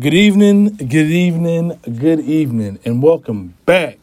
Good 0.00 0.14
evening, 0.14 0.76
good 0.76 1.10
evening, 1.10 1.76
good 1.82 2.20
evening, 2.20 2.78
and 2.84 3.02
welcome 3.02 3.54
back 3.66 3.98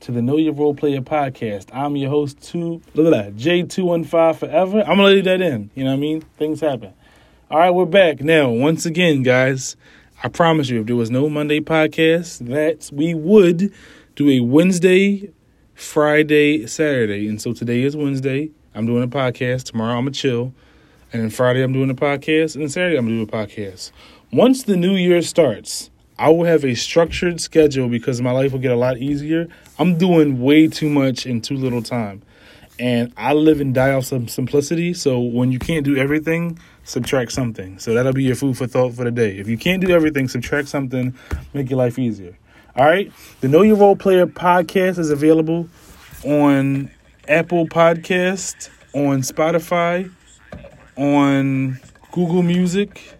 to 0.00 0.12
the 0.12 0.22
Know 0.22 0.38
Your 0.38 0.54
Role 0.54 0.74
Player 0.74 1.02
podcast. 1.02 1.66
I'm 1.74 1.94
your 1.96 2.08
host, 2.08 2.40
two, 2.40 2.80
look 2.94 3.12
at 3.12 3.36
that, 3.36 3.36
J215 3.36 4.36
Forever. 4.36 4.80
I'm 4.80 4.96
gonna 4.96 5.08
leave 5.08 5.24
that 5.24 5.42
in. 5.42 5.68
You 5.74 5.84
know 5.84 5.90
what 5.90 5.96
I 5.98 6.00
mean? 6.00 6.22
Things 6.38 6.62
happen. 6.62 6.94
All 7.50 7.58
right, 7.58 7.68
we're 7.68 7.84
back 7.84 8.22
now. 8.22 8.48
Once 8.48 8.86
again, 8.86 9.22
guys, 9.22 9.76
I 10.24 10.28
promise 10.28 10.70
you, 10.70 10.80
if 10.80 10.86
there 10.86 10.96
was 10.96 11.10
no 11.10 11.28
Monday 11.28 11.60
podcast, 11.60 12.46
that 12.48 12.88
we 12.90 13.12
would 13.12 13.74
do 14.16 14.30
a 14.30 14.40
Wednesday, 14.40 15.30
Friday, 15.74 16.66
Saturday. 16.66 17.28
And 17.28 17.42
so 17.42 17.52
today 17.52 17.82
is 17.82 17.94
Wednesday. 17.94 18.52
I'm 18.74 18.86
doing 18.86 19.02
a 19.02 19.08
podcast. 19.08 19.64
Tomorrow 19.64 19.98
I'm 19.98 20.04
gonna 20.04 20.12
chill. 20.12 20.54
And 21.12 21.20
then 21.20 21.28
Friday 21.28 21.62
I'm 21.62 21.74
doing 21.74 21.90
a 21.90 21.94
podcast. 21.94 22.54
And 22.54 22.62
then 22.62 22.70
Saturday 22.70 22.96
I'm 22.96 23.06
doing 23.06 23.22
a 23.22 23.26
podcast. 23.26 23.90
Once 24.32 24.62
the 24.62 24.76
new 24.76 24.94
year 24.94 25.20
starts, 25.20 25.90
I 26.16 26.28
will 26.28 26.44
have 26.44 26.64
a 26.64 26.76
structured 26.76 27.40
schedule 27.40 27.88
because 27.88 28.20
my 28.22 28.30
life 28.30 28.52
will 28.52 28.60
get 28.60 28.70
a 28.70 28.76
lot 28.76 28.98
easier. 28.98 29.48
I'm 29.76 29.98
doing 29.98 30.40
way 30.40 30.68
too 30.68 30.88
much 30.88 31.26
in 31.26 31.40
too 31.40 31.56
little 31.56 31.82
time. 31.82 32.22
And 32.78 33.12
I 33.16 33.32
live 33.32 33.60
and 33.60 33.74
die 33.74 33.90
off 33.90 34.04
some 34.04 34.28
simplicity. 34.28 34.94
So 34.94 35.18
when 35.18 35.50
you 35.50 35.58
can't 35.58 35.84
do 35.84 35.96
everything, 35.96 36.60
subtract 36.84 37.32
something. 37.32 37.80
So 37.80 37.92
that'll 37.92 38.12
be 38.12 38.22
your 38.22 38.36
food 38.36 38.56
for 38.56 38.68
thought 38.68 38.94
for 38.94 39.02
the 39.02 39.10
day. 39.10 39.36
If 39.36 39.48
you 39.48 39.58
can't 39.58 39.84
do 39.84 39.90
everything, 39.90 40.28
subtract 40.28 40.68
something, 40.68 41.12
make 41.52 41.68
your 41.68 41.78
life 41.78 41.98
easier. 41.98 42.38
All 42.76 42.86
right. 42.86 43.10
The 43.40 43.48
Know 43.48 43.62
Your 43.62 43.78
Role 43.78 43.96
Player 43.96 44.28
podcast 44.28 45.00
is 45.00 45.10
available 45.10 45.68
on 46.24 46.88
Apple 47.26 47.66
Podcast, 47.66 48.70
on 48.94 49.22
Spotify, 49.22 50.08
on 50.96 51.80
Google 52.12 52.44
Music, 52.44 53.16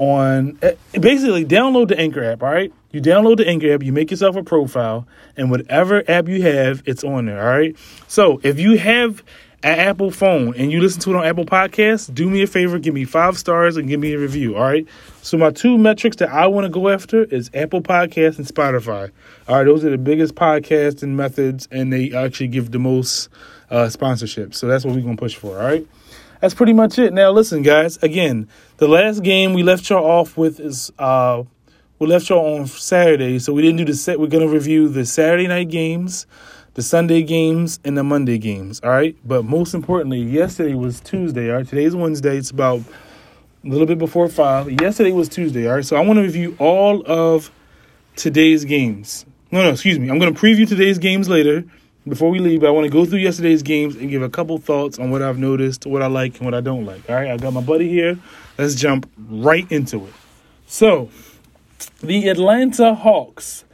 on 0.00 0.58
eh, 0.62 0.72
basically 0.98 1.44
download 1.44 1.88
the 1.88 2.00
Anchor 2.00 2.24
app, 2.24 2.42
all 2.42 2.50
right? 2.50 2.72
You 2.90 3.02
download 3.02 3.36
the 3.36 3.46
Anchor 3.46 3.74
app, 3.74 3.82
you 3.82 3.92
make 3.92 4.10
yourself 4.10 4.34
a 4.34 4.42
profile, 4.42 5.06
and 5.36 5.50
whatever 5.50 6.02
app 6.08 6.26
you 6.26 6.42
have, 6.42 6.82
it's 6.86 7.04
on 7.04 7.26
there, 7.26 7.40
all 7.40 7.58
right? 7.58 7.76
So 8.08 8.40
if 8.42 8.58
you 8.58 8.78
have 8.78 9.22
an 9.62 9.78
Apple 9.78 10.10
phone 10.10 10.54
and 10.56 10.72
you 10.72 10.80
listen 10.80 11.02
to 11.02 11.10
it 11.10 11.16
on 11.16 11.26
Apple 11.26 11.44
Podcasts, 11.44 12.12
do 12.12 12.30
me 12.30 12.42
a 12.42 12.46
favor, 12.46 12.78
give 12.78 12.94
me 12.94 13.04
five 13.04 13.36
stars 13.36 13.76
and 13.76 13.88
give 13.88 14.00
me 14.00 14.14
a 14.14 14.18
review, 14.18 14.56
all 14.56 14.62
right? 14.62 14.86
So 15.20 15.36
my 15.36 15.50
two 15.50 15.76
metrics 15.76 16.16
that 16.16 16.30
I 16.30 16.46
want 16.46 16.64
to 16.64 16.70
go 16.70 16.88
after 16.88 17.24
is 17.24 17.50
Apple 17.52 17.82
Podcasts 17.82 18.38
and 18.38 18.46
Spotify. 18.46 19.10
All 19.48 19.56
right, 19.56 19.64
those 19.64 19.84
are 19.84 19.90
the 19.90 19.98
biggest 19.98 20.34
podcasting 20.34 21.10
methods, 21.10 21.68
and 21.70 21.92
they 21.92 22.10
actually 22.14 22.48
give 22.48 22.70
the 22.70 22.78
most 22.78 23.28
uh, 23.70 23.84
sponsorships. 23.84 24.54
So 24.54 24.66
that's 24.66 24.82
what 24.82 24.94
we're 24.94 25.02
gonna 25.02 25.16
push 25.16 25.36
for, 25.36 25.58
all 25.58 25.66
right? 25.66 25.86
That's 26.40 26.54
pretty 26.54 26.72
much 26.72 26.98
it. 26.98 27.12
Now 27.12 27.30
listen, 27.30 27.62
guys. 27.62 27.98
Again, 28.02 28.48
the 28.78 28.88
last 28.88 29.22
game 29.22 29.52
we 29.52 29.62
left 29.62 29.88
y'all 29.90 30.04
off 30.04 30.36
with 30.36 30.58
is 30.60 30.92
uh 30.98 31.44
we 31.98 32.06
left 32.06 32.30
y'all 32.30 32.58
on 32.58 32.66
Saturday, 32.66 33.38
so 33.38 33.52
we 33.52 33.60
didn't 33.60 33.76
do 33.76 33.84
the 33.84 33.94
set. 33.94 34.18
We're 34.18 34.28
gonna 34.28 34.48
review 34.48 34.88
the 34.88 35.04
Saturday 35.04 35.46
night 35.46 35.68
games 35.68 36.26
the 36.74 36.82
Sunday 36.82 37.22
games 37.22 37.80
and 37.84 37.96
the 37.96 38.04
Monday 38.04 38.38
games. 38.38 38.80
All 38.82 38.90
right. 38.90 39.16
But 39.24 39.44
most 39.44 39.74
importantly, 39.74 40.20
yesterday 40.20 40.74
was 40.74 41.00
Tuesday. 41.00 41.50
All 41.50 41.56
right. 41.56 41.68
Today's 41.68 41.96
Wednesday. 41.96 42.36
It's 42.36 42.50
about 42.50 42.80
a 43.64 43.68
little 43.68 43.86
bit 43.86 43.98
before 43.98 44.28
five. 44.28 44.70
Yesterday 44.80 45.12
was 45.12 45.28
Tuesday. 45.28 45.68
All 45.68 45.74
right. 45.74 45.84
So 45.84 45.96
I 45.96 46.00
want 46.00 46.18
to 46.18 46.22
review 46.22 46.56
all 46.58 47.02
of 47.06 47.50
today's 48.16 48.64
games. 48.64 49.26
No, 49.50 49.62
no, 49.62 49.70
excuse 49.70 49.98
me. 49.98 50.08
I'm 50.08 50.18
going 50.18 50.32
to 50.32 50.40
preview 50.40 50.68
today's 50.68 50.98
games 50.98 51.28
later 51.28 51.64
before 52.08 52.30
we 52.30 52.38
leave. 52.38 52.64
I 52.64 52.70
want 52.70 52.84
to 52.84 52.90
go 52.90 53.04
through 53.04 53.18
yesterday's 53.20 53.62
games 53.62 53.96
and 53.96 54.10
give 54.10 54.22
a 54.22 54.28
couple 54.28 54.58
thoughts 54.58 54.98
on 54.98 55.10
what 55.10 55.22
I've 55.22 55.38
noticed, 55.38 55.86
what 55.86 56.02
I 56.02 56.06
like, 56.06 56.36
and 56.36 56.44
what 56.44 56.54
I 56.54 56.60
don't 56.60 56.84
like. 56.84 57.08
All 57.08 57.16
right. 57.16 57.30
I 57.30 57.36
got 57.36 57.52
my 57.52 57.60
buddy 57.60 57.88
here. 57.88 58.18
Let's 58.58 58.74
jump 58.74 59.10
right 59.28 59.70
into 59.70 60.06
it. 60.06 60.12
So, 60.66 61.10
the 62.00 62.28
Atlanta 62.28 62.94
Hawks 62.94 63.64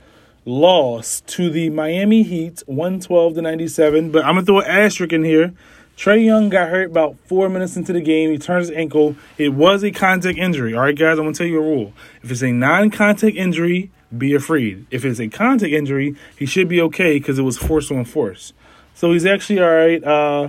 lost 0.44 1.26
to 1.26 1.50
the 1.50 1.70
Miami 1.70 2.22
Heat 2.22 2.62
112 2.66 3.34
to 3.34 3.42
97. 3.42 4.10
But 4.10 4.24
I'm 4.24 4.34
going 4.34 4.46
to 4.46 4.52
throw 4.52 4.60
an 4.60 4.66
asterisk 4.66 5.12
in 5.12 5.24
here. 5.24 5.52
Trae 5.96 6.24
Young 6.24 6.50
got 6.50 6.68
hurt 6.68 6.90
about 6.90 7.16
four 7.26 7.48
minutes 7.48 7.76
into 7.76 7.92
the 7.92 8.02
game. 8.02 8.30
He 8.30 8.38
turned 8.38 8.60
his 8.60 8.70
ankle. 8.70 9.16
It 9.38 9.54
was 9.54 9.82
a 9.82 9.90
contact 9.90 10.36
injury. 10.36 10.74
All 10.74 10.82
right, 10.82 10.96
guys, 10.96 11.18
I'm 11.18 11.24
going 11.24 11.32
to 11.32 11.38
tell 11.38 11.46
you 11.46 11.58
a 11.58 11.62
rule. 11.62 11.94
If 12.22 12.30
it's 12.30 12.42
a 12.42 12.52
non 12.52 12.90
contact 12.90 13.34
injury, 13.34 13.90
be 14.16 14.34
afraid. 14.34 14.86
If 14.90 15.04
it's 15.04 15.18
a 15.20 15.28
contact 15.28 15.72
injury, 15.72 16.16
he 16.38 16.46
should 16.46 16.68
be 16.68 16.80
okay 16.82 17.18
because 17.18 17.38
it 17.38 17.42
was 17.42 17.58
force 17.58 17.90
on 17.90 18.04
force. 18.04 18.52
So 18.94 19.12
he's 19.12 19.26
actually 19.26 19.60
all 19.60 19.70
right. 19.70 20.02
Uh, 20.02 20.48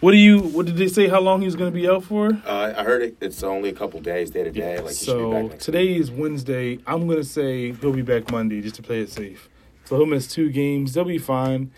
what 0.00 0.12
do 0.12 0.18
you? 0.18 0.40
What 0.40 0.66
did 0.66 0.76
they 0.76 0.88
say? 0.88 1.08
How 1.08 1.20
long 1.20 1.40
he's 1.42 1.56
going 1.56 1.72
to 1.72 1.74
be 1.74 1.88
out 1.88 2.04
for? 2.04 2.30
Uh, 2.46 2.74
I 2.76 2.84
heard 2.84 3.02
it, 3.02 3.16
it's 3.20 3.42
only 3.42 3.70
a 3.70 3.72
couple 3.72 4.00
days, 4.00 4.30
day 4.30 4.44
to 4.44 4.50
day. 4.50 4.78
Like 4.80 4.92
so 4.92 5.48
today 5.48 5.88
week. 5.88 6.00
is 6.00 6.10
Wednesday. 6.10 6.78
I'm 6.86 7.06
going 7.06 7.18
to 7.18 7.24
say 7.24 7.72
he'll 7.72 7.92
be 7.92 8.02
back 8.02 8.30
Monday 8.30 8.60
just 8.60 8.76
to 8.76 8.82
play 8.82 9.00
it 9.00 9.10
safe. 9.10 9.48
So 9.84 9.96
he'll 9.96 10.06
miss 10.06 10.26
two 10.26 10.50
games. 10.50 10.94
They'll 10.94 11.04
be 11.04 11.18
fine. 11.18 11.70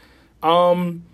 Um, 0.43 1.05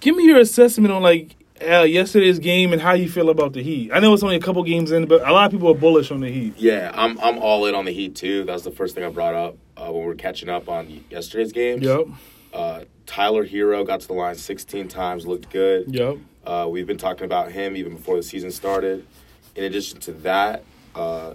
give 0.00 0.16
me 0.16 0.24
your 0.26 0.38
assessment 0.38 0.92
on 0.92 1.02
like 1.02 1.34
uh, 1.62 1.82
yesterday's 1.82 2.38
game 2.38 2.72
and 2.72 2.80
how 2.80 2.92
you 2.92 3.08
feel 3.08 3.30
about 3.30 3.52
the 3.52 3.62
Heat. 3.62 3.90
I 3.92 4.00
know 4.00 4.14
it's 4.14 4.22
only 4.22 4.36
a 4.36 4.40
couple 4.40 4.62
games 4.62 4.90
in, 4.92 5.06
but 5.06 5.26
a 5.26 5.32
lot 5.32 5.46
of 5.46 5.52
people 5.52 5.70
are 5.70 5.74
bullish 5.74 6.10
on 6.10 6.20
the 6.20 6.30
Heat. 6.30 6.54
Yeah, 6.56 6.90
I'm 6.94 7.18
I'm 7.20 7.38
all 7.38 7.66
in 7.66 7.74
on 7.74 7.84
the 7.84 7.92
Heat 7.92 8.14
too. 8.14 8.44
That 8.44 8.52
was 8.52 8.64
the 8.64 8.70
first 8.70 8.94
thing 8.94 9.04
I 9.04 9.10
brought 9.10 9.34
up 9.34 9.56
uh, 9.76 9.86
when 9.86 10.02
we 10.02 10.06
were 10.06 10.14
catching 10.14 10.48
up 10.48 10.68
on 10.68 11.04
yesterday's 11.10 11.52
games. 11.52 11.82
Yep. 11.82 12.06
Uh, 12.52 12.84
Tyler 13.06 13.46
Herro 13.46 13.86
got 13.86 14.00
to 14.00 14.06
the 14.06 14.14
line 14.14 14.34
16 14.34 14.88
times, 14.88 15.26
looked 15.26 15.50
good. 15.50 15.94
Yep. 15.94 16.18
Uh, 16.44 16.66
we've 16.70 16.86
been 16.86 16.98
talking 16.98 17.24
about 17.24 17.52
him 17.52 17.76
even 17.76 17.96
before 17.96 18.16
the 18.16 18.22
season 18.22 18.50
started. 18.50 19.06
In 19.54 19.64
addition 19.64 20.00
to 20.00 20.12
that, 20.12 20.62
uh, 20.94 21.34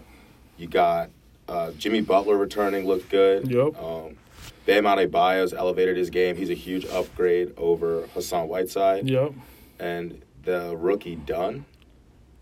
you 0.58 0.68
got 0.68 1.10
uh, 1.48 1.72
Jimmy 1.72 2.02
Butler 2.02 2.38
returning, 2.38 2.88
looked 2.88 3.10
good. 3.10 3.50
Yep. 3.50 3.82
Um, 3.82 4.18
Bam 4.66 4.86
Adebayo's 4.86 5.54
elevated 5.54 5.98
his 5.98 6.10
game. 6.10 6.36
He's 6.36 6.50
a 6.50 6.56
huge 6.56 6.86
upgrade 6.86 7.54
over 7.58 8.08
Hassan 8.14 8.48
Whiteside. 8.48 9.10
Yep. 9.10 9.34
And 9.80 10.22
the 10.44 10.76
rookie 10.78 11.18
Nunn. 11.28 11.66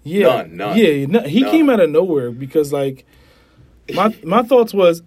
Yeah. 0.03 0.27
None, 0.43 0.57
none. 0.57 0.77
Yeah, 0.77 1.05
no, 1.05 1.21
he 1.21 1.41
None. 1.41 1.51
came 1.51 1.69
out 1.69 1.79
of 1.79 1.89
nowhere 1.89 2.31
because 2.31 2.73
like 2.73 3.05
my 3.93 4.15
my 4.23 4.41
thoughts 4.43 4.73
was 4.73 5.03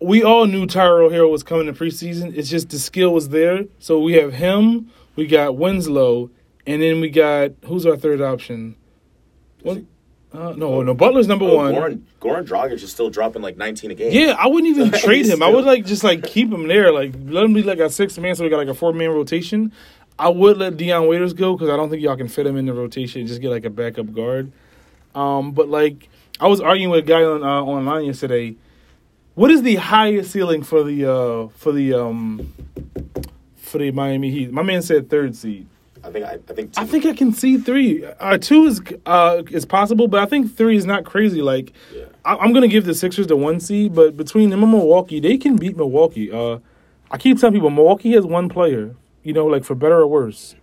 we 0.00 0.22
all 0.22 0.46
knew 0.46 0.66
Tyrell 0.66 1.10
Herro 1.10 1.30
was 1.30 1.42
coming 1.42 1.68
in 1.68 1.74
preseason. 1.74 2.36
It's 2.36 2.48
just 2.50 2.70
the 2.70 2.78
skill 2.78 3.12
was 3.12 3.28
there. 3.30 3.64
So 3.78 4.00
we 4.00 4.14
have 4.14 4.32
him, 4.34 4.90
we 5.14 5.26
got 5.26 5.56
Winslow, 5.56 6.30
and 6.66 6.82
then 6.82 7.00
we 7.00 7.08
got 7.10 7.52
who's 7.66 7.86
our 7.86 7.96
third 7.96 8.20
option? 8.20 8.76
What? 9.62 9.82
Uh, 10.32 10.52
no, 10.56 10.82
no. 10.82 10.92
Butler's 10.92 11.28
number 11.28 11.46
Oh, 11.46 11.56
one. 11.56 11.72
Goran, 11.74 12.02
Goran 12.20 12.46
Dragic 12.46 12.72
is 12.82 12.90
still 12.92 13.08
dropping 13.08 13.40
like 13.40 13.56
19 13.56 13.90
a 13.92 13.94
game. 13.94 14.12
Yeah, 14.12 14.36
I 14.38 14.48
wouldn't 14.48 14.76
even 14.76 14.90
trade 15.00 15.24
him. 15.24 15.42
I 15.42 15.48
would 15.48 15.64
like 15.64 15.86
just 15.86 16.04
like 16.04 16.24
keep 16.24 16.52
him 16.52 16.68
there. 16.68 16.92
Like 16.92 17.14
let 17.26 17.44
him 17.44 17.54
be 17.54 17.62
like 17.62 17.78
a 17.78 17.88
six 17.88 18.18
man, 18.18 18.34
so 18.34 18.42
we 18.44 18.50
got 18.50 18.58
like 18.58 18.68
a 18.68 18.74
four 18.74 18.92
man 18.92 19.10
rotation. 19.10 19.72
I 20.18 20.28
would 20.28 20.56
let 20.56 20.76
Dion 20.76 21.06
Waiters 21.08 21.32
go 21.34 21.54
because 21.54 21.68
I 21.68 21.76
don't 21.76 21.90
think 21.90 22.02
y'all 22.02 22.16
can 22.16 22.28
fit 22.28 22.46
him 22.46 22.56
in 22.56 22.66
the 22.66 22.72
rotation. 22.72 23.20
and 23.20 23.28
Just 23.28 23.40
get 23.40 23.50
like 23.50 23.64
a 23.64 23.70
backup 23.70 24.12
guard. 24.14 24.50
Um, 25.14 25.52
but 25.52 25.68
like 25.68 26.08
I 26.40 26.48
was 26.48 26.60
arguing 26.60 26.90
with 26.90 27.00
a 27.04 27.06
guy 27.06 27.22
on 27.22 27.42
uh, 27.42 27.62
online 27.62 28.04
yesterday. 28.04 28.56
What 29.34 29.50
is 29.50 29.62
the 29.62 29.76
highest 29.76 30.30
ceiling 30.30 30.62
for 30.62 30.82
the 30.82 31.04
uh, 31.10 31.48
for 31.48 31.72
the 31.72 31.92
um, 31.94 32.52
for 33.56 33.78
the 33.78 33.90
Miami 33.90 34.30
Heat? 34.30 34.50
My 34.52 34.62
man 34.62 34.80
said 34.82 35.10
third 35.10 35.36
seed. 35.36 35.66
I 36.02 36.10
think 36.10 36.24
I, 36.24 36.34
I 36.34 36.52
think 36.54 36.70
I 36.76 36.86
think 36.86 37.04
I 37.04 37.12
can 37.14 37.32
see 37.32 37.58
three. 37.58 38.04
Uh, 38.04 38.38
two 38.38 38.64
is 38.64 38.80
uh, 39.04 39.42
is 39.50 39.64
possible, 39.66 40.08
but 40.08 40.20
I 40.22 40.26
think 40.26 40.56
three 40.56 40.76
is 40.76 40.86
not 40.86 41.04
crazy. 41.04 41.42
Like 41.42 41.72
Yeah. 41.94 42.04
I, 42.24 42.36
I'm 42.36 42.52
gonna 42.54 42.68
give 42.68 42.84
the 42.86 42.94
Sixers 42.94 43.26
the 43.26 43.36
one 43.36 43.60
seed, 43.60 43.94
but 43.94 44.16
between 44.16 44.50
them 44.50 44.62
and 44.62 44.72
Milwaukee, 44.72 45.20
they 45.20 45.36
can 45.36 45.56
beat 45.56 45.76
Milwaukee. 45.76 46.30
Uh, 46.30 46.58
I 47.10 47.18
keep 47.18 47.38
telling 47.38 47.54
people 47.54 47.70
Milwaukee 47.70 48.12
has 48.12 48.24
one 48.24 48.48
player, 48.48 48.94
you 49.26 49.32
know, 49.32 49.46
like 49.46 49.64
for 49.64 49.74
better 49.74 49.98
or 49.98 50.06
worse, 50.06 50.54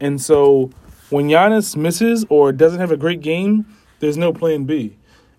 and 0.00 0.20
so 0.20 0.70
when 1.10 1.28
Giannis 1.28 1.76
misses 1.76 2.24
or 2.28 2.52
doesn't 2.52 2.80
have 2.80 2.90
a 2.90 2.96
great 2.96 3.20
game, 3.20 3.66
there's 4.00 4.16
no 4.16 4.32
plan 4.32 4.64
B. 4.64 4.96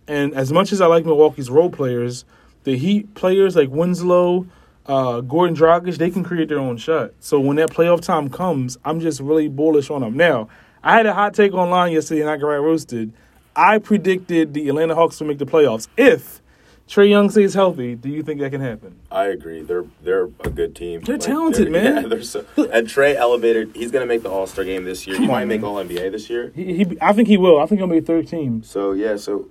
And 0.08 0.34
as 0.36 0.52
much 0.52 0.72
as 0.72 0.82
I 0.82 0.86
like 0.86 1.06
Milwaukee's 1.06 1.50
role 1.50 1.70
players, 1.70 2.26
the 2.64 2.78
Heat 2.78 3.14
players 3.16 3.56
like 3.56 3.70
Winslow, 3.70 4.46
uh, 4.86 5.22
Goran 5.22 5.56
Dragic, 5.56 5.98
they 5.98 6.12
can 6.12 6.24
create 6.24 6.50
their 6.50 6.60
own 6.60 6.78
shot. 6.78 7.12
So 7.20 7.40
when 7.40 7.56
that 7.58 7.72
playoff 7.72 8.02
time 8.02 8.30
comes, 8.30 8.78
I'm 8.86 9.00
just 9.00 9.20
really 9.20 9.48
bullish 9.48 9.90
on 9.90 10.02
them. 10.02 10.16
Now, 10.16 10.48
I 10.84 10.98
had 10.98 11.06
a 11.06 11.14
hot 11.14 11.34
take 11.34 11.54
online 11.54 11.94
yesterday 11.94 12.22
and 12.22 12.30
I 12.30 12.38
got 12.38 12.48
roasted. 12.48 13.12
I 13.56 13.80
predicted 13.80 14.54
the 14.54 14.70
Atlanta 14.70 14.96
Hawks 14.96 15.18
to 15.18 15.26
make 15.26 15.40
the 15.40 15.46
playoffs 15.46 15.88
if 15.98 16.42
Trae 16.88 17.10
Young 17.10 17.30
stays 17.32 17.56
healthy. 17.56 17.96
Do 17.96 18.10
you 18.10 18.22
think 18.22 18.40
that 18.42 18.52
can 18.52 18.62
happen? 18.62 18.96
I 19.12 19.26
agree. 19.26 19.62
They're 19.64 19.86
they're 20.04 20.26
a 20.44 20.50
good 20.52 20.76
team. 20.76 21.02
They're 21.02 21.18
talented, 21.18 21.66
they're- 21.74 21.84
man. 21.94 22.04
Yeah, 22.04 22.08
they're 22.10 22.22
so. 22.24 22.46
And 22.58 22.88
Trae 22.88 23.16
elevated. 23.16 23.72
He's 23.76 23.92
gonna 23.92 24.06
make 24.06 24.22
the 24.22 24.30
All 24.30 24.46
Star 24.46 24.64
game 24.66 24.84
this 24.84 25.08
year. 25.08 25.16
Come 25.16 25.26
he 25.26 25.30
on, 25.32 25.36
might 25.36 25.46
make. 25.46 25.64
All 25.64 25.76
NBA 25.84 26.12
this 26.12 26.30
year. 26.30 26.52
He, 26.56 26.84
he, 26.84 26.98
I 27.02 27.12
think 27.14 27.28
he 27.28 27.38
will. 27.38 27.60
I 27.60 27.66
think 27.66 27.80
he'll 27.80 27.88
make 27.88 28.06
third 28.06 28.28
team. 28.28 28.62
So 28.64 28.92
yeah. 28.92 29.16
So 29.16 29.48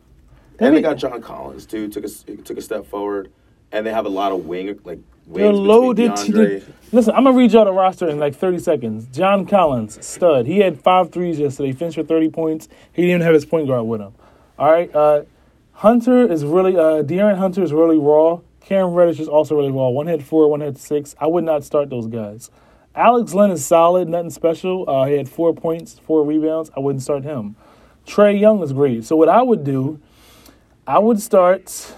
and 0.60 0.76
they 0.76 0.80
got 0.80 0.94
John 0.96 1.20
Collins 1.20 1.66
too. 1.66 1.88
Took 1.88 2.04
a 2.04 2.08
took 2.08 2.56
a 2.56 2.62
step 2.62 2.86
forward, 2.86 3.32
and 3.72 3.84
they 3.84 3.90
have 3.90 4.06
a 4.06 4.10
lot 4.10 4.30
of 4.30 4.46
wing 4.46 4.78
like 4.84 5.00
They're 5.26 5.52
loaded. 5.52 6.12
between 6.12 6.32
To 6.32 6.38
DeAndre. 6.38 6.64
the, 6.90 6.96
listen, 6.96 7.14
I'm 7.16 7.24
gonna 7.24 7.36
read 7.36 7.50
y'all 7.52 7.64
the 7.64 7.72
roster 7.72 8.08
in 8.08 8.20
like 8.20 8.36
30 8.36 8.60
seconds. 8.60 9.06
John 9.06 9.44
Collins, 9.44 9.98
stud. 10.06 10.46
He 10.46 10.58
had 10.60 10.80
five 10.80 11.10
threes 11.10 11.40
yesterday. 11.40 11.72
Finished 11.72 11.96
with 11.98 12.06
30 12.06 12.28
points. 12.30 12.68
He 12.92 13.02
didn't 13.02 13.10
even 13.16 13.22
have 13.22 13.34
his 13.34 13.44
point 13.44 13.66
guard 13.66 13.86
with 13.86 14.00
him. 14.00 14.12
All 14.56 14.70
right. 14.70 14.94
Uh, 14.94 15.22
Hunter 15.74 16.30
is 16.30 16.44
really 16.44 16.76
uh 16.76 17.02
De'Andre 17.02 17.36
Hunter 17.36 17.62
is 17.62 17.72
really 17.72 17.98
raw. 17.98 18.40
Cam 18.60 18.94
Reddish 18.94 19.20
is 19.20 19.28
also 19.28 19.56
really 19.56 19.70
raw. 19.70 19.88
One 19.88 20.06
had 20.06 20.24
four, 20.24 20.48
one 20.48 20.60
had 20.60 20.78
six. 20.78 21.14
I 21.20 21.26
would 21.26 21.44
not 21.44 21.64
start 21.64 21.90
those 21.90 22.06
guys. 22.06 22.50
Alex 22.94 23.34
Len 23.34 23.50
is 23.50 23.66
solid, 23.66 24.08
nothing 24.08 24.30
special. 24.30 24.88
Uh, 24.88 25.06
he 25.06 25.14
had 25.14 25.28
four 25.28 25.52
points, 25.52 25.98
four 25.98 26.24
rebounds. 26.24 26.70
I 26.76 26.80
wouldn't 26.80 27.02
start 27.02 27.24
him. 27.24 27.56
Trae 28.06 28.38
Young 28.38 28.62
is 28.62 28.72
great. 28.72 29.04
So 29.04 29.16
what 29.16 29.28
I 29.28 29.42
would 29.42 29.64
do, 29.64 30.00
I 30.86 30.98
would 30.98 31.20
start. 31.20 31.94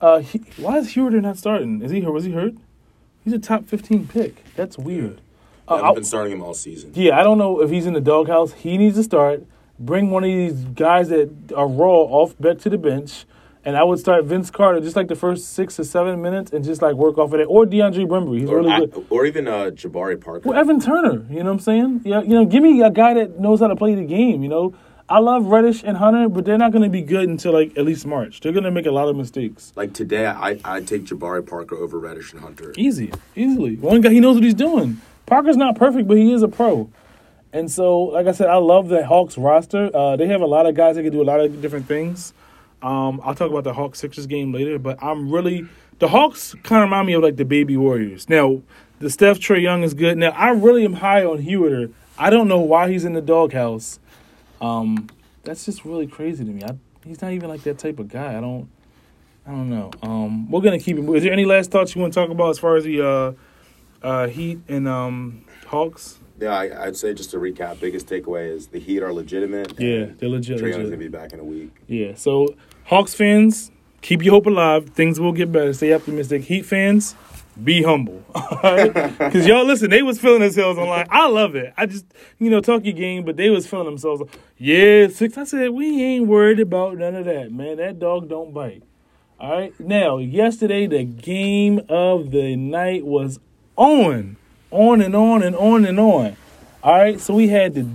Uh, 0.00 0.20
he, 0.20 0.38
why 0.56 0.78
is 0.78 0.94
Huerter 0.94 1.20
not 1.20 1.36
starting? 1.36 1.82
Is 1.82 1.90
he 1.90 2.00
hurt? 2.00 2.12
was 2.12 2.24
he 2.24 2.32
hurt? 2.32 2.54
He's 3.24 3.32
a 3.32 3.38
top 3.38 3.66
fifteen 3.66 4.06
pick. 4.06 4.44
That's 4.54 4.78
weird. 4.78 5.20
Uh, 5.66 5.80
I've 5.82 5.94
been 5.94 6.04
starting 6.04 6.32
him 6.34 6.42
all 6.42 6.52
season. 6.54 6.92
yeah, 6.94 7.18
I 7.18 7.22
don't 7.22 7.38
know 7.38 7.60
if 7.62 7.70
he's 7.70 7.86
in 7.86 7.94
the 7.94 8.00
doghouse. 8.00 8.52
He 8.52 8.76
needs 8.76 8.96
to 8.96 9.02
start. 9.02 9.44
Bring 9.78 10.10
one 10.10 10.22
of 10.24 10.28
these 10.28 10.64
guys 10.74 11.08
that 11.08 11.30
are 11.56 11.66
raw 11.66 11.88
off 12.02 12.38
back 12.38 12.58
to 12.58 12.70
the 12.70 12.78
bench, 12.78 13.24
and 13.64 13.76
I 13.76 13.82
would 13.82 13.98
start 13.98 14.24
Vince 14.24 14.50
Carter 14.50 14.80
just 14.80 14.94
like 14.94 15.08
the 15.08 15.16
first 15.16 15.52
six 15.52 15.80
or 15.80 15.84
seven 15.84 16.22
minutes, 16.22 16.52
and 16.52 16.64
just 16.64 16.80
like 16.80 16.94
work 16.94 17.18
off 17.18 17.32
of 17.32 17.40
it. 17.40 17.46
Or 17.48 17.64
DeAndre 17.66 18.06
Bembry, 18.06 18.40
he's 18.40 18.50
Or, 18.50 18.58
really 18.58 18.70
I- 18.70 18.80
good. 18.86 19.06
or 19.10 19.26
even 19.26 19.48
uh, 19.48 19.70
Jabari 19.74 20.20
Parker. 20.20 20.48
Well, 20.48 20.58
Evan 20.58 20.78
Turner, 20.80 21.24
you 21.28 21.38
know 21.40 21.46
what 21.46 21.50
I'm 21.54 21.58
saying? 21.58 22.02
Yeah, 22.04 22.22
you 22.22 22.28
know, 22.30 22.44
give 22.44 22.62
me 22.62 22.82
a 22.82 22.90
guy 22.90 23.14
that 23.14 23.40
knows 23.40 23.60
how 23.60 23.66
to 23.66 23.74
play 23.76 23.94
the 23.96 24.04
game. 24.04 24.44
You 24.44 24.48
know, 24.48 24.74
I 25.08 25.18
love 25.18 25.46
Reddish 25.46 25.82
and 25.82 25.96
Hunter, 25.96 26.28
but 26.28 26.44
they're 26.44 26.56
not 26.56 26.70
going 26.70 26.84
to 26.84 26.88
be 26.88 27.02
good 27.02 27.28
until 27.28 27.52
like 27.52 27.76
at 27.76 27.84
least 27.84 28.06
March. 28.06 28.40
They're 28.40 28.52
going 28.52 28.64
to 28.64 28.70
make 28.70 28.86
a 28.86 28.92
lot 28.92 29.08
of 29.08 29.16
mistakes. 29.16 29.72
Like 29.74 29.92
today, 29.92 30.26
I 30.28 30.60
I 30.64 30.80
take 30.82 31.04
Jabari 31.04 31.44
Parker 31.44 31.74
over 31.76 31.98
Reddish 31.98 32.32
and 32.32 32.40
Hunter. 32.42 32.72
Easy, 32.76 33.10
easily. 33.34 33.74
One 33.76 34.00
guy, 34.02 34.10
he 34.10 34.20
knows 34.20 34.36
what 34.36 34.44
he's 34.44 34.54
doing. 34.54 35.00
Parker's 35.26 35.56
not 35.56 35.74
perfect, 35.74 36.06
but 36.06 36.16
he 36.16 36.32
is 36.32 36.42
a 36.44 36.48
pro. 36.48 36.88
And 37.54 37.70
so, 37.70 38.00
like 38.00 38.26
I 38.26 38.32
said, 38.32 38.48
I 38.48 38.56
love 38.56 38.88
the 38.88 39.06
Hawks 39.06 39.38
roster. 39.38 39.88
Uh, 39.94 40.16
they 40.16 40.26
have 40.26 40.40
a 40.40 40.46
lot 40.46 40.66
of 40.66 40.74
guys 40.74 40.96
that 40.96 41.04
can 41.04 41.12
do 41.12 41.22
a 41.22 41.24
lot 41.24 41.38
of 41.38 41.62
different 41.62 41.86
things. 41.86 42.34
Um, 42.82 43.20
I'll 43.22 43.36
talk 43.36 43.48
about 43.48 43.62
the 43.62 43.72
Hawks 43.72 44.00
Sixers 44.00 44.26
game 44.26 44.52
later, 44.52 44.76
but 44.76 45.00
I'm 45.00 45.30
really 45.30 45.68
the 46.00 46.08
Hawks 46.08 46.56
kind 46.64 46.82
of 46.82 46.88
remind 46.88 47.06
me 47.06 47.12
of 47.12 47.22
like 47.22 47.36
the 47.36 47.44
baby 47.44 47.76
Warriors. 47.76 48.28
Now, 48.28 48.60
the 48.98 49.08
Steph 49.08 49.38
Trae 49.38 49.62
Young 49.62 49.84
is 49.84 49.94
good. 49.94 50.18
Now, 50.18 50.30
I 50.30 50.50
really 50.50 50.84
am 50.84 50.94
high 50.94 51.24
on 51.24 51.44
Huerter. 51.44 51.92
I 52.18 52.28
don't 52.28 52.48
know 52.48 52.58
why 52.58 52.90
he's 52.90 53.04
in 53.04 53.12
the 53.12 53.22
doghouse. 53.22 54.00
Um, 54.60 55.08
that's 55.44 55.64
just 55.64 55.84
really 55.84 56.08
crazy 56.08 56.44
to 56.44 56.50
me. 56.50 56.64
I, 56.64 56.76
he's 57.06 57.22
not 57.22 57.30
even 57.30 57.48
like 57.48 57.62
that 57.62 57.78
type 57.78 58.00
of 58.00 58.08
guy. 58.08 58.36
I 58.36 58.40
don't. 58.40 58.68
I 59.46 59.50
don't 59.50 59.70
know. 59.70 59.92
Um, 60.02 60.50
we're 60.50 60.60
gonna 60.60 60.80
keep. 60.80 60.98
Is 60.98 61.22
there 61.22 61.32
any 61.32 61.44
last 61.44 61.70
thoughts 61.70 61.94
you 61.94 62.00
want 62.00 62.12
to 62.14 62.20
talk 62.20 62.30
about 62.30 62.50
as 62.50 62.58
far 62.58 62.74
as 62.76 62.82
the 62.82 63.00
uh, 63.06 63.32
uh, 64.02 64.26
Heat 64.26 64.58
and 64.66 64.88
um, 64.88 65.44
Hawks? 65.68 66.18
Yeah, 66.40 66.56
I, 66.56 66.86
I'd 66.86 66.96
say 66.96 67.14
just 67.14 67.30
to 67.30 67.38
recap, 67.38 67.80
biggest 67.80 68.06
takeaway 68.06 68.50
is 68.50 68.68
the 68.68 68.80
Heat 68.80 69.02
are 69.02 69.12
legitimate. 69.12 69.78
Yeah, 69.78 70.06
they're 70.18 70.28
legit. 70.28 70.60
Trae 70.60 70.70
Young's 70.70 70.86
gonna 70.86 70.96
be 70.96 71.08
back 71.08 71.32
in 71.32 71.40
a 71.40 71.44
week. 71.44 71.70
Yeah. 71.86 72.14
So 72.14 72.54
Hawks 72.84 73.14
fans, 73.14 73.70
keep 74.00 74.22
your 74.22 74.32
hope 74.32 74.46
alive. 74.46 74.90
Things 74.90 75.20
will 75.20 75.32
get 75.32 75.52
better. 75.52 75.72
Stay 75.72 75.92
optimistic. 75.92 76.42
Heat 76.42 76.66
fans, 76.66 77.14
be 77.62 77.82
humble. 77.82 78.22
Because 78.64 79.46
y'all 79.46 79.64
listen, 79.64 79.90
they 79.90 80.02
was 80.02 80.18
feeling 80.18 80.40
themselves 80.40 80.78
online. 80.78 81.06
I 81.10 81.28
love 81.28 81.54
it. 81.54 81.72
I 81.76 81.86
just 81.86 82.06
you 82.38 82.50
know 82.50 82.60
talk 82.60 82.84
your 82.84 82.94
game, 82.94 83.24
but 83.24 83.36
they 83.36 83.50
was 83.50 83.66
feeling 83.66 83.86
themselves. 83.86 84.22
Yeah, 84.56 85.08
six. 85.08 85.36
I 85.38 85.44
said 85.44 85.70
we 85.70 86.02
ain't 86.02 86.26
worried 86.26 86.60
about 86.60 86.96
none 86.96 87.14
of 87.14 87.26
that, 87.26 87.52
man. 87.52 87.76
That 87.76 87.98
dog 87.98 88.28
don't 88.28 88.52
bite. 88.52 88.82
All 89.38 89.50
right. 89.52 89.78
Now, 89.80 90.18
yesterday 90.18 90.86
the 90.86 91.04
game 91.04 91.80
of 91.88 92.30
the 92.30 92.56
night 92.56 93.04
was 93.04 93.38
on, 93.76 94.36
on 94.74 95.00
and 95.00 95.14
on 95.14 95.42
and 95.42 95.56
on 95.56 95.84
and 95.84 95.98
on. 95.98 96.36
All 96.82 96.98
right. 96.98 97.20
So 97.20 97.34
we 97.34 97.48
had 97.48 97.74
the 97.74 97.88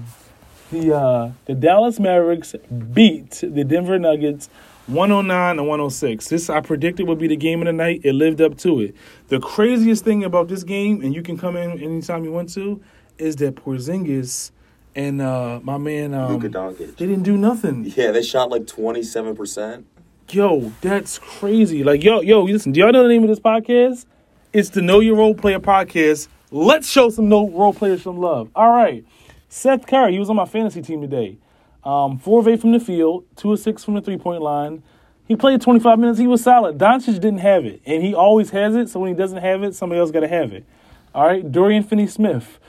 the 0.71 0.95
uh, 0.95 1.31
the 1.45 1.55
Dallas 1.55 1.99
Mavericks 1.99 2.55
beat 2.93 3.43
the 3.45 3.63
Denver 3.63 3.99
Nuggets 3.99 4.49
109 4.87 5.59
and 5.59 5.67
106. 5.67 6.27
This 6.29 6.49
I 6.49 6.61
predicted 6.61 7.07
would 7.07 7.19
be 7.19 7.27
the 7.27 7.35
game 7.35 7.61
of 7.61 7.67
the 7.67 7.73
night. 7.73 8.01
It 8.03 8.13
lived 8.13 8.41
up 8.41 8.57
to 8.59 8.81
it. 8.81 8.95
The 9.27 9.39
craziest 9.39 10.03
thing 10.03 10.23
about 10.23 10.47
this 10.47 10.63
game, 10.63 11.01
and 11.01 11.13
you 11.13 11.21
can 11.21 11.37
come 11.37 11.55
in 11.55 11.79
anytime 11.79 12.23
you 12.23 12.31
want 12.31 12.51
to, 12.53 12.81
is 13.17 13.35
that 13.37 13.55
Porzingis 13.55 14.51
and 14.95 15.21
uh, 15.21 15.59
my 15.61 15.77
man 15.77 16.13
um, 16.13 16.33
Luka 16.33 16.49
Doncic. 16.49 16.97
they 16.97 17.05
didn't 17.05 17.23
do 17.23 17.37
nothing. 17.37 17.91
Yeah, 17.95 18.11
they 18.11 18.23
shot 18.23 18.49
like 18.49 18.65
twenty 18.67 19.03
seven 19.03 19.35
percent. 19.35 19.85
Yo, 20.31 20.71
that's 20.81 21.17
crazy. 21.17 21.83
Like, 21.83 22.03
yo, 22.03 22.21
yo, 22.21 22.43
listen, 22.43 22.71
do 22.71 22.79
y'all 22.79 22.91
know 22.91 23.01
the 23.01 23.09
name 23.09 23.23
of 23.23 23.29
this 23.29 23.39
podcast? 23.39 24.05
It's 24.53 24.69
the 24.69 24.81
Know 24.81 24.99
Your 24.99 25.15
Role 25.15 25.33
Player 25.33 25.59
podcast. 25.59 26.27
Let's 26.51 26.89
show 26.89 27.09
some 27.09 27.29
no 27.29 27.47
role 27.47 27.73
players 27.73 28.01
some 28.01 28.17
love. 28.17 28.49
All 28.55 28.71
right. 28.71 29.05
Seth 29.49 29.85
Curry, 29.85 30.13
he 30.13 30.19
was 30.19 30.31
on 30.31 30.35
my 30.35 30.45
fantasy 30.45 30.81
team 30.81 30.99
today. 30.99 31.37
Um, 31.83 32.17
four 32.17 32.39
of 32.39 32.47
eight 32.47 32.61
from 32.61 32.71
the 32.71 32.79
field, 32.79 33.25
two 33.35 33.53
of 33.53 33.59
six 33.59 33.83
from 33.83 33.93
the 33.93 34.01
three 34.01 34.17
point 34.17 34.41
line. 34.41 34.81
He 35.27 35.35
played 35.35 35.61
25 35.61 35.99
minutes. 35.99 36.17
He 36.17 36.25
was 36.25 36.41
solid. 36.41 36.79
Doncic 36.79 37.13
didn't 37.13 37.37
have 37.39 37.65
it, 37.65 37.81
and 37.85 38.01
he 38.01 38.15
always 38.15 38.49
has 38.49 38.75
it. 38.75 38.89
So 38.89 38.99
when 38.99 39.09
he 39.09 39.15
doesn't 39.15 39.37
have 39.37 39.63
it, 39.63 39.75
somebody 39.75 39.99
else 39.99 40.09
got 40.09 40.21
to 40.21 40.27
have 40.27 40.51
it. 40.51 40.65
All 41.13 41.25
right. 41.25 41.49
Dorian 41.51 41.83
Finney 41.83 42.07
Smith, 42.07 42.59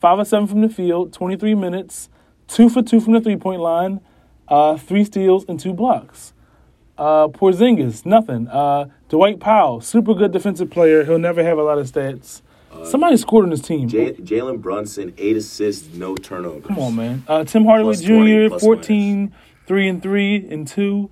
five 0.00 0.20
of 0.20 0.28
seven 0.28 0.46
from 0.46 0.60
the 0.60 0.68
field, 0.68 1.12
23 1.12 1.54
minutes, 1.56 2.08
two 2.46 2.68
for 2.68 2.80
two 2.80 3.00
from 3.00 3.12
the 3.14 3.20
three 3.20 3.36
point 3.36 3.60
line, 3.60 4.00
uh, 4.46 4.76
three 4.76 5.04
steals 5.04 5.44
and 5.48 5.58
two 5.58 5.72
blocks. 5.72 6.32
Uh, 6.96 7.26
Porzingis, 7.26 8.06
nothing. 8.06 8.46
Uh, 8.46 8.86
Dwight 9.08 9.40
Powell, 9.40 9.80
super 9.80 10.14
good 10.14 10.30
defensive 10.30 10.70
player. 10.70 11.04
He'll 11.04 11.18
never 11.18 11.42
have 11.42 11.58
a 11.58 11.62
lot 11.62 11.78
of 11.78 11.90
stats. 11.90 12.40
Somebody 12.84 13.16
scored 13.16 13.44
on 13.44 13.50
his 13.50 13.62
team. 13.62 13.88
J- 13.88 14.14
Jalen 14.14 14.60
Brunson, 14.60 15.14
eight 15.18 15.36
assists, 15.36 15.94
no 15.94 16.16
turnovers. 16.16 16.66
Come 16.66 16.78
on, 16.78 16.96
man. 16.96 17.24
Uh, 17.26 17.44
Tim 17.44 17.64
Hardaway 17.64 17.94
Plus 17.94 18.02
20, 18.04 18.46
Jr., 18.46 18.48
plus 18.50 18.62
14, 18.62 19.34
3 19.66 19.88
and 19.88 20.02
3 20.02 20.48
and 20.50 20.68
2. 20.68 21.10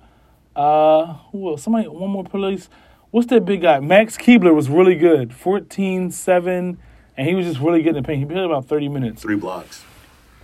Uh, 0.55 1.13
who 1.31 1.49
else? 1.49 1.63
Somebody, 1.63 1.87
one 1.87 2.09
more 2.09 2.23
police. 2.23 2.69
What's 3.11 3.27
that 3.27 3.45
big 3.45 3.61
guy? 3.61 3.79
Max 3.79 4.17
Kleber 4.17 4.53
was 4.53 4.69
really 4.69 4.95
good. 4.95 5.33
14, 5.33 6.11
7, 6.11 6.77
and 7.17 7.27
he 7.27 7.35
was 7.35 7.45
just 7.45 7.59
really 7.59 7.81
good 7.81 7.95
in 7.95 8.03
the 8.03 8.07
paint. 8.07 8.19
He 8.19 8.25
played 8.25 8.43
about 8.43 8.65
30 8.65 8.89
minutes. 8.89 9.21
Three 9.21 9.35
blocks. 9.35 9.83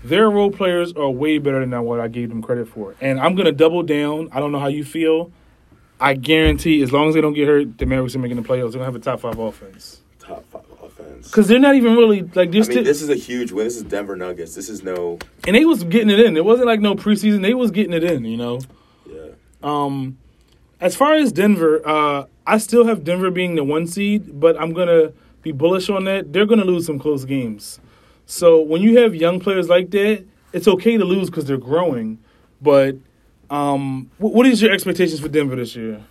Their 0.03 0.29
role 0.29 0.51
players 0.51 0.93
are 0.93 1.09
way 1.09 1.37
better 1.37 1.65
than 1.65 1.83
what 1.83 1.99
I 1.99 2.07
gave 2.07 2.29
them 2.29 2.41
credit 2.41 2.67
for. 2.67 2.95
And 3.01 3.19
I'm 3.19 3.35
going 3.35 3.45
to 3.45 3.51
double 3.51 3.83
down. 3.83 4.29
I 4.31 4.39
don't 4.39 4.51
know 4.51 4.59
how 4.59 4.67
you 4.67 4.83
feel. 4.83 5.31
I 5.99 6.15
guarantee, 6.15 6.81
as 6.81 6.91
long 6.91 7.09
as 7.09 7.13
they 7.13 7.21
don't 7.21 7.33
get 7.33 7.47
hurt, 7.47 7.77
the 7.77 7.85
Mavericks 7.85 8.15
are 8.15 8.19
making 8.19 8.37
the 8.37 8.47
playoffs. 8.47 8.71
They're 8.71 8.81
going 8.81 8.91
to 8.91 8.93
have 8.93 8.95
a 8.95 8.99
top 8.99 9.19
five 9.19 9.37
offense. 9.37 10.01
Top 10.19 10.43
five 10.49 10.63
Because 11.23 11.47
they're 11.47 11.59
not 11.59 11.75
even 11.75 11.95
really, 11.95 12.21
like, 12.21 12.51
they're 12.51 12.61
I 12.61 12.63
still. 12.63 12.75
mean, 12.77 12.83
this 12.83 13.01
is 13.01 13.09
a 13.09 13.15
huge 13.15 13.51
win. 13.51 13.65
This 13.65 13.77
is 13.77 13.83
Denver 13.83 14.15
Nuggets. 14.15 14.55
This 14.55 14.69
is 14.69 14.83
no. 14.83 15.19
and 15.45 15.55
they 15.55 15.65
was 15.65 15.83
getting 15.83 16.09
it 16.09 16.19
in. 16.19 16.35
It 16.37 16.45
wasn't 16.45 16.67
like 16.67 16.79
no 16.79 16.95
preseason. 16.95 17.41
They 17.41 17.53
was 17.53 17.71
getting 17.71 17.93
it 17.93 18.03
in, 18.03 18.25
you 18.25 18.37
know? 18.37 18.59
Yeah. 19.05 19.29
Um, 19.63 20.17
as 20.79 20.95
far 20.95 21.13
as 21.13 21.31
Denver, 21.31 21.81
uh, 21.87 22.25
I 22.45 22.57
still 22.57 22.85
have 22.85 23.03
Denver 23.03 23.29
being 23.31 23.55
the 23.55 23.63
one 23.63 23.85
seed, 23.87 24.39
but 24.39 24.59
I'm 24.59 24.73
gonna 24.73 25.13
be 25.43 25.51
bullish 25.51 25.89
on 25.89 26.05
that. 26.05 26.33
They're 26.33 26.45
gonna 26.45 26.65
lose 26.65 26.85
some 26.85 26.99
close 26.99 27.23
games. 27.25 27.79
So 28.25 28.59
when 28.59 28.81
you 28.81 28.97
have 28.99 29.13
young 29.15 29.39
players 29.39 29.69
like 29.69 29.91
that, 29.91 30.25
it's 30.53 30.67
okay 30.67 30.97
to 30.97 31.05
lose 31.05 31.29
because 31.29 31.45
they're 31.45 31.57
growing. 31.57 32.17
But 32.61 32.95
um, 33.49 34.09
wh- 34.17 34.33
what 34.33 34.45
is 34.45 34.61
your 34.61 34.71
expectations 34.71 35.19
for 35.19 35.27
Denver 35.27 35.55
this 35.55 35.75
year? 35.75 36.01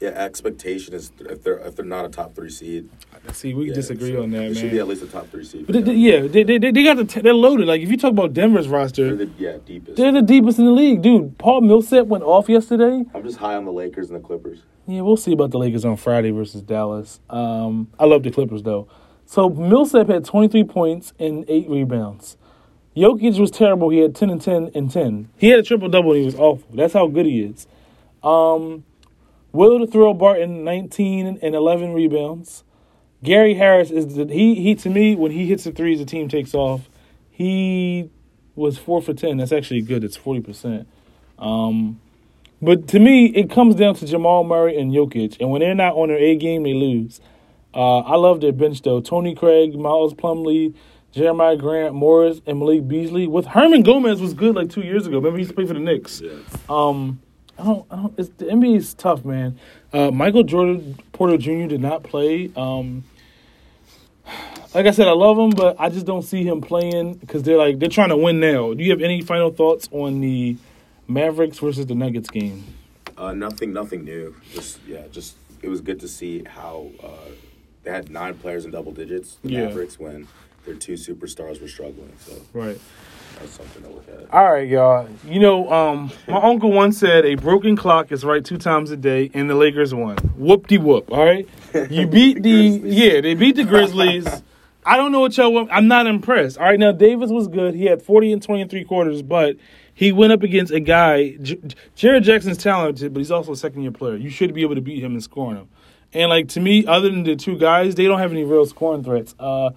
Yeah. 0.00 0.10
Expectation 0.10 0.92
is 0.94 1.10
if 1.20 1.42
they're 1.42 1.58
if 1.58 1.76
they're 1.76 1.84
not 1.84 2.04
a 2.04 2.08
top 2.08 2.34
three 2.34 2.50
seed. 2.50 2.88
See, 3.32 3.54
we 3.54 3.68
yeah, 3.68 3.74
disagree 3.74 4.12
so 4.12 4.22
on 4.22 4.30
that, 4.30 4.42
It 4.44 4.56
should 4.56 4.70
be 4.70 4.78
at 4.78 4.86
least 4.86 5.02
a 5.02 5.06
top 5.06 5.28
three 5.30 5.42
seed. 5.44 5.66
but 5.66 5.72
they, 5.72 5.80
they- 5.82 5.94
yeah, 5.94 6.20
they, 6.26 6.42
they 6.42 6.58
they 6.58 6.84
got 6.84 6.96
the 6.98 7.04
t- 7.06 7.20
they're 7.22 7.32
loaded. 7.34 7.66
Like 7.66 7.80
if 7.80 7.90
you 7.90 7.96
talk 7.96 8.10
about 8.12 8.34
Denver's 8.34 8.66
They're 8.68 8.78
roster, 8.78 9.16
the 9.16 9.30
yeah 9.38 9.56
deepest. 9.64 9.96
they're 9.96 10.12
the 10.12 10.22
deepest 10.22 10.58
in 10.58 10.66
the 10.66 10.70
league, 10.72 11.00
dude. 11.02 11.38
Paul 11.38 11.62
Millsap 11.62 12.06
went 12.06 12.24
off 12.24 12.48
yesterday. 12.48 13.04
I'm 13.14 13.22
just 13.24 13.38
high 13.38 13.54
on 13.56 13.64
the 13.64 13.72
Lakers 13.72 14.10
and 14.10 14.22
the 14.22 14.24
Clippers. 14.24 14.60
Yeah, 14.86 15.00
we'll 15.00 15.16
see 15.16 15.32
about 15.32 15.50
the 15.50 15.58
Lakers 15.58 15.84
on 15.84 15.96
Friday 15.96 16.30
versus 16.30 16.62
Dallas. 16.62 17.18
Um, 17.30 17.88
I 17.98 18.04
love 18.04 18.22
the 18.22 18.30
Clippers 18.30 18.62
though. 18.62 18.86
So 19.24 19.48
Millsap 19.48 20.08
had 20.08 20.24
23 20.24 20.62
points 20.64 21.12
and 21.18 21.44
eight 21.48 21.68
rebounds. 21.68 22.36
Jokic 22.96 23.38
was 23.40 23.50
terrible. 23.50 23.88
He 23.90 23.98
had 23.98 24.14
10 24.14 24.30
and 24.30 24.40
10 24.40 24.70
and 24.74 24.90
10. 24.90 25.28
He 25.36 25.48
had 25.48 25.58
a 25.58 25.62
triple 25.64 25.88
double 25.88 26.12
and 26.12 26.20
he 26.20 26.24
was 26.26 26.36
awful. 26.36 26.64
That's 26.72 26.92
how 26.94 27.08
good 27.08 27.26
he 27.26 27.40
is. 27.40 27.66
Um, 28.22 28.84
Will 29.56 29.78
to 29.78 29.86
throw 29.86 30.14
Barton 30.14 30.64
19 30.64 31.38
and 31.42 31.54
11 31.54 31.94
rebounds. 31.94 32.62
Gary 33.22 33.54
Harris 33.54 33.90
is 33.90 34.14
the, 34.14 34.26
he 34.26 34.54
he 34.56 34.74
to 34.76 34.90
me 34.90 35.16
when 35.16 35.32
he 35.32 35.46
hits 35.46 35.64
the 35.64 35.72
threes 35.72 35.98
the 35.98 36.04
team 36.04 36.28
takes 36.28 36.54
off. 36.54 36.88
He 37.30 38.10
was 38.54 38.78
4 38.78 39.02
for 39.02 39.14
10. 39.14 39.38
That's 39.38 39.52
actually 39.52 39.82
good. 39.82 40.04
It's 40.04 40.16
40%. 40.16 40.86
Um, 41.38 42.00
but 42.62 42.88
to 42.88 42.98
me, 42.98 43.26
it 43.26 43.50
comes 43.50 43.74
down 43.74 43.94
to 43.96 44.06
Jamal 44.06 44.44
Murray 44.44 44.78
and 44.78 44.92
Jokic, 44.92 45.38
and 45.40 45.50
when 45.50 45.60
they're 45.60 45.74
not 45.74 45.94
on 45.94 46.08
their 46.08 46.18
A 46.18 46.36
game, 46.36 46.62
they 46.62 46.72
lose. 46.72 47.20
Uh, 47.74 47.98
I 47.98 48.16
love 48.16 48.40
their 48.40 48.52
bench 48.52 48.82
though: 48.82 49.00
Torrey 49.00 49.34
Craig, 49.34 49.78
Miles 49.78 50.14
Plumlee, 50.14 50.74
Jerami 51.14 51.58
Grant, 51.58 51.94
Morris, 51.94 52.40
and 52.46 52.58
Malik 52.58 52.88
Beasley. 52.88 53.26
With 53.26 53.46
Herman 53.46 53.82
Gomez 53.82 54.20
was 54.20 54.32
good 54.32 54.54
like 54.54 54.70
two 54.70 54.82
years 54.82 55.06
ago. 55.06 55.16
Remember 55.16 55.36
he 55.36 55.42
used 55.42 55.50
to 55.50 55.54
play 55.54 55.66
for 55.66 55.74
the 55.74 55.80
Knicks. 55.80 56.20
Yeah. 56.22 56.32
Um, 56.68 57.20
I 57.58 57.64
don't, 57.64 57.86
I 57.90 57.96
don't. 57.96 58.18
It's, 58.18 58.28
the 58.36 58.44
NBA 58.46 58.76
is 58.76 58.94
tough, 58.94 59.24
man. 59.24 59.58
Uh, 59.92 60.10
Michael 60.10 60.42
Jordan 60.42 60.98
Porter 61.12 61.36
Jr. 61.38 61.66
did 61.66 61.80
not 61.80 62.02
play. 62.02 62.50
Um, 62.56 63.04
like 64.74 64.86
I 64.86 64.90
said, 64.90 65.08
I 65.08 65.12
love 65.12 65.38
him, 65.38 65.50
but 65.50 65.76
I 65.78 65.88
just 65.88 66.04
don't 66.04 66.22
see 66.22 66.42
him 66.44 66.60
playing 66.60 67.14
because 67.14 67.42
they're 67.44 67.56
like 67.56 67.78
they're 67.78 67.88
trying 67.88 68.10
to 68.10 68.16
win 68.16 68.40
now. 68.40 68.74
Do 68.74 68.82
you 68.82 68.90
have 68.90 69.00
any 69.00 69.22
final 69.22 69.50
thoughts 69.50 69.88
on 69.90 70.20
the 70.20 70.56
Mavericks 71.08 71.58
versus 71.58 71.86
the 71.86 71.94
Nuggets 71.94 72.28
game? 72.28 72.64
Uh, 73.16 73.32
nothing, 73.32 73.72
nothing 73.72 74.04
new. 74.04 74.34
Just 74.52 74.80
yeah, 74.86 75.06
just 75.10 75.36
it 75.62 75.68
was 75.68 75.80
good 75.80 76.00
to 76.00 76.08
see 76.08 76.44
how 76.44 76.88
uh, 77.02 77.08
they 77.84 77.90
had 77.90 78.10
nine 78.10 78.34
players 78.34 78.66
in 78.66 78.70
double 78.70 78.92
digits. 78.92 79.38
The 79.42 79.50
Yeah. 79.52 79.66
Mavericks 79.66 79.98
when 79.98 80.28
their 80.66 80.74
two 80.74 80.94
superstars 80.94 81.62
were 81.62 81.68
struggling. 81.68 82.12
So 82.18 82.32
Right. 82.52 82.78
That's 83.38 83.52
something 83.52 83.82
to 83.82 83.88
look 83.88 84.08
at. 84.08 84.32
All 84.32 84.52
right, 84.52 84.66
y'all. 84.68 85.08
You 85.24 85.38
know, 85.40 85.70
um, 85.72 86.10
my 86.26 86.40
uncle 86.40 86.72
once 86.72 86.98
said 86.98 87.24
a 87.24 87.36
broken 87.36 87.76
clock 87.76 88.10
is 88.12 88.24
right 88.24 88.44
two 88.44 88.58
times 88.58 88.90
a 88.90 88.96
day, 88.96 89.30
and 89.34 89.48
the 89.48 89.54
Lakers 89.54 89.94
won. 89.94 90.16
Whoop 90.36 90.66
de 90.66 90.78
whoop. 90.78 91.10
All 91.12 91.24
right, 91.24 91.48
you 91.90 92.06
beat 92.08 92.42
the 92.42 92.78
Grizzlies. 92.80 92.94
yeah, 92.94 93.20
they 93.20 93.34
beat 93.34 93.56
the 93.56 93.64
Grizzlies. 93.64 94.42
I 94.84 94.96
don't 94.96 95.10
know 95.12 95.20
what 95.20 95.36
y'all. 95.36 95.52
Want. 95.52 95.68
I'm 95.72 95.88
not 95.88 96.06
impressed. 96.06 96.58
All 96.58 96.64
right, 96.64 96.78
now 96.78 96.92
Davis 96.92 97.30
was 97.30 97.48
good. 97.48 97.74
He 97.74 97.84
had 97.86 98.02
40 98.02 98.32
and 98.32 98.42
23 98.42 98.84
quarters, 98.84 99.22
but 99.22 99.56
he 99.94 100.12
went 100.12 100.32
up 100.32 100.42
against 100.42 100.72
a 100.72 100.80
guy. 100.80 101.36
J- 101.42 101.56
Jaren 101.96 102.22
Jackson's 102.22 102.58
talented, 102.58 103.12
but 103.12 103.18
he's 103.18 103.30
also 103.30 103.52
a 103.52 103.56
second 103.56 103.82
year 103.82 103.90
player. 103.92 104.16
You 104.16 104.30
should 104.30 104.54
be 104.54 104.62
able 104.62 104.74
to 104.76 104.80
beat 104.80 105.02
him 105.02 105.12
and 105.12 105.22
scoring 105.22 105.56
him. 105.56 105.68
And 106.12 106.30
like 106.30 106.48
to 106.50 106.60
me, 106.60 106.86
other 106.86 107.10
than 107.10 107.24
the 107.24 107.36
two 107.36 107.58
guys, 107.58 107.94
they 107.96 108.04
don't 108.04 108.18
have 108.18 108.30
any 108.32 108.44
real 108.44 108.64
scoring 108.66 109.02
threats. 109.04 109.34
Uh, 109.38 109.70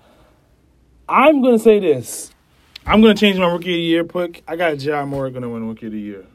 I'm 1.08 1.42
gonna 1.42 1.60
say 1.60 1.80
this. 1.80 2.32
I'm 2.90 3.02
gonna 3.02 3.16
change 3.16 3.38
my 3.38 3.46
rookie 3.52 3.72
of 3.72 3.76
the 3.78 3.82
year 3.82 4.04
pick. 4.04 4.44
I 4.48 4.56
got 4.56 4.82
Ja 4.82 5.06
Morant 5.06 5.34
gonna 5.36 5.50
win 5.50 5.68
rookie 5.68 5.86
of 5.88 5.92
the 5.92 6.00
year. 6.00 6.26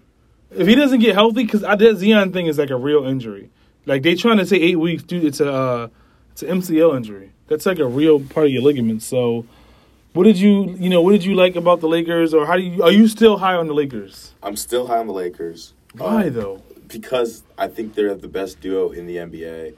If 0.51 0.69
he 0.69 0.75
doesn't 0.77 1.01
get 1.01 1.15
healthy, 1.15 1.45
because 1.45 1.63
that 1.63 1.97
Zion 1.97 2.33
thing 2.33 2.47
is 2.47 2.59
like 2.59 2.71
a 2.71 2.77
real 2.77 3.05
injury. 3.05 3.51
Like 3.87 4.03
they 4.03 4.15
trying 4.15 4.39
to 4.39 4.47
say 4.47 4.57
eight 4.57 4.79
weeks, 4.79 5.03
dude. 5.03 5.25
It's 5.25 5.41
a 5.41 5.53
uh, 5.53 5.89
it's 6.33 6.43
an 6.43 6.61
MCL 6.61 6.97
injury. 6.97 7.33
That's 7.49 7.67
like 7.67 7.79
a 7.81 7.87
real 7.87 8.21
part 8.21 8.47
of 8.47 8.53
your 8.53 8.63
ligaments. 8.63 9.05
So, 9.05 9.45
what 10.13 10.25
did 10.25 10.39
you 10.39 10.77
you 10.79 10.89
know 10.89 11.03
what 11.03 11.11
did 11.13 11.25
you 11.25 11.35
like 11.35 11.57
about 11.57 11.81
the 11.81 11.89
Lakers, 11.89 12.33
or 12.33 12.47
how 12.47 12.57
do 12.57 12.63
you 12.63 12.83
are 12.85 12.93
you 12.93 13.09
still 13.09 13.39
high 13.39 13.55
on 13.57 13.67
the 13.67 13.75
Lakers? 13.75 14.33
I'm 14.43 14.57
still 14.57 14.87
high 14.87 14.99
on 14.99 15.09
the 15.09 15.13
Lakers. 15.13 15.75
Why 15.97 16.27
Uh, 16.29 16.31
though? 16.31 16.63
Because 16.87 17.43
I 17.59 17.67
think 17.67 17.95
they're 17.95 18.15
the 18.15 18.29
best 18.29 18.61
duo 18.61 18.91
in 18.93 19.07
the 19.07 19.17
NBA. 19.17 19.75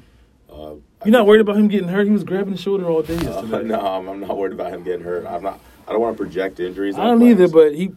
Uh, 0.53 0.75
You're 1.05 1.13
not 1.13 1.27
worried 1.27 1.41
about 1.41 1.57
him 1.57 1.69
getting 1.69 1.89
hurt. 1.89 2.07
He 2.07 2.13
was 2.13 2.25
grabbing 2.25 2.53
the 2.53 2.59
shoulder 2.61 2.85
all 2.87 3.03
day 3.03 3.17
Uh, 3.19 3.23
yesterday. 3.23 3.65
no, 3.65 3.81
I'm, 3.81 4.09
I'm 4.09 4.21
not 4.21 4.37
worried 4.37 4.53
about 4.53 4.73
him 4.73 4.83
getting 4.85 5.03
hurt. 5.05 5.25
I'm 5.27 5.43
not. 5.43 5.59
I 5.89 5.93
don't 5.93 6.01
want 6.01 6.17
to 6.17 6.23
project 6.25 6.61
injuries. 6.61 6.97
I 6.97 7.05
don't 7.05 7.23
either, 7.23 7.49
but 7.49 7.75
he 7.75 7.93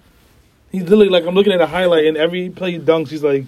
he's 0.72 0.84
literally 0.84 1.10
like 1.10 1.26
I'm 1.26 1.36
looking 1.36 1.54
at 1.54 1.62
a 1.62 1.68
highlight 1.68 2.06
and 2.06 2.18
every 2.18 2.50
play 2.50 2.72
he 2.74 2.80
dunks, 2.80 3.10
he's 3.10 3.24
like, 3.24 3.46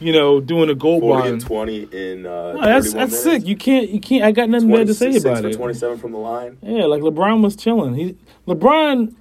you 0.00 0.12
know, 0.12 0.40
doing 0.40 0.68
a 0.70 0.74
goal 0.74 1.00
40 1.00 1.22
line. 1.22 1.32
and 1.34 1.40
20 1.40 1.82
in. 1.92 2.26
Uh, 2.26 2.52
No, 2.52 2.60
that's 2.60 2.92
that's 2.92 2.94
minutes. 3.12 3.22
sick. 3.22 3.46
You 3.46 3.56
can't 3.56 3.88
you 3.88 4.00
can't. 4.00 4.24
I 4.24 4.32
got 4.32 4.48
nothing 4.50 4.70
bad 4.70 4.86
to 4.88 4.94
say 4.94 5.06
26 5.06 5.24
about 5.24 5.44
it. 5.44 5.56
27 5.56 5.98
from 5.98 6.12
the 6.12 6.18
line. 6.18 6.58
Yeah, 6.62 6.84
like 6.84 7.02
LeBron 7.02 7.42
was 7.42 7.56
chilling. 7.56 7.94
He 7.94 8.16
LeBron. 8.46 9.14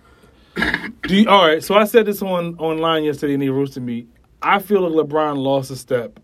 Do 1.03 1.15
you, 1.15 1.29
all 1.29 1.47
right. 1.47 1.63
So 1.63 1.75
I 1.75 1.83
said 1.85 2.05
this 2.07 2.21
on 2.21 2.57
online 2.57 3.03
yesterday, 3.03 3.35
and 3.35 3.43
he 3.43 3.49
roasted 3.49 3.83
me. 3.83 4.07
I 4.41 4.59
feel 4.59 4.81
like 4.87 5.07
LeBron 5.07 5.37
lost 5.37 5.69
a 5.71 5.75
step, 5.75 6.19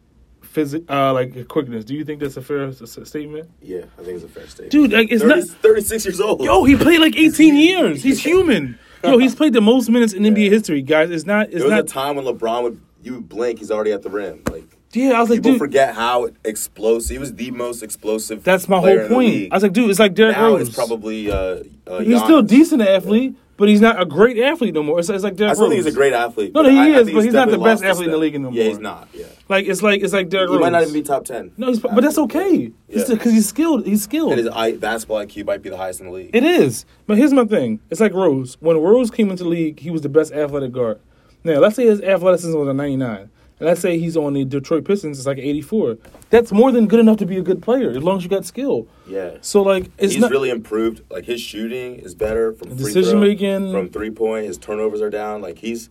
physic, 0.53 0.83
uh, 0.89 1.11
like 1.13 1.47
quickness. 1.47 1.83
Do 1.83 1.95
you 1.95 2.05
think 2.05 2.21
that's 2.21 2.37
a 2.37 2.41
fair 2.41 2.67
s- 2.67 2.97
statement, 3.03 3.49
Yeah, 3.61 3.85
I 3.99 4.03
think 4.03 4.15
it's 4.17 4.23
a 4.25 4.27
fair 4.27 4.47
statement. 4.47 4.71
dude? 4.71 4.91
Like 4.93 5.11
it's 5.11 5.23
30 5.23 5.35
not. 5.41 5.47
36 5.49 6.05
years 6.05 6.21
old. 6.21 6.41
Yo, 6.43 6.63
he 6.63 6.75
played 6.75 6.99
like 6.99 7.15
18 7.17 7.55
years. 7.55 8.03
He's 8.03 8.19
human. 8.23 8.77
Yo, 9.03 9.17
he's 9.17 9.35
played 9.35 9.53
the 9.53 9.61
most 9.61 9.89
minutes 9.89 10.13
in 10.13 10.23
NBA 10.33 10.49
history, 10.49 10.81
guys. 10.81 11.09
It's 11.09 11.25
not. 11.25 11.47
It's 11.47 11.55
there 11.55 11.63
was 11.65 11.71
not. 11.71 11.79
a 11.81 11.83
time 11.87 12.15
when 12.15 12.25
LeBron 12.25 12.63
would 12.63 12.79
you 13.01 13.15
would 13.15 13.27
blink, 13.27 13.59
he's 13.59 13.69
already 13.71 13.91
at 13.91 14.01
the 14.03 14.09
rim. 14.09 14.41
Like 14.49 14.63
yeah, 14.93 15.13
I 15.13 15.19
was 15.21 15.29
like, 15.31 15.39
people 15.39 15.51
dude. 15.53 15.59
forget 15.59 15.95
how 15.95 16.29
explosive. 16.45 17.09
He 17.15 17.17
was 17.17 17.33
the 17.33 17.49
most 17.51 17.81
explosive. 17.83 18.43
That's 18.43 18.69
my 18.69 18.79
whole 18.79 19.07
point. 19.07 19.51
I 19.51 19.55
was 19.55 19.63
like, 19.63 19.73
dude, 19.73 19.89
it's 19.89 19.99
like 19.99 20.13
Derrick 20.13 20.37
now 20.37 20.49
Rose. 20.49 20.67
it's 20.67 20.75
probably 20.75 21.31
uh, 21.31 21.35
uh, 21.35 21.99
he's 21.99 22.19
Giannis. 22.19 22.23
still 22.23 22.39
a 22.39 22.43
decent 22.43 22.81
athlete, 22.83 23.35
but 23.57 23.69
he's 23.69 23.81
not 23.81 24.01
a 24.01 24.05
great 24.05 24.37
athlete 24.39 24.73
no 24.73 24.81
more. 24.83 24.99
It's, 24.99 25.09
it's 25.09 25.23
like 25.23 25.35
Derrick 25.35 25.51
I 25.51 25.53
still 25.53 25.65
Rose. 25.65 25.73
think 25.75 25.85
he's 25.85 25.93
a 25.93 25.97
great 25.97 26.13
athlete. 26.13 26.53
No, 26.53 26.61
no, 26.63 26.69
he 26.69 26.77
I- 26.77 26.81
I 26.83 26.87
is, 26.99 27.05
think 27.07 27.15
but 27.17 27.23
he's 27.25 27.33
not 27.33 27.49
the 27.49 27.57
best 27.59 27.83
athlete 27.83 28.07
in 28.07 28.11
the 28.11 28.17
league 28.17 28.35
anymore. 28.35 28.53
Yeah, 28.53 28.63
he's 28.65 28.79
not. 28.79 29.07
Yeah, 29.13 29.25
Like 29.49 29.65
it's 29.67 29.81
like 29.83 30.01
it's 30.01 30.13
like 30.13 30.29
Derrick 30.29 30.49
he 30.49 30.55
Rose. 30.55 30.61
might 30.61 30.71
not 30.71 30.81
even 30.81 30.93
be 30.93 31.01
top 31.03 31.25
10. 31.25 31.51
No, 31.57 31.67
he's, 31.67 31.79
but 31.79 31.95
that's 32.01 32.17
okay. 32.17 32.71
Yeah. 32.89 33.03
Because 33.07 33.31
he's 33.31 33.47
skilled. 33.47 33.85
He's 33.85 34.03
skilled. 34.03 34.31
And 34.31 34.39
his 34.39 34.47
I, 34.49 34.73
basketball 34.73 35.17
IQ 35.25 35.45
might 35.45 35.61
be 35.61 35.69
the 35.69 35.77
highest 35.77 35.99
in 35.99 36.07
the 36.07 36.11
league. 36.11 36.31
It 36.33 36.43
is. 36.43 36.85
But 37.07 37.17
here's 37.17 37.33
my 37.33 37.45
thing. 37.45 37.79
It's 37.89 37.99
like 38.01 38.13
Rose. 38.13 38.57
When 38.59 38.77
Rose 38.77 39.11
came 39.11 39.29
into 39.29 39.43
the 39.43 39.49
league, 39.49 39.79
he 39.79 39.89
was 39.91 40.01
the 40.01 40.09
best 40.09 40.31
athletic 40.33 40.71
guard. 40.71 40.99
Now, 41.43 41.59
let's 41.59 41.75
say 41.75 41.85
his 41.85 42.01
athleticism 42.01 42.57
was 42.57 42.67
a 42.69 42.73
99. 42.73 43.29
And 43.63 43.69
let's 43.69 43.79
say 43.81 43.97
he's 43.97 44.17
on 44.17 44.33
the 44.33 44.43
Detroit 44.43 44.83
Pistons, 44.83 45.17
it's 45.17 45.25
like 45.25 45.37
84. 45.37 45.97
That's 46.29 46.51
more 46.51 46.71
than 46.71 46.87
good 46.87 46.99
enough 46.99 47.17
to 47.17 47.25
be 47.25 47.37
a 47.37 47.41
good 47.41 47.61
player, 47.61 47.91
as 47.91 48.03
long 48.03 48.17
as 48.17 48.23
you 48.23 48.29
got 48.29 48.43
skill. 48.45 48.87
yeah. 49.07 49.37
So, 49.41 49.61
like, 49.61 49.85
it's 49.97 50.13
he's 50.13 50.21
not. 50.21 50.31
really 50.31 50.49
improved. 50.49 51.01
Like 51.09 51.23
his 51.25 51.39
shooting 51.39 51.95
is 51.95 52.13
better 52.13 52.51
from 52.51 52.69
free 52.69 52.77
Decision 52.77 53.11
throw, 53.11 53.21
making. 53.21 53.71
from 53.71 53.89
three 53.89 54.09
point. 54.11 54.47
His 54.47 54.57
turnovers 54.57 54.99
are 55.01 55.09
down. 55.09 55.41
Like 55.41 55.59
he's 55.59 55.89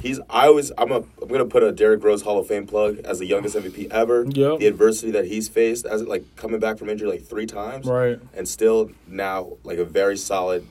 he's. 0.00 0.18
I 0.30 0.46
always 0.46 0.72
I'm 0.78 0.92
a 0.92 0.98
I'm 1.20 1.28
gonna 1.28 1.44
put 1.44 1.62
a 1.62 1.72
Derrick 1.72 2.02
Rose 2.02 2.22
Hall 2.22 2.38
of 2.38 2.46
Fame 2.46 2.66
plug 2.66 2.98
as 3.04 3.18
the 3.18 3.26
youngest 3.26 3.54
MVP 3.56 3.90
ever. 3.90 4.24
Yeah. 4.28 4.56
The 4.58 4.66
adversity 4.66 5.10
that 5.12 5.26
he's 5.26 5.48
faced 5.48 5.84
as 5.84 6.02
like 6.04 6.24
coming 6.36 6.60
back 6.60 6.78
from 6.78 6.88
injury 6.88 7.08
like 7.08 7.22
three 7.24 7.46
times. 7.46 7.84
Right. 7.86 8.18
And 8.32 8.48
still 8.48 8.90
now 9.06 9.58
like 9.64 9.78
a 9.78 9.84
very 9.84 10.16
solid 10.16 10.66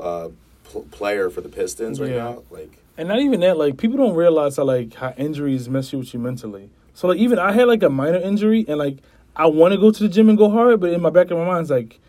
uh, 0.00 0.28
pl- 0.64 0.86
player 0.90 1.28
for 1.30 1.40
the 1.42 1.48
Pistons 1.48 2.00
right 2.00 2.10
Yeah. 2.10 2.16
now. 2.16 2.42
Like 2.50 2.78
And 2.98 3.08
not 3.08 3.20
even 3.20 3.40
that, 3.40 3.56
like 3.56 3.76
people 3.76 3.96
don't 3.96 4.14
realize 4.14 4.56
how 4.56 4.64
like 4.64 4.94
how 4.94 5.12
injuries 5.16 5.68
mess 5.68 5.92
you 5.92 5.98
with 5.98 6.14
you 6.14 6.20
mentally. 6.20 6.70
So 6.94 7.08
like 7.08 7.18
even 7.18 7.38
I 7.38 7.52
had 7.52 7.68
like 7.68 7.82
a 7.82 7.90
minor 7.90 8.18
injury 8.18 8.64
and 8.66 8.78
like 8.78 8.98
I 9.34 9.46
want 9.46 9.72
to 9.72 9.78
go 9.78 9.90
to 9.90 10.02
the 10.02 10.08
gym 10.08 10.28
and 10.28 10.38
go 10.38 10.50
hard, 10.50 10.80
but 10.80 10.90
in 10.90 11.00
my 11.02 11.10
back 11.10 11.30
of 11.30 11.38
my 11.38 11.44
mind 11.44 11.62
it's 11.62 11.70
like, 11.70 12.00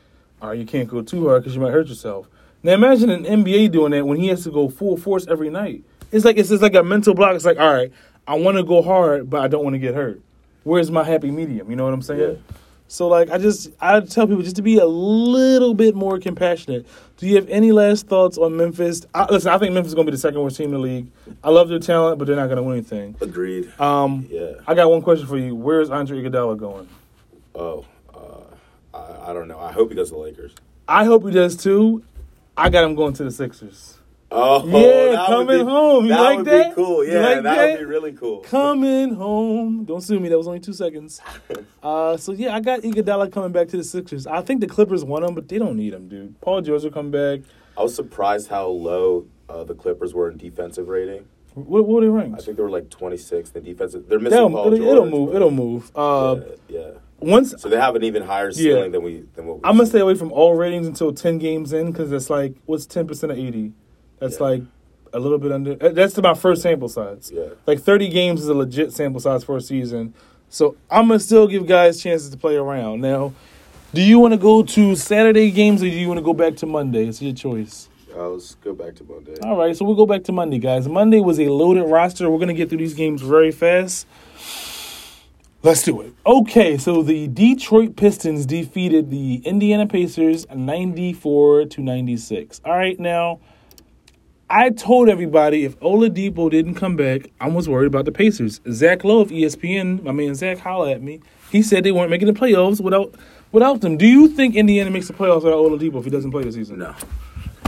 all 0.41 0.50
right, 0.50 0.58
you 0.58 0.65
can't 0.65 0.88
go 0.88 1.01
too 1.01 1.27
hard 1.27 1.44
because 1.44 1.56
you 1.56 1.62
might 1.62 1.72
hurt 1.72 1.88
yourself. 1.88 2.27
Now 2.63 2.74
imagine 2.74 3.10
an 3.10 3.25
NBA 3.25 3.72
doing 3.72 3.91
that 3.91 4.08
when 4.08 4.17
he 4.17 4.27
has 4.27 4.44
to 4.46 4.51
go 4.51 4.70
full 4.70 4.96
force 4.98 5.27
every 5.27 5.50
night. 5.50 5.84
It's 6.12 6.24
like 6.24 6.38
it's 6.38 6.50
just 6.50 6.62
like 6.62 6.75
a 6.75 6.84
mental 6.84 7.13
block. 7.13 7.36
It's 7.36 7.46
like 7.46 7.60
all 7.60 7.74
right, 7.74 7.91
I 8.27 8.36
want 8.36 8.58
to 8.58 8.63
go 8.63 8.82
hard, 8.82 9.29
but 9.29 9.41
I 9.41 9.48
don't 9.48 9.63
want 9.63 9.74
to 9.74 9.79
get 9.79 9.94
hurt. 9.94 10.22
Where's 10.63 10.89
my 10.89 11.03
happy 11.03 11.32
medium? 11.32 11.70
You 11.70 11.75
know 11.75 11.86
what 11.86 11.94
I'm 11.94 12.01
saying? 12.01 12.20
Yeah. 12.20 12.56
So 12.88 13.08
like 13.08 13.29
I 13.29 13.38
just 13.38 13.70
I 13.82 14.00
tell 14.00 14.27
people 14.27 14.44
just 14.44 14.56
to 14.58 14.62
be 14.62 14.77
a 14.77 14.86
little 14.86 15.74
bit 15.74 15.96
more 15.96 16.20
compassionate. 16.20 16.86
Do 17.17 17.27
you 17.27 17.36
have 17.36 17.50
any 17.50 17.72
last 17.72 18.08
thoughts 18.08 18.38
on 18.38 18.56
Memphis? 18.56 19.06
I, 19.13 19.25
listen, 19.32 19.51
I 19.51 19.58
think 19.58 19.74
Memphis 19.74 19.89
is 19.89 19.96
going 19.96 20.06
to 20.06 20.12
be 20.12 20.15
the 20.15 20.22
second 20.22 20.39
worst 20.41 20.58
team 20.58 20.67
in 20.67 20.74
the 20.74 20.79
league. 20.79 21.08
I 21.44 21.50
love 21.50 21.67
their 21.67 21.79
talent, 21.79 22.20
but 22.20 22.25
they're 22.27 22.36
not 22.36 22.46
going 22.46 22.58
to 22.58 22.63
win 22.63 22.77
anything. 22.77 23.15
agreed. 23.20 23.72
Um, 23.79 24.27
yeah. 24.29 24.51
I 24.67 24.75
got 24.75 24.89
one 24.89 25.01
question 25.01 25.25
for 25.27 25.38
you. 25.38 25.56
Where 25.56 25.82
is 25.82 25.89
Andre 25.89 26.22
Iguodala 26.22 26.58
going? 26.58 26.88
Oh. 27.56 27.86
Uh, 28.13 28.98
I, 28.98 29.32
I 29.32 29.34
don't 29.34 29.48
know. 29.48 29.60
I 29.60 29.72
hope 29.72 29.89
he 29.89 29.96
goes 29.96 30.10
to 30.10 30.15
the 30.15 30.22
Lakers. 30.22 30.53
I 30.88 31.06
hope 31.06 31.25
he 31.25 31.32
does 31.32 31.58
too. 31.58 32.03
I 32.56 32.70
got 32.70 32.84
him 32.84 32.96
going 32.96 33.13
to 33.13 33.24
the 33.24 33.32
Sixers. 33.32 33.96
Oh, 34.29 34.65
Yeah, 34.67 35.25
coming 35.27 35.60
be, 35.60 35.63
home. 35.63 36.05
You 36.05 36.10
that 36.10 36.19
like 36.22 36.38
would 36.39 36.46
that? 36.48 36.69
be 36.69 36.75
cool. 36.75 37.05
Yeah, 37.05 37.19
like 37.19 37.36
that, 37.36 37.43
that? 37.43 37.69
would 37.72 37.79
be 37.79 37.86
really 37.86 38.12
cool. 38.12 38.39
Coming 38.41 39.13
home. 39.13 39.86
Don't 39.86 40.01
sue 40.01 40.19
me. 40.19 40.27
That 40.27 40.38
was 40.38 40.48
only 40.48 40.60
two 40.60 40.74
seconds. 40.74 41.22
Uh, 41.81 42.17
so 42.17 42.34
yeah, 42.34 42.53
I 42.53 42.60
got 42.60 42.81
Iguodala 42.81 43.31
coming 43.31 43.53
back 43.53 43.69
to 43.69 43.77
the 43.77 43.84
Sixers. 43.84 44.27
I 44.27 44.41
think 44.41 44.60
the 44.60 44.67
Clippers 44.67 45.05
want 45.05 45.24
him, 45.24 45.34
but 45.36 45.48
they 45.48 45.57
don't 45.57 45.77
need 45.77 45.93
him, 45.93 46.10
dude. 46.10 46.41
Paul 46.41 46.60
George 46.62 46.84
will 46.84 46.91
come 46.91 47.12
back. 47.12 47.41
I 47.77 47.84
was 47.84 47.96
surprised 47.96 48.50
how 48.50 48.67
low 48.67 49.25
uh, 49.48 49.63
the 49.63 49.74
Clippers 49.74 50.13
were 50.13 50.29
in 50.29 50.38
defensive 50.38 50.89
rating. 50.89 51.25
What 51.53 51.88
what 51.88 52.03
are 52.03 52.07
they 52.07 52.10
rank? 52.10 52.36
I 52.38 52.41
think 52.41 52.57
they 52.57 52.63
were 52.63 52.69
like 52.69 52.89
26th 52.89 53.55
in 53.55 53.63
defensive. 53.63 54.10
They're 54.10 54.19
missing 54.19 54.38
It'll, 54.38 54.50
Paul 54.50 54.67
it'll, 54.74 54.77
George. 54.79 54.89
it'll 54.89 55.05
move. 55.10 55.36
It'll 55.36 55.51
move. 55.51 55.91
Uh, 55.96 56.36
yeah, 56.67 56.79
yeah. 56.79 56.89
once 57.19 57.55
So 57.57 57.69
they 57.69 57.77
have 57.77 57.96
an 57.96 58.03
even 58.03 58.24
higher 58.24 58.51
ceiling 58.51 58.91
than 58.91 59.01
we 59.03 59.24
than 59.36 59.46
what 59.48 59.57
we. 59.57 59.62
I'm 59.63 59.77
gonna 59.77 59.86
stay 59.88 60.01
away 60.01 60.15
from 60.15 60.34
all 60.34 60.55
ratings 60.55 60.88
until 60.88 61.13
ten 61.13 61.38
games 61.38 61.72
in 61.72 61.91
because 61.93 62.12
it's 62.12 62.29
like 62.29 62.55
what's 62.65 62.86
ten 62.86 63.07
percent 63.07 63.31
of 63.31 63.38
eighty? 63.38 63.72
That's 64.19 64.38
Yeah. 64.39 64.43
like 64.47 64.62
a 65.13 65.19
little 65.19 65.38
bit 65.38 65.51
under. 65.51 65.77
uh, 65.81 65.89
That's 65.89 66.17
my 66.17 66.33
first 66.33 66.62
sample 66.62 66.89
size. 66.89 67.31
Yeah. 67.33 67.50
Like 67.65 67.79
thirty 67.79 68.07
games 68.09 68.41
is 68.41 68.50
a 68.50 68.53
legit 68.53 68.91
sample 68.93 69.19
size 69.19 69.43
for 69.43 69.57
a 69.57 69.62
season. 69.62 70.13
So 70.50 70.75
I'm 70.89 71.07
gonna 71.07 71.19
still 71.19 71.47
give 71.47 71.65
guys 71.67 72.01
chances 72.01 72.29
to 72.29 72.38
play 72.38 72.55
around. 72.55 73.01
Now, 73.01 73.33
do 73.93 74.01
you 74.01 74.19
want 74.19 74.33
to 74.33 74.38
go 74.38 74.63
to 74.63 74.95
Saturday 74.95 75.51
games 75.51 75.81
or 75.81 75.86
do 75.89 75.95
you 75.95 76.07
want 76.07 76.17
to 76.19 76.24
go 76.24 76.33
back 76.33 76.55
to 76.57 76.65
Monday? 76.65 77.05
It's 77.07 77.21
your 77.21 77.33
choice. 77.33 77.89
Let's 78.15 78.55
go 78.55 78.74
back 78.74 78.95
to 78.95 79.03
Monday. 79.03 79.36
All 79.43 79.57
right, 79.57 79.75
so 79.77 79.86
we'll 79.86 79.95
go 79.95 80.07
back 80.07 80.24
to 80.24 80.31
Monday, 80.31 80.57
guys. 80.57 80.88
Monday 80.88 81.19
was 81.19 81.39
a 81.39 81.50
loaded 81.50 81.83
roster. 81.83 82.29
We're 82.29 82.39
gonna 82.39 82.53
get 82.55 82.67
through 82.69 82.79
these 82.79 82.95
games 82.95 83.21
very 83.21 83.51
fast. 83.51 84.07
Let's 85.63 85.83
do 85.83 86.01
it. 86.01 86.13
Okay, 86.25 86.77
so 86.77 87.01
the 87.03 87.27
Detroit 87.27 87.95
Pistons 87.95 88.45
defeated 88.45 89.09
the 89.12 89.36
Indiana 89.45 89.86
Pacers 89.86 90.47
94 90.53 91.65
to 91.65 91.81
96. 91.81 92.62
All 92.63 92.74
right, 92.74 93.00
now 93.00 93.39
I 94.49 94.69
told 94.69 95.09
everybody 95.09 95.65
if 95.65 95.77
Oladipo 95.81 96.49
didn't 96.49 96.75
come 96.75 96.95
back, 96.95 97.29
I 97.41 97.49
was 97.49 97.67
worried 97.67 97.87
about 97.87 98.05
the 98.05 98.11
Pacers. 98.11 98.61
Zach 98.71 99.03
Lowe 99.03 99.19
of 99.19 99.29
ESPN, 99.29 100.03
my 100.03 100.11
man 100.13 100.35
Zach 100.35 100.59
holla 100.59 100.91
at 100.91 101.01
me. 101.01 101.19
He 101.51 101.61
said 101.61 101.83
they 101.83 101.91
weren't 101.91 102.09
making 102.09 102.27
the 102.31 102.39
playoffs 102.39 102.79
without 102.81 103.13
without 103.51 103.81
them. 103.81 103.97
Do 103.97 104.05
you 104.07 104.27
think 104.29 104.55
Indiana 104.55 104.89
makes 104.89 105.07
the 105.07 105.13
playoffs 105.13 105.43
without 105.43 105.57
Oladipo 105.59 105.99
if 105.99 106.05
he 106.05 106.11
doesn't 106.11 106.31
play 106.31 106.43
this 106.43 106.55
season? 106.55 106.79
No, 106.79 106.95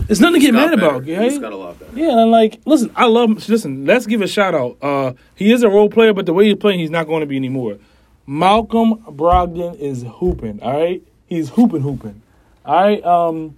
It's 0.07 0.19
nothing 0.21 0.39
to 0.39 0.45
get 0.45 0.53
mad 0.53 0.71
better. 0.79 0.95
about, 0.95 1.03
He's 1.05 1.37
got 1.39 1.51
a 1.51 1.55
lot 1.57 1.77
better. 1.79 1.91
Yeah, 1.97 2.21
and 2.21 2.31
like, 2.31 2.59
listen, 2.65 2.91
I 2.95 3.05
love. 3.07 3.47
Listen, 3.49 3.85
let's 3.85 4.05
give 4.05 4.21
a 4.21 4.27
shout 4.27 4.55
out. 4.55 4.77
Uh, 4.81 5.13
he 5.35 5.51
is 5.51 5.63
a 5.63 5.69
role 5.69 5.89
player, 5.89 6.13
but 6.13 6.25
the 6.25 6.33
way 6.33 6.45
he's 6.47 6.55
playing, 6.57 6.79
he's 6.79 6.89
not 6.89 7.07
going 7.07 7.21
to 7.21 7.25
be 7.27 7.35
anymore. 7.35 7.77
Malcolm 8.25 8.95
Brogdon 9.05 9.75
is 9.79 10.03
hooping. 10.03 10.61
All 10.61 10.79
right, 10.79 11.01
he's 11.27 11.49
hooping, 11.49 11.81
hooping. 11.81 12.21
All 12.65 12.83
right. 12.83 13.03
Um, 13.03 13.57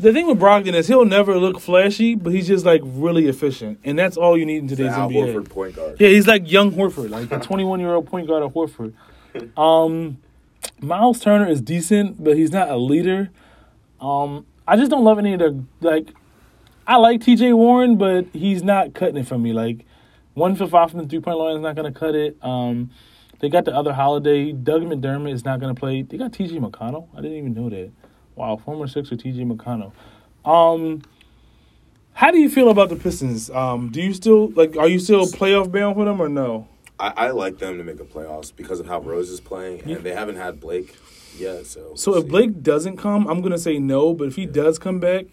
The 0.00 0.14
thing 0.14 0.26
with 0.26 0.38
Brogdon 0.38 0.72
is 0.72 0.88
he'll 0.88 1.04
never 1.04 1.36
look 1.36 1.60
flashy, 1.60 2.14
but 2.14 2.32
he's 2.32 2.46
just 2.46 2.64
like 2.64 2.80
really 2.82 3.28
efficient, 3.28 3.80
and 3.84 3.98
that's 3.98 4.16
all 4.16 4.38
you 4.38 4.46
need 4.46 4.56
in 4.56 4.66
today's 4.66 4.92
Al 4.92 5.10
NBA. 5.10 5.34
Horford 5.34 5.50
point 5.50 5.76
guard. 5.76 6.00
Yeah, 6.00 6.08
he's 6.08 6.26
like 6.26 6.50
young 6.50 6.72
Horford, 6.72 7.10
like 7.10 7.28
the 7.28 7.38
21 7.38 7.80
year 7.80 7.92
old 7.94 8.06
point 8.06 8.26
guard 8.26 8.42
of 8.42 8.52
Horford. 8.52 8.94
Um, 9.56 10.18
Miles 10.80 11.20
Turner 11.20 11.46
is 11.46 11.60
decent, 11.60 12.24
but 12.24 12.36
he's 12.36 12.50
not 12.50 12.68
a 12.68 12.76
leader. 12.76 13.30
Um, 14.00 14.44
I 14.66 14.76
just 14.76 14.90
don't 14.90 15.04
love 15.04 15.18
any 15.18 15.34
of 15.34 15.38
the 15.38 15.64
like. 15.80 16.08
I 16.84 16.96
like 16.96 17.20
T.J. 17.20 17.52
Warren, 17.52 17.96
but 17.96 18.26
he's 18.32 18.64
not 18.64 18.92
cutting 18.94 19.18
it 19.18 19.28
for 19.28 19.38
me. 19.38 19.52
Like 19.52 19.84
one 20.34 20.56
for 20.56 20.66
five 20.66 20.90
from 20.90 21.00
the 21.00 21.06
three 21.06 21.20
point 21.20 21.38
line 21.38 21.56
is 21.56 21.62
not 21.62 21.76
going 21.76 21.92
to 21.92 21.96
cut 21.96 22.16
it. 22.16 22.36
Um, 22.42 22.90
they 23.38 23.48
got 23.48 23.66
the 23.66 23.74
other 23.76 23.92
holiday. 23.92 24.50
Doug 24.50 24.82
McDermott 24.82 25.32
is 25.32 25.44
not 25.44 25.60
going 25.60 25.72
to 25.72 25.78
play. 25.78 26.02
They 26.02 26.16
got 26.16 26.32
T.J. 26.32 26.58
McConnell. 26.58 27.06
I 27.12 27.20
didn't 27.20 27.36
even 27.36 27.54
know 27.54 27.68
that. 27.68 27.92
Wow, 28.40 28.56
former 28.56 28.86
Sixer 28.86 29.16
T.J. 29.16 29.44
McConnell. 29.44 29.92
Um, 30.46 31.02
how 32.14 32.30
do 32.30 32.38
you 32.38 32.48
feel 32.48 32.70
about 32.70 32.88
the 32.88 32.96
Pistons? 32.96 33.50
Um, 33.50 33.90
do 33.90 34.00
you 34.00 34.14
still 34.14 34.48
like? 34.52 34.78
Are 34.78 34.88
you 34.88 34.98
still 34.98 35.26
playoff 35.26 35.70
bound 35.70 35.96
for 35.96 36.06
them 36.06 36.22
or 36.22 36.28
no? 36.30 36.66
I, 36.98 37.12
I 37.16 37.30
like 37.32 37.58
them 37.58 37.76
to 37.76 37.84
make 37.84 37.98
the 37.98 38.04
playoffs 38.04 38.50
because 38.56 38.80
of 38.80 38.86
how 38.86 39.00
Rose 39.00 39.28
is 39.28 39.40
playing, 39.42 39.82
and 39.82 40.02
they 40.02 40.14
haven't 40.14 40.36
had 40.36 40.58
Blake 40.58 40.96
yet. 41.36 41.66
So 41.66 41.94
So 41.96 42.12
we'll 42.12 42.20
if 42.20 42.24
see. 42.24 42.30
Blake 42.30 42.62
doesn't 42.62 42.96
come, 42.96 43.26
I'm 43.28 43.42
gonna 43.42 43.58
say 43.58 43.78
no. 43.78 44.14
But 44.14 44.28
if 44.28 44.36
he 44.36 44.46
does 44.46 44.78
come 44.78 45.00
back, 45.00 45.26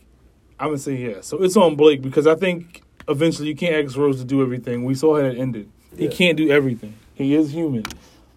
I'm 0.59 0.67
gonna 0.67 0.77
say 0.77 0.95
yes. 0.97 1.27
So 1.27 1.41
it's 1.41 1.55
on 1.55 1.77
Blake 1.77 2.01
because 2.01 2.27
I 2.27 2.35
think 2.35 2.83
eventually 3.07 3.47
you 3.47 3.55
can't 3.55 3.85
ask 3.85 3.95
Rose 3.95 4.19
to 4.19 4.25
do 4.25 4.41
everything. 4.41 4.83
We 4.83 4.95
saw 4.95 5.15
how 5.17 5.27
it 5.27 5.37
ended. 5.37 5.71
He 5.97 6.09
can't 6.09 6.35
do 6.35 6.49
everything. 6.51 6.93
He 7.13 7.35
is 7.35 7.53
human. 7.53 7.85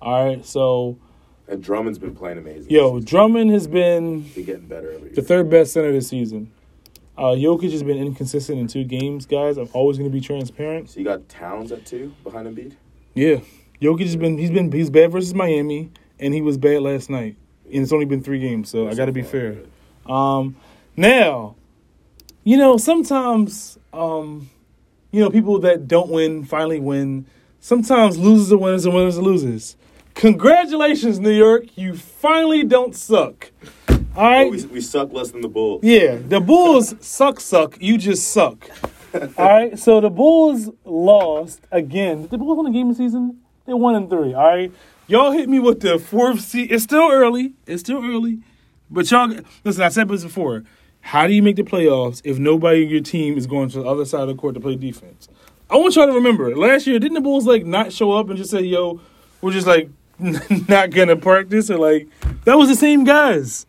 All 0.00 0.24
right. 0.24 0.46
So 0.46 0.96
and 1.50 1.62
Drummond's 1.62 1.98
been 1.98 2.14
playing 2.14 2.38
amazing. 2.38 2.70
yo, 2.70 3.00
Drummond 3.00 3.50
has 3.50 3.66
been 3.66 4.22
getting 4.32 4.66
better 4.66 4.92
every 4.92 5.10
the 5.10 5.16
year. 5.16 5.24
third 5.24 5.50
best 5.50 5.72
center 5.72 5.92
this 5.92 6.08
season. 6.08 6.50
Uh, 7.18 7.34
Jokic 7.34 7.72
has 7.72 7.82
been 7.82 7.98
inconsistent 7.98 8.58
in 8.58 8.66
two 8.66 8.84
games, 8.84 9.26
guys. 9.26 9.58
I'm 9.58 9.68
always 9.74 9.98
gonna 9.98 10.10
be 10.10 10.20
transparent. 10.20 10.88
So 10.88 11.00
you 11.00 11.04
got 11.04 11.28
Towns 11.28 11.72
at 11.72 11.84
two 11.84 12.14
behind 12.24 12.46
Embiid. 12.46 12.76
Yeah, 13.14 13.40
Jokic 13.82 14.02
has 14.02 14.16
been 14.16 14.38
he's 14.38 14.50
been 14.50 14.70
he's 14.72 14.88
bad 14.88 15.10
versus 15.12 15.34
Miami, 15.34 15.90
and 16.18 16.32
he 16.32 16.40
was 16.40 16.56
bad 16.56 16.82
last 16.82 17.10
night. 17.10 17.36
And 17.66 17.82
it's 17.82 17.92
only 17.92 18.06
been 18.06 18.22
three 18.22 18.38
games, 18.40 18.70
so 18.70 18.88
I 18.88 18.94
got 18.94 19.06
to 19.06 19.12
be 19.12 19.22
fair. 19.22 19.56
Um, 20.06 20.56
now, 20.96 21.54
you 22.42 22.56
know, 22.56 22.76
sometimes, 22.78 23.78
um, 23.92 24.50
you 25.12 25.20
know, 25.20 25.30
people 25.30 25.58
that 25.60 25.86
don't 25.86 26.10
win 26.10 26.44
finally 26.44 26.80
win. 26.80 27.26
Sometimes 27.60 28.18
losers 28.18 28.52
are 28.52 28.58
winners 28.58 28.86
and 28.86 28.94
winners 28.94 29.18
are 29.18 29.22
losers. 29.22 29.76
Congratulations, 30.14 31.18
New 31.18 31.30
York! 31.30 31.76
You 31.76 31.94
finally 31.94 32.62
don't 32.62 32.94
suck. 32.94 33.50
All 34.16 34.28
right. 34.28 34.46
Oh, 34.46 34.50
we, 34.50 34.64
we 34.66 34.80
suck 34.80 35.12
less 35.12 35.30
than 35.30 35.40
the 35.40 35.48
Bulls. 35.48 35.82
Yeah, 35.84 36.16
the 36.16 36.40
Bulls 36.40 36.94
suck, 37.00 37.40
suck. 37.40 37.80
You 37.80 37.96
just 37.96 38.28
suck. 38.28 38.68
All 39.14 39.28
right, 39.38 39.78
so 39.78 40.00
the 40.00 40.10
Bulls 40.10 40.70
lost 40.84 41.60
again. 41.70 42.22
Did 42.22 42.30
the 42.30 42.38
Bulls 42.38 42.58
win 42.58 42.66
a 42.66 42.70
game 42.70 42.90
of 42.90 42.96
season? 42.96 43.40
They're 43.66 43.76
one 43.76 43.94
and 43.94 44.10
three. 44.10 44.34
All 44.34 44.46
right, 44.46 44.72
y'all 45.06 45.32
hit 45.32 45.48
me 45.48 45.58
with 45.58 45.80
the 45.80 45.98
fourth 45.98 46.40
seed. 46.40 46.70
It's 46.70 46.84
still 46.84 47.10
early. 47.10 47.54
It's 47.66 47.80
still 47.80 48.04
early, 48.04 48.40
but 48.90 49.10
y'all 49.10 49.32
listen. 49.64 49.82
I 49.82 49.88
said 49.88 50.08
this 50.08 50.24
before. 50.24 50.64
How 51.02 51.26
do 51.26 51.32
you 51.32 51.42
make 51.42 51.56
the 51.56 51.62
playoffs 51.62 52.20
if 52.24 52.38
nobody 52.38 52.82
in 52.82 52.90
your 52.90 53.00
team 53.00 53.38
is 53.38 53.46
going 53.46 53.70
to 53.70 53.78
the 53.78 53.88
other 53.88 54.04
side 54.04 54.22
of 54.22 54.28
the 54.28 54.34
court 54.34 54.54
to 54.54 54.60
play 54.60 54.76
defense? 54.76 55.28
I 55.70 55.76
want 55.76 55.96
y'all 55.96 56.06
to 56.06 56.12
remember 56.12 56.54
last 56.54 56.86
year. 56.86 56.98
Didn't 56.98 57.14
the 57.14 57.20
Bulls 57.20 57.46
like 57.46 57.64
not 57.64 57.92
show 57.92 58.12
up 58.12 58.28
and 58.28 58.36
just 58.36 58.50
say, 58.50 58.60
"Yo, 58.60 59.00
we're 59.40 59.52
just 59.52 59.66
like 59.66 59.88
not 60.68 60.90
gonna 60.90 61.16
practice," 61.16 61.70
or 61.70 61.78
like 61.78 62.08
that 62.44 62.56
was 62.56 62.68
the 62.68 62.74
same 62.74 63.04
guys. 63.04 63.66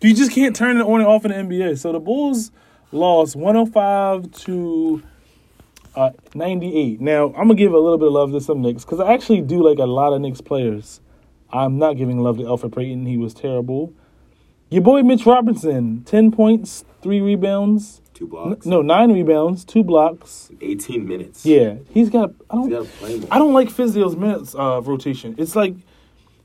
You 0.00 0.14
just 0.14 0.32
can't 0.32 0.54
turn 0.54 0.76
it 0.76 0.82
on 0.82 1.00
and 1.00 1.08
off 1.08 1.24
in 1.24 1.30
the 1.30 1.36
NBA. 1.56 1.78
So 1.78 1.92
the 1.92 2.00
Bulls 2.00 2.50
lost 2.92 3.36
105 3.36 4.30
to 4.44 5.02
uh, 5.94 6.10
98. 6.34 7.00
Now, 7.00 7.28
I'm 7.28 7.48
to 7.48 7.54
give 7.54 7.72
a 7.72 7.78
little 7.78 7.96
bit 7.96 8.08
of 8.08 8.12
love 8.12 8.32
to 8.32 8.40
some 8.40 8.60
Knicks 8.60 8.84
because 8.84 9.00
I 9.00 9.12
actually 9.14 9.40
do 9.40 9.62
like 9.66 9.78
a 9.78 9.86
lot 9.86 10.12
of 10.12 10.20
Knicks 10.20 10.40
players. 10.42 11.00
I'm 11.50 11.78
not 11.78 11.96
giving 11.96 12.18
love 12.18 12.36
to 12.38 12.42
Elfrid 12.42 12.74
Payton. 12.76 13.06
He 13.06 13.16
was 13.16 13.32
terrible. 13.32 13.94
Your 14.70 14.82
boy 14.82 15.02
Mitch 15.02 15.24
Robinson, 15.24 16.02
10 16.04 16.32
points, 16.32 16.84
3 17.02 17.20
rebounds. 17.20 18.02
Two 18.12 18.24
N- 18.24 18.30
blocks. 18.30 18.66
no, 18.66 18.82
9 18.82 19.12
rebounds, 19.12 19.64
2 19.64 19.82
blocks. 19.84 20.50
18 20.60 21.06
minutes. 21.06 21.46
Yeah, 21.46 21.76
he's 21.90 22.10
got. 22.10 22.32
I 22.50 22.56
don't. 22.56 22.68
got. 22.70 22.86
I 23.30 23.38
don't 23.38 23.54
like 23.54 23.68
Fizdale's 23.68 24.16
minutes 24.16 24.54
uh, 24.54 24.80
rotation. 24.82 25.34
It's 25.38 25.54
like 25.56 25.74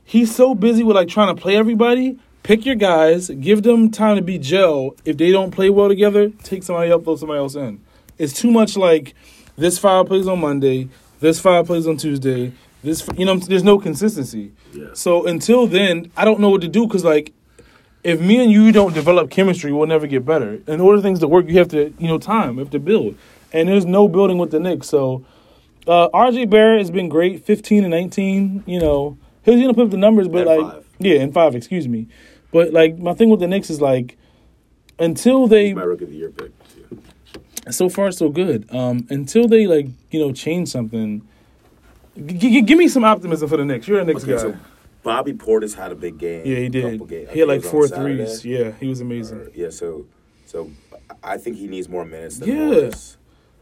he's 0.09 0.35
so 0.35 0.55
busy 0.55 0.81
with 0.81 0.95
like 0.95 1.07
trying 1.07 1.35
to 1.35 1.39
play 1.39 1.55
everybody. 1.55 2.17
Pick 2.41 2.65
your 2.65 2.75
guys, 2.75 3.29
give 3.29 3.61
them 3.61 3.91
time 3.91 4.15
to 4.15 4.23
be 4.23 4.39
gel. 4.39 4.95
If 5.05 5.17
they 5.17 5.31
don't 5.31 5.51
play 5.51 5.69
well 5.69 5.87
together, 5.87 6.29
take 6.43 6.63
somebody 6.63 6.91
up, 6.91 7.03
throw 7.03 7.15
somebody 7.15 7.37
else 7.37 7.53
in. 7.53 7.79
It's 8.17 8.33
too 8.33 8.49
much 8.49 8.75
like 8.75 9.13
this 9.55 9.77
five 9.77 10.07
plays 10.07 10.27
on 10.27 10.39
Monday, 10.39 10.89
this 11.19 11.39
five 11.39 11.67
plays 11.67 11.85
on 11.85 11.97
Tuesday. 11.97 12.53
This 12.81 13.07
you 13.17 13.25
know, 13.25 13.37
there's 13.37 13.63
no 13.63 13.77
consistency. 13.77 14.51
Yeah. 14.73 14.87
So 14.93 15.27
until 15.27 15.67
then, 15.67 16.11
I 16.17 16.25
don't 16.25 16.39
know 16.39 16.49
what 16.49 16.61
to 16.61 16.67
do 16.67 16.87
because 16.87 17.05
like 17.05 17.33
if 18.03 18.19
me 18.19 18.41
and 18.41 18.51
you 18.51 18.71
don't 18.71 18.93
develop 18.93 19.29
chemistry, 19.29 19.71
we'll 19.71 19.87
never 19.87 20.07
get 20.07 20.25
better. 20.25 20.59
In 20.65 20.81
order 20.81 20.97
for 20.97 21.03
things 21.03 21.19
to 21.19 21.27
work, 21.27 21.47
you 21.47 21.59
have 21.59 21.67
to, 21.69 21.93
you 21.99 22.07
know, 22.07 22.17
time. 22.17 22.53
You 22.53 22.59
have 22.59 22.71
to 22.71 22.79
build. 22.79 23.15
And 23.51 23.67
there's 23.67 23.85
no 23.85 24.07
building 24.07 24.37
with 24.37 24.51
the 24.51 24.59
Knicks. 24.59 24.87
So 24.87 25.25
uh, 25.85 26.09
RJ 26.13 26.49
Barrett 26.49 26.79
has 26.79 26.89
been 26.89 27.09
great, 27.09 27.45
15 27.45 27.83
and 27.83 27.91
19. 27.91 28.63
You 28.65 28.79
know, 28.79 29.17
he's 29.51 29.61
gonna 29.61 29.73
put 29.73 29.85
up 29.85 29.91
the 29.91 29.97
numbers, 29.97 30.27
but 30.27 30.47
And 30.47 30.61
like, 30.61 30.73
five. 30.73 30.85
yeah, 30.99 31.15
and 31.21 31.33
five, 31.33 31.55
excuse 31.55 31.87
me. 31.87 32.07
But 32.51 32.73
like, 32.73 32.97
my 32.97 33.13
thing 33.13 33.29
with 33.29 33.39
the 33.39 33.47
Knicks 33.47 33.69
is 33.69 33.79
like, 33.81 34.17
until 34.97 35.47
they, 35.47 35.73
my 35.73 35.83
rookie 35.83 36.03
of 36.05 36.09
the 36.09 36.15
year 36.17 36.29
pick. 36.31 36.51
too. 36.69 37.01
so 37.71 37.89
far 37.89 38.11
so 38.11 38.29
good. 38.29 38.67
Um, 38.73 39.05
until 39.09 39.47
they 39.47 39.67
like, 39.67 39.87
you 40.11 40.19
know, 40.19 40.31
change 40.33 40.69
something. 40.69 41.21
G- 42.17 42.37
g- 42.37 42.61
give 42.61 42.77
me 42.77 42.87
some 42.87 43.03
optimism 43.05 43.47
for 43.47 43.57
the 43.57 43.65
Knicks. 43.65 43.87
You're 43.87 43.99
a 43.99 44.05
Knicks 44.05 44.23
Okay, 44.23 44.33
guy. 44.33 44.37
so 44.39 44.57
Bobby 45.03 45.31
Portis 45.33 45.75
had 45.75 45.91
a 45.91 45.95
big 45.95 46.17
game. 46.17 46.45
yeah, 46.45 46.57
he 46.57 46.69
did. 46.69 47.07
games. 47.07 47.29
He 47.31 47.39
had 47.39 47.47
like 47.47 47.61
four 47.63 47.87
Saturday. 47.87 48.27
Yeah, 48.43 48.71
he 48.79 48.87
was 48.87 48.99
amazing. 48.99 49.49
Yeah, 49.55 49.69
so 49.69 50.05
so 50.45 50.69
I 51.23 51.37
think 51.37 51.55
he 51.57 51.67
needs 51.67 51.87
more 51.87 52.03
minutes 52.03 52.39
than 52.39 52.49
Yeah. 52.49 52.55
Morris. 52.65 53.15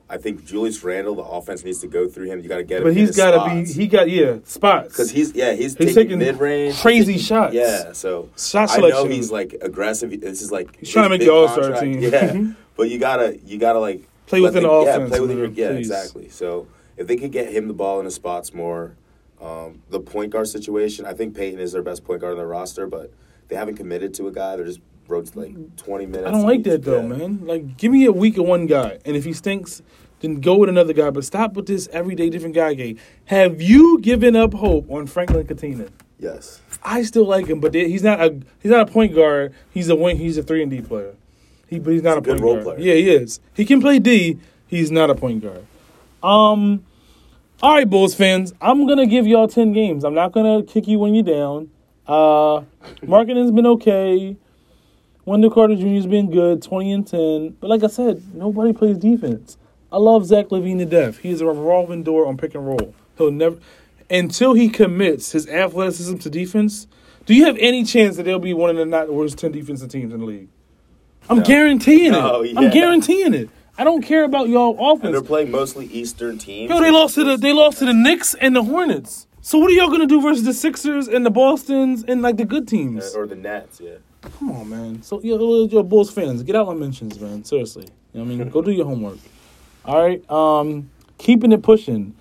I 0.10 0.17
think 0.17 0.46
Julius 0.46 0.82
Randle, 0.84 1.15
the 1.15 1.24
offense 1.24 1.65
needs 1.65 1.80
to 1.80 1.88
go 1.88 2.08
through 2.08 2.28
him. 2.28 2.39
You 2.39 2.48
got 2.48 2.58
to 2.58 2.63
get 2.63 2.78
him. 2.78 2.84
But 2.86 2.96
he's 2.96 3.15
got 3.15 3.32
to 3.46 3.54
be. 3.54 3.72
He 3.72 3.88
got 3.88 4.10
yeah 4.10 4.38
spots. 4.46 4.88
because 4.89 5.12
he's 5.12 5.34
yeah 5.34 5.52
he's, 5.52 5.76
He's 5.76 5.93
taking, 5.93 5.96
taking 5.96 6.20
mid 6.20 6.39
range, 6.39 6.80
crazy 6.80 7.17
shots. 7.17 7.54
Yeah, 7.54 7.91
so 7.91 8.30
Shot 8.38 8.70
selection. 8.70 8.84
I 8.84 8.89
know 8.89 9.06
he's 9.10 9.32
like 9.32 9.56
aggressive. 9.62 10.10
This 10.22 10.41
is 10.41 10.52
like 10.52 10.78
He's 10.78 10.89
trying 10.91 11.06
to 11.06 11.10
make 11.10 11.22
the 11.22 11.30
All-Star 11.34 11.80
team. 11.82 12.00
Yeah, 12.00 12.54
but 12.78 12.89
you 12.89 13.00
gotta 13.00 13.38
you 13.46 13.58
gotta 13.58 13.80
like 13.80 14.08
Play 14.28 14.41
within 14.41 14.63
the- 14.63 14.70
the 14.70 14.84
yeah, 14.86 14.96
offense, 14.96 15.10
play 15.10 15.20
within 15.22 15.38
your, 15.38 15.48
yeah, 15.48 15.70
please. 15.70 15.80
exactly. 15.80 16.30
So 16.30 16.67
if 16.98 17.08
they 17.08 17.15
could 17.17 17.32
get 17.32 17.52
him 17.52 17.67
the 17.67 17.74
ball 17.74 18.00
in 18.00 18.06
his 18.06 18.15
spots 18.15 18.54
more, 18.54 18.96
um, 19.41 19.82
the 19.89 20.00
point 20.00 20.32
guard 20.32 20.48
situation, 20.48 21.06
I 21.06 21.13
think 21.13 21.36
Payton 21.36 21.60
is 21.60 21.72
their 21.74 21.82
best 21.82 22.04
point 22.04 22.22
guard 22.22 22.32
on 22.32 22.38
their 22.38 22.48
roster, 22.48 22.88
but 22.88 23.12
they 23.50 23.56
haven't 23.56 23.76
committed 23.76 24.13
to 24.15 24.28
a 24.28 24.32
guy. 24.32 24.56
They're 24.56 24.65
just 24.65 24.80
wrote 25.10 25.36
like 25.36 25.76
twenty 25.78 26.06
minutes. 26.06 26.28
I 26.28 26.32
don't 26.32 26.43
like 26.46 26.63
that 26.63 26.84
though, 26.84 27.02
Yeah. 27.02 27.08
man. 27.08 27.39
Like, 27.46 27.78
give 27.78 27.91
me 27.91 28.06
a 28.06 28.12
week 28.12 28.38
of 28.38 28.46
one 28.46 28.65
guy, 28.67 29.00
and 29.06 29.15
if 29.15 29.24
he 29.26 29.34
stinks, 29.34 29.82
then 30.20 30.41
go 30.41 30.56
with 30.58 30.70
another 30.70 30.93
guy. 30.93 31.10
But 31.10 31.24
stop 31.26 31.54
with 31.54 31.67
this 31.67 31.88
everyday 31.91 32.30
different 32.30 32.56
guy 32.56 32.74
game. 32.74 32.98
Have 33.26 33.62
you 33.62 34.00
given 34.00 34.36
up 34.36 34.54
hope 34.54 34.89
on 34.91 35.06
Franklin 35.08 35.46
Katina? 35.48 35.88
Yes. 36.20 36.62
I 36.84 37.04
still 37.04 37.26
like 37.28 37.46
him, 37.48 37.60
but 37.60 37.74
he's 37.74 38.04
not 38.04 38.20
a 38.20 38.39
he's 38.62 38.72
not 38.72 38.89
a 38.89 38.91
point 38.91 39.13
guard. 39.13 39.54
He's 39.72 39.89
a 39.89 39.96
wing. 39.96 40.17
He's 40.17 40.38
a 40.38 40.43
three 40.43 40.62
and 40.63 40.72
D 40.72 40.82
player. 40.82 41.13
He, 41.67 41.80
but 41.80 41.91
he's 41.93 42.02
not 42.02 42.12
He's 42.12 42.15
a, 42.15 42.20
a 42.20 42.22
good 42.22 42.32
point 42.38 42.41
role 42.43 42.54
guard. 42.63 42.78
player. 42.78 42.80
Yeah, 42.80 42.93
he 42.96 43.10
is. 43.12 43.39
He 43.54 43.65
can 43.65 43.82
play 43.82 44.00
D. 44.00 44.39
He's 44.67 44.89
not 44.91 45.10
a 45.10 45.15
point 45.15 45.43
guard. 45.43 45.65
Um. 46.24 46.84
All 47.62 47.74
right, 47.74 47.89
Bulls 47.89 48.13
fans. 48.13 48.54
I'm 48.62 48.86
gonna 48.88 49.08
give 49.08 49.26
y'all 49.28 49.48
ten 49.48 49.74
games. 49.74 50.04
I'm 50.04 50.13
not 50.13 50.32
gonna 50.32 50.63
kick 50.63 50.88
you 50.88 51.00
when 51.00 51.13
you're 51.15 51.24
down. 51.24 51.70
Uh, 52.08 52.62
marketing's 53.04 53.52
been 53.52 53.65
okay. 53.65 54.38
Wendell 55.28 55.52
Carter 55.52 55.76
Jr.'s 55.76 56.08
been 56.08 56.32
good, 56.32 56.62
twenty 56.63 56.94
and 56.94 57.06
ten. 57.06 57.50
But 57.60 57.70
like 57.70 57.84
I 57.84 57.88
said, 57.88 58.34
nobody 58.34 58.72
plays 58.72 58.98
defense. 58.98 59.58
I 59.92 59.98
love 59.98 60.26
Zach 60.26 60.48
LaVine 60.48 60.78
to 60.80 60.86
death. 60.86 61.18
He 61.18 61.30
is 61.32 61.42
a 61.42 61.46
revolving 61.46 62.04
door 62.04 62.26
on 62.26 62.38
pick 62.38 62.56
and 62.56 62.66
roll. 62.66 62.96
He'll 63.18 63.30
never 63.32 63.58
until 64.10 64.54
he 64.54 64.70
commits 64.70 65.34
his 65.34 65.46
athleticism 65.50 66.18
to 66.20 66.30
defense. 66.30 66.88
Do 67.26 67.34
you 67.36 67.44
have 67.44 67.58
any 67.60 67.84
chance 67.84 68.16
that 68.16 68.24
they'll 68.24 68.40
be 68.40 68.54
one 68.54 68.70
of 68.70 68.78
the 68.78 68.86
not 68.86 69.12
worst 69.12 69.38
ten 69.38 69.52
defensive 69.52 69.90
teams 69.90 70.13
in 70.13 70.22
the 70.22 70.26
league? 70.26 70.48
I'm 71.30 71.40
No. 71.40 71.44
guaranteeing 71.44 72.06
it. 72.06 72.12
No, 72.12 72.46
I'm 72.56 72.70
guaranteeing 72.70 73.34
it. 73.34 73.50
I 73.78 73.84
don't 73.84 74.02
care 74.02 74.24
about 74.24 74.48
y'all 74.48 74.70
And 74.72 75.02
they're 75.02 75.10
offense. 75.18 75.28
playing 75.28 75.52
mostly 75.52 75.88
Eastern 75.88 76.38
teams. 76.38 76.70
Yo, 76.70 76.80
they 76.80 76.90
lost 76.90 77.16
to 77.16 77.26
the 77.26 77.36
they 77.36 77.52
lost 77.52 77.80
to 77.80 77.86
the 77.86 77.94
Knicks 77.94 78.34
and 78.36 78.56
the 78.56 78.63
Hornets. 78.63 79.28
So 79.42 79.58
what 79.58 79.70
are 79.72 79.74
y'all 79.74 79.90
gonna 79.90 80.08
do 80.08 80.22
versus 80.22 80.46
the 80.46 80.54
Sixers 80.54 81.10
and 81.10 81.26
the 81.26 81.30
Boston's 81.30 82.06
and 82.06 82.22
like 82.22 82.38
the 82.38 82.46
good 82.46 82.66
teams? 82.66 83.13
Uh, 83.13 83.20
or 83.20 83.28
the 83.28 83.36
Nets. 83.36 83.82
Yeah. 83.82 83.96
Come 84.21 84.51
on, 84.51 84.69
man. 84.69 85.03
So 85.03 85.21
yo, 85.21 85.65
yo, 85.67 85.84
Bulls 85.84 86.12
fans, 86.12 86.43
get 86.43 86.56
out 86.56 86.67
my 86.67 86.73
mentions, 86.73 87.19
man. 87.19 87.43
Seriously, 87.43 87.84
you 88.13 88.19
know 88.19 88.25
what 88.25 88.34
I 88.34 88.36
mean, 88.38 88.49
go 88.49 88.62
do 88.62 88.71
your 88.71 88.86
homework. 88.86 89.17
All 89.86 90.01
right. 90.06 90.30
Um, 90.30 90.89
keeping 91.17 91.51
it 91.51 91.62
pushing. 91.63 92.15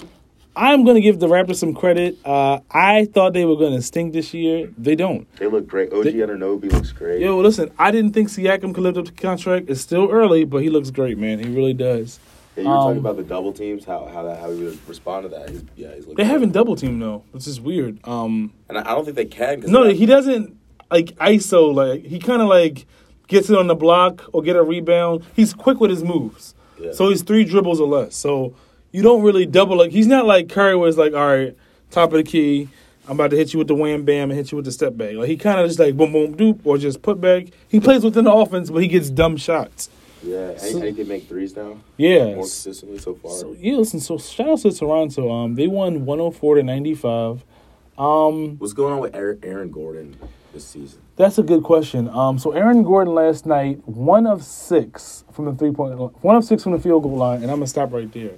I'm 0.59 0.85
going 0.85 0.95
to 0.95 1.03
give 1.03 1.19
the 1.21 1.27
Raptors 1.27 1.57
some 1.57 1.75
credit. 1.75 2.17
Uh, 2.25 2.61
I 2.71 3.05
thought 3.05 3.35
they 3.35 3.45
were 3.45 3.57
going 3.57 3.75
to 3.75 3.83
stink 3.83 4.15
this 4.15 4.33
year. 4.33 4.73
They 4.79 4.95
don't. 4.95 5.31
They 5.37 5.49
look 5.49 5.67
great. 5.67 5.93
OG 5.93 6.05
They- 6.05 6.13
Anunoby 6.15 6.73
looks 6.73 6.93
great. 6.93 7.21
Yo, 7.21 7.37
listen, 7.41 7.71
I 7.79 7.91
didn't 7.91 8.13
think 8.15 8.29
Siakam 8.31 8.75
could 8.75 8.83
live 8.83 8.97
up 8.97 9.05
to 9.05 9.11
the 9.13 9.21
contract. 9.21 9.69
It's 9.69 9.83
still 9.83 10.09
early, 10.11 10.45
but 10.47 10.63
he 10.63 10.71
looks 10.71 10.91
great, 10.91 11.19
man. 11.19 11.41
He 11.41 11.49
really 11.55 11.75
does. 11.75 12.19
Yeah, 12.57 12.63
you 12.63 12.69
were 12.71 12.75
talking 12.77 12.91
Um, 12.93 12.99
about 12.99 13.17
the 13.19 13.23
double 13.23 13.53
teams, 13.53 13.85
how 13.85 14.07
how 14.11 14.23
that 14.23 14.41
how 14.41 14.51
he 14.51 14.65
would 14.65 14.79
respond 14.89 15.25
to 15.25 15.29
that. 15.29 15.51
He's, 15.51 15.63
yeah, 15.77 15.89
he's 15.89 15.99
looking. 16.07 16.09
They 16.15 16.23
great. 16.23 16.27
haven't 16.29 16.53
double 16.53 16.75
teamed 16.75 17.03
though, 17.03 17.23
which 17.33 17.47
is 17.47 17.61
weird. 17.61 17.99
Um, 18.09 18.51
and 18.71 18.79
I, 18.79 18.81
I 18.81 18.95
don't 18.95 19.05
think 19.05 19.17
they 19.17 19.27
can. 19.27 19.61
no, 19.67 19.85
he 19.91 20.07
doesn't 20.07 20.57
like 20.91 21.15
ISO. 21.17 21.75
Like 21.75 22.05
he 22.05 22.19
kind 22.19 22.43
of 22.43 22.49
like 22.49 22.87
gets 23.29 23.51
it 23.51 23.57
on 23.57 23.67
the 23.67 23.75
block 23.75 24.25
or 24.33 24.43
get 24.43 24.57
a 24.57 24.63
rebound. 24.63 25.25
He's 25.35 25.53
quick 25.55 25.81
with 25.81 25.91
his 25.91 26.05
moves, 26.05 26.55
Yeah. 26.81 26.93
so 26.93 27.09
he's 27.09 27.23
three 27.23 27.45
dribbles 27.45 27.81
or 27.81 27.89
less. 27.89 28.15
So 28.17 28.55
you 28.93 29.03
don't 29.03 29.23
really 29.23 29.47
double. 29.47 29.77
Like 29.77 29.91
he's 29.93 30.07
not 30.07 30.27
like 30.27 30.49
Curry, 30.49 30.77
where 30.77 30.89
it's 30.89 30.99
like, 30.99 31.13
all 31.13 31.27
right, 31.27 31.57
top 31.91 32.13
of 32.13 32.17
the 32.19 32.23
key. 32.25 32.69
I'm 33.09 33.13
about 33.13 33.31
to 33.31 33.37
hit 33.37 33.53
you 33.53 33.59
with 33.59 33.69
the 33.69 33.75
wham 33.77 34.05
bam 34.05 34.31
and 34.31 34.39
hit 34.39 34.51
you 34.51 34.57
with 34.57 34.65
the 34.65 34.73
step 34.73 34.97
back. 34.97 35.15
Like 35.15 35.29
he 35.29 35.37
kind 35.37 35.61
of 35.61 35.67
just 35.69 35.79
like 35.79 35.97
boom 35.97 36.11
boom 36.13 36.35
doop 36.37 36.61
or 36.65 36.77
just 36.77 37.03
put 37.03 37.21
back. 37.21 37.47
He 37.69 37.79
plays 37.79 38.03
within 38.03 38.25
the 38.25 38.33
offense, 38.33 38.69
but 38.69 38.83
he 38.83 38.89
gets 38.89 39.11
dumb 39.11 39.37
shots. 39.37 39.89
Yeah, 40.25 40.57
So- 40.57 40.79
and 40.79 40.85
he 40.87 40.93
can 40.93 41.07
make 41.07 41.29
threes 41.29 41.55
now 41.55 41.77
Yeah, 41.99 42.25
more 42.25 42.35
consistently 42.39 42.99
so 42.99 43.15
far. 43.15 43.31
So 43.31 43.55
yeah, 43.61 43.77
listen. 43.77 44.01
So 44.01 44.19
shout 44.19 44.49
out 44.49 44.59
to 44.61 44.73
Toronto. 44.73 45.31
Um, 45.31 45.55
they 45.55 45.69
won 45.69 46.05
104 46.05 46.57
to 46.57 46.63
95. 46.65 47.45
Um, 47.97 48.57
What's 48.59 48.73
going 48.73 48.93
on 48.95 48.99
with 49.01 49.15
Aaron 49.15 49.71
Gordon 49.71 50.17
this 50.57 50.67
season? 50.67 51.01
that's 51.17 51.39
a 51.39 51.43
good 51.43 51.63
question. 51.63 52.09
Um, 52.09 52.39
so 52.39 52.53
Aaron 52.53 52.83
Gordon 52.83 53.15
last 53.15 53.47
night, 53.47 53.87
one 53.87 54.27
of 54.27 54.43
six 54.43 55.25
from 55.33 55.47
the 55.47 55.55
three 55.55 55.73
point, 55.73 55.99
one 56.23 56.37
of 56.37 56.45
six 56.45 56.63
from 56.63 56.73
the 56.73 56.79
field 56.79 57.03
goal 57.03 57.17
line, 57.17 57.43
and 57.43 57.51
I'm 57.51 57.59
gonna 57.59 57.67
stop 57.67 57.93
right 57.93 58.11
there. 58.13 58.35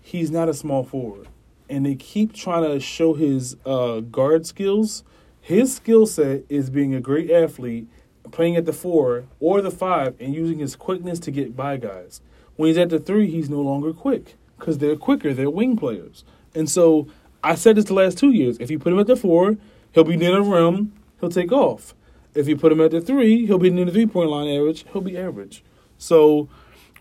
He's 0.00 0.30
not 0.30 0.48
a 0.48 0.54
small 0.54 0.84
forward, 0.84 1.28
and 1.68 1.86
they 1.86 1.94
keep 1.94 2.32
trying 2.32 2.64
to 2.64 2.80
show 2.80 3.14
his 3.14 3.56
uh, 3.64 4.00
guard 4.00 4.46
skills. 4.46 5.04
His 5.40 5.74
skill 5.74 6.06
set 6.06 6.44
is 6.48 6.70
being 6.70 6.94
a 6.94 7.00
great 7.00 7.30
athlete, 7.30 7.88
playing 8.30 8.56
at 8.56 8.64
the 8.64 8.72
four 8.72 9.24
or 9.40 9.60
the 9.60 9.70
five, 9.70 10.14
and 10.20 10.34
using 10.34 10.58
his 10.58 10.76
quickness 10.76 11.18
to 11.20 11.30
get 11.30 11.56
by 11.56 11.76
guys. 11.76 12.20
When 12.56 12.68
he's 12.68 12.78
at 12.78 12.90
the 12.90 13.00
three, 13.00 13.30
he's 13.30 13.50
no 13.50 13.60
longer 13.60 13.92
quick 13.92 14.36
because 14.58 14.78
they're 14.78 14.96
quicker. 14.96 15.34
They're 15.34 15.50
wing 15.50 15.76
players, 15.76 16.24
and 16.54 16.68
so 16.68 17.08
I 17.44 17.54
said 17.54 17.76
this 17.76 17.86
the 17.86 17.94
last 17.94 18.18
two 18.18 18.30
years. 18.30 18.56
If 18.58 18.70
you 18.70 18.78
put 18.78 18.92
him 18.92 18.98
at 18.98 19.06
the 19.06 19.16
four, 19.16 19.56
he'll 19.92 20.04
be 20.04 20.16
near 20.16 20.32
the 20.32 20.42
rim. 20.42 20.92
He'll 21.20 21.30
take 21.30 21.52
off. 21.52 21.94
If 22.34 22.48
you 22.48 22.56
put 22.56 22.72
him 22.72 22.80
at 22.80 22.90
the 22.90 23.00
three, 23.00 23.46
he'll 23.46 23.58
be 23.58 23.70
near 23.70 23.84
the 23.84 23.92
three 23.92 24.06
point 24.06 24.30
line 24.30 24.48
average. 24.48 24.84
He'll 24.92 25.02
be 25.02 25.16
average. 25.18 25.62
So 25.98 26.48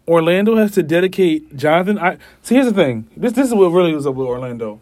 Orlando 0.08 0.56
has 0.58 0.72
to 0.74 0.84
dedicate 0.84 1.56
Jonathan. 1.56 1.98
I 1.98 2.18
see. 2.42 2.56
Here's 2.56 2.68
the 2.68 2.74
thing. 2.74 3.08
This 3.16 3.34
this 3.34 3.48
is 3.48 3.54
what 3.54 3.68
really 3.70 3.94
was 3.96 4.06
up 4.06 4.16
with 4.16 4.28
Orlando. 4.28 4.80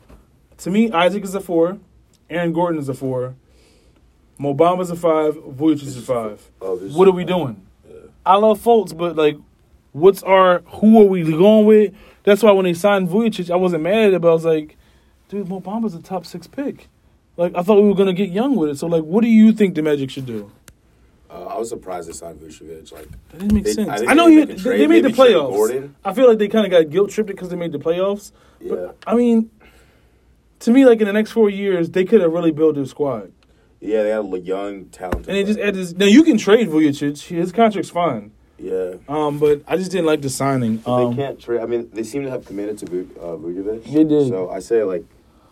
To 0.60 0.72
me, 0.72 0.92
Isaac 0.92 1.24
is 1.24 1.36
a 1.36 1.40
four. 1.40 1.78
Aaron 2.30 2.54
Gordon 2.54 2.80
is 2.80 2.90
a 2.90 2.94
four. 2.94 3.36
Mo 4.38 4.54
Bamba's 4.54 4.90
a 4.90 4.96
five. 4.96 5.36
Vucevic 5.36 5.84
is 5.84 5.98
a 5.98 6.02
five. 6.02 6.50
Oh, 6.62 6.78
What 6.78 7.08
are 7.08 7.12
we 7.12 7.26
doing? 7.26 7.66
I 8.26 8.36
love 8.36 8.60
Fultz, 8.60 8.96
but 8.96 9.16
like, 9.16 9.38
what's 9.92 10.24
our 10.24 10.60
who 10.60 11.02
are 11.02 11.06
we 11.06 11.24
going 11.24 11.66
with? 11.66 11.94
That's 12.24 12.44
why 12.44 12.52
when 12.52 12.66
they 12.66 12.74
signed 12.74 13.08
Vucevic, 13.10 13.50
I 13.50 13.56
wasn't 13.56 13.84
mad 13.84 14.08
at 14.10 14.14
it, 14.16 14.22
but 14.22 14.30
I 14.30 14.34
was 14.34 14.46
like, 14.46 14.78
dude, 15.30 15.48
Mo 15.48 15.60
Bamba's 15.60 15.96
a 15.96 16.02
top 16.02 16.26
six 16.26 16.48
pick. 16.48 16.88
Like 17.40 17.56
I 17.56 17.64
thought 17.64 17.82
we 17.82 17.88
were 17.88 17.96
gonna 17.96 18.14
get 18.14 18.30
young 18.30 18.56
with 18.56 18.70
it. 18.70 18.78
So 18.78 18.88
like, 18.88 19.04
what 19.04 19.22
do 19.24 19.30
you 19.30 19.52
think 19.54 19.76
the 19.76 19.82
Magic 19.82 20.10
should 20.12 20.26
do? 20.26 20.52
Uh, 21.32 21.46
I 21.46 21.58
was 21.60 21.70
surprised 21.70 22.10
they 22.10 22.14
signed 22.14 22.40
Vucevic. 22.42 22.92
Like, 22.92 23.08
That 23.30 23.40
didn't 23.40 23.54
make 23.54 23.64
They- 23.64 23.74
sense. 23.74 24.02
I 24.02 24.12
I, 24.12 24.14
know 24.16 24.28
he, 24.28 24.44
they, 24.46 24.56
they 24.56 24.88
made 24.88 25.04
the 25.06 25.10
maybe 25.10 25.14
trade 25.14 25.36
playoffs. 25.36 25.92
I 26.04 26.14
feel 26.14 26.28
like 26.28 26.40
they 26.40 26.48
kind 26.48 26.66
of 26.66 26.72
got 26.72 26.90
guilt 26.90 27.12
tripped 27.12 27.28
because 27.30 27.50
they 27.50 27.56
made 27.56 27.72
the 27.72 27.78
playoffs. 27.78 28.32
yeah, 28.60 28.70
But 28.76 28.98
I 29.06 29.16
mean, 29.16 29.52
to 30.62 30.72
me, 30.72 30.86
like 30.86 31.00
in 31.02 31.08
the 31.08 31.14
next 31.14 31.32
four 31.32 31.50
years, 31.50 31.92
they 31.92 32.04
could 32.04 32.22
have 32.22 32.32
really 32.34 32.52
built 32.52 32.76
their 32.76 32.86
squad. 32.86 33.32
yeah, 33.80 34.04
they 34.04 34.10
had 34.10 34.26
a 34.26 34.40
young, 34.40 34.86
talented. 34.86 35.28
And 35.30 35.38
they 35.38 35.44
just 35.44 35.58
player. 35.60 35.68
add 35.70 35.76
this. 35.76 35.94
Now 35.94 36.08
you 36.08 36.24
can 36.24 36.38
trade 36.38 36.68
Vucevic. 36.68 37.22
His 37.28 37.52
contract's 37.54 37.92
fine. 37.92 38.32
yeah. 38.58 38.96
Um, 39.08 39.38
but 39.40 39.62
I 39.68 39.78
just 39.78 39.92
didn't 39.92 40.08
like 40.08 40.22
the 40.22 40.30
signing. 40.30 40.82
Um, 40.86 41.12
they 41.16 41.24
can't 41.24 41.40
trade. 41.40 41.62
I 41.62 41.66
mean, 41.68 41.90
they 41.94 42.04
seem 42.04 42.24
to 42.24 42.30
have 42.32 42.44
committed 42.46 42.80
to 42.80 42.86
Vu- 42.88 43.10
uh, 43.22 43.38
Vucevic. 43.38 43.84
They 43.86 44.04
did. 44.04 44.28
So 44.30 44.50
I 44.50 44.60
say 44.60 44.84
like 44.84 45.06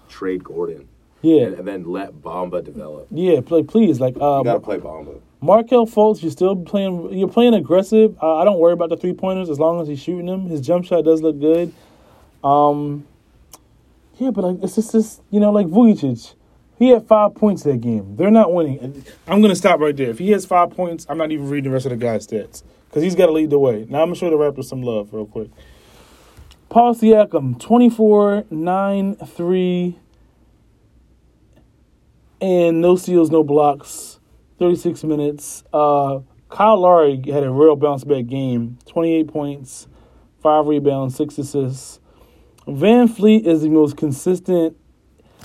trade 0.10 0.43
Gordon. 0.43 0.89
Yeah, 1.21 1.45
and, 1.47 1.56
and 1.56 1.67
then 1.67 1.84
let 1.86 2.13
Bamba 2.13 2.63
develop. 2.63 3.08
yeah. 3.12 3.41
Play, 3.41 3.63
please, 3.63 3.99
like 3.99 4.15
You 4.15 4.19
gotta 4.19 4.56
um, 4.56 4.62
play 4.62 4.77
Bamba. 4.77 5.19
Markelle 5.41 5.86
Fultz. 5.88 6.21
You're 6.21 6.32
still 6.32 6.56
playing. 6.56 7.17
You're 7.17 7.27
playing 7.27 7.53
aggressive. 7.53 8.17
Uh, 8.21 8.36
I 8.38 8.43
don't 8.43 8.60
worry 8.60 8.73
about 8.73 8.89
the 8.89 8.97
three 8.97 9.13
pointers 9.13 9.49
as 9.49 9.60
long 9.60 9.82
as 9.82 9.88
he's 9.88 9.99
shooting 9.99 10.25
them. 10.25 10.47
His 10.47 10.62
jump 10.62 10.86
shot 10.86 11.03
does 11.06 11.21
look 11.21 11.39
good. 11.39 11.73
Um, 12.43 13.06
yeah, 14.17 14.32
but 14.32 14.43
like 14.43 14.63
it's 14.63 14.75
just 14.75 14.93
this, 14.93 15.21
you 15.30 15.39
know, 15.39 15.51
like 15.51 15.67
Vucevic. 15.67 16.34
He 16.80 16.89
had 16.89 17.08
five 17.08 17.34
points 17.34 17.63
that 17.63 17.82
game. 17.82 18.15
They're 18.15 18.30
not 18.30 18.53
winning. 18.53 19.03
I'm 19.27 19.41
gonna 19.41 19.56
stop 19.56 19.80
right 19.80 19.95
there. 19.95 20.10
If 20.12 20.19
he 20.19 20.32
has 20.32 20.45
five 20.45 20.69
points, 20.71 21.08
I'm 21.10 21.17
not 21.17 21.32
even 21.32 21.49
reading 21.49 21.71
the 21.71 21.73
rest 21.73 21.88
of 21.88 21.89
the 21.91 21.97
guy's 21.97 22.27
stats 22.27 22.62
because 22.88 23.01
he's 23.03 23.15
got 23.15 23.27
to 23.27 23.32
lead 23.32 23.49
the 23.49 23.60
way. 23.60 23.86
Now 23.89 24.01
I'm 24.01 24.08
gonna 24.10 24.15
show 24.15 24.30
the 24.30 24.36
Raptors 24.36 24.65
some 24.65 24.84
love 24.84 25.12
real 25.12 25.25
quick. 25.25 25.49
Paul 26.69 26.93
Siakam, 26.93 27.60
24, 27.60 28.45
9, 28.51 29.15
3, 29.15 29.99
and 32.41 32.82
no 32.82 32.95
steals, 32.95 33.32
no 33.32 33.43
blocks, 33.43 34.19
36 34.60 35.04
minutes. 35.04 35.63
Uh, 35.73 36.19
Kyle 36.50 36.80
Lowry 36.80 37.21
had 37.28 37.43
a 37.43 37.52
real 37.52 37.76
bounce 37.76 38.04
back 38.04 38.28
game, 38.28 38.78
28 38.88 39.28
points, 39.28 39.88
5 40.41 40.67
rebounds, 40.67 41.15
6 41.15 41.38
assists. 41.38 42.00
VanVleet 42.67 43.45
is 43.45 43.62
the 43.62 43.69
most 43.69 43.97
consistent. 43.97 44.76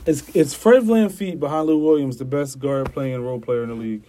It's, 0.06 0.28
it's 0.34 0.54
Fred 0.54 0.82
VanVleet 0.82 1.38
behind 1.38 1.66
Lou 1.66 1.78
Williams, 1.78 2.16
the 2.16 2.24
best 2.24 2.58
guard 2.58 2.92
playing 2.92 3.22
role 3.22 3.40
player 3.40 3.62
in 3.62 3.68
the 3.68 3.74
league. 3.74 4.04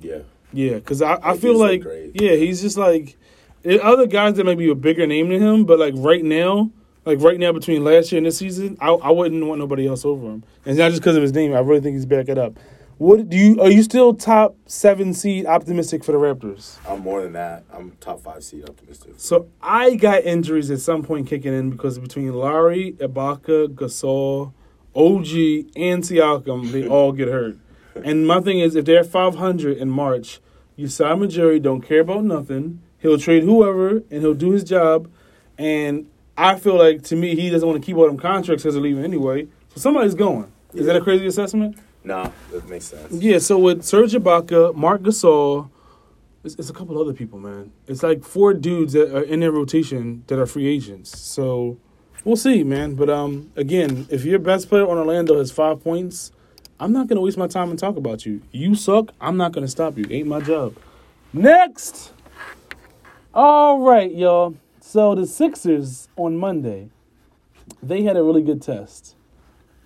Yeah. 0.00 0.20
Yeah, 0.52 0.74
because 0.74 1.02
I, 1.02 1.18
I 1.20 1.36
feel 1.36 1.58
like, 1.58 1.82
yeah, 2.14 2.36
he's 2.36 2.62
just 2.62 2.76
like 2.76 3.16
there 3.64 3.82
other 3.82 4.06
guys 4.06 4.36
that 4.36 4.44
may 4.44 4.54
be 4.54 4.70
a 4.70 4.74
bigger 4.74 5.06
name 5.06 5.30
than 5.30 5.42
him, 5.42 5.64
but 5.64 5.80
like 5.80 5.94
right 5.96 6.22
now, 6.22 6.70
like 7.04 7.20
right 7.20 7.38
now 7.38 7.52
between 7.52 7.84
last 7.84 8.12
year 8.12 8.18
and 8.18 8.26
this 8.26 8.38
season, 8.38 8.76
I, 8.80 8.88
I 8.88 9.10
wouldn't 9.10 9.44
want 9.44 9.58
nobody 9.58 9.86
else 9.86 10.04
over 10.04 10.26
him. 10.26 10.44
And 10.64 10.72
it's 10.72 10.78
not 10.78 10.90
just 10.90 11.02
because 11.02 11.16
of 11.16 11.22
his 11.22 11.32
name. 11.32 11.54
I 11.54 11.60
really 11.60 11.80
think 11.80 11.94
he's 11.94 12.06
back 12.06 12.28
it 12.28 12.38
up. 12.38 12.58
What 12.98 13.28
do 13.28 13.36
you? 13.36 13.60
Are 13.60 13.70
you 13.70 13.82
still 13.82 14.14
top 14.14 14.56
seven 14.66 15.14
seed 15.14 15.46
optimistic 15.46 16.04
for 16.04 16.12
the 16.12 16.18
Raptors? 16.18 16.76
I'm 16.88 17.00
more 17.00 17.22
than 17.22 17.32
that. 17.32 17.64
I'm 17.72 17.92
top 18.00 18.20
five 18.20 18.44
seed 18.44 18.68
optimistic. 18.68 19.14
So 19.16 19.48
I 19.60 19.96
got 19.96 20.22
injuries 20.22 20.70
at 20.70 20.78
some 20.78 21.02
point 21.02 21.26
kicking 21.26 21.52
in 21.52 21.70
because 21.70 21.98
between 21.98 22.32
Lowry, 22.32 22.92
Ibaka, 22.98 23.74
Gasol, 23.74 24.52
OG, 24.94 25.72
and 25.76 26.04
Siakam, 26.04 26.70
they 26.70 26.86
all 26.88 27.10
get 27.10 27.28
hurt. 27.28 27.56
And 28.04 28.26
my 28.26 28.40
thing 28.40 28.60
is, 28.60 28.76
if 28.76 28.84
they're 28.84 29.04
500 29.04 29.76
in 29.76 29.90
March, 29.90 30.40
you 30.76 30.86
Simon 30.86 31.30
Jerry 31.30 31.58
don't 31.58 31.80
care 31.80 32.00
about 32.00 32.24
nothing. 32.24 32.80
He'll 32.98 33.18
trade 33.18 33.42
whoever 33.42 34.02
and 34.10 34.22
he'll 34.22 34.34
do 34.34 34.50
his 34.50 34.64
job. 34.64 35.10
And 35.58 36.08
I 36.36 36.58
feel 36.58 36.76
like 36.76 37.02
to 37.04 37.16
me, 37.16 37.36
he 37.36 37.50
doesn't 37.50 37.68
want 37.68 37.80
to 37.80 37.84
keep 37.84 37.96
all 37.96 38.06
them 38.06 38.16
contracts 38.16 38.62
because 38.62 38.74
they're 38.74 38.82
leaving 38.82 39.04
anyway. 39.04 39.46
So 39.74 39.80
somebody's 39.80 40.14
going. 40.14 40.50
Is 40.72 40.86
that 40.86 40.96
a 40.96 41.00
crazy 41.00 41.26
assessment? 41.26 41.78
Nah, 42.02 42.30
that 42.52 42.68
makes 42.68 42.86
sense. 42.86 43.12
Yeah, 43.12 43.38
so 43.38 43.58
with 43.58 43.84
Serge 43.84 44.12
Ibaka, 44.12 44.74
Marc 44.74 45.02
Gasol, 45.02 45.70
it's, 46.42 46.54
it's 46.56 46.68
a 46.68 46.72
couple 46.72 47.00
other 47.00 47.14
people, 47.14 47.38
man. 47.38 47.72
It's 47.86 48.02
like 48.02 48.24
four 48.24 48.52
dudes 48.52 48.92
that 48.92 49.16
are 49.16 49.22
in 49.22 49.40
their 49.40 49.52
rotation 49.52 50.24
that 50.26 50.38
are 50.38 50.46
free 50.46 50.66
agents. 50.66 51.18
So 51.18 51.78
we'll 52.24 52.36
see, 52.36 52.62
man. 52.64 52.94
But 52.94 53.08
um, 53.08 53.50
again, 53.56 54.06
if 54.10 54.24
your 54.24 54.38
best 54.38 54.68
player 54.68 54.86
on 54.86 54.98
Orlando 54.98 55.38
has 55.38 55.50
five 55.50 55.82
points, 55.82 56.32
I'm 56.78 56.92
not 56.92 57.06
gonna 57.06 57.20
waste 57.20 57.38
my 57.38 57.46
time 57.46 57.70
and 57.70 57.78
talk 57.78 57.96
about 57.96 58.26
you. 58.26 58.42
You 58.50 58.74
suck. 58.74 59.12
I'm 59.20 59.36
not 59.36 59.52
gonna 59.52 59.68
stop 59.68 59.96
you. 59.96 60.06
Ain't 60.10 60.26
my 60.26 60.40
job. 60.40 60.76
Next. 61.32 62.12
All 63.32 63.80
right, 63.80 64.12
y'all. 64.12 64.56
So 64.94 65.12
the 65.16 65.26
Sixers 65.26 66.06
on 66.14 66.36
Monday, 66.36 66.88
they 67.82 68.04
had 68.04 68.16
a 68.16 68.22
really 68.22 68.42
good 68.42 68.62
test. 68.62 69.16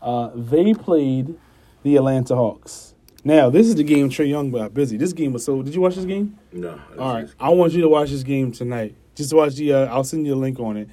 Uh, 0.02 0.28
they 0.34 0.74
played 0.74 1.34
the 1.82 1.96
Atlanta 1.96 2.36
Hawks. 2.36 2.92
Now, 3.24 3.48
this 3.48 3.68
is 3.68 3.74
the 3.76 3.84
game 3.84 4.10
Trae 4.10 4.28
Young 4.28 4.50
got 4.50 4.74
busy. 4.74 4.98
This 4.98 5.14
game 5.14 5.32
was 5.32 5.46
so. 5.46 5.62
Did 5.62 5.74
you 5.74 5.80
watch 5.80 5.94
this 5.94 6.04
game? 6.04 6.38
No. 6.52 6.78
All 6.98 7.14
right, 7.14 7.28
I 7.40 7.48
want 7.48 7.72
you 7.72 7.80
to 7.80 7.88
watch 7.88 8.10
this 8.10 8.22
game 8.22 8.52
tonight. 8.52 8.94
Just 9.14 9.32
watch 9.32 9.54
the. 9.54 9.72
Uh, 9.72 9.86
I'll 9.86 10.04
send 10.04 10.26
you 10.26 10.34
a 10.34 10.36
link 10.36 10.60
on 10.60 10.76
it. 10.76 10.90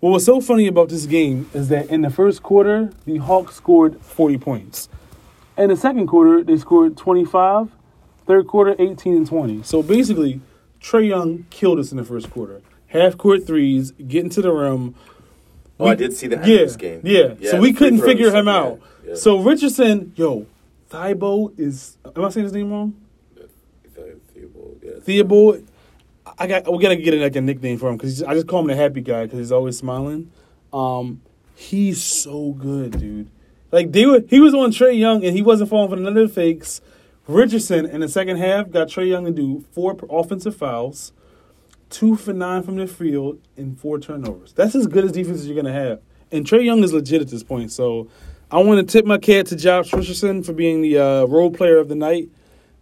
What 0.00 0.10
was 0.10 0.26
so 0.26 0.42
funny 0.42 0.66
about 0.66 0.90
this 0.90 1.06
game 1.06 1.48
is 1.54 1.70
that 1.70 1.88
in 1.88 2.02
the 2.02 2.10
first 2.10 2.42
quarter, 2.42 2.92
the 3.06 3.16
Hawks 3.16 3.54
scored 3.54 4.02
40 4.02 4.36
points. 4.36 4.90
In 5.56 5.70
the 5.70 5.76
second 5.78 6.08
quarter, 6.08 6.44
they 6.44 6.58
scored 6.58 6.94
25. 6.98 7.70
Third 8.26 8.46
quarter, 8.48 8.76
18 8.78 9.16
and 9.16 9.26
20. 9.26 9.62
So 9.62 9.82
basically, 9.82 10.42
Trae 10.78 11.08
Young 11.08 11.46
killed 11.48 11.78
us 11.78 11.90
in 11.90 11.96
the 11.96 12.04
first 12.04 12.30
quarter. 12.30 12.60
Half 12.90 13.18
court 13.18 13.46
threes, 13.46 13.90
getting 13.92 14.30
to 14.30 14.42
the 14.42 14.52
rim. 14.52 14.94
Oh, 15.78 15.86
I 15.86 15.94
did 15.94 16.12
see 16.12 16.26
the 16.26 16.36
Yeah, 16.36 16.66
game. 16.76 17.00
yeah. 17.04 17.34
Yeah, 17.40 17.52
so 17.52 17.60
we 17.60 17.72
couldn't 17.72 18.00
figure 18.02 18.30
him 18.30 18.46
out. 18.48 18.80
yeah. 19.06 19.14
So 19.14 19.40
Richardson, 19.40 20.12
yo, 20.16 20.46
Thibault 20.88 21.52
is. 21.56 21.96
Am 22.14 22.24
I 22.24 22.28
saying 22.28 22.44
his 22.44 22.52
name 22.52 22.70
wrong? 22.70 22.94
Theobald, 24.34 24.78
yeah. 24.82 24.90
Theobald. 25.02 25.66
I 26.38 26.46
got. 26.46 26.70
We 26.70 26.82
gotta 26.82 26.96
get 26.96 27.14
like 27.14 27.34
a 27.36 27.40
nickname 27.40 27.78
for 27.78 27.88
him 27.88 27.96
because 27.96 28.22
I 28.22 28.34
just 28.34 28.46
call 28.46 28.60
him 28.60 28.66
the 28.66 28.76
happy 28.76 29.00
guy 29.00 29.24
because 29.24 29.38
he's 29.38 29.52
always 29.52 29.76
smiling. 29.78 30.30
Um, 30.72 31.22
He's 31.56 32.02
so 32.02 32.52
good, 32.52 32.98
dude. 32.98 33.28
Like 33.70 33.92
they 33.92 34.06
were, 34.06 34.22
he 34.28 34.40
was 34.40 34.54
on 34.54 34.70
Trae 34.70 34.98
Young 34.98 35.22
and 35.24 35.36
he 35.36 35.42
wasn't 35.42 35.68
falling 35.68 35.90
for 35.90 35.96
none 35.96 36.16
of 36.16 36.28
the 36.28 36.34
fakes. 36.34 36.80
Richardson 37.28 37.84
in 37.84 38.00
the 38.00 38.08
second 38.08 38.38
half 38.38 38.70
got 38.70 38.88
Trae 38.88 39.08
Young 39.08 39.26
to 39.26 39.30
do 39.30 39.64
four 39.72 39.94
offensive 40.08 40.56
fouls, 40.56 41.12
two 41.90 42.16
for 42.16 42.32
nine 42.32 42.62
from 42.62 42.76
the 42.76 42.86
field, 42.86 43.40
and 43.56 43.78
four 43.78 43.98
turnovers. 43.98 44.52
That's 44.52 44.74
as 44.74 44.86
good 44.86 45.04
as 45.04 45.12
defense 45.12 45.40
as 45.40 45.46
you're 45.46 45.56
gonna 45.56 45.72
have. 45.72 46.00
And 46.32 46.46
Trae 46.46 46.64
Young 46.64 46.82
is 46.82 46.92
legit 46.92 47.20
at 47.20 47.28
this 47.28 47.42
point. 47.42 47.72
So 47.72 48.08
I 48.50 48.58
want 48.62 48.86
to 48.86 48.92
tip 48.92 49.04
my 49.04 49.18
cap 49.18 49.46
to 49.46 49.56
Josh 49.56 49.92
Richardson 49.92 50.42
for 50.42 50.52
being 50.52 50.80
the 50.80 50.98
uh, 50.98 51.24
role 51.26 51.50
player 51.50 51.78
of 51.78 51.88
the 51.88 51.94
night. 51.94 52.30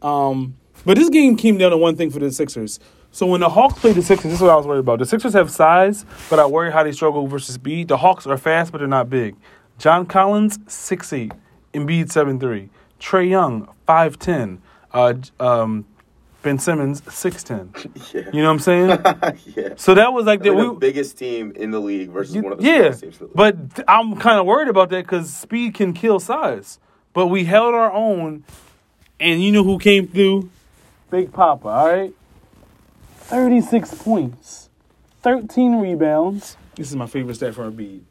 Um, 0.02 0.56
but 0.84 0.96
this 0.96 1.08
game 1.08 1.36
came 1.36 1.58
down 1.58 1.70
to 1.72 1.76
one 1.76 1.96
thing 1.96 2.10
for 2.10 2.18
the 2.18 2.30
Sixers. 2.30 2.78
So 3.10 3.26
when 3.26 3.40
the 3.40 3.48
Hawks 3.48 3.78
played 3.80 3.96
the 3.96 4.02
Sixers, 4.02 4.30
this 4.30 4.34
is 4.34 4.42
what 4.42 4.50
I 4.50 4.56
was 4.56 4.66
worried 4.66 4.80
about. 4.80 4.98
The 4.98 5.06
Sixers 5.06 5.32
have 5.32 5.50
size, 5.50 6.04
but 6.30 6.38
I 6.38 6.46
worry 6.46 6.70
how 6.70 6.84
they 6.84 6.92
struggle 6.92 7.26
versus 7.26 7.54
speed. 7.54 7.88
The 7.88 7.96
Hawks 7.96 8.26
are 8.26 8.36
fast, 8.38 8.70
but 8.70 8.78
they're 8.78 8.86
not 8.86 9.10
big. 9.10 9.34
John 9.78 10.06
Collins, 10.06 10.58
6'8", 10.58 11.32
Embiid, 11.72 12.06
7'3", 12.06 12.68
Trae 13.00 13.28
Young, 13.28 13.68
5'10", 13.86 14.58
uh, 14.92 15.14
um, 15.40 15.86
Ben 16.42 16.58
Simmons, 16.58 17.00
6'10". 17.02 18.12
Yeah. 18.14 18.30
You 18.32 18.42
know 18.42 18.48
what 18.48 18.52
I'm 18.54 18.58
saying? 18.60 18.88
yeah. 19.56 19.74
So 19.76 19.94
that 19.94 20.12
was 20.12 20.24
like 20.26 20.42
They're 20.42 20.54
the, 20.54 20.62
the 20.62 20.72
we, 20.72 20.78
biggest 20.78 21.18
team 21.18 21.52
in 21.56 21.70
the 21.72 21.80
league 21.80 22.10
versus 22.10 22.36
one 22.36 22.52
of 22.52 22.58
the 22.58 22.64
yeah, 22.64 22.92
strongest 22.92 23.00
teams 23.02 23.14
in 23.20 23.28
the 23.34 23.42
league. 23.42 23.68
but 23.74 23.84
I'm 23.88 24.16
kind 24.16 24.38
of 24.38 24.46
worried 24.46 24.68
about 24.68 24.90
that 24.90 25.04
because 25.04 25.34
speed 25.34 25.74
can 25.74 25.92
kill 25.92 26.20
size. 26.20 26.78
But 27.12 27.26
we 27.26 27.44
held 27.44 27.74
our 27.74 27.92
own, 27.92 28.44
and 29.18 29.42
you 29.42 29.50
know 29.50 29.64
who 29.64 29.78
came 29.78 30.06
through? 30.06 30.50
Big 31.10 31.32
Papa. 31.32 31.66
All 31.68 31.88
right, 31.88 32.14
thirty-six 33.16 33.94
points, 33.94 34.68
thirteen 35.22 35.80
rebounds. 35.80 36.56
This 36.76 36.90
is 36.90 36.96
my 36.96 37.06
favorite 37.06 37.34
stat 37.34 37.54
for 37.54 37.68
Embiid. 37.68 38.02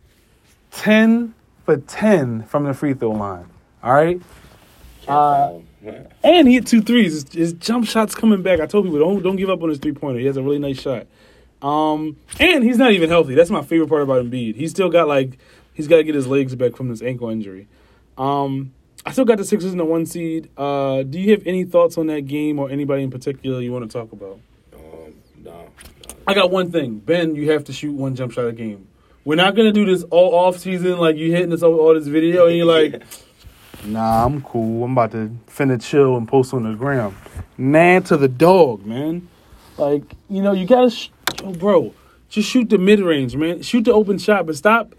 Ten 0.72 1.34
for 1.64 1.78
ten 1.78 2.44
from 2.44 2.66
the 2.66 2.74
free 2.74 2.94
throw 2.94 3.12
line. 3.12 3.46
All 3.82 3.94
right, 3.94 4.20
uh, 5.08 5.54
Yeah. 5.54 5.60
and 6.24 6.48
he 6.48 6.56
hit 6.56 6.68
two 6.68 6.82
threes. 6.82 7.14
His, 7.14 7.34
his 7.34 7.54
jump 7.54 7.86
shot's 7.86 8.16
coming 8.16 8.42
back. 8.42 8.60
I 8.60 8.66
told 8.66 8.86
people 8.86 9.00
don't 9.00 9.22
don't 9.22 9.36
give 9.36 9.50
up 9.50 9.62
on 9.62 9.70
his 9.70 9.80
three 9.80 9.94
pointer. 9.94 10.20
He 10.20 10.26
has 10.26 10.38
a 10.38 10.44
really 10.44 10.60
nice 10.60 10.80
shot. 10.80 11.08
Um, 11.62 12.18
and 12.40 12.64
he's 12.64 12.78
not 12.78 12.92
even 12.92 13.10
healthy. 13.10 13.34
That's 13.34 13.50
my 13.50 13.64
favorite 13.64 13.90
part 13.90 14.04
about 14.04 14.24
Embiid. 14.24 14.56
He's 14.56 14.72
still 14.72 14.90
got 14.90 15.08
like 15.08 15.38
he's 15.74 15.88
got 15.88 15.98
to 15.98 16.04
get 16.04 16.16
his 16.16 16.28
legs 16.28 16.56
back 16.56 16.76
from 16.76 16.90
this 16.90 17.02
ankle 17.02 17.30
injury. 17.30 17.68
Um, 18.18 18.74
I 19.06 19.12
still 19.12 19.26
got 19.26 19.38
the 19.38 19.46
Sixers 19.46 19.72
in 19.72 19.78
the 19.78 19.86
one 19.86 20.06
seed. 20.06 20.50
Uh, 20.58 21.04
do 21.04 21.20
you 21.20 21.32
have 21.32 21.44
any 21.46 21.64
thoughts 21.64 21.98
on 21.98 22.08
that 22.08 22.22
game 22.22 22.60
or 22.60 22.70
anybody 22.70 23.04
in 23.04 23.12
particular 23.12 23.62
you 23.62 23.72
want 23.72 23.90
to 23.90 23.98
talk 23.98 24.12
about? 24.12 24.40
Um, 24.74 25.14
no, 25.38 25.52
no. 25.52 25.72
I 26.28 26.34
got 26.34 26.52
one 26.52 26.72
thing, 26.72 27.00
Ben. 27.00 27.36
You 27.36 27.52
have 27.52 27.64
to 27.66 27.74
shoot 27.74 27.94
one 27.94 28.16
jump 28.16 28.34
shot 28.34 28.48
a 28.48 28.52
game. 28.52 28.88
We're 29.24 29.36
not 29.36 29.56
gonna 29.56 29.72
do 29.72 29.86
this 29.86 30.04
all 30.04 30.34
off 30.36 30.58
season 30.58 30.98
like 30.98 31.18
you 31.18 31.32
hitting 31.32 31.50
this 31.50 31.64
all, 31.64 31.80
all 31.80 31.94
this 31.94 32.08
video 32.08 32.48
and 32.48 32.56
you're 32.56 32.66
like, 32.66 33.02
Nah, 33.86 34.26
I'm 34.26 34.42
cool. 34.42 34.84
I'm 34.84 34.92
about 34.92 35.12
to 35.12 35.32
finna 35.48 35.82
chill 35.82 36.18
and 36.18 36.28
post 36.28 36.54
on 36.54 36.64
the 36.64 36.74
gram. 36.74 37.16
Man 37.58 38.04
to 38.04 38.18
the 38.18 38.28
dog, 38.28 38.86
man. 38.86 39.28
Like, 39.78 40.04
you 40.30 40.42
know, 40.42 40.54
you 40.54 40.66
gotta, 40.66 40.90
sh- 40.90 41.10
yo, 41.42 41.54
bro, 41.54 41.94
just 42.30 42.50
shoot 42.50 42.70
the 42.70 42.78
mid 42.78 43.00
range, 43.00 43.36
man. 43.36 43.62
Shoot 43.62 43.86
the 43.86 43.94
open 43.94 44.18
shot, 44.18 44.46
but 44.46 44.56
stop. 44.56 44.96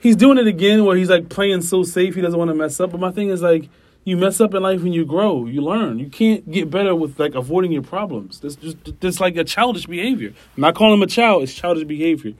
He's 0.00 0.16
doing 0.16 0.38
it 0.38 0.46
again 0.46 0.84
where 0.84 0.96
he's 0.96 1.08
like 1.08 1.28
playing 1.28 1.62
so 1.62 1.82
safe 1.82 2.14
he 2.14 2.20
doesn't 2.20 2.38
want 2.38 2.50
to 2.50 2.54
mess 2.54 2.78
up. 2.80 2.90
But 2.90 3.00
my 3.00 3.10
thing 3.10 3.28
is 3.30 3.42
like, 3.42 3.68
you 4.06 4.16
mess 4.16 4.40
up 4.40 4.54
in 4.54 4.62
life 4.62 4.82
and 4.82 4.94
you 4.94 5.04
grow, 5.04 5.46
you 5.46 5.60
learn. 5.60 5.98
You 5.98 6.08
can't 6.08 6.48
get 6.48 6.70
better 6.70 6.94
with 6.94 7.18
like 7.18 7.34
avoiding 7.34 7.72
your 7.72 7.82
problems. 7.82 8.38
That's 8.38 8.54
just 8.54 9.00
that's 9.00 9.18
like 9.18 9.36
a 9.36 9.42
childish 9.42 9.86
behavior. 9.86 10.28
I'm 10.56 10.60
not 10.60 10.76
calling 10.76 10.94
him 10.94 11.02
a 11.02 11.08
child; 11.08 11.42
it's 11.42 11.52
childish 11.52 11.84
behavior. 11.84 12.34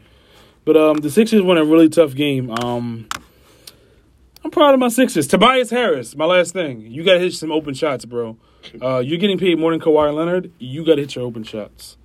But 0.64 0.76
um, 0.76 0.98
the 0.98 1.10
Sixers 1.10 1.42
won 1.42 1.58
a 1.58 1.64
really 1.64 1.88
tough 1.88 2.14
game. 2.14 2.50
Um, 2.50 3.08
I'm 4.46 4.52
proud 4.52 4.74
of 4.74 4.78
my 4.78 4.86
Sixers. 4.86 5.26
Tobias 5.26 5.70
Harris, 5.70 6.14
my 6.14 6.24
last 6.24 6.52
thing. 6.52 6.82
You 6.82 7.02
got 7.02 7.14
to 7.14 7.18
hit 7.18 7.32
some 7.32 7.50
open 7.50 7.74
shots, 7.74 8.04
bro. 8.04 8.36
Uh, 8.80 8.98
you're 8.98 9.18
getting 9.18 9.38
paid 9.38 9.58
more 9.58 9.72
than 9.72 9.80
Kawhi 9.80 10.14
Leonard. 10.14 10.52
You 10.60 10.84
got 10.84 10.94
to 10.94 11.00
hit 11.00 11.16
your 11.16 11.24
open 11.24 11.42
shots. 11.42 11.96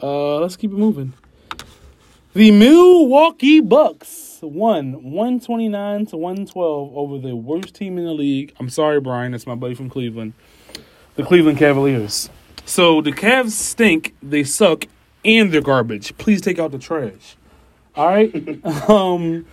Uh, 0.00 0.36
let's 0.36 0.54
keep 0.54 0.70
it 0.70 0.76
moving. 0.76 1.14
The 2.32 2.52
Milwaukee 2.52 3.58
Bucks 3.58 4.38
won 4.40 5.02
129 5.02 6.06
to 6.06 6.16
112 6.16 6.96
over 6.96 7.18
the 7.18 7.34
worst 7.34 7.74
team 7.74 7.98
in 7.98 8.04
the 8.04 8.14
league. 8.14 8.54
I'm 8.60 8.70
sorry, 8.70 9.00
Brian. 9.00 9.32
That's 9.32 9.44
my 9.44 9.56
buddy 9.56 9.74
from 9.74 9.90
Cleveland. 9.90 10.34
The 11.16 11.24
Cleveland 11.24 11.58
Cavaliers. 11.58 12.30
So 12.66 13.00
the 13.00 13.10
Cavs 13.10 13.50
stink, 13.50 14.14
they 14.22 14.44
suck, 14.44 14.84
and 15.24 15.50
they're 15.52 15.60
garbage. 15.60 16.16
Please 16.18 16.40
take 16.40 16.60
out 16.60 16.70
the 16.70 16.78
trash. 16.78 17.36
All 17.96 18.06
right. 18.06 18.64
um, 18.88 19.44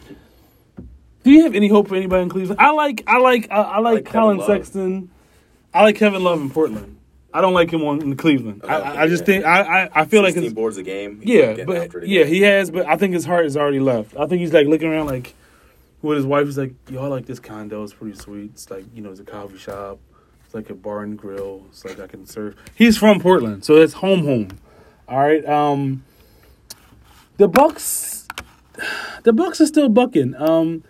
do 1.23 1.31
you 1.31 1.43
have 1.43 1.55
any 1.55 1.67
hope 1.67 1.87
for 1.87 1.95
anybody 1.95 2.23
in 2.23 2.29
Cleveland? 2.29 2.59
I 2.59 2.71
like, 2.71 3.03
I 3.07 3.17
like, 3.19 3.47
I, 3.51 3.61
I 3.61 3.79
like, 3.79 4.05
like 4.05 4.13
Colin 4.13 4.37
Love. 4.37 4.47
Sexton. 4.47 5.09
I 5.73 5.83
like 5.83 5.95
Kevin 5.95 6.23
Love 6.23 6.41
in 6.41 6.49
Portland. 6.49 6.97
I 7.33 7.39
don't 7.41 7.53
like 7.53 7.71
him 7.71 7.83
on 7.83 8.01
in 8.01 8.17
Cleveland. 8.17 8.61
I, 8.67 8.75
I, 8.75 9.01
I 9.03 9.07
just 9.07 9.25
think 9.25 9.45
I, 9.45 9.61
I, 9.85 10.01
I 10.01 10.05
feel 10.05 10.21
like 10.21 10.33
16 10.33 10.43
his, 10.43 10.53
boards 10.53 10.77
a 10.77 10.83
game. 10.83 11.21
Yeah, 11.23 11.63
but 11.63 12.05
yeah, 12.05 12.25
he 12.25 12.41
has. 12.41 12.71
But 12.71 12.87
I 12.87 12.97
think 12.97 13.13
his 13.13 13.25
heart 13.25 13.45
is 13.45 13.55
already 13.55 13.79
left. 13.79 14.17
I 14.17 14.27
think 14.27 14.41
he's 14.41 14.53
like 14.53 14.67
looking 14.67 14.89
around 14.89 15.07
like 15.07 15.33
with 16.01 16.17
his 16.17 16.25
wife. 16.25 16.45
He's 16.45 16.57
like, 16.57 16.73
"Yo, 16.89 17.01
I 17.01 17.07
like 17.07 17.25
this 17.25 17.39
condo. 17.39 17.83
It's 17.83 17.93
pretty 17.93 18.17
sweet. 18.17 18.51
It's 18.53 18.69
like 18.69 18.83
you 18.93 19.01
know, 19.01 19.11
it's 19.11 19.21
a 19.21 19.23
coffee 19.23 19.57
shop. 19.57 19.99
It's 20.45 20.53
like 20.53 20.69
a 20.69 20.73
bar 20.73 21.03
and 21.03 21.17
grill. 21.17 21.65
It's 21.69 21.85
like 21.85 22.01
I 22.01 22.07
can 22.07 22.25
serve." 22.25 22.55
He's 22.75 22.97
from 22.97 23.21
Portland, 23.21 23.63
so 23.63 23.77
it's 23.77 23.93
home, 23.93 24.25
home. 24.25 24.49
All 25.07 25.19
right. 25.19 25.45
Um, 25.45 26.03
the 27.37 27.47
Bucks, 27.47 28.27
the 29.23 29.31
Bucks 29.31 29.61
are 29.61 29.67
still 29.67 29.87
bucking. 29.87 30.35
Um, 30.35 30.83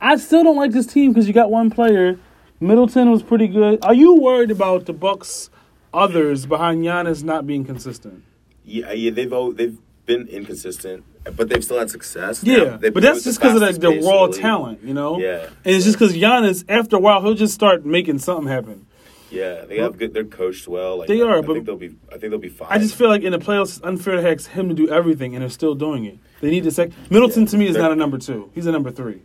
I 0.00 0.16
still 0.16 0.42
don't 0.44 0.56
like 0.56 0.72
this 0.72 0.86
team 0.86 1.12
because 1.12 1.26
you 1.26 1.34
got 1.34 1.50
one 1.50 1.70
player. 1.70 2.18
Middleton 2.60 3.10
was 3.10 3.22
pretty 3.22 3.48
good. 3.48 3.84
Are 3.84 3.94
you 3.94 4.14
worried 4.16 4.50
about 4.50 4.86
the 4.86 4.92
Bucks? 4.92 5.50
Others 5.92 6.46
behind 6.46 6.84
Giannis 6.84 7.24
not 7.24 7.46
being 7.46 7.64
consistent. 7.64 8.22
Yeah, 8.64 8.92
yeah, 8.92 9.10
they've 9.10 9.32
al- 9.32 9.50
they've 9.52 9.76
been 10.06 10.28
inconsistent, 10.28 11.04
but 11.36 11.48
they've 11.48 11.64
still 11.64 11.78
had 11.80 11.90
success. 11.90 12.44
Yeah, 12.44 12.76
but 12.76 12.94
that's 13.02 13.24
just 13.24 13.40
because 13.40 13.56
of 13.56 13.62
like 13.62 13.80
the 13.80 14.00
raw 14.00 14.24
league. 14.24 14.40
talent, 14.40 14.84
you 14.84 14.94
know. 14.94 15.18
Yeah. 15.18 15.46
and 15.64 15.74
it's 15.74 15.84
just 15.84 15.98
because 15.98 16.14
Giannis, 16.14 16.64
after 16.68 16.94
a 16.96 17.00
while, 17.00 17.20
he'll 17.22 17.34
just 17.34 17.54
start 17.54 17.84
making 17.84 18.20
something 18.20 18.46
happen. 18.46 18.86
Yeah, 19.32 19.64
they 19.64 19.78
have 19.78 19.98
good. 19.98 20.12
They're 20.14 20.24
coached 20.24 20.68
well. 20.68 20.98
Like, 20.98 21.08
They 21.08 21.20
are, 21.22 21.38
I 21.38 21.40
but- 21.40 21.54
think 21.54 21.66
they'll 21.66 21.76
be. 21.76 21.94
I 22.08 22.18
think 22.18 22.30
they'll 22.30 22.38
be 22.38 22.48
fine. 22.48 22.68
I 22.70 22.78
just 22.78 22.94
feel 22.94 23.08
like 23.08 23.22
in 23.22 23.32
the 23.32 23.38
playoffs, 23.38 23.78
it's 23.78 23.80
unfair 23.84 24.20
to 24.20 24.30
ask 24.30 24.50
him 24.50 24.68
to 24.68 24.74
do 24.74 24.88
everything, 24.88 25.34
and 25.34 25.42
they're 25.42 25.48
still 25.50 25.74
doing 25.74 26.04
it. 26.04 26.18
They 26.40 26.50
need 26.50 26.62
to 26.64 26.70
sec. 26.70 26.90
Middleton 27.10 27.42
Yeah. 27.42 27.48
to 27.48 27.56
me 27.58 27.66
is 27.66 27.76
not 27.76 27.90
a 27.90 27.96
number 27.96 28.18
two. 28.18 28.50
He's 28.54 28.66
a 28.66 28.72
number 28.72 28.90
three. 28.92 29.22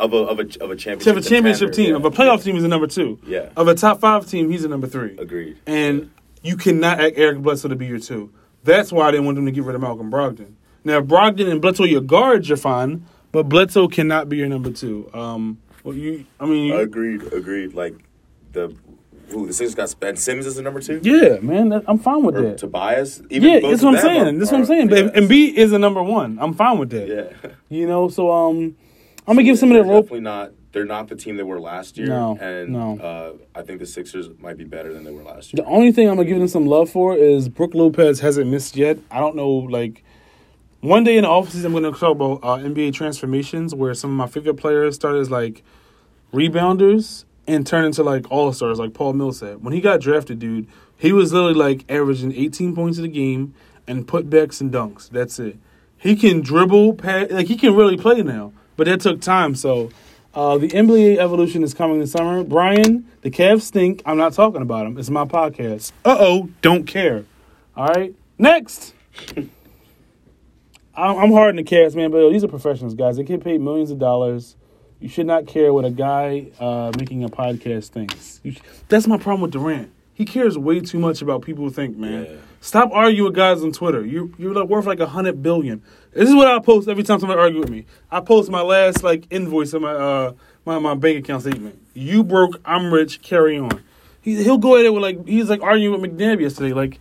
Of 0.00 0.12
a 0.12 0.16
of 0.16 0.38
a 0.40 0.42
of 0.64 0.70
a 0.70 0.76
championship. 0.76 1.14
Have 1.14 1.16
a 1.24 1.28
championship 1.28 1.72
team, 1.72 1.90
yeah. 1.90 1.96
of 1.96 2.04
a 2.04 2.10
playoff 2.10 2.42
team, 2.42 2.56
is 2.56 2.64
a 2.64 2.68
number 2.68 2.86
two. 2.86 3.18
Yeah. 3.26 3.50
Of 3.56 3.68
a 3.68 3.74
top 3.74 4.00
five 4.00 4.26
team, 4.26 4.50
he's 4.50 4.64
a 4.64 4.68
number 4.68 4.86
three. 4.86 5.16
Agreed. 5.18 5.58
And 5.66 6.10
you 6.42 6.56
cannot 6.56 7.00
act 7.00 7.16
Eric 7.18 7.38
Bledsoe 7.40 7.68
to 7.68 7.76
be 7.76 7.86
your 7.86 7.98
two. 8.00 8.32
That's 8.64 8.92
why 8.92 9.08
I 9.08 9.10
didn't 9.12 9.26
want 9.26 9.36
them 9.36 9.46
to 9.46 9.52
get 9.52 9.64
rid 9.64 9.74
of 9.74 9.80
Malcolm 9.82 10.10
Brogdon. 10.10 10.54
Now, 10.84 11.00
Brogdon 11.00 11.50
and 11.50 11.60
Bledsoe 11.62 11.84
your 11.84 12.00
guards, 12.00 12.48
you're 12.48 12.56
fine, 12.58 13.06
but 13.32 13.44
Bledsoe 13.48 13.88
cannot 13.88 14.28
be 14.28 14.38
your 14.38 14.48
number 14.48 14.70
two. 14.70 15.10
Um, 15.14 15.58
well, 15.84 15.94
you, 15.94 16.26
I 16.38 16.46
mean, 16.46 16.66
you, 16.68 16.76
Agreed. 16.76 17.32
Agreed. 17.32 17.74
Like 17.74 17.94
the. 18.52 18.74
Ooh, 19.32 19.46
the 19.46 19.52
Sixers 19.52 19.76
got 19.76 19.94
Ben 20.00 20.16
Simmons 20.16 20.44
as 20.46 20.56
the 20.56 20.62
number 20.62 20.80
two. 20.80 20.98
yeah, 21.04 21.38
man, 21.38 21.68
that, 21.68 21.84
I'm 21.86 21.98
fine 22.00 22.24
with 22.24 22.36
Or 22.36 22.42
that. 22.42 22.58
Tobias. 22.58 23.22
Even 23.30 23.48
Yeah, 23.48 23.60
that's 23.60 23.80
what 23.80 23.94
I'm 23.94 24.00
saying. 24.00 24.22
are- 24.26 24.38
That's 24.38 24.50
what 24.50 24.58
I'm 24.58 24.66
saying. 24.66 24.88
But 24.88 25.04
yeah. 25.04 25.20
Embiid 25.20 25.54
is 25.54 25.70
the 25.70 25.78
number 25.78 26.02
one. 26.02 26.36
I'm 26.40 26.52
fine 26.52 26.78
with 26.78 26.90
that. 26.90 27.06
Yeah. 27.06 27.50
You 27.68 27.86
know, 27.86 28.08
so 28.08 28.32
um, 28.32 28.76
I'm 29.26 29.36
gonna 29.36 29.44
give 29.44 29.58
some 29.58 29.70
of 29.72 29.76
that 29.76 29.90
rope. 29.90 30.04
Definitely 30.06 30.20
not. 30.20 30.52
They're 30.72 30.84
not 30.84 31.08
the 31.08 31.16
team 31.16 31.36
they 31.36 31.42
were 31.42 31.60
last 31.60 31.98
year. 31.98 32.08
No, 32.08 32.38
and 32.40 32.72
no. 32.72 32.98
Uh, 32.98 33.58
I 33.58 33.62
think 33.62 33.80
the 33.80 33.86
Sixers 33.86 34.28
might 34.38 34.56
be 34.56 34.64
better 34.64 34.92
than 34.92 35.04
they 35.04 35.10
were 35.10 35.22
last 35.22 35.52
year. 35.52 35.64
The 35.64 35.70
only 35.70 35.92
thing 35.92 36.08
I'm 36.08 36.16
gonna 36.16 36.28
give 36.28 36.38
them 36.38 36.48
some 36.48 36.66
love 36.66 36.90
for 36.90 37.16
is 37.16 37.48
Brook 37.48 37.74
Lopez 37.74 38.20
hasn't 38.20 38.48
missed 38.50 38.76
yet. 38.76 38.98
I 39.10 39.18
don't 39.18 39.36
know, 39.36 39.48
like 39.48 40.04
one 40.80 41.04
day 41.04 41.16
in 41.16 41.24
the 41.24 41.28
office, 41.28 41.62
I'm 41.64 41.72
gonna 41.72 41.92
talk 41.92 42.12
about 42.12 42.40
uh, 42.42 42.56
NBA 42.56 42.94
transformations 42.94 43.74
where 43.74 43.92
some 43.94 44.10
of 44.10 44.16
my 44.16 44.26
favorite 44.26 44.54
players 44.54 44.94
started 44.94 45.20
as 45.20 45.30
like 45.30 45.62
rebounders 46.32 47.24
and 47.46 47.66
turned 47.66 47.86
into 47.86 48.02
like 48.02 48.30
all 48.30 48.52
stars, 48.52 48.78
like 48.78 48.94
Paul 48.94 49.14
Millsap. 49.14 49.58
When 49.60 49.74
he 49.74 49.80
got 49.80 50.00
drafted, 50.00 50.38
dude, 50.38 50.66
he 50.96 51.12
was 51.12 51.32
literally 51.32 51.54
like 51.54 51.84
averaging 51.90 52.32
18 52.34 52.74
points 52.74 52.98
a 52.98 53.08
game 53.08 53.54
and 53.86 54.06
putbacks 54.06 54.60
and 54.60 54.72
dunks. 54.72 55.10
That's 55.10 55.38
it. 55.38 55.58
He 55.96 56.16
can 56.16 56.40
dribble, 56.40 56.94
pass, 56.94 57.30
like 57.30 57.48
he 57.48 57.56
can 57.56 57.74
really 57.74 57.96
play 57.96 58.22
now, 58.22 58.52
but 58.80 58.86
that 58.86 59.00
took 59.00 59.20
time. 59.20 59.54
So. 59.54 59.90
Uh, 60.32 60.56
the 60.58 60.68
NBA 60.68 61.18
evolution 61.18 61.64
is 61.64 61.74
coming 61.74 61.98
this 61.98 62.12
summer. 62.12 62.44
Brian, 62.44 63.04
the 63.22 63.32
Cavs 63.32 63.62
stink. 63.62 64.00
I'm 64.06 64.16
not 64.16 64.32
talking 64.32 64.62
about 64.62 64.84
them. 64.84 64.96
It's 64.96 65.10
my 65.10 65.24
podcast. 65.24 65.90
Uh 66.04 66.18
oh, 66.20 66.50
don't 66.62 66.84
care. 66.84 67.24
All 67.76 67.88
right, 67.88 68.14
next. 68.38 68.94
I'm, 69.36 69.48
I'm 70.94 71.32
hard 71.32 71.48
on 71.48 71.56
the 71.56 71.64
Cavs, 71.64 71.96
man, 71.96 72.12
but 72.12 72.30
these 72.30 72.44
are 72.44 72.48
professionals, 72.48 72.94
guys. 72.94 73.16
They 73.16 73.24
get 73.24 73.42
paid 73.42 73.60
millions 73.60 73.90
of 73.90 73.98
dollars. 73.98 74.54
You 75.00 75.08
should 75.08 75.26
not 75.26 75.48
care 75.48 75.74
what 75.74 75.84
a 75.84 75.90
guy 75.90 76.52
uh, 76.60 76.92
making 76.96 77.24
a 77.24 77.28
podcast 77.28 77.88
thinks. 77.88 78.40
You 78.44 78.52
sh- 78.52 78.60
that's 78.86 79.08
my 79.08 79.16
problem 79.16 79.40
with 79.40 79.50
Durant. 79.50 79.90
He 80.14 80.24
cares 80.24 80.56
way 80.56 80.78
too 80.78 81.00
much 81.00 81.22
about 81.22 81.42
people 81.42 81.68
think, 81.70 81.96
man. 81.96 82.26
Yeah. 82.26 82.36
Stop 82.60 82.92
arguing 82.92 83.24
with 83.24 83.34
guys 83.34 83.62
on 83.64 83.72
Twitter. 83.72 84.06
You 84.06 84.32
you're 84.38 84.54
like 84.54 84.68
worth 84.68 84.86
like 84.86 85.00
a 85.00 85.06
hundred 85.06 85.42
billion. 85.42 85.82
This 86.12 86.28
is 86.28 86.34
what 86.34 86.48
I 86.48 86.58
post 86.58 86.88
every 86.88 87.04
time 87.04 87.20
somebody 87.20 87.40
argue 87.40 87.60
with 87.60 87.70
me. 87.70 87.86
I 88.10 88.20
post 88.20 88.50
my 88.50 88.62
last 88.62 89.02
like 89.02 89.26
invoice 89.30 89.72
of 89.72 89.82
my 89.82 89.92
uh 89.92 90.32
my, 90.66 90.78
my 90.78 90.94
bank 90.94 91.18
account 91.18 91.42
statement. 91.42 91.80
You 91.94 92.24
broke, 92.24 92.60
I'm 92.64 92.92
rich, 92.92 93.22
carry 93.22 93.58
on. 93.58 93.82
He 94.20 94.42
he'll 94.42 94.58
go 94.58 94.76
at 94.76 94.84
it 94.84 94.92
with 94.92 95.02
like 95.02 95.26
he's 95.26 95.48
like 95.48 95.62
arguing 95.62 96.00
with 96.00 96.10
McNabb 96.10 96.40
yesterday. 96.40 96.72
Like 96.72 96.98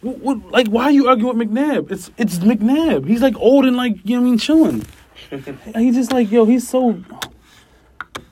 what, 0.00 0.18
what 0.18 0.50
like 0.50 0.68
why 0.68 0.84
are 0.84 0.90
you 0.90 1.08
arguing 1.08 1.38
with 1.38 1.48
McNabb? 1.48 1.90
It's 1.90 2.10
it's 2.16 2.38
McNabb. 2.38 3.06
He's 3.06 3.22
like 3.22 3.36
old 3.36 3.64
and 3.64 3.76
like 3.76 3.96
you 4.04 4.16
know 4.16 4.22
what 4.22 4.26
I 4.26 4.30
mean 4.30 4.38
chilling. 4.38 4.86
he's 5.76 5.94
just 5.94 6.12
like 6.12 6.30
yo, 6.30 6.44
he's 6.44 6.68
so 6.68 7.02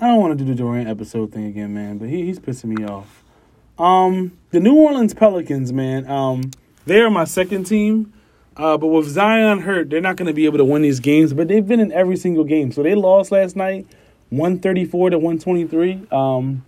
I 0.00 0.08
don't 0.08 0.20
want 0.20 0.36
to 0.36 0.44
do 0.44 0.50
the 0.50 0.56
Durant 0.56 0.88
episode 0.88 1.32
thing 1.32 1.46
again, 1.46 1.72
man, 1.72 1.98
but 1.98 2.08
he, 2.08 2.26
he's 2.26 2.40
pissing 2.40 2.76
me 2.76 2.84
off. 2.84 3.22
Um, 3.78 4.36
the 4.50 4.60
New 4.60 4.74
Orleans 4.74 5.14
Pelicans, 5.14 5.72
man, 5.72 6.08
um, 6.10 6.50
they're 6.84 7.10
my 7.10 7.24
second 7.24 7.64
team. 7.64 8.12
Uh, 8.56 8.76
but 8.78 8.86
with 8.88 9.08
Zion 9.08 9.60
hurt, 9.60 9.90
they're 9.90 10.00
not 10.00 10.16
going 10.16 10.28
to 10.28 10.32
be 10.32 10.44
able 10.44 10.58
to 10.58 10.64
win 10.64 10.82
these 10.82 11.00
games. 11.00 11.32
But 11.32 11.48
they've 11.48 11.66
been 11.66 11.80
in 11.80 11.90
every 11.92 12.16
single 12.16 12.44
game. 12.44 12.70
So 12.72 12.82
they 12.82 12.94
lost 12.94 13.32
last 13.32 13.56
night, 13.56 13.86
one 14.30 14.58
thirty 14.60 14.84
four 14.84 15.10
to 15.10 15.18
one 15.18 15.38
twenty 15.38 15.66
three. 15.66 16.02
Um, 16.12 16.64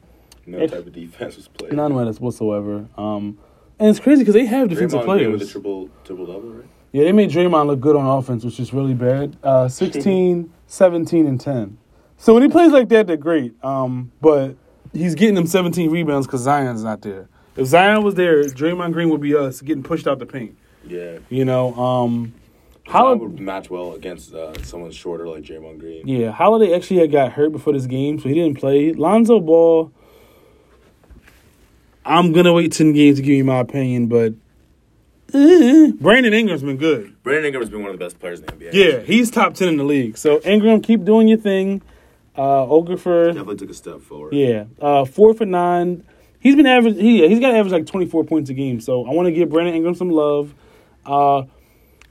No 0.46 0.58
It- 0.58 0.70
type 0.70 0.86
of 0.86 0.92
defense 0.92 1.36
was 1.36 1.48
played. 1.48 1.72
none 1.72 1.92
of 1.92 1.98
us 1.98 2.20
whatsoever. 2.20 2.86
Um, 2.96 3.38
and 3.78 3.88
it's 3.90 4.00
crazy 4.00 4.22
because 4.22 4.34
they 4.34 4.46
have 4.46 4.68
defensive 4.68 5.00
Draymond 5.00 5.04
players. 5.04 5.32
with 5.40 5.42
a 5.42 5.46
triple 5.52 5.88
triple 6.04 6.26
double, 6.26 6.50
right? 6.50 6.64
Yeah, 6.92 7.04
they 7.04 7.12
made 7.12 7.30
Draymond 7.30 7.66
look 7.66 7.80
good 7.80 7.94
on 7.96 8.06
offense, 8.06 8.44
which 8.44 8.58
is 8.60 8.72
really 8.72 8.94
bad. 8.94 9.36
Uh, 9.42 9.68
16, 9.68 10.50
17, 10.66 11.26
and 11.26 11.40
10. 11.40 11.76
So 12.16 12.32
when 12.32 12.42
he 12.42 12.48
plays 12.48 12.72
like 12.72 12.88
that, 12.88 13.06
they're 13.06 13.16
great. 13.18 13.52
Um, 13.62 14.12
but 14.22 14.56
he's 14.94 15.14
getting 15.14 15.34
them 15.34 15.46
17 15.46 15.90
rebounds 15.90 16.26
because 16.26 16.40
Zion's 16.40 16.82
not 16.82 17.02
there. 17.02 17.28
If 17.56 17.66
Zion 17.66 18.02
was 18.02 18.14
there, 18.14 18.42
Draymond 18.44 18.92
Green 18.92 19.10
would 19.10 19.20
be 19.20 19.34
us 19.34 19.60
getting 19.60 19.82
pushed 19.82 20.06
out 20.06 20.18
the 20.18 20.26
paint. 20.26 20.56
Yeah. 20.88 21.18
You 21.28 21.44
know, 21.44 21.74
um, 21.74 22.34
How 22.86 23.06
how 23.06 23.14
would 23.16 23.40
match 23.40 23.68
well 23.70 23.94
against 23.94 24.32
uh, 24.34 24.54
someone 24.62 24.90
shorter 24.92 25.26
like 25.28 25.42
Draymond 25.44 25.78
Green. 25.78 26.06
yeah, 26.06 26.30
Holiday 26.30 26.74
actually 26.74 27.00
had 27.00 27.10
got 27.12 27.32
hurt 27.32 27.50
before 27.52 27.72
this 27.72 27.86
game, 27.86 28.18
so 28.20 28.28
he 28.28 28.34
didn't 28.34 28.58
play. 28.58 28.92
Lonzo 28.92 29.40
Ball, 29.40 29.90
I'm 32.04 32.32
gonna 32.32 32.52
wait 32.52 32.72
10 32.72 32.92
games 32.92 33.16
to 33.16 33.22
give 33.22 33.34
you 33.34 33.44
my 33.44 33.58
opinion, 33.58 34.06
but 34.06 34.34
eh, 35.34 35.90
Brandon 36.00 36.32
Ingram's 36.32 36.62
been 36.62 36.76
good. 36.76 37.20
Brandon 37.22 37.46
Ingram 37.46 37.62
has 37.62 37.70
been 37.70 37.82
one 37.82 37.90
of 37.90 37.98
the 37.98 38.04
best 38.04 38.20
players 38.20 38.40
in 38.40 38.46
the 38.46 38.52
NBA. 38.52 38.72
Yeah, 38.72 39.00
he's 39.00 39.30
top 39.30 39.54
10 39.54 39.68
in 39.68 39.76
the 39.76 39.84
league. 39.84 40.16
So 40.16 40.40
Ingram, 40.44 40.80
keep 40.80 41.04
doing 41.04 41.26
your 41.28 41.38
thing. 41.38 41.82
Uh, 42.36 42.66
Okafor, 42.66 43.28
Definitely 43.28 43.56
took 43.56 43.70
a 43.70 43.74
step 43.74 44.00
forward. 44.02 44.34
yeah, 44.34 44.64
uh, 44.80 45.04
four 45.04 45.34
for 45.34 45.46
nine. 45.46 46.04
He's 46.38 46.54
been 46.54 46.66
average. 46.66 46.96
He 46.96 47.26
he's 47.26 47.40
got 47.40 47.50
to 47.50 47.56
average 47.58 47.72
like 47.72 47.86
24 47.86 48.24
points 48.24 48.50
a 48.50 48.54
game. 48.54 48.78
So 48.80 49.04
I 49.04 49.10
want 49.12 49.26
to 49.26 49.32
give 49.32 49.48
Brandon 49.48 49.74
Ingram 49.74 49.94
some 49.96 50.10
love. 50.10 50.54
Uh, 51.06 51.44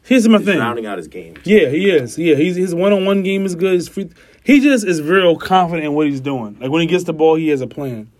here's 0.03 0.27
my 0.27 0.37
He's 0.37 0.47
thing. 0.47 0.59
rounding 0.59 0.85
out 0.85 0.97
his 0.97 1.07
game. 1.07 1.35
Yeah, 1.43 1.69
he 1.69 1.89
is. 1.89 2.17
Yeah, 2.17 2.35
he's 2.35 2.55
his 2.55 2.73
one 2.73 2.93
on 2.93 3.05
one 3.05 3.23
game 3.23 3.45
is 3.45 3.55
good. 3.55 3.73
His 3.73 3.87
free, 3.89 4.09
he 4.43 4.59
just 4.59 4.85
is 4.85 5.01
real 5.01 5.35
confident 5.35 5.85
in 5.85 5.93
what 5.93 6.07
he's 6.07 6.21
doing. 6.21 6.57
Like 6.59 6.71
when 6.71 6.81
he 6.81 6.87
gets 6.87 7.03
the 7.03 7.13
ball, 7.13 7.35
he 7.35 7.49
has 7.49 7.61
a 7.61 7.67
plan. 7.67 8.11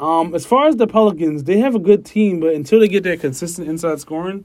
Um, 0.00 0.34
as 0.34 0.44
far 0.44 0.66
as 0.66 0.76
the 0.76 0.86
Pelicans, 0.86 1.44
they 1.44 1.58
have 1.58 1.74
a 1.74 1.78
good 1.78 2.04
team, 2.04 2.40
but 2.40 2.54
until 2.54 2.80
they 2.80 2.88
get 2.88 3.04
that 3.04 3.20
consistent 3.20 3.68
inside 3.68 4.00
scoring, 4.00 4.44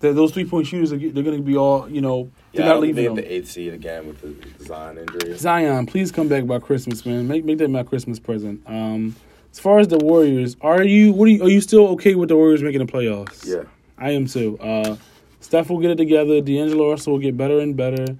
that 0.00 0.14
those 0.14 0.32
three 0.32 0.44
point 0.44 0.66
shooters 0.66 0.92
are, 0.92 0.98
they're 0.98 1.22
going 1.22 1.36
to 1.36 1.42
be 1.42 1.56
all 1.56 1.88
you 1.88 2.00
know. 2.00 2.30
They're 2.52 2.62
Yeah, 2.62 2.68
not 2.68 2.72
don't 2.74 2.80
they 2.82 2.86
leaving 2.88 3.04
have 3.04 3.16
the 3.16 3.32
eighth 3.32 3.50
seed 3.50 3.72
again 3.72 4.06
with 4.08 4.20
the, 4.20 4.28
the 4.58 4.64
Zion 4.64 4.98
injury. 4.98 5.36
Zion, 5.38 5.86
please 5.86 6.10
come 6.12 6.28
back 6.28 6.46
by 6.46 6.58
Christmas, 6.58 7.06
man. 7.06 7.28
Make 7.28 7.44
make 7.44 7.58
that 7.58 7.68
my 7.70 7.82
Christmas 7.84 8.18
present. 8.18 8.60
Um, 8.66 9.14
as 9.52 9.60
far 9.60 9.78
as 9.78 9.88
the 9.88 9.98
Warriors, 9.98 10.56
are 10.60 10.82
you 10.82 11.12
what 11.12 11.26
are 11.26 11.30
you 11.30 11.44
are 11.44 11.48
you 11.48 11.60
still 11.60 11.86
okay 11.90 12.14
with 12.14 12.28
the 12.28 12.36
Warriors 12.36 12.62
making 12.62 12.84
the 12.84 12.92
playoffs? 12.92 13.46
Yeah. 13.46 13.62
I 13.98 14.10
am 14.10 14.26
too. 14.26 14.58
Uh, 14.58 14.96
Steph 15.40 15.70
will 15.70 15.80
get 15.80 15.90
it 15.90 15.96
together. 15.96 16.40
D'Angelo 16.40 16.90
Russell 16.90 17.14
will 17.14 17.20
get 17.20 17.36
better 17.36 17.58
and 17.58 17.76
better, 17.76 18.16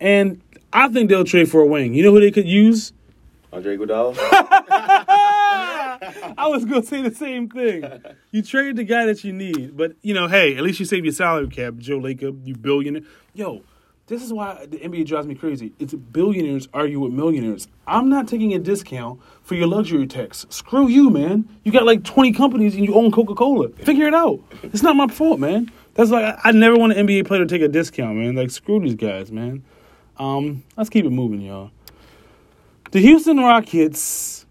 and 0.00 0.40
I 0.72 0.88
think 0.88 1.08
they'll 1.08 1.24
trade 1.24 1.50
for 1.50 1.60
a 1.60 1.66
wing. 1.66 1.94
You 1.94 2.02
know 2.02 2.12
who 2.12 2.20
they 2.20 2.30
could 2.30 2.48
use? 2.48 2.92
Andre 3.52 3.76
Iguodala. 3.76 4.16
I 6.38 6.46
was 6.48 6.64
gonna 6.64 6.82
say 6.82 7.02
the 7.02 7.14
same 7.14 7.48
thing. 7.48 7.84
You 8.30 8.42
trade 8.42 8.76
the 8.76 8.84
guy 8.84 9.06
that 9.06 9.22
you 9.24 9.32
need, 9.32 9.76
but 9.76 9.92
you 10.02 10.14
know, 10.14 10.28
hey, 10.28 10.56
at 10.56 10.62
least 10.62 10.80
you 10.80 10.86
save 10.86 11.04
your 11.04 11.12
salary 11.12 11.48
cap, 11.48 11.74
Joe 11.76 11.98
Lacob, 11.98 12.46
you 12.46 12.54
billionaire. 12.54 13.02
Yo, 13.34 13.62
this 14.10 14.24
is 14.24 14.32
why 14.32 14.66
the 14.66 14.76
NBA 14.76 15.06
drives 15.06 15.28
me 15.28 15.36
crazy. 15.36 15.72
It's 15.78 15.94
billionaires 15.94 16.68
argue 16.74 16.98
with 16.98 17.12
millionaires. 17.12 17.68
I'm 17.86 18.08
not 18.08 18.26
taking 18.26 18.52
a 18.54 18.58
discount 18.58 19.20
for 19.44 19.54
your 19.54 19.68
luxury 19.68 20.04
tax. 20.08 20.46
Screw 20.50 20.88
you, 20.88 21.10
man. 21.10 21.48
You 21.62 21.70
got 21.70 21.86
like 21.86 22.02
20 22.02 22.32
companies 22.32 22.74
and 22.74 22.84
you 22.84 22.92
own 22.96 23.12
Coca 23.12 23.36
Cola. 23.36 23.68
Figure 23.68 24.08
it 24.08 24.14
out. 24.14 24.40
It's 24.64 24.82
not 24.82 24.96
my 24.96 25.06
fault, 25.06 25.38
man. 25.38 25.70
That's 25.94 26.10
like 26.10 26.24
I, 26.24 26.48
I 26.48 26.50
never 26.50 26.76
want 26.76 26.92
an 26.92 27.06
NBA 27.06 27.28
player 27.28 27.44
to 27.44 27.46
take 27.46 27.62
a 27.62 27.68
discount, 27.68 28.18
man. 28.18 28.34
Like 28.34 28.50
screw 28.50 28.80
these 28.80 28.96
guys, 28.96 29.30
man. 29.30 29.62
Um, 30.18 30.64
let's 30.76 30.90
keep 30.90 31.04
it 31.04 31.10
moving, 31.10 31.40
y'all. 31.40 31.70
The 32.90 33.00
Houston 33.00 33.36
Rockets. 33.38 34.44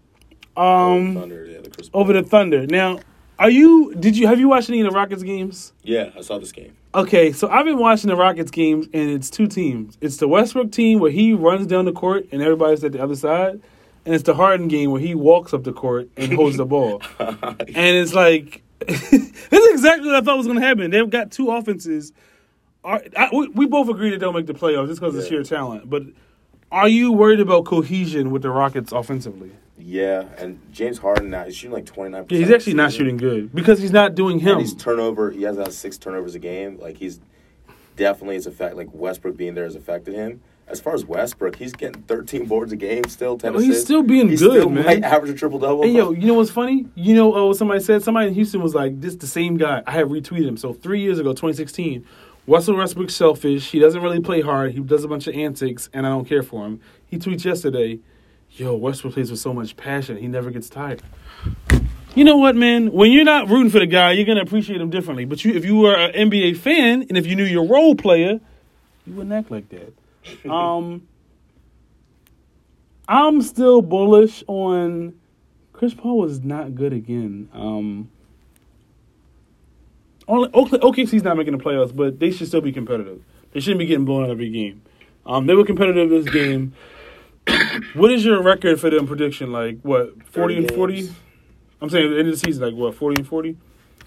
Um, 0.56 1.16
Thunder, 1.16 1.44
yeah, 1.44 1.60
the 1.60 1.90
over 1.92 2.14
the 2.14 2.22
Thunder. 2.22 2.66
Now, 2.66 3.00
are 3.38 3.50
you? 3.50 3.94
Did 3.94 4.16
you 4.16 4.26
have 4.26 4.40
you 4.40 4.48
watched 4.48 4.70
any 4.70 4.80
of 4.80 4.90
the 4.90 4.96
Rockets 4.96 5.22
games? 5.22 5.74
Yeah, 5.82 6.12
I 6.16 6.22
saw 6.22 6.38
this 6.38 6.50
game. 6.50 6.72
Okay, 6.92 7.30
so 7.30 7.48
I've 7.48 7.66
been 7.66 7.78
watching 7.78 8.08
the 8.08 8.16
Rockets 8.16 8.50
games, 8.50 8.86
and 8.92 9.10
it's 9.10 9.30
two 9.30 9.46
teams. 9.46 9.96
It's 10.00 10.16
the 10.16 10.26
Westbrook 10.26 10.72
team 10.72 10.98
where 10.98 11.12
he 11.12 11.34
runs 11.34 11.68
down 11.68 11.84
the 11.84 11.92
court 11.92 12.26
and 12.32 12.42
everybody's 12.42 12.82
at 12.82 12.90
the 12.90 13.00
other 13.00 13.14
side, 13.14 13.60
and 14.04 14.14
it's 14.14 14.24
the 14.24 14.34
Harden 14.34 14.66
game 14.66 14.90
where 14.90 15.00
he 15.00 15.14
walks 15.14 15.54
up 15.54 15.62
the 15.62 15.72
court 15.72 16.08
and 16.16 16.32
holds 16.32 16.56
the 16.56 16.66
ball. 16.66 17.00
And 17.20 17.96
it's 17.96 18.12
like 18.12 18.62
this 18.80 19.12
is 19.12 19.72
exactly 19.72 20.06
what 20.08 20.16
I 20.16 20.20
thought 20.22 20.36
was 20.36 20.46
going 20.46 20.58
to 20.58 20.66
happen. 20.66 20.90
They've 20.90 21.08
got 21.08 21.30
two 21.30 21.50
offenses. 21.52 22.12
Are, 22.82 23.02
I, 23.16 23.28
we, 23.32 23.48
we 23.48 23.66
both 23.66 23.88
agree 23.88 24.10
that 24.10 24.18
they'll 24.18 24.32
make 24.32 24.46
the 24.46 24.54
playoffs 24.54 24.88
just 24.88 25.00
because 25.00 25.14
of 25.14 25.26
sheer 25.26 25.44
talent. 25.44 25.88
But 25.88 26.04
are 26.72 26.88
you 26.88 27.12
worried 27.12 27.40
about 27.40 27.66
cohesion 27.66 28.30
with 28.30 28.42
the 28.42 28.50
Rockets 28.50 28.90
offensively? 28.90 29.52
Yeah, 29.82 30.24
and 30.38 30.60
James 30.72 30.98
Harden 30.98 31.30
now 31.30 31.44
he's 31.44 31.56
shooting 31.56 31.72
like 31.72 31.86
twenty 31.86 32.10
nine. 32.10 32.26
Yeah, 32.28 32.38
he's 32.38 32.50
actually 32.50 32.74
not 32.74 32.92
shooting 32.92 33.16
good 33.16 33.54
because 33.54 33.80
he's 33.80 33.92
not 33.92 34.14
doing 34.14 34.38
him. 34.38 34.52
And 34.52 34.60
he's 34.60 34.74
turnover. 34.74 35.30
He 35.30 35.42
has 35.42 35.56
about 35.56 35.72
six 35.72 35.98
turnovers 35.98 36.34
a 36.34 36.38
game. 36.38 36.78
Like 36.78 36.96
he's 36.96 37.20
definitely 37.96 38.36
it's 38.36 38.46
affect. 38.46 38.76
Like 38.76 38.88
Westbrook 38.92 39.36
being 39.36 39.54
there 39.54 39.64
has 39.64 39.76
affected 39.76 40.14
him. 40.14 40.40
As 40.66 40.80
far 40.80 40.94
as 40.94 41.04
Westbrook, 41.04 41.56
he's 41.56 41.72
getting 41.72 42.02
thirteen 42.02 42.46
boards 42.46 42.72
a 42.72 42.76
game 42.76 43.04
still. 43.08 43.36
Ten 43.36 43.56
Oh, 43.56 43.58
he's 43.58 43.82
still 43.82 44.02
being 44.02 44.28
He's 44.28 44.40
good, 44.40 44.60
still 44.60 44.70
man. 44.70 44.86
Might 44.86 45.02
average 45.02 45.30
a 45.30 45.34
triple 45.34 45.58
double. 45.58 45.82
Hey 45.82 45.90
yo, 45.90 46.12
you 46.12 46.26
know 46.26 46.34
what's 46.34 46.50
funny? 46.50 46.86
You 46.94 47.14
know 47.14 47.34
uh, 47.34 47.46
what 47.46 47.56
somebody 47.56 47.80
said? 47.80 48.02
Somebody 48.02 48.28
in 48.28 48.34
Houston 48.34 48.62
was 48.62 48.74
like, 48.74 49.00
"This 49.00 49.16
the 49.16 49.26
same 49.26 49.56
guy." 49.56 49.82
I 49.86 49.92
have 49.92 50.08
retweeted 50.08 50.46
him. 50.46 50.56
So 50.56 50.72
three 50.72 51.00
years 51.00 51.18
ago, 51.18 51.30
2016, 51.30 52.06
Russell 52.46 52.76
Westbrook's 52.76 53.14
selfish. 53.14 53.70
He 53.70 53.78
doesn't 53.78 54.00
really 54.00 54.20
play 54.20 54.40
hard. 54.40 54.72
He 54.72 54.80
does 54.80 55.04
a 55.04 55.08
bunch 55.08 55.26
of 55.26 55.34
antics, 55.34 55.88
and 55.92 56.06
I 56.06 56.10
don't 56.10 56.24
care 56.24 56.42
for 56.42 56.64
him. 56.66 56.80
He 57.06 57.18
tweets 57.18 57.44
yesterday, 57.44 57.98
"Yo, 58.52 58.74
Westbrook 58.74 59.14
plays 59.14 59.30
with 59.30 59.40
so 59.40 59.52
much 59.52 59.76
passion. 59.76 60.16
He 60.16 60.28
never 60.28 60.50
gets 60.50 60.68
tired." 60.68 61.02
You 62.14 62.24
know 62.24 62.36
what, 62.36 62.56
man? 62.56 62.90
When 62.90 63.12
you're 63.12 63.24
not 63.24 63.48
rooting 63.48 63.70
for 63.70 63.78
the 63.78 63.86
guy, 63.86 64.12
you're 64.12 64.26
gonna 64.26 64.42
appreciate 64.42 64.80
him 64.80 64.90
differently. 64.90 65.24
But 65.24 65.44
you, 65.44 65.54
if 65.54 65.64
you 65.64 65.76
were 65.76 65.94
an 65.94 66.30
NBA 66.30 66.56
fan 66.56 67.02
and 67.08 67.16
if 67.16 67.26
you 67.26 67.36
knew 67.36 67.44
your 67.44 67.66
role 67.66 67.94
player, 67.94 68.40
you 69.06 69.14
wouldn't 69.14 69.32
act 69.32 69.50
like 69.50 69.68
that. 69.70 69.94
Um, 70.50 71.08
I'm 73.08 73.42
still 73.42 73.80
bullish 73.80 74.44
on 74.46 75.14
Chris 75.72 75.94
Paul 75.94 76.18
was 76.18 76.44
not 76.44 76.74
good 76.74 76.92
again. 76.92 77.48
Um, 77.54 78.10
only 80.28 80.48
OKC's 80.50 81.22
not 81.22 81.36
making 81.36 81.56
the 81.56 81.64
playoffs, 81.64 81.96
but 81.96 82.20
they 82.20 82.30
should 82.30 82.48
still 82.48 82.60
be 82.60 82.70
competitive. 82.70 83.22
They 83.52 83.60
shouldn't 83.60 83.78
be 83.78 83.86
getting 83.86 84.04
blown 84.04 84.24
out 84.24 84.30
every 84.30 84.50
game. 84.50 84.82
Um, 85.24 85.46
they 85.46 85.54
were 85.54 85.64
competitive 85.64 86.10
this 86.10 86.28
game. 86.32 86.74
what 87.94 88.10
is 88.12 88.24
your 88.24 88.42
record 88.42 88.80
for 88.80 88.90
them 88.90 89.06
prediction? 89.06 89.52
Like 89.52 89.78
what, 89.82 90.26
forty 90.28 90.56
and 90.56 90.70
forty? 90.72 91.10
I'm 91.80 91.88
saying 91.90 92.06
at 92.06 92.10
the 92.10 92.18
end 92.18 92.28
of 92.28 92.34
the 92.34 92.46
season, 92.46 92.62
like 92.64 92.74
what, 92.74 92.94
forty 92.94 93.20
and 93.20 93.26
forty? 93.28 93.56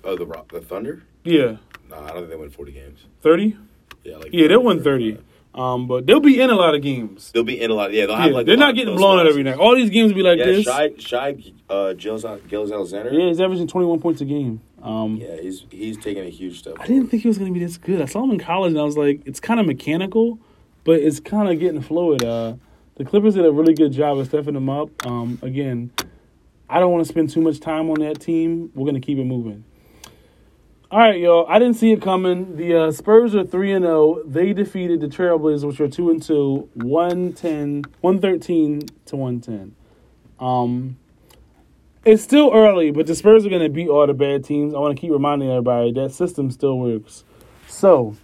Oh, 0.03 0.15
the 0.15 0.25
Rock, 0.25 0.51
the 0.51 0.61
Thunder. 0.61 1.03
Yeah, 1.23 1.57
Nah, 1.89 2.03
I 2.03 2.07
don't 2.07 2.17
think 2.17 2.29
they 2.29 2.35
win 2.35 2.49
forty 2.49 2.71
games. 2.71 3.05
thirty. 3.21 3.57
Yeah, 4.03 4.17
like 4.17 4.29
Yeah, 4.33 4.47
they'll 4.47 4.63
win 4.63 4.83
thirty. 4.83 5.17
Um, 5.55 5.85
but 5.87 6.07
they'll 6.07 6.19
be 6.19 6.41
in 6.41 6.49
a 6.49 6.55
lot 6.55 6.73
of 6.73 6.81
games. 6.81 7.31
They'll 7.31 7.43
be 7.43 7.61
in 7.61 7.69
a 7.69 7.75
lot. 7.75 7.93
Yeah, 7.93 8.07
they'll 8.07 8.15
have 8.15 8.31
Yeah, 8.31 8.37
like 8.37 8.45
they're 8.47 8.57
not 8.57 8.73
getting 8.73 8.95
blown 8.95 9.19
out 9.19 9.27
every 9.27 9.43
night. 9.43 9.57
All 9.59 9.75
these 9.75 9.91
games 9.91 10.11
will 10.11 10.17
be 10.17 10.23
like 10.23 10.39
Yeah, 10.39 10.45
this. 10.45 10.65
Shai, 10.65 10.91
Shai, 10.97 11.35
uh, 11.69 11.93
Gilles, 11.93 12.25
Gilles 12.49 12.71
Alexander. 12.71 13.13
Yeah, 13.13 13.27
he's 13.27 13.39
averaging 13.39 13.67
twenty 13.67 13.85
one 13.85 13.99
points 13.99 14.19
a 14.21 14.25
game. 14.25 14.61
Um, 14.81 15.17
Yeah, 15.17 15.39
he's 15.39 15.63
he's 15.69 15.97
taking 15.97 16.23
a 16.25 16.29
huge 16.29 16.59
step. 16.59 16.75
I 16.79 16.87
didn't 16.87 17.07
think 17.07 17.21
he 17.21 17.27
was 17.27 17.37
going 17.37 17.53
to 17.53 17.57
be 17.57 17.63
this 17.63 17.77
good. 17.77 18.01
I 18.01 18.05
saw 18.05 18.23
him 18.23 18.31
in 18.31 18.39
college, 18.39 18.71
and 18.71 18.79
I 18.81 18.83
was 18.83 18.97
like, 18.97 19.21
it's 19.25 19.39
kind 19.39 19.59
of 19.59 19.65
mechanical, 19.67 20.39
but 20.83 20.99
it's 20.99 21.19
kind 21.19 21.47
of 21.47 21.59
getting 21.59 21.81
fluid. 21.81 22.23
Uh, 22.23 22.55
the 22.95 23.05
Clippers 23.05 23.35
did 23.35 23.45
a 23.45 23.51
really 23.51 23.73
good 23.73 23.91
job 23.91 24.17
of 24.17 24.27
stepping 24.27 24.53
them 24.53 24.69
up. 24.69 24.89
Um, 25.05 25.39
again, 25.41 25.91
I 26.69 26.79
don't 26.79 26.91
want 26.91 27.05
to 27.05 27.11
spend 27.11 27.29
too 27.29 27.41
much 27.41 27.59
time 27.59 27.89
on 27.89 27.99
that 27.99 28.19
team. 28.19 28.71
We're 28.75 28.85
going 28.85 28.99
to 28.99 29.05
keep 29.05 29.17
it 29.17 29.25
moving. 29.25 29.63
All 30.91 30.99
right, 30.99 31.19
y'all. 31.19 31.47
I 31.49 31.57
didn't 31.57 31.75
see 31.75 31.91
it 31.91 32.03
coming. 32.03 32.55
The 32.55 32.75
uh, 32.75 32.91
Spurs 32.91 33.33
are 33.33 33.43
3 33.43 33.71
and 33.71 33.85
0. 33.85 34.21
They 34.25 34.53
defeated 34.53 35.01
the 35.01 35.07
Trailblazers, 35.07 35.65
which 35.65 35.79
are 35.79 35.87
2 35.87 36.11
and 36.11 36.21
2, 36.21 36.69
110, 36.75 37.85
113 38.01 38.81
to 39.05 39.15
110. 39.15 39.75
Um, 40.39 40.97
It's 42.05 42.21
still 42.21 42.51
early, 42.53 42.91
but 42.91 43.07
the 43.07 43.15
Spurs 43.15 43.43
are 43.43 43.49
going 43.49 43.63
to 43.63 43.69
beat 43.69 43.87
all 43.87 44.05
the 44.05 44.13
bad 44.13 44.43
teams. 44.43 44.75
I 44.75 44.77
want 44.77 44.95
to 44.95 45.01
keep 45.01 45.11
reminding 45.11 45.49
everybody 45.49 45.93
that 45.93 46.11
system 46.11 46.51
still 46.51 46.77
works. 46.77 47.23
So, 47.67 48.15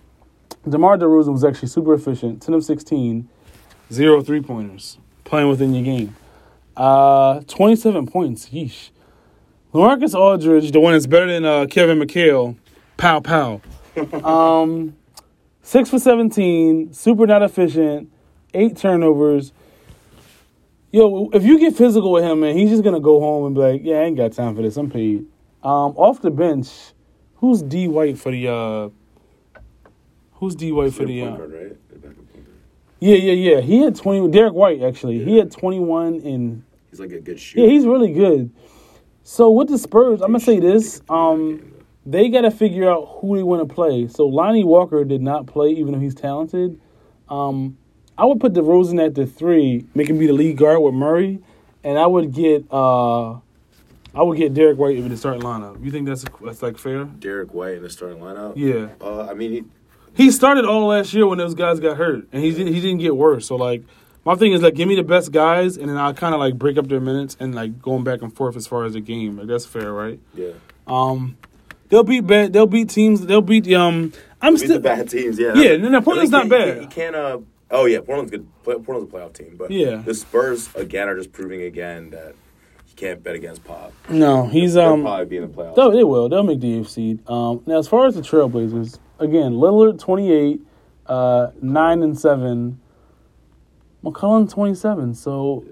DeMar 0.70 0.97
DeRozan 0.97 1.32
was 1.32 1.43
actually 1.43 1.70
super 1.70 1.95
efficient 1.95 2.43
10 2.43 2.53
of 2.53 2.63
16, 2.63 3.28
zero 3.92 4.22
three 4.22 4.42
pointers, 4.42 4.98
playing 5.24 5.50
within 5.50 5.74
your 5.74 5.84
game. 5.84 6.16
Uh, 6.76 7.42
27 7.48 8.08
points. 8.08 8.50
Yeesh. 8.50 8.90
Lamarcus 9.74 10.16
Aldridge, 10.16 10.72
the 10.72 10.80
one 10.80 10.94
that's 10.94 11.06
better 11.06 11.28
than 11.28 11.46
uh, 11.46 11.66
Kevin 11.70 12.00
McHale, 12.00 12.58
pow 12.98 13.20
pow. 13.20 13.62
um, 14.24 14.96
six 15.62 15.90
for 15.90 16.00
17, 16.00 16.94
super 16.94 17.28
not 17.28 17.44
efficient, 17.44 18.12
eight 18.54 18.78
turnovers. 18.78 19.54
Yo, 20.92 21.30
if 21.34 21.44
you 21.44 21.60
get 21.60 21.76
physical 21.76 22.12
with 22.12 22.24
him, 22.24 22.40
man, 22.40 22.58
he's 22.58 22.72
just 22.72 22.84
gonna 22.84 23.00
go 23.00 23.20
home 23.20 23.46
and 23.46 23.54
be 23.54 23.62
like, 23.62 23.82
"Yeah, 23.84 24.00
I 24.00 24.04
ain't 24.06 24.18
got 24.18 24.32
time 24.32 24.56
for 24.56 24.64
this. 24.64 24.76
I'm 24.76 24.90
paid." 24.90 25.20
Um, 25.62 25.94
off 25.96 26.20
the 26.22 26.32
bench, 26.32 26.68
who's 27.36 27.62
D 27.62 27.88
White 27.88 28.18
for 28.18 28.32
the? 28.32 28.48
uh 28.48 28.90
Who's 30.34 30.56
D 30.56 30.72
White 30.72 30.94
for 30.94 31.06
the? 31.06 31.22
Uh, 31.22 31.36
guard, 31.36 31.52
right? 31.52 31.90
The 31.90 32.00
backup 32.00 32.34
point 32.34 32.46
guard. 32.46 32.58
Yeah, 33.00 33.16
yeah, 33.16 33.34
yeah. 33.56 33.62
He 33.62 33.80
had 33.82 33.95
twenty. 33.95 34.28
Derrick 34.30 34.54
White 34.54 34.82
actually. 34.82 35.24
He 35.24 35.38
had 35.38 35.52
twenty 35.52 35.80
one 35.80 36.16
and 36.26 36.64
He's 36.89 37.00
like 37.00 37.12
a 37.12 37.20
good 37.20 37.39
shooter. 37.39 37.66
yeah, 37.66 37.72
he's 37.72 37.86
really 37.86 38.12
good. 38.12 38.52
So 39.24 39.52
with 39.52 39.70
the 39.70 39.78
Spurs, 39.78 40.22
I'm 40.22 40.30
gonna 40.30 40.39
say 40.39 40.60
this. 40.60 41.02
Um, 41.10 41.72
they 42.06 42.30
got 42.30 42.41
to 42.41 42.50
figure 42.52 42.89
out 42.89 43.18
who 43.20 43.36
they 43.38 43.43
want 43.43 43.68
to 43.68 43.72
play. 43.74 44.08
So 44.08 44.26
Lonnie 44.26 44.64
Walker 44.64 45.04
did 45.04 45.22
not 45.22 45.45
play, 45.45 45.70
even 45.70 45.93
though 45.93 46.00
he's 46.00 46.16
talented. 46.16 46.80
Um, 47.28 47.78
I 48.18 48.26
would 48.26 48.39
put 48.39 48.54
DeRozan 48.54 49.06
at 49.06 49.14
the 49.14 49.28
three, 49.28 49.86
make 49.93 50.10
him 50.10 50.18
be 50.18 50.26
the 50.26 50.34
lead 50.34 50.58
guard 50.58 50.82
with 50.82 50.95
Murray, 50.95 51.39
and 51.84 52.00
I 52.00 52.08
would 52.08 52.34
get 52.34 52.66
uh, 52.72 53.34
I 53.34 54.24
would 54.24 54.38
get 54.38 54.56
Derrick 54.56 54.80
White 54.80 54.97
in 54.97 55.08
the 55.10 55.16
starting 55.18 55.43
lineup. 55.43 55.84
You 55.86 55.91
think 55.91 56.08
that's 56.08 56.26
that's 56.41 56.64
like 56.64 56.78
fair? 56.80 57.04
Derrick 57.06 57.54
White 57.54 57.76
in 57.76 57.84
the 57.84 57.89
starting 57.89 58.20
lineup. 58.20 58.54
Yeah, 58.56 58.89
Uh, 59.00 59.28
I 59.30 59.36
mean, 59.36 59.70
he, 60.16 60.32
started 60.32 60.66
all 60.66 60.88
last 60.88 61.14
year 61.14 61.28
when 61.28 61.38
those 61.38 61.55
guys 61.55 61.80
got 61.80 61.97
hurt, 61.97 62.28
and 62.32 62.43
he 62.43 62.51
didn't, 62.51 62.74
he 62.74 62.82
didn't 62.82 62.99
get 62.99 63.16
worse. 63.16 63.45
So 63.47 63.55
like, 63.55 63.84
my 64.26 64.36
thing 64.36 64.51
is 64.53 64.62
like, 64.62 64.76
give 64.76 64.88
me 64.88 64.95
the 64.95 65.03
best 65.03 65.32
guys, 65.32 65.78
and 65.78 65.89
then 65.89 65.97
I'll 65.97 66.14
kind 66.14 66.34
of 66.34 66.39
like 66.39 66.55
break 66.55 66.78
up 66.78 66.88
their 66.88 66.99
minutes 66.99 67.38
and 67.39 67.55
like 67.55 67.82
going 67.82 68.03
back 68.03 68.22
and 68.22 68.36
forth 68.36 68.55
as 68.55 68.68
far 68.68 68.86
as 68.86 68.93
the 68.93 69.01
game. 69.01 69.38
Like 69.38 69.47
that's 69.47 69.66
fair, 69.66 69.91
right? 69.93 70.20
yeah. 70.36 70.51
Um, 70.88 71.38
they'll 71.89 72.03
beat 72.03 72.26
bad. 72.28 72.51
They'll 72.53 72.66
beat 72.68 72.89
teams. 72.89 73.26
They'll 73.26 73.41
beat 73.41 73.72
um. 73.74 74.12
I'm 74.41 74.53
Beat 74.53 74.60
still 74.62 74.74
the 74.76 74.80
bad 74.80 75.10
teams, 75.10 75.38
yeah. 75.38 75.53
Yeah, 75.53 75.76
no, 75.78 75.89
no, 75.89 76.01
Portland's 76.01 76.32
not 76.32 76.47
bad. 76.47 76.68
He 76.68 76.74
can't, 76.74 76.82
he 76.93 76.95
can't, 76.95 77.16
uh, 77.16 77.39
oh, 77.72 77.86
yeah, 77.86 77.99
Portland's 77.99 78.32
good. 78.32 78.47
Portland's 78.64 79.14
a 79.14 79.16
playoff 79.18 79.34
team. 79.34 79.55
But 79.57 79.70
Yeah. 79.70 79.97
the 79.97 80.14
Spurs, 80.14 80.74
again, 80.76 81.10
are 81.10 81.18
just 81.18 81.34
proving 81.34 81.62
again 81.64 82.12
that 82.12 82.36
you 82.88 82.93
can't 82.95 83.22
bet 83.22 83.36
against 83.36 83.66
Pop. 83.66 83.91
no. 84.10 84.47
He's 84.47 84.76
They'll 84.76 84.93
um. 84.93 85.01
probably 85.01 85.26
be 85.26 85.38
in 85.38 85.41
the 85.43 85.49
playoffs. 85.49 85.76
No, 85.76 85.91
they 85.91 86.05
will. 86.05 86.30
They'll 86.30 86.43
make 86.43 86.62
the 86.62 86.74
eighth 86.80 86.88
seed. 86.89 87.20
Um, 87.30 87.62
now, 87.66 87.80
as 87.80 87.88
far 87.89 88.07
as 88.07 88.16
the 88.16 88.22
Trailblazers, 88.22 88.97
again, 89.20 89.53
Lillard 89.53 89.99
twenty 89.99 90.32
eight, 90.32 90.61
uh, 91.05 91.51
nine 91.61 92.03
and 92.03 92.17
seven. 92.17 92.80
McCollum 94.03 94.51
twenty 94.51 94.76
seven. 94.76 95.13
So 95.13 95.63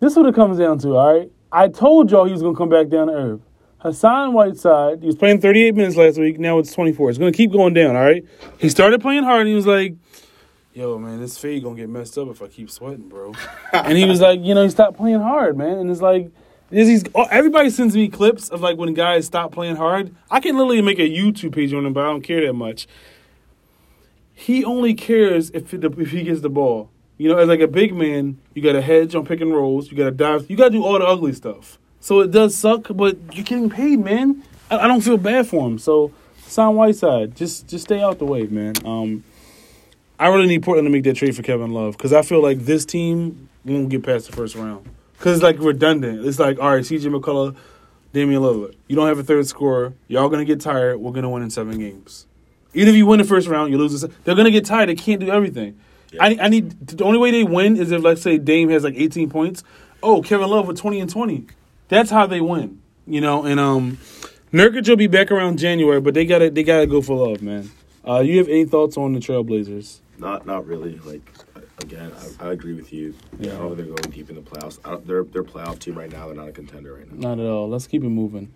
this 0.00 0.12
is 0.12 0.16
what 0.16 0.26
it 0.26 0.34
comes 0.34 0.58
down 0.58 0.78
to. 0.80 0.96
All 0.96 1.18
right, 1.18 1.30
I 1.52 1.68
told 1.68 2.10
y'all 2.10 2.24
he 2.24 2.32
was 2.32 2.42
gonna 2.42 2.56
come 2.56 2.68
back 2.68 2.88
down 2.88 3.08
to 3.08 3.12
earth. 3.12 3.40
Hassan 3.78 4.32
Whiteside, 4.32 5.00
he 5.00 5.06
was 5.06 5.14
playing 5.14 5.40
38 5.40 5.74
minutes 5.76 5.96
last 5.96 6.18
week. 6.18 6.38
Now 6.40 6.58
it's 6.58 6.72
24. 6.72 7.10
It's 7.10 7.18
going 7.18 7.32
to 7.32 7.36
keep 7.36 7.52
going 7.52 7.74
down, 7.74 7.94
all 7.94 8.02
right? 8.02 8.24
He 8.58 8.68
started 8.68 9.00
playing 9.00 9.22
hard, 9.22 9.42
and 9.42 9.48
he 9.48 9.54
was 9.54 9.68
like, 9.68 9.94
yo, 10.74 10.98
man, 10.98 11.20
this 11.20 11.38
fade 11.38 11.62
going 11.62 11.76
to 11.76 11.82
get 11.82 11.88
messed 11.88 12.18
up 12.18 12.26
if 12.28 12.42
I 12.42 12.48
keep 12.48 12.70
sweating, 12.70 13.08
bro. 13.08 13.34
and 13.72 13.96
he 13.96 14.04
was 14.04 14.20
like, 14.20 14.40
you 14.42 14.54
know, 14.54 14.64
he 14.64 14.70
stopped 14.70 14.96
playing 14.96 15.20
hard, 15.20 15.56
man. 15.56 15.78
And 15.78 15.90
it's 15.90 16.00
like, 16.02 16.28
oh, 16.72 17.26
everybody 17.30 17.70
sends 17.70 17.94
me 17.94 18.08
clips 18.08 18.48
of 18.48 18.60
like 18.60 18.76
when 18.76 18.92
guys 18.94 19.26
stop 19.26 19.52
playing 19.52 19.76
hard. 19.76 20.14
I 20.30 20.40
can 20.40 20.56
literally 20.56 20.82
make 20.82 20.98
a 20.98 21.08
YouTube 21.08 21.54
page 21.54 21.72
on 21.72 21.86
him, 21.86 21.92
but 21.92 22.04
I 22.04 22.08
don't 22.08 22.22
care 22.22 22.46
that 22.46 22.52
much. 22.52 22.86
He 24.34 24.64
only 24.64 24.94
cares 24.94 25.50
if, 25.50 25.72
it, 25.74 25.84
if 25.84 26.10
he 26.10 26.22
gets 26.22 26.40
the 26.40 26.50
ball. 26.50 26.90
You 27.16 27.28
know, 27.28 27.38
as 27.38 27.48
like 27.48 27.60
a 27.60 27.68
big 27.68 27.94
man, 27.94 28.38
you 28.54 28.62
got 28.62 28.74
to 28.74 28.82
hedge 28.82 29.14
on 29.14 29.26
pick 29.26 29.40
and 29.40 29.52
rolls. 29.52 29.90
You 29.90 29.96
got 29.96 30.04
to 30.04 30.10
dive. 30.12 30.48
You 30.48 30.56
got 30.56 30.66
to 30.66 30.70
do 30.70 30.84
all 30.84 30.98
the 30.98 31.04
ugly 31.04 31.32
stuff. 31.32 31.78
So 32.00 32.20
it 32.20 32.30
does 32.30 32.54
suck, 32.54 32.86
but 32.90 33.16
you're 33.32 33.44
getting 33.44 33.70
paid, 33.70 33.98
man. 33.98 34.44
I, 34.70 34.78
I 34.78 34.86
don't 34.86 35.00
feel 35.00 35.16
bad 35.16 35.48
for 35.48 35.66
him. 35.66 35.78
So, 35.78 36.12
Son 36.46 36.76
Whiteside, 36.76 37.34
just 37.34 37.66
just 37.66 37.84
stay 37.86 38.00
out 38.00 38.20
the 38.20 38.24
way, 38.24 38.46
man. 38.46 38.74
Um, 38.84 39.24
I 40.20 40.28
really 40.28 40.46
need 40.46 40.62
Portland 40.62 40.86
to 40.86 40.90
make 40.90 41.02
that 41.04 41.16
trade 41.16 41.34
for 41.34 41.42
Kevin 41.42 41.72
Love 41.72 41.96
because 41.96 42.12
I 42.12 42.22
feel 42.22 42.40
like 42.40 42.60
this 42.60 42.84
team 42.84 43.48
won't 43.64 43.88
get 43.88 44.04
past 44.04 44.30
the 44.30 44.36
first 44.36 44.54
round 44.54 44.88
because 45.18 45.36
it's 45.36 45.42
like 45.42 45.58
redundant. 45.58 46.24
It's 46.24 46.38
like, 46.38 46.58
all 46.58 46.70
right, 46.70 46.84
CJ 46.84 47.14
McCollum, 47.14 47.56
Damian 48.12 48.40
Lillard. 48.40 48.74
You 48.86 48.96
don't 48.96 49.08
have 49.08 49.18
a 49.18 49.24
third 49.24 49.46
scorer. 49.46 49.92
Y'all 50.06 50.28
gonna 50.28 50.44
get 50.44 50.60
tired. 50.60 50.98
We're 50.98 51.12
gonna 51.12 51.30
win 51.30 51.42
in 51.42 51.50
seven 51.50 51.78
games. 51.78 52.26
Even 52.74 52.90
if 52.90 52.96
you 52.96 53.06
win 53.06 53.18
the 53.18 53.24
first 53.24 53.48
round, 53.48 53.72
you 53.72 53.78
lose. 53.78 54.00
The, 54.00 54.08
they're 54.24 54.34
gonna 54.34 54.50
get 54.50 54.64
tired. 54.64 54.88
They 54.88 54.94
can't 54.94 55.20
do 55.20 55.30
everything. 55.30 55.78
Yeah. 56.12 56.24
I, 56.24 56.38
I 56.42 56.48
need 56.48 56.86
the 56.86 57.04
only 57.04 57.18
way 57.18 57.30
they 57.30 57.44
win 57.44 57.76
is 57.76 57.90
if, 57.90 58.02
let's 58.02 58.22
say, 58.22 58.38
Dame 58.38 58.70
has 58.70 58.84
like 58.84 58.94
18 58.96 59.28
points. 59.28 59.62
Oh, 60.02 60.22
Kevin 60.22 60.48
Love 60.48 60.66
with 60.68 60.78
20 60.78 61.00
and 61.00 61.10
20. 61.10 61.46
That's 61.88 62.10
how 62.10 62.26
they 62.26 62.40
win. 62.40 62.80
You 63.06 63.20
know, 63.20 63.44
and 63.44 63.58
um, 63.58 63.98
Nurkic 64.52 64.88
will 64.88 64.96
be 64.96 65.06
back 65.06 65.30
around 65.30 65.58
January, 65.58 66.00
but 66.00 66.14
they 66.14 66.24
gotta 66.24 66.50
they 66.50 66.62
gotta 66.62 66.86
go 66.86 67.02
for 67.02 67.16
love, 67.16 67.42
man. 67.42 67.70
Uh, 68.06 68.20
you 68.20 68.38
have 68.38 68.48
any 68.48 68.64
thoughts 68.64 68.96
on 68.96 69.12
the 69.12 69.20
Trailblazers? 69.20 69.98
Not, 70.18 70.46
not 70.46 70.66
really. 70.66 70.98
Like 70.98 71.22
again, 71.80 72.12
I, 72.40 72.48
I 72.48 72.52
agree 72.52 72.74
with 72.74 72.92
you. 72.92 73.14
Yeah. 73.38 73.54
I 73.54 73.58
don't 73.58 73.76
think 73.76 73.88
they're 73.88 73.96
going 73.96 74.10
deep 74.10 74.30
in 74.30 74.36
the 74.36 74.42
playoffs. 74.42 74.78
I 74.84 74.96
they're 75.04 75.24
they're 75.24 75.44
playoff 75.44 75.78
team 75.78 75.96
right 75.96 76.10
now. 76.10 76.26
They're 76.26 76.36
not 76.36 76.48
a 76.48 76.52
contender 76.52 76.94
right 76.94 77.10
now. 77.10 77.28
Not 77.28 77.42
at 77.42 77.48
all. 77.48 77.68
Let's 77.68 77.86
keep 77.86 78.02
it 78.02 78.08
moving. 78.08 78.52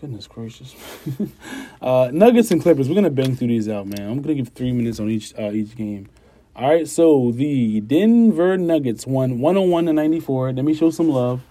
Goodness 0.00 0.28
gracious. 0.28 0.76
uh, 1.82 2.10
Nuggets 2.12 2.50
and 2.52 2.62
Clippers. 2.62 2.88
We're 2.88 2.94
gonna 2.94 3.10
bang 3.10 3.34
through 3.34 3.48
these 3.48 3.68
out, 3.68 3.86
man. 3.86 4.08
I'm 4.08 4.22
gonna 4.22 4.34
give 4.34 4.48
three 4.48 4.72
minutes 4.72 5.00
on 5.00 5.10
each 5.10 5.34
uh, 5.38 5.50
each 5.50 5.74
game. 5.74 6.08
All 6.54 6.68
right. 6.68 6.86
So 6.86 7.32
the 7.32 7.80
Denver 7.80 8.56
Nuggets 8.56 9.06
won 9.06 9.40
101 9.40 9.86
to 9.86 9.92
94. 9.92 10.52
Let 10.52 10.64
me 10.64 10.74
show 10.74 10.90
some 10.90 11.08
love. 11.08 11.42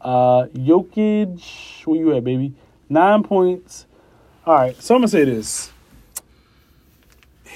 Uh, 0.00 0.46
Jokic, 0.54 1.84
where 1.84 1.96
you 1.98 2.16
at, 2.16 2.22
baby? 2.22 2.54
Nine 2.88 3.24
points. 3.24 3.86
All 4.44 4.54
right. 4.54 4.80
So 4.80 4.94
I'm 4.94 5.00
gonna 5.00 5.08
say 5.08 5.24
this. 5.24 5.72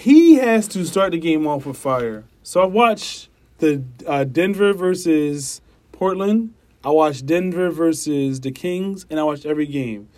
He 0.00 0.36
has 0.36 0.66
to 0.68 0.86
start 0.86 1.12
the 1.12 1.18
game 1.18 1.46
off 1.46 1.66
with 1.66 1.76
fire. 1.76 2.24
So 2.42 2.62
I 2.62 2.64
watched 2.64 3.28
the 3.58 3.84
uh, 4.06 4.24
Denver 4.24 4.72
versus 4.72 5.60
Portland. 5.92 6.54
I 6.82 6.88
watched 6.88 7.26
Denver 7.26 7.68
versus 7.68 8.40
the 8.40 8.50
Kings, 8.50 9.04
and 9.10 9.20
I 9.20 9.24
watched 9.24 9.44
every 9.44 9.66
game. 9.66 10.08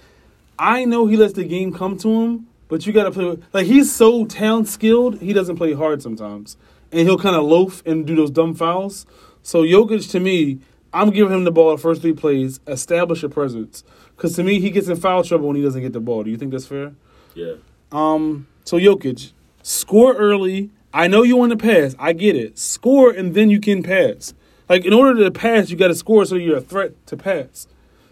I 0.56 0.84
know 0.84 1.08
he 1.08 1.16
lets 1.16 1.32
the 1.32 1.42
game 1.42 1.72
come 1.72 1.98
to 1.98 2.08
him, 2.08 2.46
but 2.68 2.86
you 2.86 2.92
got 2.92 3.04
to 3.04 3.10
play 3.10 3.38
like 3.52 3.66
he's 3.66 3.92
so 3.92 4.24
talent 4.24 4.68
skilled. 4.68 5.20
He 5.20 5.32
doesn't 5.32 5.56
play 5.56 5.72
hard 5.72 6.00
sometimes, 6.00 6.56
and 6.92 7.00
he'll 7.00 7.18
kind 7.18 7.34
of 7.34 7.42
loaf 7.42 7.82
and 7.84 8.06
do 8.06 8.14
those 8.14 8.30
dumb 8.30 8.54
fouls. 8.54 9.04
So 9.42 9.64
Jokic, 9.64 10.08
to 10.12 10.20
me, 10.20 10.60
I'm 10.92 11.10
giving 11.10 11.34
him 11.34 11.42
the 11.42 11.50
ball 11.50 11.74
the 11.74 11.82
first 11.82 12.02
three 12.02 12.12
plays, 12.12 12.60
establish 12.68 13.24
a 13.24 13.28
presence, 13.28 13.82
because 14.16 14.36
to 14.36 14.44
me 14.44 14.60
he 14.60 14.70
gets 14.70 14.86
in 14.86 14.94
foul 14.94 15.24
trouble 15.24 15.48
when 15.48 15.56
he 15.56 15.62
doesn't 15.62 15.82
get 15.82 15.92
the 15.92 15.98
ball. 15.98 16.22
Do 16.22 16.30
you 16.30 16.36
think 16.36 16.52
that's 16.52 16.66
fair? 16.66 16.92
Yeah. 17.34 17.54
Um, 17.90 18.46
so 18.64 18.78
Jokic, 18.78 19.32
score 19.62 20.14
early. 20.14 20.70
I 20.94 21.08
know 21.08 21.22
you 21.22 21.36
want 21.36 21.50
to 21.50 21.56
pass. 21.56 21.94
I 21.98 22.12
get 22.12 22.36
it. 22.36 22.58
Score 22.58 23.10
and 23.10 23.34
then 23.34 23.50
you 23.50 23.60
can 23.60 23.82
pass. 23.82 24.34
Like 24.68 24.84
in 24.84 24.92
order 24.92 25.24
to 25.24 25.30
pass, 25.30 25.70
you 25.70 25.76
got 25.76 25.88
to 25.88 25.94
score 25.94 26.24
so 26.24 26.34
you're 26.36 26.58
a 26.58 26.60
threat 26.60 27.06
to 27.06 27.16
pass. 27.16 27.66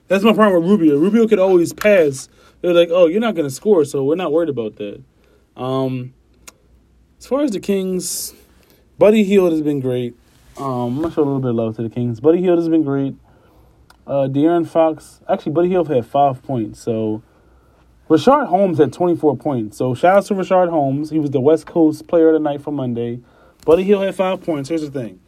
That's 0.09 0.25
my 0.25 0.33
problem 0.33 0.63
with 0.63 0.71
Rubio. 0.71 0.99
Rubio 0.99 1.29
could 1.29 1.39
always 1.39 1.73
pass. 1.73 2.29
They're 2.61 2.75
like, 2.75 2.89
oh, 2.91 3.07
you're 3.07 3.21
not 3.21 3.37
to 3.37 3.51
score, 3.51 3.85
so 3.85 4.05
we're 4.05 4.17
not 4.17 4.33
worried 4.33 4.49
about 4.49 4.77
that. 4.77 5.03
Um, 5.57 6.15
as 7.19 7.27
far 7.27 7.43
as 7.43 7.53
the 7.53 7.61
Kings, 7.61 8.35
Buddy 8.99 9.25
Hield 9.25 9.53
has 9.53 9.63
been 9.63 9.81
great. 9.81 10.15
Um, 10.57 10.97
I'm 10.97 11.03
gonna 11.03 11.15
show 11.15 11.23
a 11.23 11.25
little 11.25 11.41
bit 11.41 11.51
of 11.51 11.57
love 11.57 11.77
to 11.77 11.83
the 11.83 11.89
Kings. 11.89 12.21
Buddy 12.21 12.41
Hield 12.43 12.59
has 12.59 12.69
been 12.69 12.83
great. 12.83 13.15
Uh, 14.07 14.27
De'Aaron 14.29 14.67
Fox, 14.67 15.21
actually, 15.29 15.53
Buddy 15.53 15.69
Hield 15.69 15.89
had 15.89 16.05
five 16.05 16.43
points. 16.43 16.81
So 16.81 17.23
Richaun 18.11 18.49
Holmes 18.49 18.79
had 18.79 18.93
24 18.93 19.37
points. 19.37 19.77
So 19.77 19.95
shout 19.95 20.17
out 20.17 20.27
to 20.27 20.35
Richaun 20.35 20.69
Holmes. 20.69 21.11
He 21.11 21.21
was 21.21 21.31
the 21.31 21.41
West 21.41 21.67
Coast 21.67 22.09
player 22.09 22.29
of 22.29 22.33
the 22.35 22.41
night 22.41 22.61
for 22.61 22.73
Monday. 22.73 23.21
Buddy 23.65 23.85
Hield 23.85 24.03
had 24.03 24.17
five 24.17 24.43
points. 24.43 24.69
Here's 24.69 24.83
the 24.83 24.91
thing. 24.91 25.21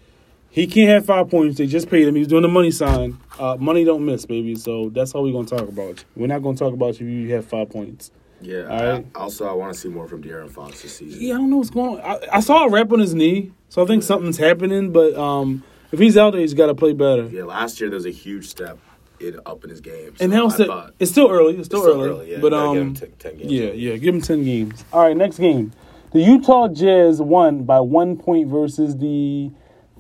He 0.51 0.67
can't 0.67 0.89
have 0.91 1.07
five 1.07 1.31
points. 1.31 1.59
They 1.59 1.69
just 1.69 1.89
paid 1.89 2.09
him. 2.09 2.17
He's 2.17 2.27
doing 2.27 2.43
the 2.43 2.49
money 2.49 2.73
sign. 2.73 3.19
Uh, 3.39 3.57
money 3.59 3.85
don't 3.85 4.05
miss, 4.05 4.27
baby. 4.27 4.57
So 4.57 4.89
that's 4.89 5.15
all 5.15 5.23
we're 5.23 5.33
going 5.33 5.47
to 5.47 5.57
talk 5.57 5.69
about. 5.69 6.05
We're 6.17 6.27
not 6.27 6.43
going 6.43 6.57
to 6.57 6.59
talk 6.59 6.75
about 6.75 6.99
you 6.99 7.07
if 7.07 7.13
you 7.13 7.35
have 7.35 7.47
five 7.47 7.71
points. 7.71 8.11
Yeah. 8.41 8.65
All 8.65 8.85
right. 8.85 9.07
I, 9.15 9.19
also, 9.19 9.47
I 9.47 9.53
want 9.53 9.73
to 9.73 9.79
see 9.79 9.89
more 9.89 10.09
from 10.09 10.21
De'Aaron 10.21 10.51
Fox 10.51 10.83
this 10.83 10.97
season. 10.97 11.23
Yeah, 11.23 11.35
I 11.35 11.39
don't 11.39 11.51
know 11.51 11.59
what's 11.59 11.71
going 11.71 12.01
on. 12.01 12.05
I, 12.05 12.39
I 12.39 12.41
saw 12.41 12.65
a 12.65 12.69
rep 12.69 12.91
on 12.91 12.99
his 12.99 13.15
knee, 13.15 13.53
so 13.69 13.85
I 13.85 13.87
think 13.87 14.03
something's 14.03 14.39
happening. 14.39 14.91
But 14.91 15.15
um, 15.15 15.63
if 15.93 16.01
he's 16.01 16.17
out 16.19 16.33
there, 16.33 16.41
he's 16.41 16.55
got 16.55 16.67
to 16.67 16.75
play 16.75 16.95
better. 16.95 17.29
Yeah, 17.29 17.45
last 17.45 17.81
year 17.81 17.89
there 17.89 17.97
was 17.97 18.07
a 18.07 18.11
huge 18.11 18.49
step 18.49 18.79
in, 19.23 19.41
up 19.47 19.65
in 19.65 19.71
his 19.71 19.81
game. 19.81 20.09
And 20.21 20.33
so 20.33 20.37
now 20.37 20.43
I 20.43 20.47
it's, 20.47 20.55
still, 20.55 20.67
thought- 20.67 20.95
it's 20.99 21.11
still 21.11 21.31
early. 21.31 21.57
It's 21.57 21.67
still 21.67 21.81
It's 21.81 21.89
still 21.93 22.01
early. 22.03 22.09
early, 22.11 22.31
yeah. 22.33 22.39
But 22.41 22.53
um, 22.55 22.77
him 22.77 22.95
10 22.95 23.13
10 23.19 23.37
games. 23.39 23.53
Yeah, 23.53 23.71
yeah. 23.73 23.97
Give 23.97 24.15
him 24.15 24.21
10 24.21 24.45
games. 24.45 24.85
All 24.93 25.03
right, 25.03 25.17
next 25.17 25.39
game. 25.39 25.73
The 26.13 26.21
Utah 26.21 26.69
Jazz 26.69 27.21
won 27.23 27.65
by 27.65 27.81
one 27.81 28.17
point 28.19 28.49
versus 28.49 28.97
the 28.99 29.51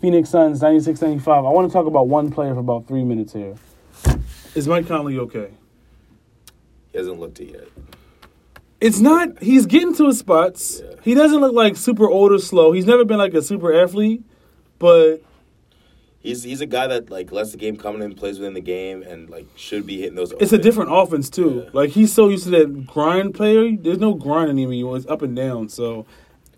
Phoenix 0.00 0.28
Suns 0.30 0.60
96 0.60 1.00
95. 1.00 1.44
I 1.44 1.48
want 1.48 1.68
to 1.68 1.72
talk 1.72 1.86
about 1.86 2.08
one 2.08 2.30
player 2.30 2.52
for 2.54 2.60
about 2.60 2.86
three 2.86 3.04
minutes 3.04 3.32
here. 3.32 3.54
Is 4.54 4.68
Mike 4.68 4.86
Conley 4.86 5.18
okay? 5.18 5.48
He 6.90 6.98
hasn't 6.98 7.18
looked 7.18 7.40
it 7.40 7.52
yet. 7.52 7.68
It's 8.80 8.98
not. 8.98 9.40
He's 9.42 9.64
getting 9.66 9.94
to 9.94 10.08
his 10.08 10.18
spots. 10.18 10.82
Yeah. 10.84 10.96
He 11.02 11.14
doesn't 11.14 11.40
look 11.40 11.54
like 11.54 11.76
super 11.76 12.08
old 12.10 12.32
or 12.32 12.38
slow. 12.38 12.72
He's 12.72 12.84
never 12.84 13.04
been 13.04 13.16
like 13.18 13.32
a 13.32 13.40
super 13.40 13.72
athlete, 13.72 14.22
but 14.78 15.18
He's 16.22 16.44
he's 16.44 16.60
a 16.60 16.66
guy 16.66 16.86
that 16.86 17.10
like 17.10 17.32
lets 17.32 17.50
the 17.50 17.56
game 17.56 17.76
come 17.76 18.00
in, 18.00 18.14
plays 18.14 18.38
within 18.38 18.54
the 18.54 18.60
game, 18.60 19.02
and 19.02 19.28
like 19.28 19.46
should 19.56 19.86
be 19.86 19.98
hitting 19.98 20.14
those. 20.14 20.32
it's 20.38 20.52
a 20.52 20.58
different 20.58 20.90
offense 20.92 21.28
too. 21.28 21.62
Yeah. 21.64 21.70
Like 21.72 21.90
he's 21.90 22.12
so 22.12 22.28
used 22.28 22.44
to 22.44 22.50
that 22.50 22.86
grind 22.86 23.34
player. 23.34 23.76
There's 23.76 23.98
no 23.98 24.14
grind 24.14 24.48
anymore. 24.48 24.96
It's 24.96 25.06
up 25.06 25.22
and 25.22 25.34
down. 25.34 25.68
So 25.68 26.06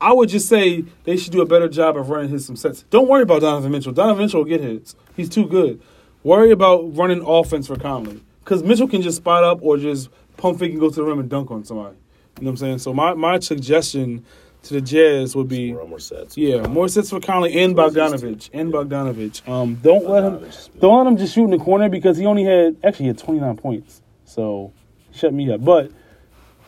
I 0.02 0.12
would 0.12 0.28
just 0.28 0.48
say 0.48 0.84
they 1.04 1.16
should 1.16 1.32
do 1.32 1.40
a 1.40 1.46
better 1.46 1.68
job 1.68 1.96
of 1.96 2.10
running 2.10 2.28
his 2.28 2.44
some 2.44 2.56
sets. 2.56 2.82
Don't 2.90 3.08
worry 3.08 3.22
about 3.22 3.40
Donovan 3.40 3.72
Mitchell. 3.72 3.92
Donovan 3.92 4.26
Mitchell 4.26 4.40
will 4.40 4.48
get 4.48 4.60
hits. 4.60 4.94
He's 5.16 5.30
too 5.30 5.46
good. 5.46 5.80
Worry 6.22 6.50
about 6.50 6.94
running 6.94 7.22
offense 7.26 7.66
for 7.66 7.76
Conley 7.76 8.22
because 8.40 8.62
Mitchell 8.62 8.88
can 8.88 9.00
just 9.00 9.16
spot 9.16 9.44
up 9.44 9.60
or 9.62 9.78
just 9.78 10.10
pump 10.36 10.58
fake 10.58 10.72
and 10.72 10.80
go 10.80 10.90
to 10.90 10.94
the 10.94 11.04
rim 11.04 11.20
and 11.20 11.30
dunk 11.30 11.50
on 11.50 11.64
somebody. 11.64 11.96
You 12.38 12.44
know 12.44 12.50
what 12.50 12.50
I'm 12.50 12.56
saying? 12.58 12.78
So 12.80 12.92
my 12.92 13.14
my 13.14 13.38
suggestion 13.38 14.26
to 14.64 14.74
the 14.74 14.80
Jazz 14.80 15.36
would 15.36 15.48
be. 15.48 15.72
More, 15.72 15.98
sets. 15.98 16.36
Yeah, 16.36 16.66
more 16.66 16.88
sets 16.88 17.10
for 17.10 17.20
Conley 17.20 17.62
and 17.62 17.74
Bogdanovich 17.74 18.50
and 18.52 18.72
Bogdanovich. 18.72 19.46
Um, 19.48 19.76
don't 19.76 20.08
let 20.08 20.24
him 20.24 20.50
don't 20.80 20.98
let 20.98 21.06
him 21.06 21.16
just 21.16 21.34
shoot 21.34 21.44
in 21.44 21.50
the 21.50 21.58
corner 21.58 21.88
because 21.88 22.16
he 22.16 22.26
only 22.26 22.44
had 22.44 22.76
actually 22.82 23.06
had 23.06 23.18
29 23.18 23.56
points. 23.56 24.02
So 24.24 24.72
shut 25.12 25.32
me 25.32 25.52
up. 25.52 25.64
But 25.64 25.92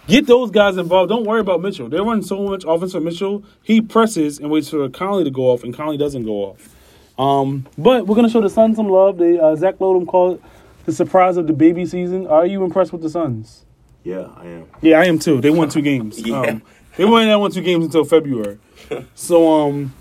get 0.07 0.27
those 0.27 0.51
guys 0.51 0.77
involved. 0.77 1.09
Don't 1.09 1.25
worry 1.25 1.41
about 1.41 1.61
Mitchell. 1.61 1.89
They 1.89 1.99
run 1.99 2.23
so 2.23 2.43
much 2.43 2.65
offense 2.67 2.93
for 2.93 3.01
Mitchell. 3.01 3.45
He 3.63 3.81
presses 3.81 4.39
and 4.39 4.51
waits 4.51 4.69
for 4.71 4.89
Conley 4.89 5.25
to 5.25 5.31
go 5.31 5.51
off, 5.51 5.65
and 5.65 5.75
Conley 5.75 5.97
doesn't 5.97 6.25
go 6.25 6.45
off. 6.45 6.75
Um, 7.19 7.67
but 7.79 8.07
we're 8.07 8.17
gonna 8.17 8.29
show 8.29 8.43
the 8.43 8.51
Suns 8.51 8.77
some 8.77 8.89
love. 8.89 9.19
They 9.19 9.39
uh, 9.39 9.57
Zach 9.57 9.79
Lodum 9.79 10.07
called 10.07 10.43
the 10.85 10.93
surprise 10.93 11.37
of 11.37 11.47
the 11.47 11.53
baby 11.53 11.87
season. 11.87 12.27
Are 12.27 12.47
you 12.47 12.63
impressed 12.65 12.93
with 12.93 13.03
the 13.03 13.11
Suns? 13.11 13.65
Yeah, 14.05 14.29
I 14.37 14.47
am. 14.47 14.67
Yeah, 14.83 15.01
I 15.01 15.07
am 15.07 15.19
too. 15.19 15.41
They 15.41 15.51
won 15.51 15.69
two 15.69 15.83
games. 15.83 16.21
Yeah. 16.27 16.41
Um, 16.43 16.63
they 16.97 17.05
won 17.05 17.27
that 17.27 17.37
won 17.39 17.51
two 17.51 17.63
games 17.63 17.85
until 17.85 18.05
February. 18.05 18.59
So 19.15 19.53
um. 19.53 19.95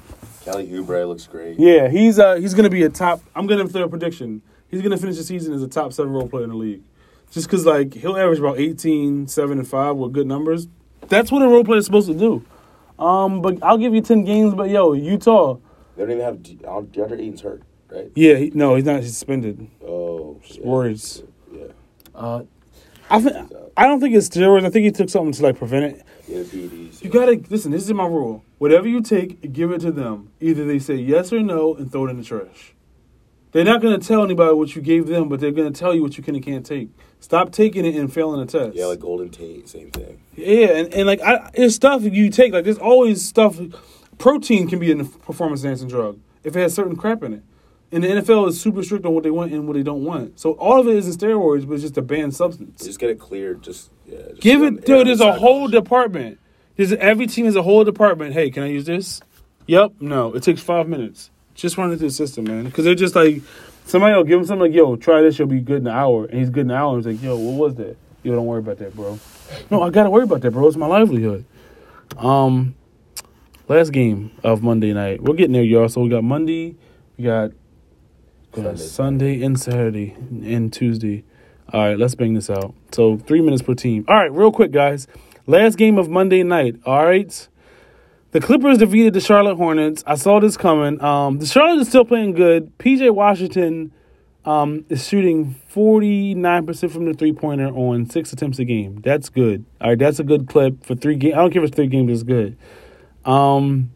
Kelly 0.44 0.68
Oubre 0.68 1.08
looks 1.08 1.26
great. 1.26 1.60
Yeah, 1.60 1.88
he's 1.88 2.20
uh 2.20 2.36
he's 2.36 2.54
gonna 2.54 2.70
be 2.70 2.84
a 2.84 2.90
top. 2.90 3.22
I'm 3.36 3.48
gonna 3.48 3.68
throw 3.68 3.84
a 3.84 3.90
prediction. 3.90 4.44
He's 4.68 4.82
gonna 4.84 4.98
finish 4.98 5.18
the 5.18 5.24
season 5.24 5.54
as 5.56 5.64
a 5.64 5.68
top 5.68 5.92
seven 5.94 6.12
role 6.14 6.28
player 6.30 6.44
in 6.44 6.52
the 6.52 6.56
league, 6.56 6.84
just 7.32 7.48
because 7.48 7.66
like 7.66 7.96
he'll 7.96 8.16
average 8.16 8.38
about 8.38 8.60
18, 8.60 9.28
7, 9.28 9.58
and 9.58 9.68
five 9.68 9.96
with 9.96 10.14
good 10.14 10.28
numbers. 10.28 10.68
That's 11.08 11.32
what 11.32 11.42
a 11.42 11.48
role 11.48 11.64
player 11.64 11.80
is 11.80 11.86
supposed 11.86 12.08
to 12.10 12.14
do. 12.14 12.46
Um, 13.04 13.42
but 13.42 13.58
I'll 13.64 13.78
give 13.80 13.96
you 13.96 14.02
ten 14.02 14.24
games. 14.24 14.54
But 14.54 14.70
yo, 14.70 14.94
Utah. 14.94 15.58
They 15.96 16.04
don't 16.04 16.12
even 16.12 16.24
have 16.26 16.44
De- 16.44 16.60
uh, 16.68 16.82
DeAndre 16.82 17.14
Ayton's 17.22 17.42
hurt, 17.42 17.64
right? 17.90 18.12
Yeah, 18.16 18.36
he, 18.36 18.52
no, 18.54 18.76
he's 18.76 18.86
not. 18.86 18.98
He's 19.02 19.14
suspended. 19.14 19.68
Oh, 19.84 20.40
yeah. 20.46 20.64
Words. 20.64 21.24
Yeah, 21.52 21.64
Uh, 22.14 22.44
I 23.10 23.20
think 23.22 23.52
I 23.76 23.88
don't 23.88 24.00
think 24.00 24.14
it's 24.14 24.30
steroids. 24.30 24.66
I 24.66 24.70
think 24.70 24.86
he 24.86 24.92
took 24.92 25.10
something 25.10 25.32
to 25.34 25.42
like 25.44 25.58
prevent 25.58 25.86
it. 25.96 26.06
Yeah. 26.28 26.44
You 27.02 27.10
gotta 27.10 27.42
listen. 27.50 27.72
This 27.72 27.84
is 27.84 27.94
my 27.94 28.06
rule. 28.06 28.44
Whatever 28.58 28.88
you 28.88 29.02
take, 29.02 29.54
give 29.54 29.72
it 29.72 29.82
to 29.82 29.92
them. 29.92 30.32
Either 30.40 30.66
they 30.66 30.80
say 30.80 30.96
yes 30.96 31.32
or 31.32 31.42
no, 31.42 31.76
and 31.76 31.92
throw 31.92 32.08
it 32.08 32.12
in 32.12 32.18
the 32.18 32.24
trash. 32.24 32.74
They're 33.52 33.64
not 33.64 33.82
gonna 33.82 34.00
tell 34.00 34.24
anybody 34.24 34.54
what 34.54 34.76
you 34.76 34.82
gave 34.82 35.08
them, 35.08 35.30
but 35.30 35.40
they're 35.40 35.52
gonna 35.52 35.72
tell 35.72 35.94
you 35.94 36.02
what 36.02 36.18
you 36.18 36.24
can 36.24 36.36
and 36.36 36.44
can't 36.44 36.66
take. 36.66 36.90
Stop 37.20 37.52
taking 37.52 37.86
it 37.86 37.96
and 37.96 38.12
failing 38.12 38.40
the 38.40 38.46
test. 38.46 38.76
Yeah, 38.76 38.88
like 38.88 39.00
Golden 39.00 39.30
Tate, 39.30 39.70
same 39.70 39.92
thing. 39.92 40.20
yeah, 40.36 40.68
and, 40.78 40.94
and 40.94 41.08
like 41.08 41.22
I, 41.22 41.50
there's 41.56 41.74
stuff 41.76 42.04
you 42.04 42.30
take. 42.30 42.54
Like 42.54 42.66
there's 42.66 42.78
always 42.78 43.26
stuff. 43.26 43.60
Protein 44.18 44.68
can 44.68 44.80
be 44.80 44.92
a 44.92 45.04
performance 45.04 45.64
enhancing 45.64 45.88
drug 45.88 46.20
if 46.44 46.56
it 46.56 46.60
has 46.60 46.74
certain 46.74 46.96
crap 46.96 47.24
in 47.24 47.34
it. 47.34 47.44
And 47.92 48.04
the 48.04 48.08
NFL 48.08 48.50
is 48.50 48.60
super 48.60 48.84
strict 48.84 49.06
on 49.06 49.14
what 49.14 49.24
they 49.24 49.32
want 49.32 49.54
and 49.54 49.68
what 49.68 49.76
they 49.76 49.84
don't 49.84 50.04
want. 50.04 50.40
So 50.40 50.54
all 50.54 50.80
of 50.82 50.88
it 50.88 50.96
isn't 50.96 51.20
steroids, 51.20 51.68
but 51.68 51.76
it's 51.76 51.84
just 51.84 51.98
a 51.98 52.02
banned 52.02 52.36
substance. 52.36 52.84
Just 52.84 53.00
get 53.00 53.10
it 53.10 53.20
cleared. 53.20 53.62
Just 53.62 53.92
yeah. 54.06 54.18
Just 54.30 54.42
Give 54.42 54.64
it, 54.64 54.86
dude. 54.86 55.08
There's 55.08 55.22
a 55.22 55.34
whole 55.34 55.68
department. 55.68 56.40
There's 56.76 56.94
every 56.94 57.28
team 57.28 57.46
has 57.46 57.56
a 57.56 57.64
whole 57.64 57.84
department. 57.84 58.34
Hey, 58.34 58.50
can 58.50 58.64
I 58.64 58.68
use 58.68 58.86
this? 58.86 59.22
Yep. 59.68 59.94
No. 60.00 60.34
It 60.34 60.44
takes 60.44 60.62
five 60.62 60.88
minutes. 60.88 61.30
Just 61.54 61.78
run 61.78 61.92
it 61.92 61.98
through 61.98 62.10
the 62.10 62.14
system, 62.14 62.46
man. 62.46 62.66
Because 62.66 62.86
they're 62.86 62.96
just 62.96 63.16
like 63.16 63.42
somebody 63.86 64.16
will 64.16 64.24
give 64.24 64.40
him 64.40 64.46
something 64.46 64.72
like, 64.72 64.76
"Yo, 64.76 64.96
try 64.98 65.22
this. 65.22 65.40
You'll 65.40 65.48
be 65.48 65.62
good 65.62 65.78
in 65.78 65.88
an 65.88 65.94
hour." 65.94 66.26
And 66.26 66.40
he's 66.40 66.50
good 66.50 66.66
in 66.66 66.72
an 66.72 66.78
hour. 66.78 66.98
And 66.98 67.06
he's 67.06 67.16
like, 67.16 67.24
"Yo, 67.24 67.38
what 67.38 67.58
was 67.58 67.76
that?" 67.76 67.96
Yo, 68.24 68.36
don't 68.36 68.46
worry 68.46 68.60
about 68.60 68.80
that, 68.80 68.96
bro. 68.96 69.20
No, 69.70 69.84
I 69.84 69.90
gotta 69.92 70.10
worry 70.10 70.24
about 70.24 70.42
that, 70.42 70.52
bro. 70.52 70.68
It's 70.68 70.76
my 70.76 70.88
livelihood. 70.88 71.46
Um, 72.18 72.76
last 73.68 73.92
game 73.92 74.32
of 74.44 74.64
Monday 74.64 74.94
night. 74.94 75.22
We're 75.22 75.36
getting 75.36 75.54
there, 75.54 75.64
y'all. 75.64 75.88
So 75.90 76.02
we 76.02 76.10
got 76.10 76.24
Monday, 76.24 76.76
we 77.18 77.24
got 77.24 77.52
Sunday. 78.64 78.78
Sunday 78.78 79.44
and 79.44 79.60
Saturday 79.60 80.16
and 80.30 80.72
Tuesday. 80.72 81.24
All 81.74 81.82
right, 81.82 81.98
let's 81.98 82.16
bang 82.16 82.34
this 82.34 82.50
out. 82.50 82.74
So 82.92 83.18
three 83.18 83.42
minutes 83.42 83.62
per 83.62 83.74
team. 83.74 84.06
All 84.08 84.16
right, 84.16 84.32
real 84.32 84.52
quick, 84.52 84.72
guys. 84.72 85.08
Last 85.48 85.78
game 85.78 85.98
of 85.98 86.10
Monday 86.10 86.44
night. 86.44 86.76
All 86.86 87.06
right. 87.06 87.48
The 88.32 88.42
Clippers 88.42 88.80
defeated 88.80 89.14
the 89.14 89.22
Charlotte 89.22 89.56
Hornets. 89.56 90.04
I 90.06 90.16
saw 90.16 90.40
this 90.40 90.58
coming. 90.58 91.02
Um, 91.02 91.40
the 91.40 91.46
Charlotte 91.46 91.82
is 91.82 91.88
still 91.88 92.04
playing 92.04 92.34
good. 92.34 92.78
PJ 92.80 93.14
Washington 93.14 93.94
um, 94.44 94.86
is 94.90 95.08
shooting 95.08 95.56
49% 95.74 96.92
from 96.92 97.06
the 97.06 97.14
three 97.14 97.34
pointer 97.34 97.68
on 97.68 98.10
six 98.10 98.34
attempts 98.34 98.60
a 98.60 98.66
game. 98.66 99.02
That's 99.02 99.30
good. 99.30 99.66
All 99.82 99.90
right, 99.90 100.00
that's 100.00 100.20
a 100.20 100.24
good 100.24 100.48
clip 100.48 100.84
for 100.84 100.96
three 100.96 101.16
games. 101.16 101.36
I 101.36 101.38
don't 101.38 101.52
care 101.52 101.64
if 101.64 101.70
it's 101.70 101.76
three 101.76 101.88
games, 101.88 102.12
it's 102.12 102.24
good. 102.24 102.58
Um, 103.24 103.92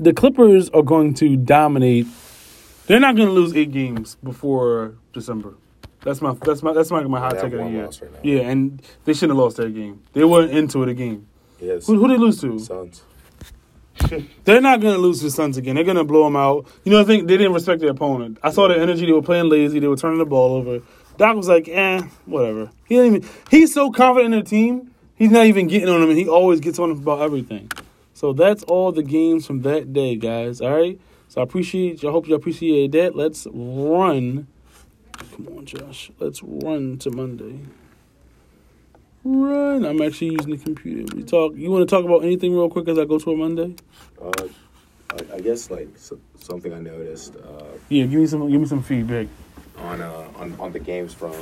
the 0.00 0.12
Clippers 0.12 0.68
are 0.70 0.82
going 0.82 1.14
to 1.14 1.36
dominate. 1.36 2.06
They're 2.92 3.00
not 3.00 3.16
going 3.16 3.28
to 3.28 3.32
lose 3.32 3.56
eight 3.56 3.72
games 3.72 4.18
before 4.22 4.96
December. 5.14 5.54
That's 6.02 6.20
my 6.20 6.34
that's 6.34 6.62
my 6.62 6.74
that's 6.74 6.90
my 6.90 7.02
my 7.04 7.20
hot 7.20 7.36
take 7.36 7.44
of 7.44 7.52
the 7.52 7.70
year. 7.70 7.86
right 7.86 8.22
yeah, 8.22 8.40
and 8.40 8.82
they 9.06 9.14
shouldn't 9.14 9.30
have 9.30 9.42
lost 9.42 9.56
that 9.56 9.74
game. 9.74 10.02
They 10.12 10.24
weren't 10.24 10.50
into 10.50 10.82
it 10.82 10.90
again. 10.90 11.26
Yes. 11.58 11.86
Who 11.86 11.98
who 11.98 12.08
they 12.08 12.18
lose 12.18 12.38
to? 12.42 12.58
Suns. 12.58 13.02
They're 14.44 14.60
not 14.60 14.82
going 14.82 14.94
to 14.94 15.00
lose 15.00 15.20
to 15.20 15.24
the 15.24 15.30
Suns 15.30 15.56
again. 15.56 15.76
They're 15.76 15.86
going 15.86 15.96
to 15.96 16.04
blow 16.04 16.24
them 16.24 16.36
out. 16.36 16.66
You 16.84 16.92
know, 16.92 17.00
I 17.00 17.04
think 17.04 17.28
they 17.28 17.38
didn't 17.38 17.54
respect 17.54 17.80
their 17.80 17.92
opponent. 17.92 18.36
I 18.42 18.50
saw 18.50 18.68
their 18.68 18.78
energy. 18.78 19.06
They 19.06 19.12
were 19.12 19.22
playing 19.22 19.48
lazy. 19.48 19.78
They 19.78 19.88
were 19.88 19.96
turning 19.96 20.18
the 20.18 20.26
ball 20.26 20.56
over. 20.56 20.82
Doc 21.16 21.34
was 21.34 21.48
like, 21.48 21.70
eh, 21.70 22.02
whatever. 22.26 22.70
He 22.84 22.96
didn't 22.96 23.16
even. 23.16 23.28
He's 23.50 23.72
so 23.72 23.90
confident 23.90 24.34
in 24.34 24.38
their 24.38 24.42
team. 24.42 24.94
He's 25.14 25.30
not 25.30 25.46
even 25.46 25.66
getting 25.66 25.88
on 25.88 26.02
them, 26.02 26.10
and 26.10 26.18
he 26.18 26.28
always 26.28 26.60
gets 26.60 26.78
on 26.78 26.90
them 26.90 26.98
about 26.98 27.22
everything. 27.22 27.72
So 28.12 28.34
that's 28.34 28.62
all 28.64 28.92
the 28.92 29.02
games 29.02 29.46
from 29.46 29.62
that 29.62 29.94
day, 29.94 30.16
guys. 30.16 30.60
All 30.60 30.76
right. 30.76 31.00
So 31.32 31.40
I 31.40 31.44
appreciate. 31.44 32.04
I 32.04 32.10
hope 32.10 32.28
you 32.28 32.34
appreciate 32.34 32.92
that. 32.92 33.16
Let's 33.16 33.46
run. 33.54 34.46
Come 35.34 35.48
on, 35.56 35.64
Josh. 35.64 36.10
Let's 36.18 36.42
run 36.42 36.98
to 36.98 37.10
Monday. 37.10 37.58
Run. 39.24 39.86
I'm 39.86 40.02
actually 40.02 40.32
using 40.32 40.50
the 40.50 40.58
computer. 40.58 41.16
We 41.16 41.22
talk. 41.22 41.54
You 41.56 41.70
want 41.70 41.88
to 41.88 41.96
talk 41.96 42.04
about 42.04 42.22
anything 42.22 42.52
real 42.52 42.68
quick 42.68 42.86
as 42.86 42.98
I 42.98 43.06
go 43.06 43.18
to 43.18 43.30
a 43.30 43.34
Monday? 43.34 43.74
Uh, 44.20 44.30
I, 45.08 45.36
I 45.36 45.40
guess 45.40 45.70
like 45.70 45.88
so, 45.96 46.18
something 46.38 46.70
I 46.70 46.80
noticed 46.80 47.36
uh, 47.36 47.64
Yeah, 47.88 48.04
give 48.04 48.20
me 48.20 48.26
some. 48.26 48.50
Give 48.50 48.60
me 48.60 48.66
some 48.66 48.82
feedback. 48.82 49.26
on 49.78 50.02
uh, 50.02 50.28
on 50.36 50.54
on 50.60 50.72
the 50.72 50.80
games 50.80 51.14
from 51.14 51.32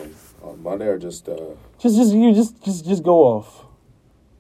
on 0.41 0.63
Monday 0.63 0.87
or 0.87 0.99
just 0.99 1.29
uh, 1.29 1.35
Just, 1.81 1.97
just 1.97 2.15
you, 2.15 2.33
just, 2.33 2.63
just, 2.63 2.85
just 2.87 3.03
go 3.03 3.23
off. 3.25 3.67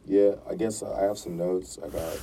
yeah. 0.07 0.35
I 0.49 0.55
guess 0.55 0.85
I 0.85 1.03
have 1.03 1.19
some 1.19 1.37
notes. 1.37 1.77
I 1.85 1.89
got. 1.89 2.19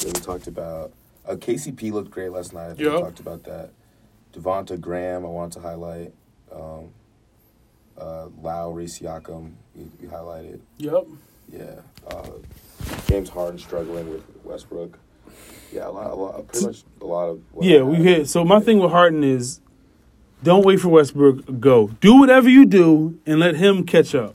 Yeah, 0.00 0.08
we 0.08 0.12
talked 0.20 0.48
about 0.48 0.92
uh, 1.28 1.36
KCP 1.36 1.92
looked 1.92 2.10
great 2.10 2.30
last 2.32 2.52
night. 2.52 2.64
I 2.64 2.68
think 2.68 2.80
Yeah. 2.80 2.96
we 2.96 3.02
talked 3.02 3.20
about 3.20 3.44
that. 3.44 3.70
Devonte' 4.32 4.80
Graham, 4.80 5.24
I 5.24 5.28
want 5.28 5.52
to 5.54 5.60
highlight. 5.60 6.12
Um, 6.52 6.90
uh, 7.98 8.28
Lowry, 8.40 8.86
Siakam, 8.86 9.52
we, 9.74 9.84
we 10.00 10.06
highlighted. 10.08 10.60
Yep. 10.78 11.06
Yeah. 11.52 11.80
Uh, 12.10 12.28
James 13.06 13.28
Harden 13.28 13.58
struggling 13.58 14.10
with 14.10 14.22
Westbrook. 14.44 14.98
Yeah, 15.72 15.88
a 15.88 15.90
lot, 15.90 16.10
a 16.10 16.14
lot, 16.14 16.46
pretty 16.48 16.66
much 16.66 16.84
a 17.00 17.04
lot 17.04 17.28
of. 17.28 17.42
what 17.52 17.66
Yeah, 17.66 17.82
we 17.82 17.96
hit. 17.96 18.28
So 18.28 18.44
my 18.44 18.60
thing 18.60 18.78
with 18.78 18.90
Harden 18.90 19.22
is, 19.24 19.60
don't 20.42 20.64
wait 20.64 20.80
for 20.80 20.88
Westbrook. 20.88 21.60
Go 21.60 21.88
do 22.00 22.18
whatever 22.20 22.48
you 22.48 22.64
do 22.64 23.18
and 23.26 23.40
let 23.40 23.56
him 23.56 23.84
catch 23.84 24.14
up. 24.14 24.34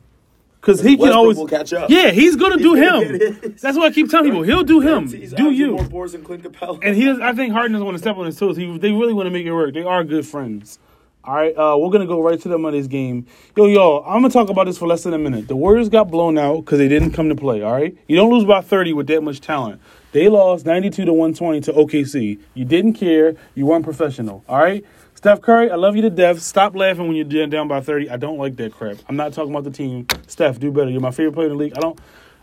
Because 0.63 0.79
he 0.79 0.95
can 0.95 1.11
always 1.11 1.37
catch 1.49 1.73
up. 1.73 1.89
Yeah, 1.89 2.11
he's 2.11 2.37
gonna 2.37 2.55
do 2.67 2.73
gonna 2.75 3.01
him. 3.01 3.55
That's 3.61 3.75
what 3.75 3.91
I 3.91 3.91
keep 3.91 4.09
telling 4.09 4.31
people. 4.31 4.43
He'll 4.43 4.63
do 4.63 4.79
him. 4.79 5.09
He's 5.09 5.33
do 5.33 5.51
you. 5.51 5.71
More 5.71 5.83
boards 5.83 6.13
than 6.13 6.23
Clint 6.23 6.41
Capela. 6.41 6.79
And 6.81 6.95
he, 6.95 7.03
does, 7.03 7.19
I 7.19 7.33
think 7.33 7.51
Harden 7.51 7.73
doesn't 7.73 7.85
want 7.85 7.95
to 7.95 7.99
step 8.01 8.15
on 8.15 8.25
his 8.25 8.39
toes. 8.39 8.55
He, 8.55 8.77
they 8.77 8.93
really 8.93 9.11
want 9.11 9.25
to 9.27 9.29
make 9.29 9.45
it 9.45 9.51
work. 9.51 9.73
They 9.73 9.83
are 9.83 10.05
good 10.05 10.25
friends. 10.25 10.79
All 11.25 11.35
right, 11.35 11.53
uh, 11.57 11.77
we're 11.77 11.89
gonna 11.89 12.05
go 12.05 12.21
right 12.21 12.39
to 12.39 12.49
the 12.49 12.57
Monday's 12.57 12.87
game. 12.87 13.27
Yo, 13.55 13.65
yo, 13.65 14.03
I'm 14.05 14.21
gonna 14.21 14.29
talk 14.29 14.49
about 14.49 14.65
this 14.65 14.77
for 14.77 14.87
less 14.87 15.03
than 15.03 15.13
a 15.13 15.17
minute. 15.17 15.47
The 15.47 15.55
Warriors 15.55 15.87
got 15.87 16.09
blown 16.11 16.37
out 16.37 16.65
because 16.65 16.79
they 16.79 16.89
didn't 16.89 17.11
come 17.11 17.29
to 17.29 17.35
play. 17.35 17.61
All 17.61 17.71
right, 17.71 17.97
you 18.07 18.15
don't 18.17 18.29
lose 18.29 18.43
by 18.43 18.59
30 18.59 18.91
with 18.91 19.07
that 19.07 19.21
much 19.21 19.39
talent. 19.39 19.81
They 20.11 20.27
lost 20.29 20.65
92 20.65 21.05
to 21.05 21.13
120 21.13 21.61
to 21.61 21.73
OKC. 21.73 22.39
You 22.53 22.65
didn't 22.65 22.93
care. 22.93 23.35
You 23.55 23.65
weren't 23.65 23.85
professional. 23.85 24.43
All 24.47 24.59
right. 24.59 24.85
Steph 25.23 25.39
Curry, 25.41 25.71
I 25.71 25.75
love 25.75 25.95
you 25.95 26.01
to 26.01 26.09
death. 26.09 26.41
Stop 26.41 26.75
laughing 26.75 27.07
when 27.07 27.15
you're 27.15 27.47
down 27.47 27.69
by 27.69 27.79
30. 27.79 28.09
I 28.09 28.17
don't 28.17 28.37
like 28.37 28.57
that 28.57 28.73
crap. 28.73 28.97
I'm 29.07 29.15
not 29.15 29.31
talking 29.31 29.51
about 29.53 29.63
the 29.63 29.71
team. 29.71 30.05
Steph, 30.27 30.59
do 30.59 30.69
better. 30.69 30.89
You're 30.89 30.99
my 30.99 31.11
favorite 31.11 31.31
player 31.31 31.45
in 31.47 31.53
the 31.53 31.57
league. 31.57 31.71
I 31.77 31.79
don't 31.79 31.97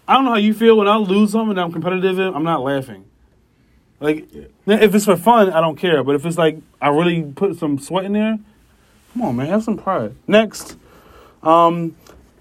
I 0.08 0.14
don't 0.14 0.24
know 0.24 0.30
how 0.30 0.38
you 0.38 0.54
feel 0.54 0.78
when 0.78 0.88
I 0.88 0.96
lose 0.96 1.32
something 1.32 1.50
and 1.50 1.60
I'm 1.60 1.72
competitive 1.72 2.18
in, 2.18 2.34
I'm 2.34 2.42
not 2.42 2.62
laughing. 2.62 3.04
Like 4.00 4.32
if 4.66 4.94
it's 4.94 5.04
for 5.04 5.18
fun, 5.18 5.50
I 5.52 5.60
don't 5.60 5.76
care. 5.76 6.02
But 6.02 6.14
if 6.14 6.24
it's 6.24 6.38
like 6.38 6.56
I 6.80 6.88
really 6.88 7.22
put 7.22 7.58
some 7.58 7.78
sweat 7.78 8.06
in 8.06 8.14
there, 8.14 8.38
Come 9.12 9.22
on, 9.22 9.36
man, 9.36 9.48
have 9.48 9.62
some 9.62 9.76
pride. 9.76 10.14
Next, 10.26 10.78
um, 11.42 11.94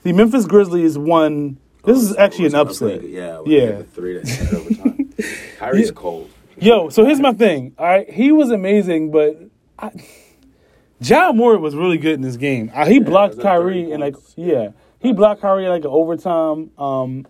the 0.04 0.14
Memphis 0.14 0.46
Grizzlies 0.46 0.98
won. 0.98 1.58
This 1.84 1.98
is 1.98 2.16
actually 2.16 2.46
an 2.46 2.56
upset. 2.56 3.04
Yeah, 3.04 3.42
Yeah. 3.46 3.82
three 3.94 4.22
to 4.24 4.56
overtime. 4.56 5.14
Kyrie's 5.58 5.88
Yeah. 5.88 5.92
cold. 5.96 6.30
Yo, 6.60 6.88
so 6.88 7.04
here's 7.04 7.20
my 7.20 7.34
thing. 7.34 7.74
All 7.78 7.86
right, 7.86 8.10
he 8.10 8.32
was 8.32 8.52
amazing, 8.52 9.12
but 9.12 9.38
I, 9.78 9.92
Ja 11.02 11.32
Morant 11.32 11.62
was 11.62 11.76
really 11.76 11.98
good 11.98 12.14
in 12.14 12.22
this 12.22 12.36
game. 12.38 12.72
Uh, 12.74 12.86
he 12.86 13.00
blocked 13.00 13.36
like 13.36 13.46
30 13.46 13.48
Kyrie 13.48 13.92
in 13.92 14.02
like 14.02 14.16
yeah, 14.36 14.72
he 15.00 15.14
blocked 15.14 15.42
Kyrie 15.42 15.66
in 15.66 15.70
like 15.70 15.84
an 15.84 15.92
overtime. 15.92 16.72
Um, 16.78 17.26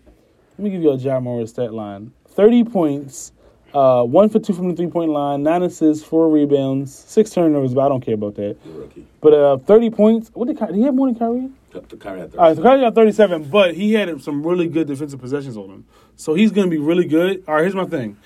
let 0.57 0.63
me 0.63 0.69
give 0.71 0.81
you 0.81 0.91
a 0.91 0.97
Ja 0.97 1.19
Morant 1.19 1.49
stat 1.49 1.73
line: 1.73 2.11
thirty 2.27 2.63
points, 2.63 3.31
uh, 3.73 4.03
one 4.03 4.29
for 4.29 4.39
two 4.39 4.53
from 4.53 4.69
the 4.69 4.75
three 4.75 4.87
point 4.87 5.11
line, 5.11 5.43
nine 5.43 5.61
assists, 5.61 6.03
four 6.03 6.29
rebounds, 6.29 6.93
six 6.93 7.29
turnovers. 7.29 7.73
But 7.73 7.85
I 7.85 7.89
don't 7.89 8.01
care 8.01 8.15
about 8.15 8.35
that. 8.35 8.57
Rookie. 8.65 9.05
But 9.21 9.33
uh, 9.33 9.57
thirty 9.57 9.89
points. 9.91 10.31
What 10.33 10.47
did 10.47 10.57
Kyrie? 10.57 10.73
Did 10.73 10.79
he 10.79 10.85
have 10.85 10.95
more 10.95 11.07
than 11.07 11.15
Kyrie? 11.15 11.49
Ky- 11.71 11.81
to 11.81 11.97
Kyrie 11.97 12.19
had 12.21 12.35
All 12.35 12.47
right, 12.47 12.57
so 12.57 12.63
37. 12.63 12.63
Kyrie 12.63 12.81
got 12.81 12.95
37, 12.95 13.43
but 13.51 13.75
he 13.75 13.93
had 13.93 14.21
some 14.23 14.45
really 14.45 14.67
good 14.67 14.87
defensive 14.87 15.21
possessions 15.21 15.55
on 15.55 15.69
him. 15.69 15.85
So 16.15 16.33
he's 16.33 16.51
going 16.51 16.67
to 16.67 16.71
be 16.71 16.81
really 16.81 17.05
good. 17.05 17.43
All 17.47 17.53
right, 17.53 17.61
here's 17.61 17.75
my 17.75 17.85
thing. 17.85 18.17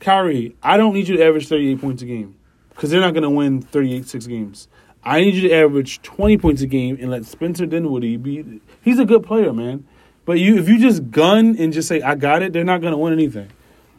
Kyrie, 0.00 0.56
I 0.62 0.78
don't 0.78 0.94
need 0.94 1.06
you 1.06 1.16
to 1.18 1.24
average 1.24 1.46
38 1.46 1.80
points 1.80 2.02
a 2.02 2.06
game 2.06 2.36
because 2.70 2.90
they're 2.90 3.00
not 3.00 3.12
going 3.12 3.22
to 3.22 3.30
win 3.30 3.60
38 3.60 4.06
six 4.06 4.26
games. 4.26 4.68
I 5.06 5.20
need 5.20 5.34
you 5.34 5.48
to 5.48 5.54
average 5.54 6.02
20 6.02 6.36
points 6.38 6.62
a 6.62 6.66
game 6.66 6.98
and 7.00 7.10
let 7.10 7.24
Spencer 7.24 7.64
Dinwiddie 7.64 8.16
be. 8.16 8.60
He's 8.82 8.98
a 8.98 9.04
good 9.04 9.22
player, 9.22 9.52
man. 9.52 9.86
But 10.24 10.40
you, 10.40 10.58
if 10.58 10.68
you 10.68 10.80
just 10.80 11.12
gun 11.12 11.56
and 11.58 11.72
just 11.72 11.86
say 11.86 12.02
I 12.02 12.16
got 12.16 12.42
it, 12.42 12.52
they're 12.52 12.64
not 12.64 12.80
going 12.80 12.90
to 12.92 12.98
win 12.98 13.12
anything. 13.12 13.48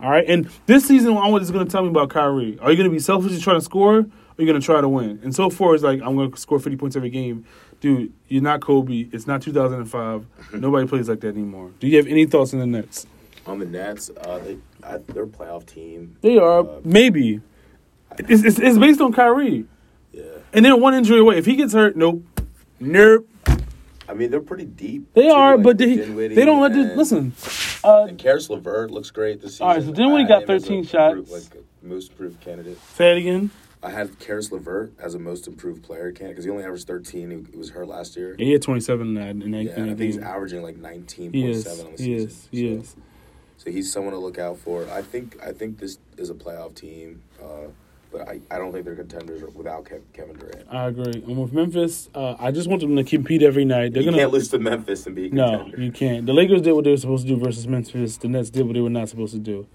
All 0.01 0.12
right, 0.12 0.26
and 0.28 0.47
this 0.68 0.86
season, 0.86 1.18
I 1.18 1.28
want 1.30 1.41
is 1.41 1.49
going 1.49 1.66
to 1.66 1.72
tell 1.72 1.82
me 1.82 1.88
about 1.89 2.10
Kyrie. 2.10 2.60
Are 2.60 2.70
you 2.70 2.78
going 2.78 2.89
to 2.89 2.93
be 2.93 2.99
selfish 2.99 3.32
and 3.32 3.41
try 3.41 3.53
to 3.53 3.62
score, 3.62 3.95
or 3.95 3.99
are 3.99 4.05
you 4.38 4.45
going 4.45 4.60
to 4.60 4.64
try 4.64 4.80
to 4.80 4.89
win? 4.89 5.20
And 5.24 5.34
so 5.34 5.49
far, 5.49 5.74
it's 5.74 5.84
like 5.84 6.01
I'm 6.01 6.16
going 6.16 6.32
to 6.32 6.38
score 6.38 6.60
50 6.60 6.78
points 6.78 6.95
every 6.95 7.10
game. 7.10 7.45
Dude, 7.80 8.14
you're 8.28 8.43
not 8.43 8.60
Kobe. 8.62 9.08
It's 9.12 9.26
not 9.26 9.41
2005. 9.41 10.28
Nobody 10.53 10.88
plays 10.88 11.10
like 11.10 11.22
that 11.22 11.30
anymore. 11.30 11.72
Do 11.80 11.88
you 11.88 11.97
have 11.97 12.05
any 12.05 12.26
thoughts 12.26 12.53
on 12.53 12.60
the 12.60 12.68
Nets? 12.68 13.08
On 13.47 13.58
the 13.58 13.66
Nets, 13.66 14.12
uh, 14.22 14.38
they 14.39 14.58
I, 14.84 14.97
they're 14.97 15.24
a 15.24 15.28
playoff 15.28 15.66
team. 15.66 16.18
They 16.22 16.38
are 16.38 16.60
Uh, 16.60 16.82
maybe. 16.84 17.41
It's, 18.20 18.43
it's, 18.43 18.60
it's 18.60 18.78
based 18.78 19.01
on 19.01 19.14
Kyrie. 19.14 19.66
And 20.54 20.64
then 20.66 20.80
one 20.82 20.93
injury 20.93 21.20
away. 21.20 21.38
If 21.38 21.45
he 21.45 21.56
gets 21.56 21.74
hurt, 21.74 21.95
nope, 21.95 22.24
nope. 22.80 23.28
I 24.10 24.14
mean, 24.14 24.32
they're 24.32 24.39
pretty 24.39 24.66
deep. 24.66 25.14
They 25.14 25.24
too, 25.24 25.30
are, 25.30 25.56
like 25.58 25.64
but 25.64 25.78
they, 25.78 25.95
they 25.98 26.45
don't 26.45 26.62
let 26.62 26.74
the 26.74 26.95
listen. 26.95 27.34
Uh, 27.84 28.06
And 28.06 28.18
Caris 28.18 28.50
LeVert 28.50 28.89
looks 28.89 29.12
great 29.12 29.41
this 29.41 29.54
season. 29.54 29.68
All 29.68 29.74
right, 29.76 29.84
so 29.84 29.91
Dinwiddie 29.91 30.28
got 30.28 30.41
had 30.41 30.50
him 30.50 30.56
as 30.56 30.64
a 30.64 30.66
13 30.68 30.80
improved- 30.86 30.89
shots. 31.30 31.32
Like 31.54 31.62
a 31.62 31.86
most 31.86 32.12
improved 32.12 32.39
candidate. 32.41 32.80
say 32.95 33.12
it 33.12 33.18
again. 33.18 33.52
I 33.84 33.91
had 33.91 34.18
Caris 34.20 34.52
LeVert 34.52 34.93
as 35.00 35.14
a 35.14 35.20
most 35.20 35.45
improved 35.48 35.84
player 35.84 36.12
candidate 36.12 36.30
because 36.38 36.45
he 36.45 36.52
only 36.52 36.64
averaged 36.64 36.88
13. 36.88 37.48
He, 37.52 37.58
was 37.58 37.70
hurt 37.70 37.88
last 37.88 38.16
year. 38.18 38.36
Yeah, 38.39 38.45
he 38.45 38.52
had 38.54 38.62
27 38.62 39.08
in 39.08 39.14
that. 39.16 39.30
In 39.30 39.52
that, 39.52 39.64
Yeah, 39.64 39.72
and 39.74 39.84
I 39.84 39.88
think 39.89 40.00
he's 40.00 40.18
averaging 40.18 40.64
like 40.64 40.78
19.7 40.78 41.34
He 41.34 41.45
is. 41.52 41.68
on 41.68 41.78
the 41.78 41.91
He 41.91 41.98
season. 41.98 42.50
He 42.52 42.76
so, 42.76 42.82
is. 42.82 42.95
So 43.58 43.72
he's 43.72 43.91
someone 43.91 44.14
to 44.14 44.20
look 44.20 44.39
out 44.39 44.58
for. 44.58 44.89
I 44.89 45.02
think 45.02 45.38
I 45.45 45.52
think 45.52 45.78
this 45.80 46.00
is 46.18 46.30
a 46.30 46.34
playoff 46.34 46.76
team, 46.76 47.22
uh, 47.41 47.68
but 48.12 48.28
I, 48.28 48.39
I 48.49 48.58
don't 48.58 48.72
think 48.72 48.86
they're 48.86 48.95
contenders 48.95 49.43
without 49.53 49.86
Kev, 49.86 50.01
Kevin 50.14 50.38
Durant. 50.38 50.66
I 50.70 50.88
agree. 50.88 51.24
And 51.28 51.38
with 51.38 51.53
Memphis, 51.53 52.10
uh, 52.16 52.36
I 52.39 52.51
just 52.51 52.70
want 52.70 52.82
them 52.82 52.95
to 52.95 53.03
compete 53.03 53.43
every 53.43 53.66
night. 53.66 53.93
They're 53.93 54.03
you 54.03 54.12
gonna 54.12 54.24
can't 54.24 54.32
lose 54.32 54.49
to 54.49 54.60
Memphis 54.60 55.05
and 55.05 55.16
be 55.16 55.28
a 55.28 55.34
No, 55.34 55.70
you 55.78 55.91
can't. 55.91 56.26
The 56.26 56.34
Lakers 56.34 56.62
did 56.62 56.74
what 56.74 56.84
they 56.84 56.91
were 56.91 56.97
supposed 56.97 57.28
to 57.28 57.36
do 57.36 57.39
versus 57.39 57.68
Memphis. 57.68 58.18
The 58.18 58.28
Nets 58.28 58.49
did 58.49 58.66
what 58.66 58.74
they 58.74 58.82
were 58.82 58.89
not 58.89 59.10
supposed 59.10 59.34
to 59.34 59.39
do. 59.39 59.68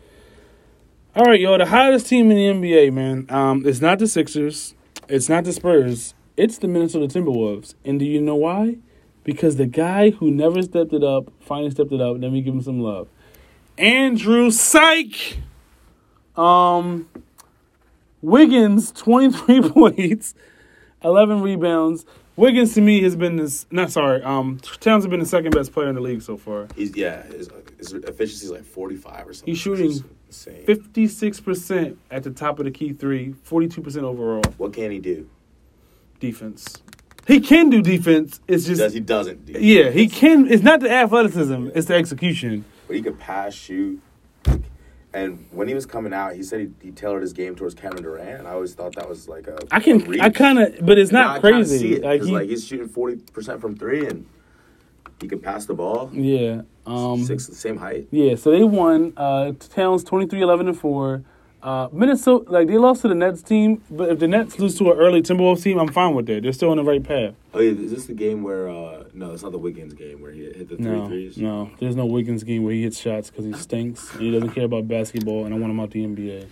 All 1.14 1.24
right, 1.26 1.38
yo, 1.38 1.58
the 1.58 1.66
hottest 1.66 2.06
team 2.06 2.30
in 2.30 2.60
the 2.62 2.68
NBA, 2.68 2.92
man. 2.92 3.26
Um, 3.28 3.64
it's 3.66 3.80
not 3.82 3.98
the 3.98 4.06
Sixers. 4.06 4.74
It's 5.08 5.28
not 5.28 5.44
the 5.44 5.52
Spurs. 5.52 6.14
It's 6.38 6.56
the 6.56 6.68
Minnesota 6.68 7.06
Timberwolves. 7.06 7.74
And 7.84 7.98
do 7.98 8.06
you 8.06 8.20
know 8.20 8.36
why? 8.36 8.78
Because 9.22 9.56
the 9.56 9.66
guy 9.66 10.10
who 10.10 10.30
never 10.30 10.62
stepped 10.62 10.94
it 10.94 11.04
up 11.04 11.30
finally 11.40 11.70
stepped 11.70 11.92
it 11.92 12.00
up. 12.00 12.16
Let 12.18 12.32
me 12.32 12.40
give 12.40 12.54
him 12.54 12.62
some 12.62 12.80
love. 12.80 13.08
Andrew 13.76 14.50
Syke. 14.50 15.38
Um, 16.36 17.08
Wiggins, 18.22 18.92
23 18.92 19.68
points, 19.70 20.34
11 21.04 21.42
rebounds. 21.42 22.06
Wiggins 22.36 22.72
to 22.74 22.80
me 22.80 23.02
has 23.02 23.14
been 23.14 23.36
this. 23.36 23.66
Not 23.70 23.90
sorry. 23.92 24.22
Um, 24.22 24.58
Towns 24.80 25.04
has 25.04 25.10
been 25.10 25.20
the 25.20 25.26
second 25.26 25.50
best 25.54 25.72
player 25.72 25.88
in 25.88 25.96
the 25.96 26.00
league 26.00 26.22
so 26.22 26.38
far. 26.38 26.66
He's 26.74 26.96
yeah, 26.96 27.24
his, 27.24 27.50
his 27.76 27.92
efficiency 27.92 28.46
is 28.46 28.50
like 28.52 28.64
45 28.64 29.28
or 29.28 29.34
something. 29.34 29.52
He's 29.52 29.58
shooting 29.58 30.02
insane. 30.28 30.64
Fifty-six 30.64 31.40
percent 31.40 31.98
at 32.10 32.22
the 32.22 32.30
top 32.30 32.58
of 32.58 32.64
the 32.64 32.70
key 32.70 32.94
three. 32.94 33.32
Forty-two 33.42 33.82
percent 33.82 34.06
overall 34.06 34.40
What 34.56 34.72
can 34.72 34.90
he 34.90 34.98
do? 34.98 35.28
defense. 36.20 36.76
He 37.26 37.40
can 37.40 37.68
do 37.68 37.82
defense. 37.82 38.40
It's 38.48 38.64
just 38.64 38.78
Does 38.80 38.94
he 38.94 39.00
doesn't 39.00 39.44
do? 39.44 39.52
yeah. 39.60 39.90
He 39.90 40.08
can. 40.08 40.50
It's 40.50 40.62
not 40.62 40.80
the 40.80 40.90
athleticism. 40.90 41.68
It's 41.74 41.86
the 41.86 41.94
execution. 41.96 42.64
but 42.86 42.96
he 42.96 43.02
could 43.02 43.18
pass, 43.18 43.52
shoot. 43.52 44.00
And 45.14 45.46
when 45.50 45.68
he 45.68 45.74
was 45.74 45.84
coming 45.84 46.14
out, 46.14 46.34
he 46.34 46.42
said 46.42 46.60
he, 46.60 46.86
he 46.86 46.90
tailored 46.90 47.20
his 47.22 47.32
game 47.34 47.54
towards 47.54 47.74
Kevin 47.74 48.02
Durant. 48.02 48.40
And 48.40 48.48
I 48.48 48.52
always 48.52 48.74
thought 48.74 48.94
that 48.94 49.08
was 49.08 49.28
like 49.28 49.46
a. 49.46 49.58
I 49.70 49.80
can. 49.80 50.20
I 50.20 50.30
kind 50.30 50.58
of. 50.58 50.84
But 50.84 50.98
it's 50.98 51.12
not 51.12 51.36
I 51.36 51.40
crazy. 51.40 51.78
See 51.78 51.92
it, 51.94 52.02
like 52.02 52.22
he. 52.22 52.32
like 52.32 52.48
he's 52.48 52.66
shooting 52.66 52.88
forty 52.88 53.16
percent 53.16 53.60
from 53.60 53.76
three, 53.76 54.06
and 54.06 54.26
he 55.20 55.28
can 55.28 55.38
pass 55.38 55.66
the 55.66 55.74
ball. 55.74 56.10
yeah. 56.12 56.62
Um. 56.86 57.24
Six, 57.24 57.46
the 57.46 57.54
same 57.54 57.76
height. 57.76 58.08
Yeah, 58.10 58.36
so 58.36 58.50
they 58.50 58.64
won. 58.64 59.12
Uh, 59.16 59.52
Towns 59.58 60.02
23 60.02 60.40
11 60.40 60.68
and 60.68 60.78
4. 60.78 61.22
Uh, 61.62 61.88
Minnesota, 61.92 62.50
like, 62.50 62.66
they 62.66 62.76
lost 62.76 63.02
to 63.02 63.08
the 63.08 63.14
Nets 63.14 63.40
team, 63.40 63.82
but 63.88 64.08
if 64.10 64.18
the 64.18 64.26
Nets 64.26 64.58
lose 64.58 64.76
to 64.78 64.90
an 64.90 64.98
early 64.98 65.22
Timberwolves 65.22 65.62
team, 65.62 65.78
I'm 65.78 65.92
fine 65.92 66.12
with 66.14 66.26
that. 66.26 66.42
They're 66.42 66.52
still 66.52 66.70
on 66.70 66.76
the 66.76 66.82
right 66.82 67.02
path. 67.02 67.34
Oh 67.54 67.60
yeah, 67.60 67.70
is 67.70 67.92
this 67.92 68.06
the 68.06 68.14
game 68.14 68.42
where? 68.42 68.68
uh 68.68 69.04
No, 69.14 69.30
it's 69.32 69.44
not 69.44 69.52
the 69.52 69.58
Wiggins 69.58 69.94
game 69.94 70.20
where 70.20 70.32
he 70.32 70.40
hit 70.44 70.68
the 70.68 70.76
three 70.76 70.84
No, 70.86 71.06
threes. 71.06 71.38
no, 71.38 71.70
there's 71.78 71.94
no 71.94 72.04
Wiggins 72.06 72.42
game 72.42 72.64
where 72.64 72.72
he 72.74 72.82
hits 72.82 72.98
shots 72.98 73.30
because 73.30 73.44
he 73.44 73.52
stinks 73.52 74.12
and 74.14 74.22
he 74.22 74.32
doesn't 74.32 74.50
care 74.50 74.64
about 74.64 74.88
basketball, 74.88 75.44
and 75.44 75.54
I 75.54 75.58
want 75.58 75.70
him 75.70 75.78
out 75.78 75.90
the 75.92 76.04
NBA. 76.04 76.46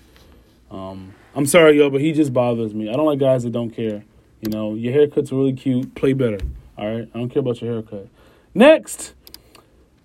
Um, 0.71 1.13
I'm 1.35 1.47
sorry, 1.47 1.77
yo, 1.79 1.91
but 1.91 2.01
he 2.01 2.13
just 2.13 2.33
bothers 2.33 2.73
me. 2.73 2.89
I 2.89 2.93
don't 2.93 3.07
like 3.07 3.19
guys 3.19 3.43
that 3.43 3.51
don't 3.51 3.71
care. 3.71 4.05
You 4.43 4.51
know, 4.51 4.75
your 4.75 4.93
haircut's 4.93 5.33
really 5.33 5.53
cute. 5.55 5.95
Play 5.97 6.13
better. 6.13 6.39
All 6.79 6.87
right, 6.89 7.09
I 7.13 7.19
don't 7.19 7.29
care 7.31 7.41
about 7.41 7.61
your 7.61 7.73
haircut. 7.73 8.07
Next, 8.55 9.15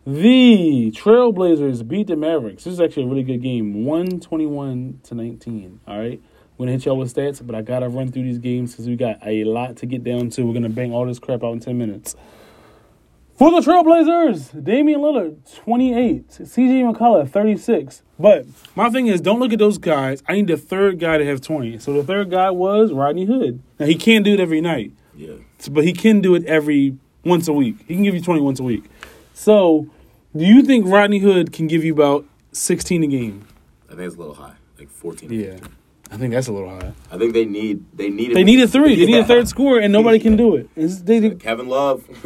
the 0.05 0.91
Trailblazers 0.95 1.87
beat 1.87 2.07
the 2.07 2.15
Mavericks. 2.15 2.63
This 2.63 2.73
is 2.73 2.79
actually 2.79 3.03
a 3.03 3.07
really 3.07 3.23
good 3.23 3.41
game, 3.41 3.85
one 3.85 4.19
twenty-one 4.19 4.99
to 5.03 5.15
nineteen. 5.15 5.79
All 5.87 5.97
right, 5.97 6.21
we're 6.57 6.65
gonna 6.65 6.73
hit 6.73 6.85
y'all 6.85 6.97
with 6.97 7.13
stats, 7.13 7.45
but 7.45 7.55
I 7.55 7.61
gotta 7.61 7.89
run 7.89 8.11
through 8.11 8.23
these 8.23 8.37
games 8.37 8.71
because 8.71 8.87
we 8.87 8.95
got 8.95 9.17
a 9.25 9.43
lot 9.45 9.77
to 9.77 9.85
get 9.85 10.03
down 10.03 10.29
to. 10.31 10.45
We're 10.45 10.53
gonna 10.53 10.69
bang 10.69 10.93
all 10.93 11.05
this 11.05 11.19
crap 11.19 11.43
out 11.43 11.53
in 11.53 11.59
ten 11.59 11.77
minutes. 11.77 12.15
For 13.37 13.51
the 13.51 13.59
Trailblazers, 13.59 14.63
Damian 14.63 15.01
Lillard, 15.01 15.39
28. 15.55 16.29
CJ 16.29 16.93
McCollum, 16.95 17.29
36. 17.29 18.01
But 18.17 18.45
my 18.77 18.89
thing 18.89 19.07
is, 19.07 19.19
don't 19.19 19.41
look 19.41 19.51
at 19.51 19.59
those 19.59 19.77
guys. 19.77 20.23
I 20.25 20.35
need 20.35 20.47
the 20.47 20.55
third 20.55 20.99
guy 20.99 21.17
to 21.17 21.25
have 21.25 21.41
20. 21.41 21.79
So 21.79 21.91
the 21.91 22.01
third 22.01 22.31
guy 22.31 22.49
was 22.51 22.93
Rodney 22.93 23.25
Hood. 23.25 23.61
Now, 23.77 23.87
he 23.87 23.95
can't 23.95 24.23
do 24.23 24.33
it 24.33 24.39
every 24.39 24.61
night, 24.61 24.93
Yeah, 25.13 25.33
but 25.69 25.83
he 25.83 25.91
can 25.91 26.21
do 26.21 26.33
it 26.35 26.45
every 26.45 26.97
once 27.25 27.49
a 27.49 27.53
week. 27.53 27.75
He 27.85 27.95
can 27.95 28.03
give 28.03 28.15
you 28.15 28.21
20 28.21 28.39
once 28.39 28.61
a 28.61 28.63
week. 28.63 28.85
So, 29.33 29.89
do 30.35 30.45
you 30.45 30.63
think 30.63 30.85
Rodney 30.87 31.19
Hood 31.19 31.53
can 31.53 31.67
give 31.67 31.83
you 31.83 31.93
about 31.93 32.25
16 32.51 33.03
a 33.03 33.07
game? 33.07 33.47
I 33.87 33.95
think 33.95 34.01
it's 34.01 34.15
a 34.15 34.19
little 34.19 34.35
high, 34.35 34.55
like 34.77 34.89
fourteen. 34.89 35.31
Yeah. 35.31 35.57
I 36.11 36.17
think 36.17 36.33
that's 36.33 36.47
a 36.47 36.51
little 36.51 36.69
high. 36.69 36.93
I 37.11 37.17
think 37.17 37.33
they 37.33 37.45
need 37.45 37.85
they 37.93 38.09
need 38.09 38.35
They 38.35 38.43
need 38.43 38.59
a 38.61 38.67
three. 38.67 38.95
They 38.95 39.05
need 39.05 39.19
a 39.19 39.25
third 39.25 39.47
score, 39.47 39.79
and 39.79 39.91
nobody 39.91 40.19
can 40.19 40.35
do 40.35 40.55
it. 40.55 40.69
It's, 40.75 41.01
they, 41.01 41.31
Kevin 41.31 41.67
Love. 41.67 42.07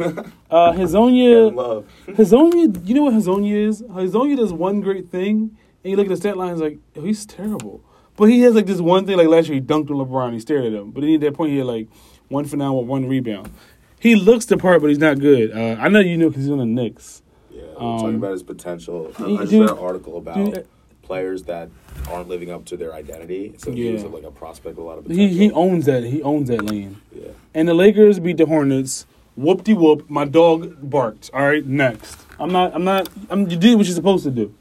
uh, 0.50 0.72
Hezonja, 0.72 1.46
Kevin 1.46 1.54
Love. 1.54 1.86
Hezonja, 2.08 2.86
you 2.88 2.94
know 2.94 3.04
what 3.04 3.14
Hezonja 3.14 3.68
is? 3.68 3.82
Hezonja 3.82 4.36
does 4.36 4.52
one 4.52 4.80
great 4.80 5.10
thing, 5.10 5.56
and 5.82 5.90
you 5.90 5.96
look 5.96 6.06
at 6.06 6.10
the 6.10 6.16
stat 6.16 6.36
line, 6.36 6.52
it's 6.52 6.60
like, 6.60 6.78
oh, 6.96 7.04
he's 7.04 7.24
terrible. 7.24 7.82
But 8.16 8.26
he 8.26 8.42
has 8.42 8.54
like 8.54 8.66
this 8.66 8.80
one 8.80 9.06
thing, 9.06 9.16
like 9.16 9.28
last 9.28 9.48
year 9.48 9.54
he 9.54 9.60
dunked 9.60 9.90
on 9.90 9.96
LeBron, 9.96 10.34
he 10.34 10.40
stared 10.40 10.66
at 10.66 10.72
him. 10.72 10.90
But 10.90 11.00
then 11.02 11.14
at 11.14 11.20
that 11.22 11.34
point, 11.34 11.52
he 11.52 11.58
had 11.58 11.66
like 11.66 11.88
one 12.28 12.44
for 12.44 12.56
nine 12.56 12.74
with 12.74 12.86
one 12.86 13.08
rebound. 13.08 13.50
He 13.98 14.14
looks 14.14 14.44
the 14.44 14.56
part, 14.56 14.82
but 14.82 14.88
he's 14.88 14.98
not 14.98 15.20
good. 15.20 15.52
Uh, 15.52 15.80
I 15.80 15.88
know 15.88 16.00
you 16.00 16.16
know 16.18 16.28
because 16.28 16.42
he's 16.44 16.52
on 16.52 16.58
the 16.58 16.66
Knicks. 16.66 17.22
Yeah, 17.50 17.62
Um, 17.76 17.98
talking 17.98 18.14
about 18.16 18.32
his 18.32 18.42
potential. 18.42 19.12
I 19.18 19.22
dude- 19.24 19.38
just 19.40 19.52
read 19.52 19.70
an 19.70 19.78
article 19.78 20.16
about 20.18 20.36
dude, 20.36 20.66
players 21.02 21.42
that 21.44 21.68
aren't 22.10 22.28
living 22.28 22.50
up 22.50 22.64
to 22.66 22.76
their 22.76 22.94
identity. 22.94 23.54
So 23.58 23.72
he 23.72 23.90
was 23.92 24.04
like 24.04 24.22
a 24.24 24.30
prospect 24.30 24.76
with 24.76 24.84
a 24.84 24.88
lot 24.88 24.98
of 24.98 25.04
potential. 25.04 25.26
He 25.28 25.36
he 25.36 25.50
owns 25.52 25.86
that. 25.86 26.04
He 26.04 26.22
owns 26.22 26.48
that 26.48 26.62
lane. 26.64 26.96
yeah. 27.12 27.28
And 27.54 27.68
the 27.68 27.74
Lakers 27.74 28.20
beat 28.20 28.36
the 28.36 28.46
Hornets. 28.46 29.06
Whoop 29.36 29.64
de 29.64 29.74
whoop. 29.74 30.08
My 30.10 30.24
dog 30.24 30.76
barked. 30.82 31.30
All 31.32 31.46
right, 31.46 31.64
next. 31.64 32.18
I'm 32.38 32.52
not. 32.52 32.74
I'm 32.74 32.84
not. 32.84 33.08
I'm. 33.30 33.48
You 33.48 33.56
did 33.56 33.76
what 33.76 33.86
you're 33.86 33.94
supposed 33.94 34.24
to 34.24 34.30
do. 34.30 34.54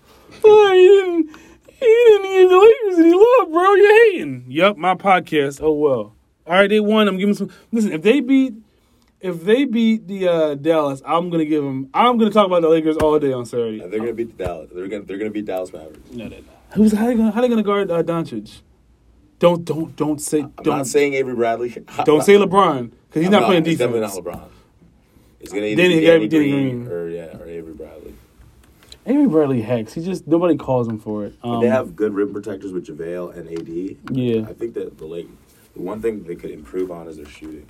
oh, 0.43 0.73
you 0.73 1.01
didn't. 1.01 1.41
You 1.81 2.19
didn't 2.21 2.31
give 2.31 2.49
the 2.49 2.57
Lakers 2.57 2.99
any 2.99 3.13
love, 3.13 3.51
bro. 3.51 3.73
You're 3.75 4.11
hating. 4.11 4.45
Yup, 4.47 4.77
my 4.77 4.95
podcast. 4.95 5.59
Oh 5.61 5.71
well. 5.73 6.13
All 6.47 6.53
right, 6.53 6.69
they 6.69 6.79
won. 6.79 7.07
I'm 7.07 7.17
giving 7.17 7.35
some. 7.35 7.49
Listen, 7.71 7.91
if 7.93 8.01
they 8.01 8.19
beat, 8.21 8.53
if 9.21 9.43
they 9.43 9.65
beat 9.65 10.07
the 10.07 10.27
uh, 10.27 10.55
Dallas, 10.55 11.01
I'm 11.05 11.29
gonna 11.29 11.45
give 11.45 11.63
them. 11.63 11.89
I'm 11.93 12.17
gonna 12.17 12.31
talk 12.31 12.45
about 12.47 12.61
the 12.61 12.69
Lakers 12.69 12.97
all 12.97 13.19
day 13.19 13.33
on 13.33 13.45
Saturday. 13.45 13.81
And 13.81 13.91
they're 13.91 13.99
gonna 13.99 14.13
beat 14.13 14.37
the 14.37 14.43
Dallas. 14.43 14.69
They're 14.73 14.87
gonna 14.87 15.03
they're 15.03 15.17
gonna 15.17 15.29
beat 15.31 15.45
Dallas 15.45 15.73
Mavericks. 15.73 16.11
No, 16.11 16.29
they're 16.29 16.39
not. 16.41 16.55
Who's 16.75 16.91
how 16.93 17.07
they 17.07 17.15
gonna 17.15 17.31
how 17.31 17.41
they 17.41 17.49
gonna 17.49 17.63
guard 17.63 17.91
uh, 17.91 18.03
Doncic? 18.03 18.61
Don't 19.39 19.63
don't 19.65 19.95
don't 19.95 20.21
say 20.21 20.41
I'm 20.41 20.53
don't 20.63 20.77
not 20.77 20.87
saying 20.87 21.13
Avery 21.13 21.35
Bradley. 21.35 21.69
don't 22.05 22.23
say 22.23 22.33
LeBron 22.35 22.91
because 23.07 23.21
he's 23.21 23.25
I'm 23.27 23.31
not, 23.31 23.45
playing 23.45 23.65
It's 23.65 23.77
defense. 23.77 23.93
definitely 23.93 24.23
not 24.33 24.39
LeBron. 24.41 24.49
It's 25.39 25.51
gonna 25.53 25.65
either 25.65 25.81
Then 25.81 25.91
be 25.91 26.05
Danny 26.05 26.19
be 26.19 26.27
Danny 26.27 26.51
Green, 26.51 26.83
Green. 26.85 26.91
or 26.91 27.09
yeah, 27.09 27.37
or 27.37 27.45
Avery 27.47 27.73
Bradley. 27.73 28.15
Avery 29.05 29.27
Bradley 29.27 29.61
hacks. 29.61 29.93
He 29.93 30.03
just 30.03 30.27
nobody 30.27 30.57
calls 30.57 30.87
him 30.87 30.99
for 30.99 31.25
it. 31.25 31.33
Um, 31.41 31.61
they 31.61 31.69
have 31.69 31.95
good 31.95 32.13
rim 32.13 32.33
protectors 32.33 32.73
with 32.73 32.85
JaVale 32.85 33.35
and 33.37 33.47
AD. 33.49 34.15
Yeah. 34.17 34.47
I 34.49 34.53
think 34.53 34.73
that 34.75 34.97
the 34.97 35.05
like 35.05 35.27
the 35.73 35.81
one 35.81 36.01
thing 36.01 36.23
they 36.23 36.35
could 36.35 36.51
improve 36.51 36.91
on 36.91 37.07
is 37.07 37.15
their 37.17 37.25
shooting. 37.25 37.65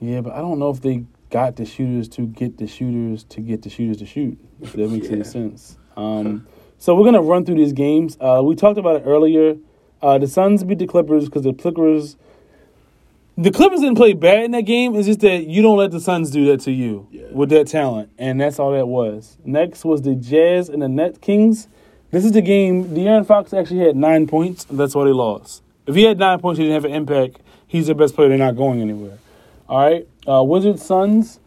Yeah, 0.00 0.20
but 0.20 0.32
I 0.32 0.38
don't 0.38 0.58
know 0.58 0.70
if 0.70 0.80
they 0.80 1.04
got 1.30 1.56
the 1.56 1.64
shooters 1.64 2.08
to 2.08 2.26
get 2.26 2.58
the 2.58 2.66
shooters 2.66 3.24
to 3.24 3.40
get 3.40 3.62
the 3.62 3.70
shooters 3.70 3.98
to 3.98 4.06
shoot. 4.06 4.38
If 4.60 4.72
that 4.74 4.90
makes 4.90 5.08
any 5.08 5.24
sense. 5.38 5.76
Um, 5.96 6.46
so 6.78 6.94
we're 6.94 7.04
gonna 7.04 7.22
run 7.22 7.44
through 7.44 7.56
these 7.56 7.72
games. 7.72 8.16
Uh, 8.20 8.40
we 8.44 8.54
talked 8.54 8.78
about 8.78 8.96
it 8.96 9.02
earlier. 9.04 9.56
Uh, 10.00 10.16
the 10.18 10.28
Suns 10.28 10.62
beat 10.62 10.78
the 10.78 10.86
Clippers 10.86 11.24
because 11.26 11.42
the 11.42 11.52
Clippers. 11.52 12.16
The 13.36 13.52
Clippers 13.52 13.80
didn't 13.80 13.94
play 13.96 14.14
bad 14.14 14.42
in 14.44 14.50
that 14.50 14.62
game. 14.62 14.96
It's 14.96 15.06
just 15.06 15.20
that 15.20 15.46
you 15.46 15.62
don't 15.62 15.78
let 15.78 15.92
the 15.92 16.00
Suns 16.00 16.30
do 16.32 16.46
that 16.46 16.60
to 16.62 16.72
you 16.72 17.06
Yeah. 17.12 17.22
with 17.32 17.50
that 17.50 17.68
talent, 17.68 18.10
and 18.18 18.40
that's 18.40 18.58
all 18.58 18.72
that 18.72 18.88
was. 18.88 19.38
Next 19.44 19.84
was 19.84 20.02
the 20.02 20.16
Jazz 20.16 20.68
and 20.68 20.82
the 20.82 20.88
Net 20.88 21.20
Kings. 21.20 21.68
This 22.10 22.24
is 22.24 22.32
the 22.32 22.42
game. 22.42 22.86
De'Aaron 22.86 23.24
Fox 23.24 23.52
actually 23.54 23.80
had 23.80 23.94
nine 23.94 24.26
points. 24.26 24.64
That's 24.64 24.92
why 24.94 25.04
they 25.04 25.12
lost. 25.12 25.62
If 25.86 25.94
he 25.94 26.02
had 26.02 26.18
nine 26.18 26.40
points, 26.40 26.58
he 26.58 26.64
didn't 26.64 26.74
have 26.82 26.84
an 26.84 26.92
impact. 26.96 27.40
He's 27.66 27.86
the 27.86 27.94
best 27.94 28.16
player. 28.16 28.28
They're 28.28 28.38
not 28.38 28.56
going 28.56 28.80
anywhere. 28.80 29.18
All 29.68 29.78
right. 29.78 30.08
Uh, 30.26 30.42
Wizards 30.42 30.84
Suns. 30.84 31.40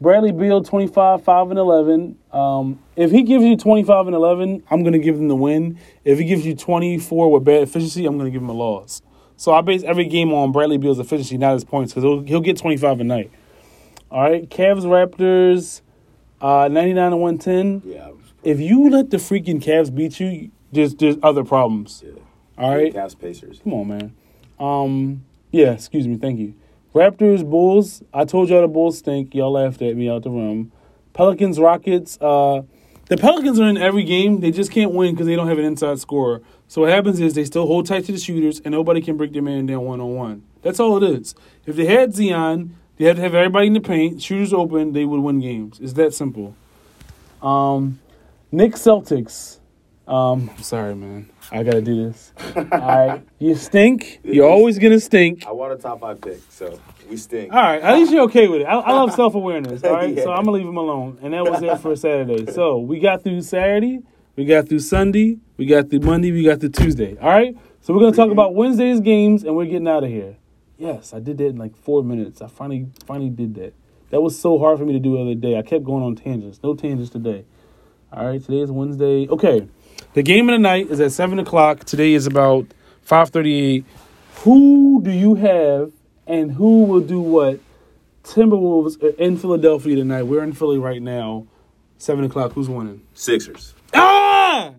Bradley 0.00 0.30
Beal 0.30 0.62
25, 0.62 1.24
5 1.24 1.50
and 1.50 1.58
11. 1.58 2.18
Um, 2.32 2.78
if 2.94 3.10
he 3.10 3.22
gives 3.22 3.44
you 3.44 3.56
25 3.56 4.06
and 4.06 4.14
11, 4.14 4.62
I'm 4.70 4.82
going 4.82 4.92
to 4.92 4.98
give 5.00 5.16
him 5.16 5.26
the 5.26 5.34
win. 5.34 5.78
If 6.04 6.18
he 6.18 6.24
gives 6.24 6.46
you 6.46 6.54
24 6.54 7.32
with 7.32 7.44
bad 7.44 7.62
efficiency, 7.62 8.06
I'm 8.06 8.16
going 8.16 8.26
to 8.26 8.30
give 8.30 8.40
him 8.40 8.48
a 8.48 8.54
loss. 8.54 9.02
So 9.36 9.52
I 9.52 9.60
base 9.60 9.82
every 9.82 10.04
game 10.04 10.32
on 10.32 10.52
Bradley 10.52 10.78
Beal's 10.78 11.00
efficiency, 11.00 11.36
not 11.36 11.54
his 11.54 11.64
points, 11.64 11.92
because 11.92 12.04
he'll, 12.04 12.22
he'll 12.22 12.40
get 12.40 12.56
25 12.56 13.00
a 13.00 13.04
night. 13.04 13.30
All 14.10 14.22
right. 14.22 14.48
Cavs 14.48 14.84
Raptors 14.84 15.80
uh, 16.40 16.68
99 16.68 17.12
and 17.12 17.20
110. 17.20 17.82
Yeah. 17.84 18.10
If 18.44 18.60
you 18.60 18.88
let 18.88 19.10
the 19.10 19.16
freaking 19.16 19.60
Cavs 19.60 19.92
beat 19.92 20.20
you, 20.20 20.52
there's, 20.70 20.94
there's 20.94 21.16
other 21.24 21.44
problems. 21.44 22.04
Yeah. 22.06 22.12
All 22.56 22.74
right. 22.74 22.94
Cavs 22.94 23.18
Pacers. 23.18 23.60
Come 23.64 23.74
on, 23.74 23.88
man. 23.88 24.16
Um, 24.60 25.24
yeah, 25.50 25.72
excuse 25.72 26.06
me. 26.06 26.16
Thank 26.16 26.38
you. 26.38 26.54
Raptors, 26.98 27.48
Bulls. 27.48 28.02
I 28.12 28.24
told 28.24 28.48
y'all 28.48 28.62
the 28.62 28.66
Bulls 28.66 28.98
stink. 28.98 29.32
Y'all 29.32 29.52
laughed 29.52 29.80
at 29.82 29.94
me 29.96 30.08
out 30.08 30.24
the 30.24 30.30
room. 30.30 30.72
Pelicans, 31.12 31.60
Rockets. 31.60 32.18
Uh, 32.20 32.62
the 33.06 33.16
Pelicans 33.16 33.60
are 33.60 33.68
in 33.68 33.76
every 33.76 34.02
game. 34.02 34.40
They 34.40 34.50
just 34.50 34.72
can't 34.72 34.90
win 34.90 35.14
because 35.14 35.28
they 35.28 35.36
don't 35.36 35.46
have 35.46 35.60
an 35.60 35.64
inside 35.64 36.00
scorer. 36.00 36.42
So 36.66 36.80
what 36.80 36.90
happens 36.90 37.20
is 37.20 37.34
they 37.34 37.44
still 37.44 37.68
hold 37.68 37.86
tight 37.86 38.04
to 38.06 38.12
the 38.12 38.18
shooters, 38.18 38.60
and 38.64 38.72
nobody 38.72 39.00
can 39.00 39.16
break 39.16 39.32
their 39.32 39.42
man 39.42 39.66
down 39.66 39.82
one 39.82 40.00
on 40.00 40.16
one. 40.16 40.42
That's 40.62 40.80
all 40.80 41.00
it 41.00 41.08
is. 41.08 41.36
If 41.66 41.76
they 41.76 41.86
had 41.86 42.16
Zion, 42.16 42.76
they 42.96 43.04
had 43.04 43.14
to 43.14 43.22
have 43.22 43.32
everybody 43.32 43.68
in 43.68 43.74
the 43.74 43.80
paint, 43.80 44.20
shooters 44.20 44.52
open. 44.52 44.92
They 44.92 45.04
would 45.04 45.20
win 45.20 45.38
games. 45.38 45.78
It's 45.80 45.92
that 45.92 46.14
simple. 46.14 46.56
Um, 47.40 48.00
Knicks, 48.50 48.80
Celtics. 48.80 49.57
Um, 50.08 50.50
I'm 50.56 50.62
sorry, 50.62 50.94
man. 50.94 51.28
I 51.52 51.62
gotta 51.62 51.82
do 51.82 52.08
this. 52.08 52.32
All 52.56 52.64
right, 52.64 53.22
you 53.38 53.54
stink. 53.54 54.20
You're 54.24 54.48
always 54.48 54.78
gonna 54.78 55.00
stink. 55.00 55.46
I 55.46 55.52
want 55.52 55.72
a 55.72 55.76
top 55.76 56.00
five 56.00 56.20
pick, 56.20 56.40
so 56.48 56.80
we 57.10 57.16
stink. 57.18 57.52
All 57.52 57.60
right, 57.62 57.80
at 57.82 57.94
least 57.98 58.10
you're 58.12 58.22
okay 58.22 58.48
with 58.48 58.62
it. 58.62 58.64
I, 58.64 58.72
I 58.78 58.92
love 58.92 59.12
self 59.14 59.34
awareness. 59.34 59.84
All 59.84 59.92
right, 59.92 60.14
Yeah. 60.14 60.24
so 60.24 60.30
I'm 60.32 60.44
gonna 60.44 60.56
leave 60.56 60.66
him 60.66 60.78
alone, 60.78 61.18
and 61.22 61.34
that 61.34 61.44
was 61.44 61.62
it 61.62 61.76
for 61.78 61.94
Saturday. 61.94 62.50
So 62.52 62.78
we 62.78 63.00
got 63.00 63.22
through 63.22 63.42
Saturday, 63.42 64.00
we 64.36 64.46
got 64.46 64.68
through 64.68 64.80
Sunday, 64.80 65.38
we 65.58 65.66
got 65.66 65.90
through 65.90 66.00
Monday, 66.00 66.32
we 66.32 66.42
got 66.42 66.60
through 66.60 66.70
Tuesday. 66.70 67.18
All 67.18 67.28
right, 67.28 67.54
so 67.82 67.92
we're 67.92 68.00
gonna 68.00 68.16
talk 68.16 68.30
about 68.30 68.54
Wednesday's 68.54 69.00
games, 69.00 69.44
and 69.44 69.54
we're 69.54 69.66
getting 69.66 69.88
out 69.88 70.04
of 70.04 70.10
here. 70.10 70.36
Yes, 70.78 71.12
I 71.12 71.20
did 71.20 71.36
that 71.38 71.46
in 71.48 71.56
like 71.56 71.76
four 71.76 72.02
minutes. 72.02 72.40
I 72.40 72.46
finally 72.48 72.86
finally 73.06 73.30
did 73.30 73.54
that. 73.56 73.74
That 74.08 74.22
was 74.22 74.38
so 74.38 74.58
hard 74.58 74.78
for 74.78 74.86
me 74.86 74.94
to 74.94 74.98
do 75.00 75.16
the 75.16 75.20
other 75.22 75.34
day. 75.34 75.58
I 75.58 75.62
kept 75.62 75.84
going 75.84 76.02
on 76.02 76.14
tangents. 76.16 76.60
No 76.62 76.74
tangents 76.74 77.10
today. 77.10 77.44
All 78.10 78.26
right, 78.26 78.42
today 78.42 78.60
is 78.60 78.70
Wednesday. 78.70 79.28
Okay, 79.28 79.68
the 80.14 80.22
game 80.22 80.48
of 80.48 80.54
the 80.54 80.58
night 80.58 80.90
is 80.90 81.00
at 81.00 81.12
seven 81.12 81.38
o'clock. 81.38 81.84
Today 81.84 82.14
is 82.14 82.26
about 82.26 82.66
five 83.02 83.30
thirty-eight. 83.30 83.84
Who 84.42 85.00
do 85.02 85.10
you 85.10 85.34
have, 85.34 85.92
and 86.26 86.52
who 86.52 86.84
will 86.84 87.00
do 87.00 87.20
what? 87.20 87.60
Timberwolves 88.24 89.02
are 89.02 89.16
in 89.20 89.36
Philadelphia 89.38 89.96
tonight. 89.96 90.24
We're 90.24 90.44
in 90.44 90.52
Philly 90.52 90.78
right 90.78 91.00
now. 91.00 91.46
Seven 91.98 92.24
o'clock. 92.24 92.52
Who's 92.52 92.68
winning? 92.68 93.02
Sixers. 93.14 93.74
Ah! 93.94 94.74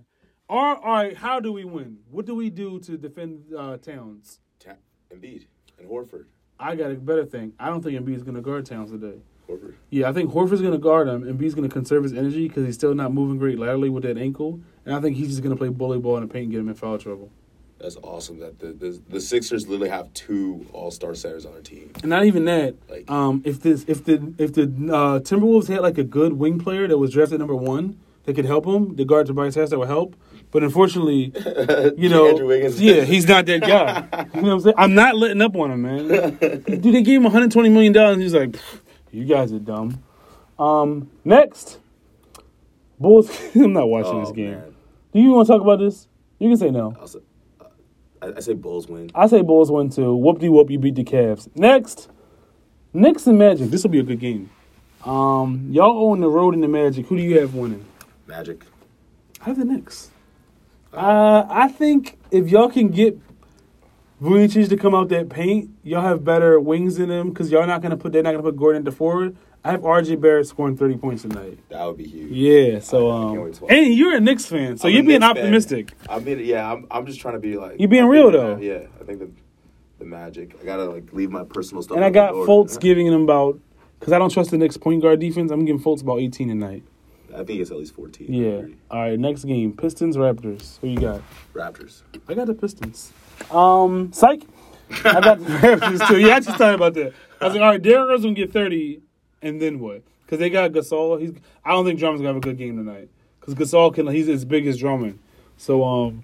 All 0.48 0.76
all 0.76 0.94
right. 0.94 1.18
How 1.18 1.40
do 1.40 1.52
we 1.52 1.66
win? 1.66 1.98
What 2.12 2.26
do 2.26 2.36
we 2.36 2.50
do 2.50 2.80
to 2.80 2.98
defend 2.98 3.46
uh, 3.58 3.78
Towns? 3.78 4.40
Ta- 4.60 4.74
Embiid 5.14 5.46
and 5.78 5.90
Horford. 5.90 6.26
I 6.60 6.76
got 6.76 6.92
a 6.92 6.96
better 6.96 7.26
thing. 7.26 7.54
I 7.60 7.68
don't 7.68 7.82
think 7.82 8.00
Embiid's 8.00 8.24
going 8.24 8.36
to 8.36 8.42
guard 8.42 8.66
Towns 8.66 8.92
today. 8.92 9.20
Horford. 9.50 9.74
Yeah, 9.90 10.10
I 10.10 10.14
think 10.14 10.32
Horford's 10.32 10.62
going 10.62 10.74
to 10.74 10.78
guard 10.80 11.08
him, 11.08 11.24
and 11.28 11.40
Embiid's 11.40 11.56
going 11.56 11.68
to 11.68 11.74
conserve 11.74 12.04
his 12.04 12.14
energy 12.14 12.48
because 12.48 12.66
he's 12.66 12.76
still 12.76 12.94
not 12.94 13.14
moving 13.14 13.38
great 13.38 13.58
laterally 13.60 13.90
with 13.90 14.04
that 14.04 14.18
ankle. 14.18 14.60
And 14.86 14.96
I 14.96 15.02
think 15.02 15.18
he's 15.18 15.30
just 15.30 15.42
going 15.42 15.56
to 15.56 15.58
play 15.58 15.70
bully 15.70 15.98
ball 16.00 16.18
in 16.18 16.24
the 16.28 16.32
paint 16.32 16.44
and 16.44 16.52
get 16.52 16.60
him 16.60 16.70
in 16.70 16.76
foul 16.76 16.98
trouble. 16.98 17.32
That's 17.80 17.96
awesome. 18.04 18.40
That 18.40 18.60
the, 18.60 18.68
the 18.74 19.02
the 19.10 19.22
Sixers 19.22 19.68
literally 19.68 19.90
have 19.90 20.14
two 20.14 20.66
All 20.74 20.92
Star 20.92 21.16
centers 21.16 21.46
on 21.46 21.54
their 21.54 21.62
team. 21.62 21.92
And 22.02 22.10
not 22.10 22.26
even 22.26 22.44
that. 22.46 22.76
Like- 22.90 23.10
Um, 23.10 23.42
if 23.46 23.62
this, 23.62 23.86
if 23.88 24.04
the, 24.04 24.34
if 24.38 24.54
the 24.54 24.64
uh, 24.64 25.20
Timberwolves 25.22 25.68
had 25.70 25.80
like 25.80 25.98
a 25.98 26.04
good 26.04 26.34
wing 26.34 26.60
player 26.60 26.88
that 26.90 26.98
was 26.98 27.12
drafted 27.14 27.40
number 27.40 27.56
one 27.56 27.98
that 28.26 28.34
could 28.36 28.44
help 28.46 28.66
him, 28.66 28.98
the 28.98 29.06
guard 29.06 29.28
Tobias 29.28 29.56
Harris 29.56 29.70
that 29.70 29.80
would 29.80 29.88
help. 29.88 30.16
But 30.52 30.64
unfortunately, 30.64 31.32
you 31.98 32.10
know, 32.10 32.38
yeah, 32.80 33.04
he's 33.06 33.28
not 33.28 33.46
that 33.46 33.62
guy. 33.62 34.28
you 34.34 34.42
know 34.42 34.48
what 34.48 34.54
I'm 34.56 34.60
saying? 34.62 34.76
I'm 34.78 34.94
not 34.96 35.16
letting 35.16 35.42
up 35.42 35.56
on 35.56 35.72
him, 35.72 35.82
man. 35.84 36.08
Dude, 36.40 36.82
they 36.84 37.02
gave 37.04 37.18
him 37.18 37.24
120 37.24 37.70
million 37.70 37.94
dollars. 37.94 38.18
He's 38.18 38.34
like, 38.34 38.50
"Pfft, 38.52 38.80
you 39.12 39.26
guys 39.26 39.52
are 39.54 39.60
dumb. 39.60 40.04
Um, 40.58 41.10
next, 41.24 41.80
Bulls. 43.00 43.30
I'm 43.56 43.74
not 43.74 43.88
watching 43.90 44.14
Oh, 44.16 44.20
this 44.22 44.32
game. 44.32 44.52
man. 44.52 44.76
Do 45.14 45.20
you 45.20 45.32
want 45.32 45.48
to 45.48 45.54
talk 45.54 45.62
about 45.62 45.80
this? 45.80 46.08
You 46.40 46.50
can 46.50 46.58
say 46.58 46.70
no. 46.72 46.96
Say, 47.06 47.20
uh, 47.60 47.66
I, 48.22 48.28
I 48.38 48.40
say 48.42 48.54
Bulls 48.54 48.88
win. 48.88 49.10
I 49.16 49.28
say 49.28 49.42
Bulls 49.42 49.72
win 49.72 49.90
too. 49.90 50.16
Whoop 50.16 50.40
de 50.40 50.50
whoop, 50.50 50.70
you 50.70 50.80
beat 50.80 50.96
the 50.96 51.04
Cavs. 51.04 51.48
Next, 51.56 52.10
Knicks 52.94 53.26
and 53.28 53.38
Magic. 53.40 53.70
This 53.70 53.84
will 53.84 53.90
be 53.92 54.00
a 54.00 54.04
good 54.04 54.20
game. 54.20 54.50
Um, 55.06 55.70
y'all 55.72 56.12
on 56.12 56.20
the 56.20 56.30
road 56.30 56.54
in 56.54 56.62
the 56.62 56.68
Magic. 56.68 57.08
Who 57.08 57.18
do 57.18 57.24
you 57.24 57.40
have 57.40 57.56
winning? 57.56 57.86
Magic. 58.28 58.64
I 59.42 59.46
have 59.46 59.58
the 59.58 59.66
Knicks. 59.66 60.12
Uh, 60.94 61.46
I 61.50 61.68
think 61.70 62.18
if 62.32 62.50
y'all 62.50 62.70
can 62.70 62.90
get 62.90 63.18
Vucevic 64.22 64.68
to 64.70 64.78
come 64.78 64.94
out 64.94 65.10
that 65.10 65.30
paint, 65.30 65.70
y'all 65.84 66.02
have 66.02 66.26
better 66.26 66.60
wings 66.60 67.00
in 67.00 67.10
them 67.10 67.30
because 67.30 67.52
y'all 67.52 67.66
not 67.66 67.82
gonna 67.82 67.98
put 67.98 68.12
they're 68.12 68.24
not 68.24 68.32
gonna 68.32 68.44
put 68.44 68.58
Gordon 68.58 68.84
the 68.84 68.92
forward. 68.92 69.38
I 69.64 69.72
have 69.72 69.82
RJ 69.82 70.20
Barrett 70.22 70.48
scoring 70.48 70.76
thirty 70.76 70.98
points 70.98 71.24
tonight. 71.24 71.60
That 71.70 71.86
would 71.86 71.98
be 71.98 72.08
huge. 72.08 72.32
Yeah, 72.32 72.80
so 72.80 73.10
um, 73.10 73.54
and 73.70 73.94
you're 73.94 74.16
a 74.16 74.20
Knicks 74.20 74.46
fan, 74.46 74.78
so 74.78 74.88
I'm 74.88 74.94
you're 74.94 75.04
being 75.04 75.20
Knicks 75.20 75.34
fan. 75.34 75.38
optimistic. 75.38 75.94
I 76.10 76.20
mean, 76.20 76.40
yeah, 76.40 76.72
I'm, 76.72 76.88
I'm 76.92 77.06
just 77.06 77.20
trying 77.20 77.36
to 77.36 77.40
be 77.40 77.58
like. 77.58 77.80
You're 77.80 77.90
being 77.90 78.06
I 78.06 78.08
real, 78.08 78.32
though. 78.32 78.58
Yeah, 78.58 78.88
I 79.00 79.04
think 79.04 79.20
the 79.20 79.32
the 80.00 80.06
Magic. 80.06 80.56
I 80.62 80.66
gotta 80.66 80.86
like 80.86 81.12
leave 81.14 81.30
my 81.30 81.44
personal 81.44 81.84
stuff. 81.84 81.96
And 81.96 82.06
I 82.06 82.10
got. 82.10 82.34
Fultz 82.34 82.80
giving 82.80 83.08
him 83.08 83.24
about 83.24 83.60
because 84.00 84.14
I 84.14 84.20
don't 84.20 84.32
trust 84.32 84.52
the 84.52 84.58
Knicks 84.58 84.78
point 84.78 85.02
guard 85.02 85.20
defense. 85.20 85.52
I'm 85.52 85.66
giving 85.66 85.82
Fultz 85.82 86.02
about 86.02 86.20
18 86.20 86.48
tonight. 86.48 86.84
I 87.34 87.44
think 87.44 87.62
it's 87.62 87.70
at 87.70 87.78
least 87.78 87.94
14. 87.96 88.34
Yeah. 88.34 88.62
All 88.90 89.02
right. 89.02 89.20
Next 89.20 89.44
game: 89.44 89.74
Pistons 89.74 90.18
Raptors. 90.18 90.80
Who 90.80 90.88
you 90.88 91.00
got? 91.00 91.22
Raptors. 91.54 92.02
I 92.28 92.34
got 92.34 92.48
the 92.48 92.54
Pistons. 92.54 93.14
Um, 93.52 94.12
psych. 94.14 94.44
I 95.06 95.22
got 95.22 95.40
the 95.40 95.46
Raptors 95.46 96.08
too. 96.08 96.20
Yeah, 96.20 96.36
I 96.36 96.40
just 96.40 96.58
thought 96.58 96.74
about 96.74 96.94
that. 96.96 97.14
I 97.42 97.46
was 97.46 97.54
like, 97.54 97.62
all 97.62 97.70
right, 97.70 97.82
Derrick 97.82 98.10
Rose 98.10 98.22
gonna 98.24 98.34
get 98.34 98.52
30, 98.52 99.02
and 99.42 99.62
then 99.62 99.80
what? 99.80 100.02
Because 100.26 100.40
they 100.40 100.50
got 100.50 100.72
Gasol. 100.72 101.20
He's. 101.20 101.32
I 101.64 101.72
don't 101.72 101.86
think 101.86 102.00
Drummond's 102.00 102.22
gonna 102.22 102.30
have 102.30 102.38
a 102.38 102.40
good 102.40 102.58
game 102.58 102.78
tonight. 102.78 103.10
Because 103.40 103.56
Gasol 103.56 103.94
can. 103.94 104.08
He's 104.08 104.30
as 104.30 104.46
big 104.46 104.68
as 104.68 104.78
Drummond. 104.78 105.20
So 105.58 105.84
um, 105.84 106.24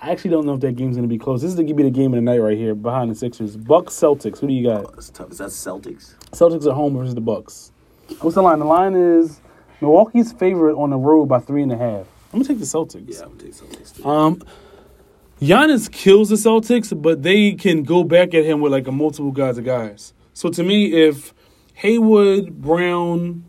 I 0.00 0.10
actually 0.10 0.30
don't 0.30 0.46
know 0.46 0.54
if 0.54 0.60
that 0.60 0.76
game's 0.76 0.96
gonna 0.96 1.08
be 1.08 1.18
close. 1.18 1.42
This 1.42 1.50
is 1.50 1.56
gonna 1.56 1.72
be 1.74 1.82
the 1.82 1.90
game 1.90 2.12
of 2.12 2.16
the 2.16 2.22
night 2.22 2.38
right 2.38 2.56
here 2.56 2.74
behind 2.74 3.10
the 3.10 3.14
Sixers. 3.14 3.56
Bucks 3.56 3.94
Celtics. 3.94 4.38
Who 4.40 4.48
do 4.48 4.52
you 4.54 4.66
got? 4.66 4.92
That's 4.94 5.10
tough. 5.10 5.30
Is 5.30 5.38
that 5.38 5.48
Celtics? 5.50 6.14
Celtics 6.32 6.66
at 6.66 6.74
home 6.74 6.96
versus 6.96 7.14
the 7.14 7.20
Bucks. 7.20 7.72
What's 8.20 8.34
the 8.34 8.42
line? 8.42 8.58
The 8.58 8.64
line 8.64 8.94
is 8.94 9.40
Milwaukee's 9.80 10.32
favorite 10.32 10.76
on 10.76 10.90
the 10.90 10.96
road 10.96 11.26
by 11.26 11.40
three 11.40 11.62
and 11.62 11.72
a 11.72 11.76
half. 11.78 12.06
I'm 12.32 12.40
gonna 12.40 12.44
take 12.44 12.58
the 12.58 12.64
Celtics. 12.64 13.14
Yeah, 13.14 13.22
I'm 13.24 13.36
gonna 13.36 13.42
take 13.44 13.54
Celtics. 13.54 13.96
Too. 13.96 14.08
Um, 14.08 14.42
Giannis 15.40 15.90
kills 15.90 16.30
the 16.30 16.36
Celtics, 16.36 17.00
but 17.00 17.22
they 17.22 17.52
can 17.52 17.82
go 17.82 18.04
back 18.04 18.32
at 18.34 18.44
him 18.44 18.60
with 18.60 18.72
like 18.72 18.86
a 18.86 18.92
multiple 18.92 19.32
guys 19.32 19.58
of 19.58 19.64
guys. 19.64 20.14
So 20.32 20.48
to 20.50 20.62
me, 20.62 20.92
if 20.92 21.34
Hayward, 21.74 22.60
Brown, 22.62 23.44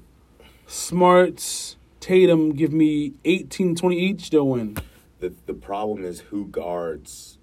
Smarts, 0.67 1.77
Tatum 2.01 2.51
give 2.53 2.73
me 2.73 3.13
18, 3.25 3.75
20 3.75 3.97
each, 3.99 4.29
they'll 4.29 4.47
win. 4.47 4.77
the 5.19 5.33
the 5.45 5.53
problem 5.53 6.03
is 6.03 6.19
who 6.21 6.47
guards 6.47 7.37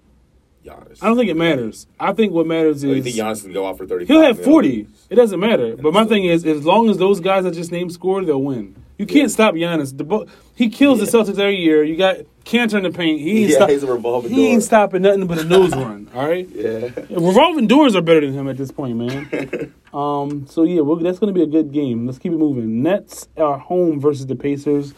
Giannis. 0.63 0.99
I 1.01 1.07
don't 1.07 1.17
think 1.17 1.29
it 1.29 1.37
matters. 1.37 1.87
I 1.99 2.13
think 2.13 2.31
what 2.31 2.45
matters 2.47 2.83
you 2.83 2.93
is 2.93 3.03
think 3.03 3.15
Giannis 3.15 3.43
can 3.43 3.53
go 3.53 3.65
off 3.65 3.77
for 3.77 3.87
30. 3.87 4.05
he'll 4.05 4.21
have 4.21 4.43
40. 4.43 4.83
lose. 4.83 5.07
It 5.09 5.15
doesn't 5.15 5.39
matter. 5.39 5.75
But 5.75 5.93
my 5.93 6.05
thing 6.05 6.25
is, 6.25 6.45
as 6.45 6.65
long 6.65 6.89
as 6.89 6.97
those 6.97 7.19
guys 7.19 7.45
I 7.45 7.49
just 7.51 7.71
named 7.71 7.91
score, 7.91 8.23
they'll 8.23 8.41
win. 8.41 8.75
You 8.97 9.05
can't 9.05 9.23
Yeah. 9.23 9.27
stop 9.27 9.55
Giannis. 9.55 9.97
The 9.97 10.03
bo- 10.03 10.25
he 10.55 10.69
kills 10.69 10.99
the 10.99 11.05
Celtics 11.05 11.37
every 11.39 11.57
year. 11.57 11.83
You 11.83 11.95
got 11.97 12.17
Kanter 12.45 12.75
in 12.77 12.83
the 12.83 12.91
paint. 12.91 13.19
He 13.19 13.41
ain't 13.41 13.49
Yeah, 13.49 13.55
stop- 13.57 13.69
he's 13.69 13.83
a 13.83 13.91
revolving 13.91 14.31
He 14.31 14.47
ain't 14.47 14.63
stopping 14.63 15.01
nothing 15.01 15.27
but 15.27 15.39
a 15.39 15.43
nose 15.43 15.71
run. 15.75 16.09
All 16.15 16.27
right. 16.27 16.47
Yeah. 16.55 16.89
Revolving 17.09 17.67
doors 17.67 17.95
are 17.95 18.01
better 18.01 18.21
than 18.21 18.33
him 18.33 18.47
at 18.47 18.57
this 18.57 18.71
point, 18.71 18.97
man. 18.97 19.73
um. 19.93 20.45
So 20.47 20.63
yeah, 20.63 20.81
we 20.81 21.03
that's 21.03 21.19
going 21.19 21.33
to 21.33 21.37
be 21.37 21.43
a 21.43 21.47
good 21.47 21.71
game. 21.71 22.05
Let's 22.05 22.19
keep 22.19 22.31
it 22.31 22.37
moving. 22.37 22.81
Nets 22.83 23.27
are 23.37 23.57
home 23.57 23.99
versus 23.99 24.25
the 24.27 24.35
Pacers. 24.35 24.93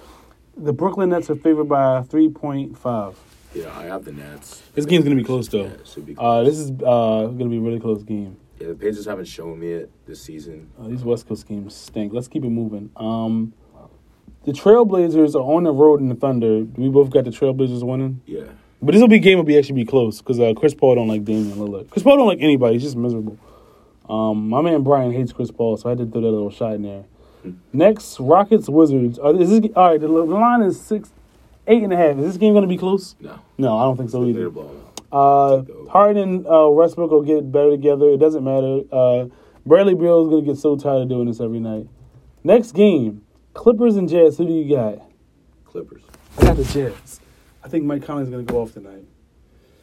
The 0.55 0.73
Brooklyn 0.73 1.09
Nets 1.09 1.29
are 1.29 1.35
favored 1.35 1.65
by 1.69 2.01
three 2.03 2.29
point 2.29 2.77
five. 2.77 3.17
Yeah, 3.55 3.75
I 3.75 3.83
have 3.85 4.05
the 4.05 4.11
Nets. 4.11 4.61
This 4.75 4.85
game's 4.85 5.05
going 5.05 5.17
to 5.17 5.21
be 5.23 5.25
close 5.25 5.47
though. 5.47 5.63
Yeah, 5.63 5.69
it 5.69 5.87
should 5.87 6.05
be 6.05 6.15
Uh, 6.17 6.43
this 6.43 6.59
is 6.59 6.69
uh 6.71 6.73
going 7.27 7.39
to 7.39 7.45
be 7.49 7.57
a 7.57 7.61
really 7.61 7.79
close 7.79 8.03
game. 8.03 8.37
Yeah, 8.59 8.67
the 8.69 8.75
Pacers 8.75 9.05
haven't 9.05 9.25
shown 9.25 9.59
me 9.59 9.71
it 9.71 9.91
this 10.05 10.21
season. 10.21 10.69
Uh, 10.79 10.87
these 10.87 11.03
West 11.03 11.27
Coast 11.27 11.47
games 11.47 11.75
stink. 11.75 12.11
Let's 12.13 12.27
keep 12.27 12.43
it 12.43 12.49
moving. 12.49 12.89
Um, 12.95 13.53
the 14.47 14.53
Trailblazers 14.53 15.35
are 15.35 15.39
on 15.55 15.63
the 15.63 15.71
road 15.73 15.99
in 15.99 16.07
the 16.07 16.15
Thunder. 16.15 16.63
We 16.77 16.87
both 16.87 17.09
got 17.09 17.25
the 17.25 17.31
Trailblazers 17.31 17.83
winning, 17.83 18.21
Yeah. 18.25 18.43
but 18.81 18.93
this 18.93 19.01
will 19.01 19.09
be 19.09 19.19
game 19.19 19.37
will 19.37 19.43
be 19.43 19.57
actually 19.57 19.75
be 19.75 19.85
close 19.85 20.19
because 20.19 20.39
uh, 20.39 20.53
Chris 20.55 20.73
Paul 20.73 20.95
don't 20.95 21.09
like 21.09 21.25
Damian 21.25 21.57
Lillard. 21.57 21.89
Chris 21.89 22.01
Paul 22.03 22.15
don't 22.15 22.27
like 22.27 22.39
anybody. 22.41 22.75
He's 22.75 22.83
just 22.83 22.95
miserable. 22.95 23.37
Um, 24.09 24.47
my 24.47 24.61
man 24.61 24.83
Brian 24.83 25.11
hates 25.11 25.33
Chris 25.33 25.51
Paul, 25.51 25.75
so 25.75 25.89
I 25.89 25.91
had 25.91 25.97
to 25.97 26.05
throw 26.05 26.21
that 26.21 26.31
little 26.31 26.49
shot 26.49 26.75
in 26.75 26.83
there. 26.83 27.03
Next, 27.73 28.19
Rockets 28.21 28.69
Wizards. 28.69 29.19
Uh, 29.19 29.35
is 29.35 29.49
this, 29.49 29.71
all 29.75 29.91
right, 29.91 29.99
the, 29.99 30.07
line 30.07 30.61
is 30.61 30.79
six, 30.79 31.11
eight 31.67 31.83
and 31.83 31.91
a 31.91 31.97
half. 31.97 32.17
Is 32.17 32.25
this 32.25 32.37
game 32.37 32.53
going 32.53 32.63
to 32.63 32.67
be 32.69 32.77
close? 32.77 33.15
No. 33.19 33.39
No, 33.57 33.77
I 33.77 33.83
don't 33.83 33.97
think 33.97 34.09
so 34.09 34.25
either. 34.25 34.47
Uh, 34.47 35.57
Take 35.57 35.67
the 35.67 35.73
over. 35.73 35.89
Harden 35.89 36.17
and 36.17 36.47
uh, 36.47 36.69
Westbrook 36.69 37.11
will 37.11 37.21
get 37.21 37.51
better 37.51 37.71
together. 37.71 38.09
It 38.11 38.17
doesn't 38.17 38.43
matter. 38.45 38.81
Uh, 38.91 39.25
Bradley 39.65 39.93
Beal 39.93 40.23
is 40.23 40.29
going 40.29 40.45
to 40.45 40.51
get 40.51 40.57
so 40.57 40.77
tired 40.77 41.01
of 41.03 41.09
doing 41.09 41.27
this 41.27 41.41
every 41.41 41.59
night. 41.59 41.87
Next 42.45 42.71
game, 42.71 43.23
Clippers 43.57 43.95
and 43.95 44.07
Jazz. 44.07 44.37
Who 44.37 44.45
do 44.45 44.53
you 44.53 44.75
got? 44.75 45.01
Clippers. 45.65 46.03
I 46.37 46.41
got 46.43 46.57
the 46.57 46.63
Jazz. 46.63 47.19
I 47.63 47.67
think 47.67 47.85
Mike 47.85 48.05
Conley's 48.05 48.29
going 48.29 48.45
to 48.45 48.53
go 48.53 48.61
off 48.61 48.73
tonight. 48.73 49.03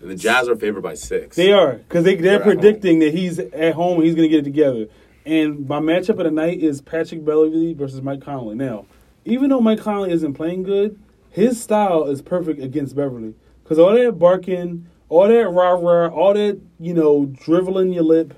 And 0.01 0.11
the 0.11 0.15
Jazz 0.15 0.49
are 0.49 0.55
favored 0.55 0.83
by 0.83 0.95
six. 0.95 1.37
They 1.37 1.53
are 1.53 1.75
because 1.75 2.05
they 2.05 2.15
they're 2.15 2.39
They're 2.39 2.55
predicting 2.55 3.01
that 3.01 3.13
he's 3.13 3.41
at 3.41 3.75
home 3.75 3.97
and 3.97 4.05
he's 4.05 4.15
going 4.15 4.29
to 4.29 4.35
get 4.35 4.41
it 4.41 4.45
together. 4.45 4.87
And 5.27 5.69
my 5.69 5.81
matchup 5.81 6.11
of 6.11 6.19
the 6.19 6.31
night 6.31 6.61
is 6.61 6.83
Patrick 6.83 7.25
Beverley 7.25 7.75
versus 7.75 8.01
Mike 8.01 8.21
Conley. 8.23 8.55
Now, 8.55 8.87
even 9.25 9.51
though 9.51 9.61
Mike 9.61 9.81
Conley 9.81 10.13
isn't 10.13 10.35
playing 10.35 10.63
good, 10.63 10.99
his 11.31 11.61
style 11.61 12.05
is 12.05 12.23
perfect 12.23 12.63
against 12.63 12.95
Beverley 12.95 13.35
because 13.65 13.81
all 13.81 13.93
that 13.95 14.19
barking, 14.21 14.87
all 15.09 15.27
that 15.27 15.49
rah 15.49 15.73
rah, 15.73 16.07
all 16.09 16.35
that 16.35 16.61
you 16.79 16.95
know 16.95 17.27
driveling 17.27 17.93
your 17.93 18.05
lip 18.05 18.35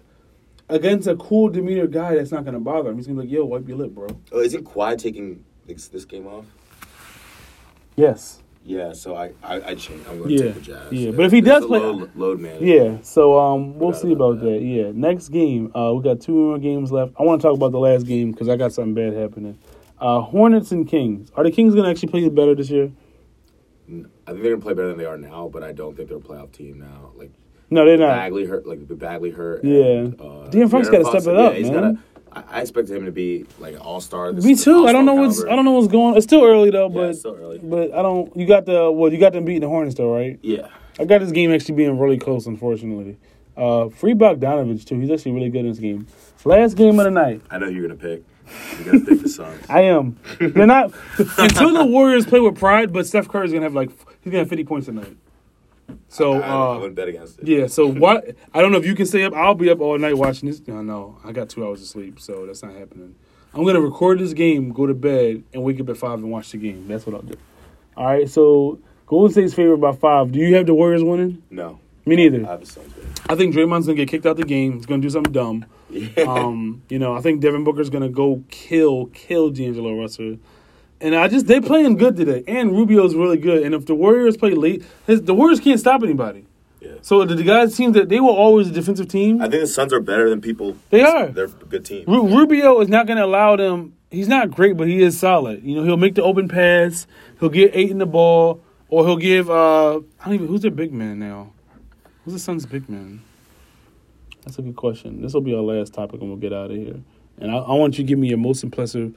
against 0.69 1.07
a 1.09 1.17
cool 1.17 1.49
demeanor 1.49 1.87
guy 1.87 2.15
that's 2.17 2.33
not 2.33 2.45
going 2.45 2.55
to 2.55 2.61
bother 2.61 2.91
him. 2.91 2.97
He's 2.97 3.07
going 3.07 3.17
to 3.19 3.23
be 3.23 3.29
like, 3.29 3.35
"Yo, 3.35 3.45
wipe 3.45 3.69
your 3.69 3.77
lip, 3.79 3.93
bro." 3.93 4.09
Oh, 4.33 4.41
isn't 4.41 4.65
Kawhi 4.65 4.99
taking 4.99 5.45
this, 5.67 5.89
this 5.89 6.05
game 6.05 6.27
off? 6.27 6.45
Yes. 7.97 8.43
Yeah, 8.65 8.93
so 8.95 9.15
I 9.15 9.31
I, 9.45 9.61
I 9.71 9.75
change. 9.77 10.05
I'm 10.09 10.19
going 10.19 10.29
to 10.31 10.35
Yeah, 10.35 10.43
take 10.53 10.55
the 10.55 10.61
Jazz. 10.61 10.93
yeah, 10.93 11.11
but 11.13 11.25
if 11.27 11.31
he 11.33 11.41
does 11.41 11.65
play- 11.67 11.79
load, 11.79 12.11
load 12.17 12.41
man. 12.41 12.59
Yeah, 12.61 12.99
so 13.03 13.39
um, 13.39 13.79
we'll 13.79 13.93
see 13.93 14.11
about 14.13 14.33
about 14.33 14.45
that. 14.45 14.51
that. 14.59 14.63
Yeah, 14.63 14.91
next 14.93 15.29
game, 15.29 15.71
uh, 15.77 15.93
we 15.95 16.03
got 16.03 16.21
two 16.21 16.33
more 16.35 16.59
games 16.59 16.91
left. 16.91 17.13
I 17.19 17.23
want 17.23 17.41
to 17.41 17.47
talk 17.47 17.55
about 17.57 17.71
the 17.71 17.79
last 17.79 18.07
game 18.07 18.33
because 18.33 18.49
I 18.49 18.57
got 18.57 18.73
something 18.73 18.95
bad 18.95 19.13
happening. 19.13 19.57
Uh, 20.01 20.21
Hornets 20.21 20.73
and 20.73 20.87
Kings. 20.87 21.31
Are 21.37 21.45
the 21.45 21.51
Kings 21.53 21.77
gonna 21.77 21.89
actually 21.91 22.09
play 22.09 22.29
better 22.29 22.57
this 22.57 22.69
year? 22.69 22.91
I 23.89 23.93
think 23.93 24.09
they're 24.27 24.43
gonna 24.43 24.59
play 24.59 24.75
better 24.75 24.89
than 24.89 24.99
they 24.99 25.05
are 25.07 25.17
now, 25.17 25.49
but 25.49 25.63
I 25.63 25.71
don't 25.71 25.97
think 25.97 26.09
they're 26.09 26.19
a 26.19 26.21
playoff 26.21 26.51
team 26.51 26.81
now. 26.81 27.13
Like 27.15 27.31
No, 27.71 27.85
they're 27.85 27.99
not. 27.99 28.15
Bagley 28.17 28.45
hurt, 28.45 28.67
like 28.67 28.79
Bagley 28.99 29.31
hurt. 29.31 29.65
Yeah. 29.65 29.83
and, 29.85 30.21
uh, 30.21 30.25
De'Aaron 30.51 30.71
Fox 30.71 30.89
De'Aaron 30.89 31.03
gotta 31.05 31.21
step 31.21 31.33
it 31.35 31.37
up, 31.39 31.55
he's 31.55 31.71
man. 31.71 31.95
Gotta, 32.33 32.47
I, 32.51 32.59
I 32.59 32.61
expect 32.61 32.89
him 32.91 33.05
to 33.07 33.11
be 33.13 33.47
like 33.59 33.75
an 33.75 33.81
all 33.81 34.01
star. 34.01 34.33
Me 34.33 34.55
too. 34.55 34.87
I 34.87 34.93
don't 34.93 35.05
know 35.07 35.15
what's 35.15 35.43
I 35.45 35.57
don't 35.57 35.65
know 35.65 35.73
what's 35.73 35.89
going. 35.91 36.17
It's 36.17 36.25
still 36.25 36.45
early 36.45 36.71
though, 36.71 36.89
Yeah, 36.89 36.95
but 36.95 37.11
it's 37.11 37.19
still 37.21 37.35
early. 37.35 37.59
but 37.59 37.93
I 37.93 38.03
don't. 38.03 38.35
You 38.37 38.47
got 38.47 38.67
the 38.67 38.91
well. 38.93 39.13
You 39.13 39.19
got 39.19 39.33
them 39.33 39.45
beating 39.45 39.63
the 39.63 39.69
Hornets 39.69 39.97
though, 39.97 40.15
right? 40.15 40.39
Yeah, 40.43 40.69
I 40.99 41.05
got 41.07 41.21
this 41.21 41.33
game 41.33 41.51
actually 41.53 41.75
being 41.77 41.99
really 41.99 42.19
close, 42.19 42.47
unfortunately. 42.47 43.17
Uh, 43.57 43.89
free 43.89 44.13
Bogdanovich 44.15 44.85
too. 44.85 45.01
He's 45.01 45.11
actually 45.11 45.33
really 45.33 45.49
good 45.49 45.61
in 45.65 45.69
this 45.71 45.79
game. 45.79 46.07
Last 46.45 46.75
game 46.77 46.99
of 47.01 47.05
the 47.05 47.11
night. 47.11 47.41
I 47.51 47.59
know 47.59 47.67
you're 47.69 47.83
gonna 47.89 47.99
pick. 47.99 48.23
You're 48.77 48.93
gonna 48.93 49.05
pick 49.05 49.23
the 49.23 49.29
Suns. 49.29 49.65
I 49.69 49.81
am. 49.83 50.17
They're 50.39 50.67
not 50.67 50.93
until 51.39 51.73
the 51.73 51.85
Warriors 51.85 52.27
play 52.27 52.39
with 52.39 52.57
pride. 52.59 52.93
But 52.93 53.07
Steph 53.07 53.27
Curry's 53.29 53.51
gonna 53.53 53.65
have 53.65 53.75
like 53.75 53.91
he's 54.21 54.27
gonna 54.31 54.39
have 54.41 54.49
fifty 54.49 54.63
points 54.63 54.87
tonight. 54.87 55.17
So 56.09 56.41
I, 56.41 56.47
I 56.47 56.51
uh, 56.75 56.79
wouldn't 56.79 56.95
bet 56.97 57.09
against 57.09 57.39
it. 57.41 57.47
yeah. 57.49 57.67
So 57.67 57.87
what? 58.05 58.35
I 58.55 58.61
don't 58.63 58.73
know 58.73 58.79
if 58.79 58.87
you 58.87 58.95
can 58.95 59.07
stay 59.07 59.25
up. 59.25 59.35
I'll 59.35 59.55
be 59.55 59.71
up 59.71 59.81
all 59.81 59.99
night 59.99 60.17
watching 60.17 60.49
this. 60.49 60.61
No, 60.67 60.83
no, 60.83 61.19
I 61.25 61.33
got 61.33 61.49
two 61.49 61.65
hours 61.67 61.81
of 61.83 61.89
sleep, 61.89 62.21
so 62.21 62.47
that's 62.47 62.63
not 62.63 62.75
happening. 62.75 63.15
I'm 63.55 63.65
gonna 63.65 63.81
record 63.81 64.19
this 64.19 64.33
game, 64.33 64.71
go 64.73 64.87
to 64.87 64.95
bed, 64.95 65.43
and 65.55 65.63
wake 65.63 65.81
up 65.81 65.89
at 65.89 65.97
five 65.97 66.19
and 66.19 66.31
watch 66.31 66.51
the 66.51 66.59
game. 66.59 66.87
That's 66.89 67.07
what 67.07 67.15
I'll 67.15 67.23
do. 67.23 67.37
All 67.97 68.07
right. 68.07 68.29
So 68.29 68.79
Golden 69.07 69.33
State's 69.33 69.55
favored 69.55 69.79
by 69.81 69.93
five. 69.93 70.33
Do 70.33 70.39
you 70.39 70.55
have 70.57 70.67
the 70.67 70.75
Warriors 70.75 71.03
winning? 71.03 71.43
No, 71.51 71.79
Me 72.05 72.17
neither. 72.17 72.45
I 72.47 72.51
have 72.51 72.61
the 72.61 72.67
Suns. 72.67 72.95
winning. 72.95 73.13
I 73.29 73.35
think 73.35 73.55
Draymond's 73.55 73.87
gonna 73.87 73.97
get 73.97 74.09
kicked 74.09 74.27
out 74.27 74.37
the 74.37 74.45
game. 74.45 74.75
He's 74.75 74.87
gonna 74.87 75.03
do 75.03 75.11
something 75.11 75.33
dumb. 75.33 75.65
Yeah. 75.89 76.25
Um, 76.25 76.83
you 76.89 76.99
know, 76.99 77.15
I 77.15 77.21
think 77.21 77.41
Devin 77.41 77.63
Booker's 77.63 77.91
gonna 77.91 78.09
go 78.09 78.43
kill 78.51 79.07
kill 79.15 79.51
D'Angelo 79.51 79.95
Russell. 79.95 80.37
And 81.01 81.15
I 81.15 81.29
just 81.29 81.47
they 81.47 81.61
playing 81.61 81.97
good 81.97 82.17
today. 82.17 82.43
And 82.49 82.73
Rubio's 82.73 83.15
really 83.15 83.37
good. 83.39 83.63
And 83.63 83.75
if 83.75 83.87
the 83.87 83.95
Warriors 83.95 84.37
play 84.37 84.53
late, 84.53 84.85
his, 85.07 85.23
the 85.23 85.35
Warriors 85.35 85.61
can't 85.61 85.79
stop 85.79 86.03
anybody. 86.03 86.47
yeah. 86.81 86.93
So 87.03 87.25
the, 87.25 87.35
the 87.35 87.43
guys 87.43 87.75
seem 87.75 87.93
that 87.93 88.09
they 88.09 88.19
were 88.21 88.31
always 88.31 88.69
a 88.69 88.73
defensive 88.73 89.09
team. 89.09 89.41
I 89.43 89.49
think 89.49 89.61
the 89.61 89.67
Suns 89.67 89.93
are 89.93 90.01
better 90.01 90.31
than 90.31 90.41
people. 90.41 90.77
They 90.91 91.03
are. 91.03 91.27
They're 91.29 91.45
a 91.45 91.49
good 91.49 91.85
team. 91.85 92.05
Ru- 92.09 92.35
Rubio 92.39 92.81
is 92.81 92.89
not 92.89 93.07
going 93.07 93.19
to 93.19 93.25
allow 93.25 93.57
them. 93.57 93.95
He's 94.11 94.29
not 94.29 94.51
great, 94.51 94.77
but 94.77 94.89
he 94.89 95.03
is 95.03 95.19
solid. 95.19 95.63
You 95.63 95.77
know, 95.77 95.85
he'll 95.85 95.97
make 95.99 96.15
the 96.15 96.23
open 96.23 96.49
pass. 96.49 97.07
He'll 97.41 97.49
get 97.51 97.73
eight 97.75 97.91
in 97.91 97.99
the 97.99 98.07
ball, 98.07 98.63
or 98.89 99.05
he'll 99.05 99.17
give. 99.19 99.51
uh 99.51 99.97
I 99.99 100.25
don't 100.25 100.35
even. 100.35 100.47
Who's 100.47 100.63
their 100.63 100.71
big 100.71 100.93
man 100.93 101.19
now? 101.19 101.53
Who's 102.25 102.35
the 102.35 102.41
Suns' 102.41 102.65
big 102.67 102.89
man? 102.89 103.21
That's 104.45 104.59
a 104.59 104.63
good 104.63 104.77
question. 104.77 105.21
This 105.23 105.35
will 105.35 105.41
be 105.43 105.55
our 105.55 105.61
last 105.61 105.93
topic, 105.93 106.21
and 106.21 106.31
we'll 106.31 106.39
get 106.39 106.53
out 106.53 106.71
of 106.71 106.77
here. 106.77 107.01
And 107.39 107.51
I, 107.51 107.57
I 107.57 107.73
want 107.75 107.99
you 107.99 108.05
to 108.05 108.09
give 108.09 108.19
me 108.19 108.29
your 108.29 108.39
most 108.39 108.63
impressive, 108.63 109.15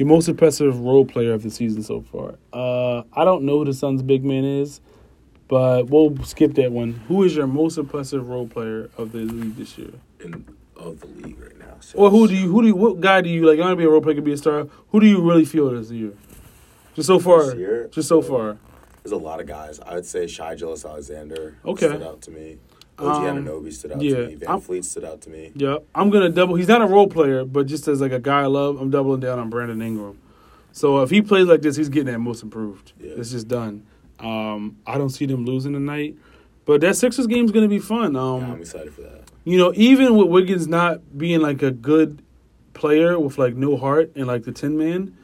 your 0.00 0.08
most 0.08 0.28
impressive 0.28 0.80
role 0.80 1.04
player 1.04 1.34
of 1.34 1.42
the 1.42 1.50
season 1.50 1.82
so 1.82 2.00
far. 2.00 2.36
Uh 2.52 3.02
I 3.12 3.24
don't 3.24 3.44
know 3.44 3.58
who 3.58 3.66
the 3.66 3.74
Suns' 3.74 4.02
big 4.02 4.24
man 4.24 4.44
is, 4.44 4.80
but 5.46 5.88
we'll 5.90 6.16
skip 6.24 6.54
that 6.54 6.72
one. 6.72 6.94
Who 7.08 7.22
is 7.24 7.36
your 7.36 7.46
most 7.46 7.76
impressive 7.76 8.28
role 8.28 8.48
player 8.48 8.88
of 8.96 9.12
the 9.12 9.18
league 9.18 9.56
this 9.56 9.76
year? 9.78 9.92
in 10.24 10.44
of 10.76 11.00
the 11.00 11.06
league 11.08 11.38
right 11.38 11.58
now. 11.58 11.76
So 11.80 11.98
Or 11.98 12.08
who 12.10 12.26
do 12.26 12.34
you 12.34 12.50
who 12.50 12.62
do 12.62 12.68
you 12.68 12.74
what 12.74 13.00
guy 13.00 13.20
do 13.20 13.28
you 13.28 13.46
like? 13.46 13.56
You 13.58 13.62
want 13.62 13.72
to 13.72 13.76
be 13.76 13.84
a 13.84 13.90
role 13.90 14.00
player, 14.00 14.14
could 14.14 14.24
be 14.24 14.32
a 14.32 14.36
star. 14.38 14.66
Who 14.88 15.00
do 15.00 15.06
you 15.06 15.20
really 15.20 15.44
feel 15.44 15.70
this 15.70 15.90
year? 15.90 16.14
Just 16.94 17.06
so 17.06 17.18
far, 17.18 17.44
This 17.44 17.54
year? 17.56 17.88
just 17.92 18.08
so 18.08 18.22
far. 18.22 18.56
There's 19.02 19.12
a 19.12 19.16
lot 19.16 19.40
of 19.40 19.46
guys. 19.46 19.80
I 19.80 19.94
would 19.94 20.06
say 20.06 20.26
Shai 20.26 20.54
Gilgeous-Alexander 20.56 21.56
Okay. 21.64 21.88
stood 21.88 22.02
out 22.02 22.20
to 22.22 22.30
me. 22.30 22.58
OG 23.00 23.26
Um, 23.26 23.44
Anunoby 23.44 23.72
stood 23.72 23.92
out 23.92 24.02
yeah, 24.02 24.16
to 24.16 24.26
me. 24.28 24.34
Van 24.36 24.48
I'm- 24.48 24.60
Fleet 24.60 24.84
stood 24.84 25.04
out 25.04 25.20
to 25.22 25.30
me. 25.30 25.52
Yeah, 25.54 25.78
I'm 25.94 26.10
gonna 26.10 26.28
double. 26.28 26.54
He's 26.56 26.68
not 26.68 26.82
a 26.82 26.86
role 26.86 27.06
player, 27.08 27.44
but 27.44 27.66
just 27.66 27.88
as 27.88 28.00
like 28.00 28.12
a 28.12 28.18
guy 28.20 28.42
I 28.42 28.46
love, 28.46 28.80
I'm 28.80 28.90
doubling 28.90 29.20
down 29.20 29.38
on 29.38 29.48
Brandon 29.50 29.80
Ingram. 29.82 30.18
So 30.72 31.02
if 31.02 31.10
he 31.10 31.20
plays 31.22 31.46
like 31.46 31.62
this, 31.62 31.76
he's 31.76 31.88
getting 31.88 32.12
that 32.12 32.18
most 32.20 32.42
improved. 32.42 32.92
Yeah. 33.00 33.12
It's 33.16 33.30
just 33.32 33.48
done. 33.48 33.82
Um, 34.20 34.76
I 34.86 34.98
don't 34.98 35.10
see 35.10 35.26
them 35.26 35.44
losing 35.46 35.72
tonight, 35.72 36.14
but 36.66 36.80
that 36.82 36.94
Sixers 36.96 37.26
game 37.26 37.44
is 37.46 37.50
gonna 37.52 37.68
be 37.68 37.78
fun. 37.78 38.14
Um, 38.16 38.40
Yeah, 38.42 38.52
I'm 38.52 38.60
excited 38.60 38.92
for 38.92 39.00
that. 39.02 39.22
you 39.44 39.56
know, 39.58 39.72
even 39.74 40.16
with 40.16 40.28
Wiggins 40.28 40.66
not 40.68 41.16
being 41.18 41.40
like 41.40 41.62
a 41.62 41.70
good 41.70 42.22
player 42.74 43.18
with 43.18 43.38
like 43.38 43.56
no 43.56 43.76
heart 43.76 44.12
and 44.14 44.26
like 44.26 44.44
the 44.44 44.52
tin 44.52 44.76
man, 44.78 45.16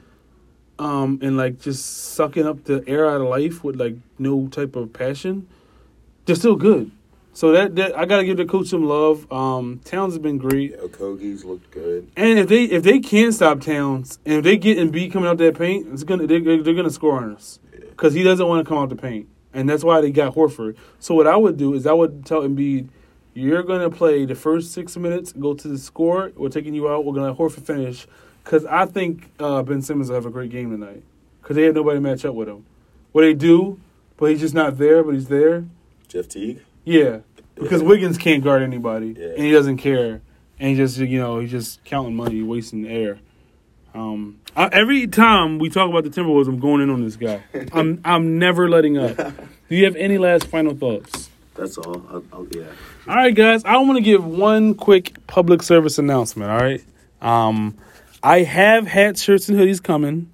um, 0.78 1.18
and 1.22 1.36
like 1.36 1.60
just 1.60 2.14
sucking 2.14 2.46
up 2.46 2.64
the 2.64 2.82
air 2.86 3.08
out 3.08 3.20
of 3.20 3.28
life 3.28 3.62
with 3.64 3.76
like 3.76 3.96
no 4.18 4.48
type 4.48 4.76
of 4.76 4.92
passion, 4.92 5.46
they're 6.24 6.34
still 6.36 6.56
good. 6.56 6.90
So 7.36 7.52
that, 7.52 7.76
that 7.76 7.98
I 7.98 8.06
gotta 8.06 8.24
give 8.24 8.38
the 8.38 8.46
coach 8.46 8.68
some 8.68 8.84
love. 8.84 9.30
Um, 9.30 9.82
Towns 9.84 10.14
has 10.14 10.18
been 10.18 10.38
great, 10.38 10.70
Yeah, 10.70 10.78
Okogie's 10.78 11.44
looked 11.44 11.70
good. 11.70 12.10
and 12.16 12.38
if 12.38 12.48
they 12.48 12.64
if 12.64 12.82
they 12.82 12.98
can't 12.98 13.34
stop 13.34 13.60
Towns 13.60 14.18
and 14.24 14.36
if 14.36 14.44
they 14.44 14.56
get 14.56 14.78
Embiid 14.78 15.12
coming 15.12 15.28
out 15.28 15.36
that 15.36 15.58
paint, 15.58 15.86
it's 15.92 16.02
gonna 16.02 16.26
they, 16.26 16.38
they're 16.40 16.72
gonna 16.72 16.88
score 16.90 17.18
on 17.22 17.34
us 17.34 17.58
because 17.90 18.14
he 18.14 18.22
doesn't 18.22 18.48
want 18.48 18.64
to 18.64 18.68
come 18.68 18.78
out 18.78 18.88
the 18.88 18.96
paint, 18.96 19.28
and 19.52 19.68
that's 19.68 19.84
why 19.84 20.00
they 20.00 20.10
got 20.10 20.34
Horford. 20.34 20.76
So 20.98 21.14
what 21.14 21.26
I 21.26 21.36
would 21.36 21.58
do 21.58 21.74
is 21.74 21.86
I 21.86 21.92
would 21.92 22.24
tell 22.24 22.40
Embiid, 22.40 22.88
you're 23.34 23.62
gonna 23.62 23.90
play 23.90 24.24
the 24.24 24.34
first 24.34 24.72
six 24.72 24.96
minutes, 24.96 25.34
go 25.34 25.52
to 25.52 25.68
the 25.68 25.76
score. 25.76 26.32
We're 26.36 26.48
taking 26.48 26.72
you 26.72 26.88
out. 26.88 27.04
We're 27.04 27.12
gonna 27.12 27.28
let 27.32 27.38
Horford 27.38 27.66
finish 27.66 28.06
because 28.44 28.64
I 28.64 28.86
think 28.86 29.30
uh, 29.38 29.62
Ben 29.62 29.82
Simmons 29.82 30.08
will 30.08 30.14
have 30.14 30.24
a 30.24 30.30
great 30.30 30.50
game 30.50 30.70
tonight 30.70 31.02
because 31.42 31.56
they 31.56 31.64
have 31.64 31.74
nobody 31.74 31.98
to 31.98 32.00
match 32.00 32.24
up 32.24 32.34
with 32.34 32.48
him. 32.48 32.64
Well, 33.12 33.26
they 33.26 33.34
do, 33.34 33.78
but 34.16 34.30
he's 34.30 34.40
just 34.40 34.54
not 34.54 34.78
there. 34.78 35.04
But 35.04 35.16
he's 35.16 35.28
there. 35.28 35.66
Jeff 36.08 36.28
Teague. 36.28 36.62
Yeah, 36.88 37.18
because 37.56 37.82
Yeah. 37.82 37.88
Wiggins 37.88 38.18
can't 38.18 38.44
guard 38.44 38.62
anybody, 38.62 39.14
Yeah. 39.18 39.28
and 39.36 39.42
he 39.44 39.50
doesn't 39.50 39.78
care, 39.78 40.20
and 40.60 40.70
he 40.70 40.76
just 40.76 40.98
you 40.98 41.18
know 41.18 41.40
he's 41.40 41.50
just 41.50 41.84
counting 41.84 42.14
money, 42.14 42.42
wasting 42.42 42.86
air. 42.86 43.18
Um, 43.94 44.38
I, 44.54 44.68
every 44.72 45.06
time 45.06 45.58
we 45.58 45.70
talk 45.70 45.88
about 45.88 46.04
the 46.04 46.10
Timberwolves, 46.10 46.48
I'm 46.48 46.58
going 46.60 46.82
in 46.82 46.90
on 46.90 47.02
this 47.02 47.16
guy. 47.16 47.42
I'm 47.72 48.00
I'm 48.04 48.38
never 48.38 48.68
letting 48.68 48.98
up. 48.98 49.16
Do 49.16 49.74
you 49.76 49.84
have 49.86 49.96
any 49.96 50.18
last 50.18 50.46
final 50.46 50.74
thoughts? 50.74 51.30
That's 51.54 51.78
all. 51.78 52.02
I'll, 52.10 52.24
I'll, 52.32 52.46
yeah. 52.50 52.64
All 53.08 53.14
right, 53.16 53.34
guys. 53.34 53.64
I 53.64 53.78
want 53.78 53.96
to 53.96 54.02
give 54.02 54.24
one 54.24 54.74
quick 54.74 55.26
public 55.26 55.62
service 55.62 55.98
announcement. 55.98 56.50
All 56.50 56.58
right. 56.58 56.84
Um, 57.22 57.76
I 58.22 58.40
have 58.42 58.86
hats, 58.86 59.22
shirts, 59.22 59.48
and 59.48 59.58
hoodies 59.58 59.82
coming. 59.82 60.30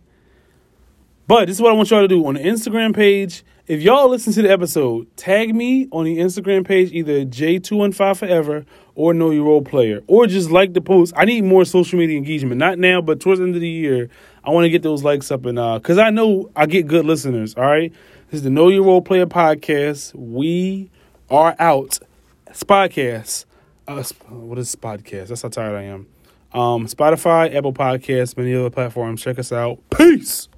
But 1.29 1.47
this 1.47 1.57
is 1.57 1.63
what 1.63 1.71
I 1.73 1.77
want 1.77 1.91
y'all 1.91 2.01
to 2.03 2.09
do 2.09 2.27
on 2.27 2.35
the 2.35 2.41
Instagram 2.41 2.95
page. 2.95 3.45
If 3.69 3.81
y'all 3.81 4.09
listen 4.09 4.33
to 4.33 4.43
the 4.43 4.51
episode, 4.51 5.07
tag 5.17 5.55
me 5.55 5.87
on 5.93 6.05
the 6.05 6.19
Instagram 6.19 6.67
page, 6.67 6.91
either 6.91 7.25
J215 7.25 8.17
Forever 8.17 8.67
or 8.97 9.15
Know 9.15 9.31
Your 9.31 9.45
Role 9.45 9.63
Player, 9.63 10.01
or 10.09 10.27
just 10.27 10.51
like 10.51 10.73
the 10.75 10.81
post. 10.81 11.13
I 11.17 11.27
need 11.27 11.45
more 11.45 11.65
social 11.65 11.97
media 11.97 12.19
engagement. 12.19 12.59
Not 12.59 12.81
now, 12.81 13.01
but 13.01 13.21
towards 13.21 13.39
the 13.39 13.47
end 13.47 13.55
of 13.55 13.61
the 13.61 13.69
year, 13.69 14.11
I 14.43 14.51
want 14.51 14.65
to 14.65 14.69
get 14.69 14.83
those 14.83 15.05
likes 15.05 15.31
up 15.31 15.47
and 15.47 15.61
uh, 15.61 15.79
because 15.79 15.97
I 15.97 16.11
know 16.11 16.51
I 16.57 16.67
get 16.67 16.89
good 16.89 17.07
listeners. 17.07 17.55
All 17.55 17.63
right, 17.63 17.93
this 18.31 18.39
is 18.39 18.43
the 18.43 18.51
Know 18.51 18.69
Your 18.69 18.83
Role 18.83 19.01
Player 19.01 19.27
podcast. 19.27 20.13
We 20.13 20.91
are 21.31 21.55
out. 21.61 22.01
Podcast. 22.51 23.45
Uh, 23.87 24.03
what 24.29 24.59
is 24.59 24.75
podcast? 24.75 25.29
That's 25.29 25.43
how 25.43 25.51
tired 25.51 25.77
I 25.77 25.83
am. 25.83 26.09
Um, 26.53 26.87
Spotify, 26.89 27.55
Apple 27.55 27.73
Podcasts, 27.73 28.37
many 28.37 28.57
other 28.57 28.71
platforms. 28.71 29.23
Check 29.23 29.39
us 29.39 29.53
out. 29.53 29.79
Peace. 29.97 30.49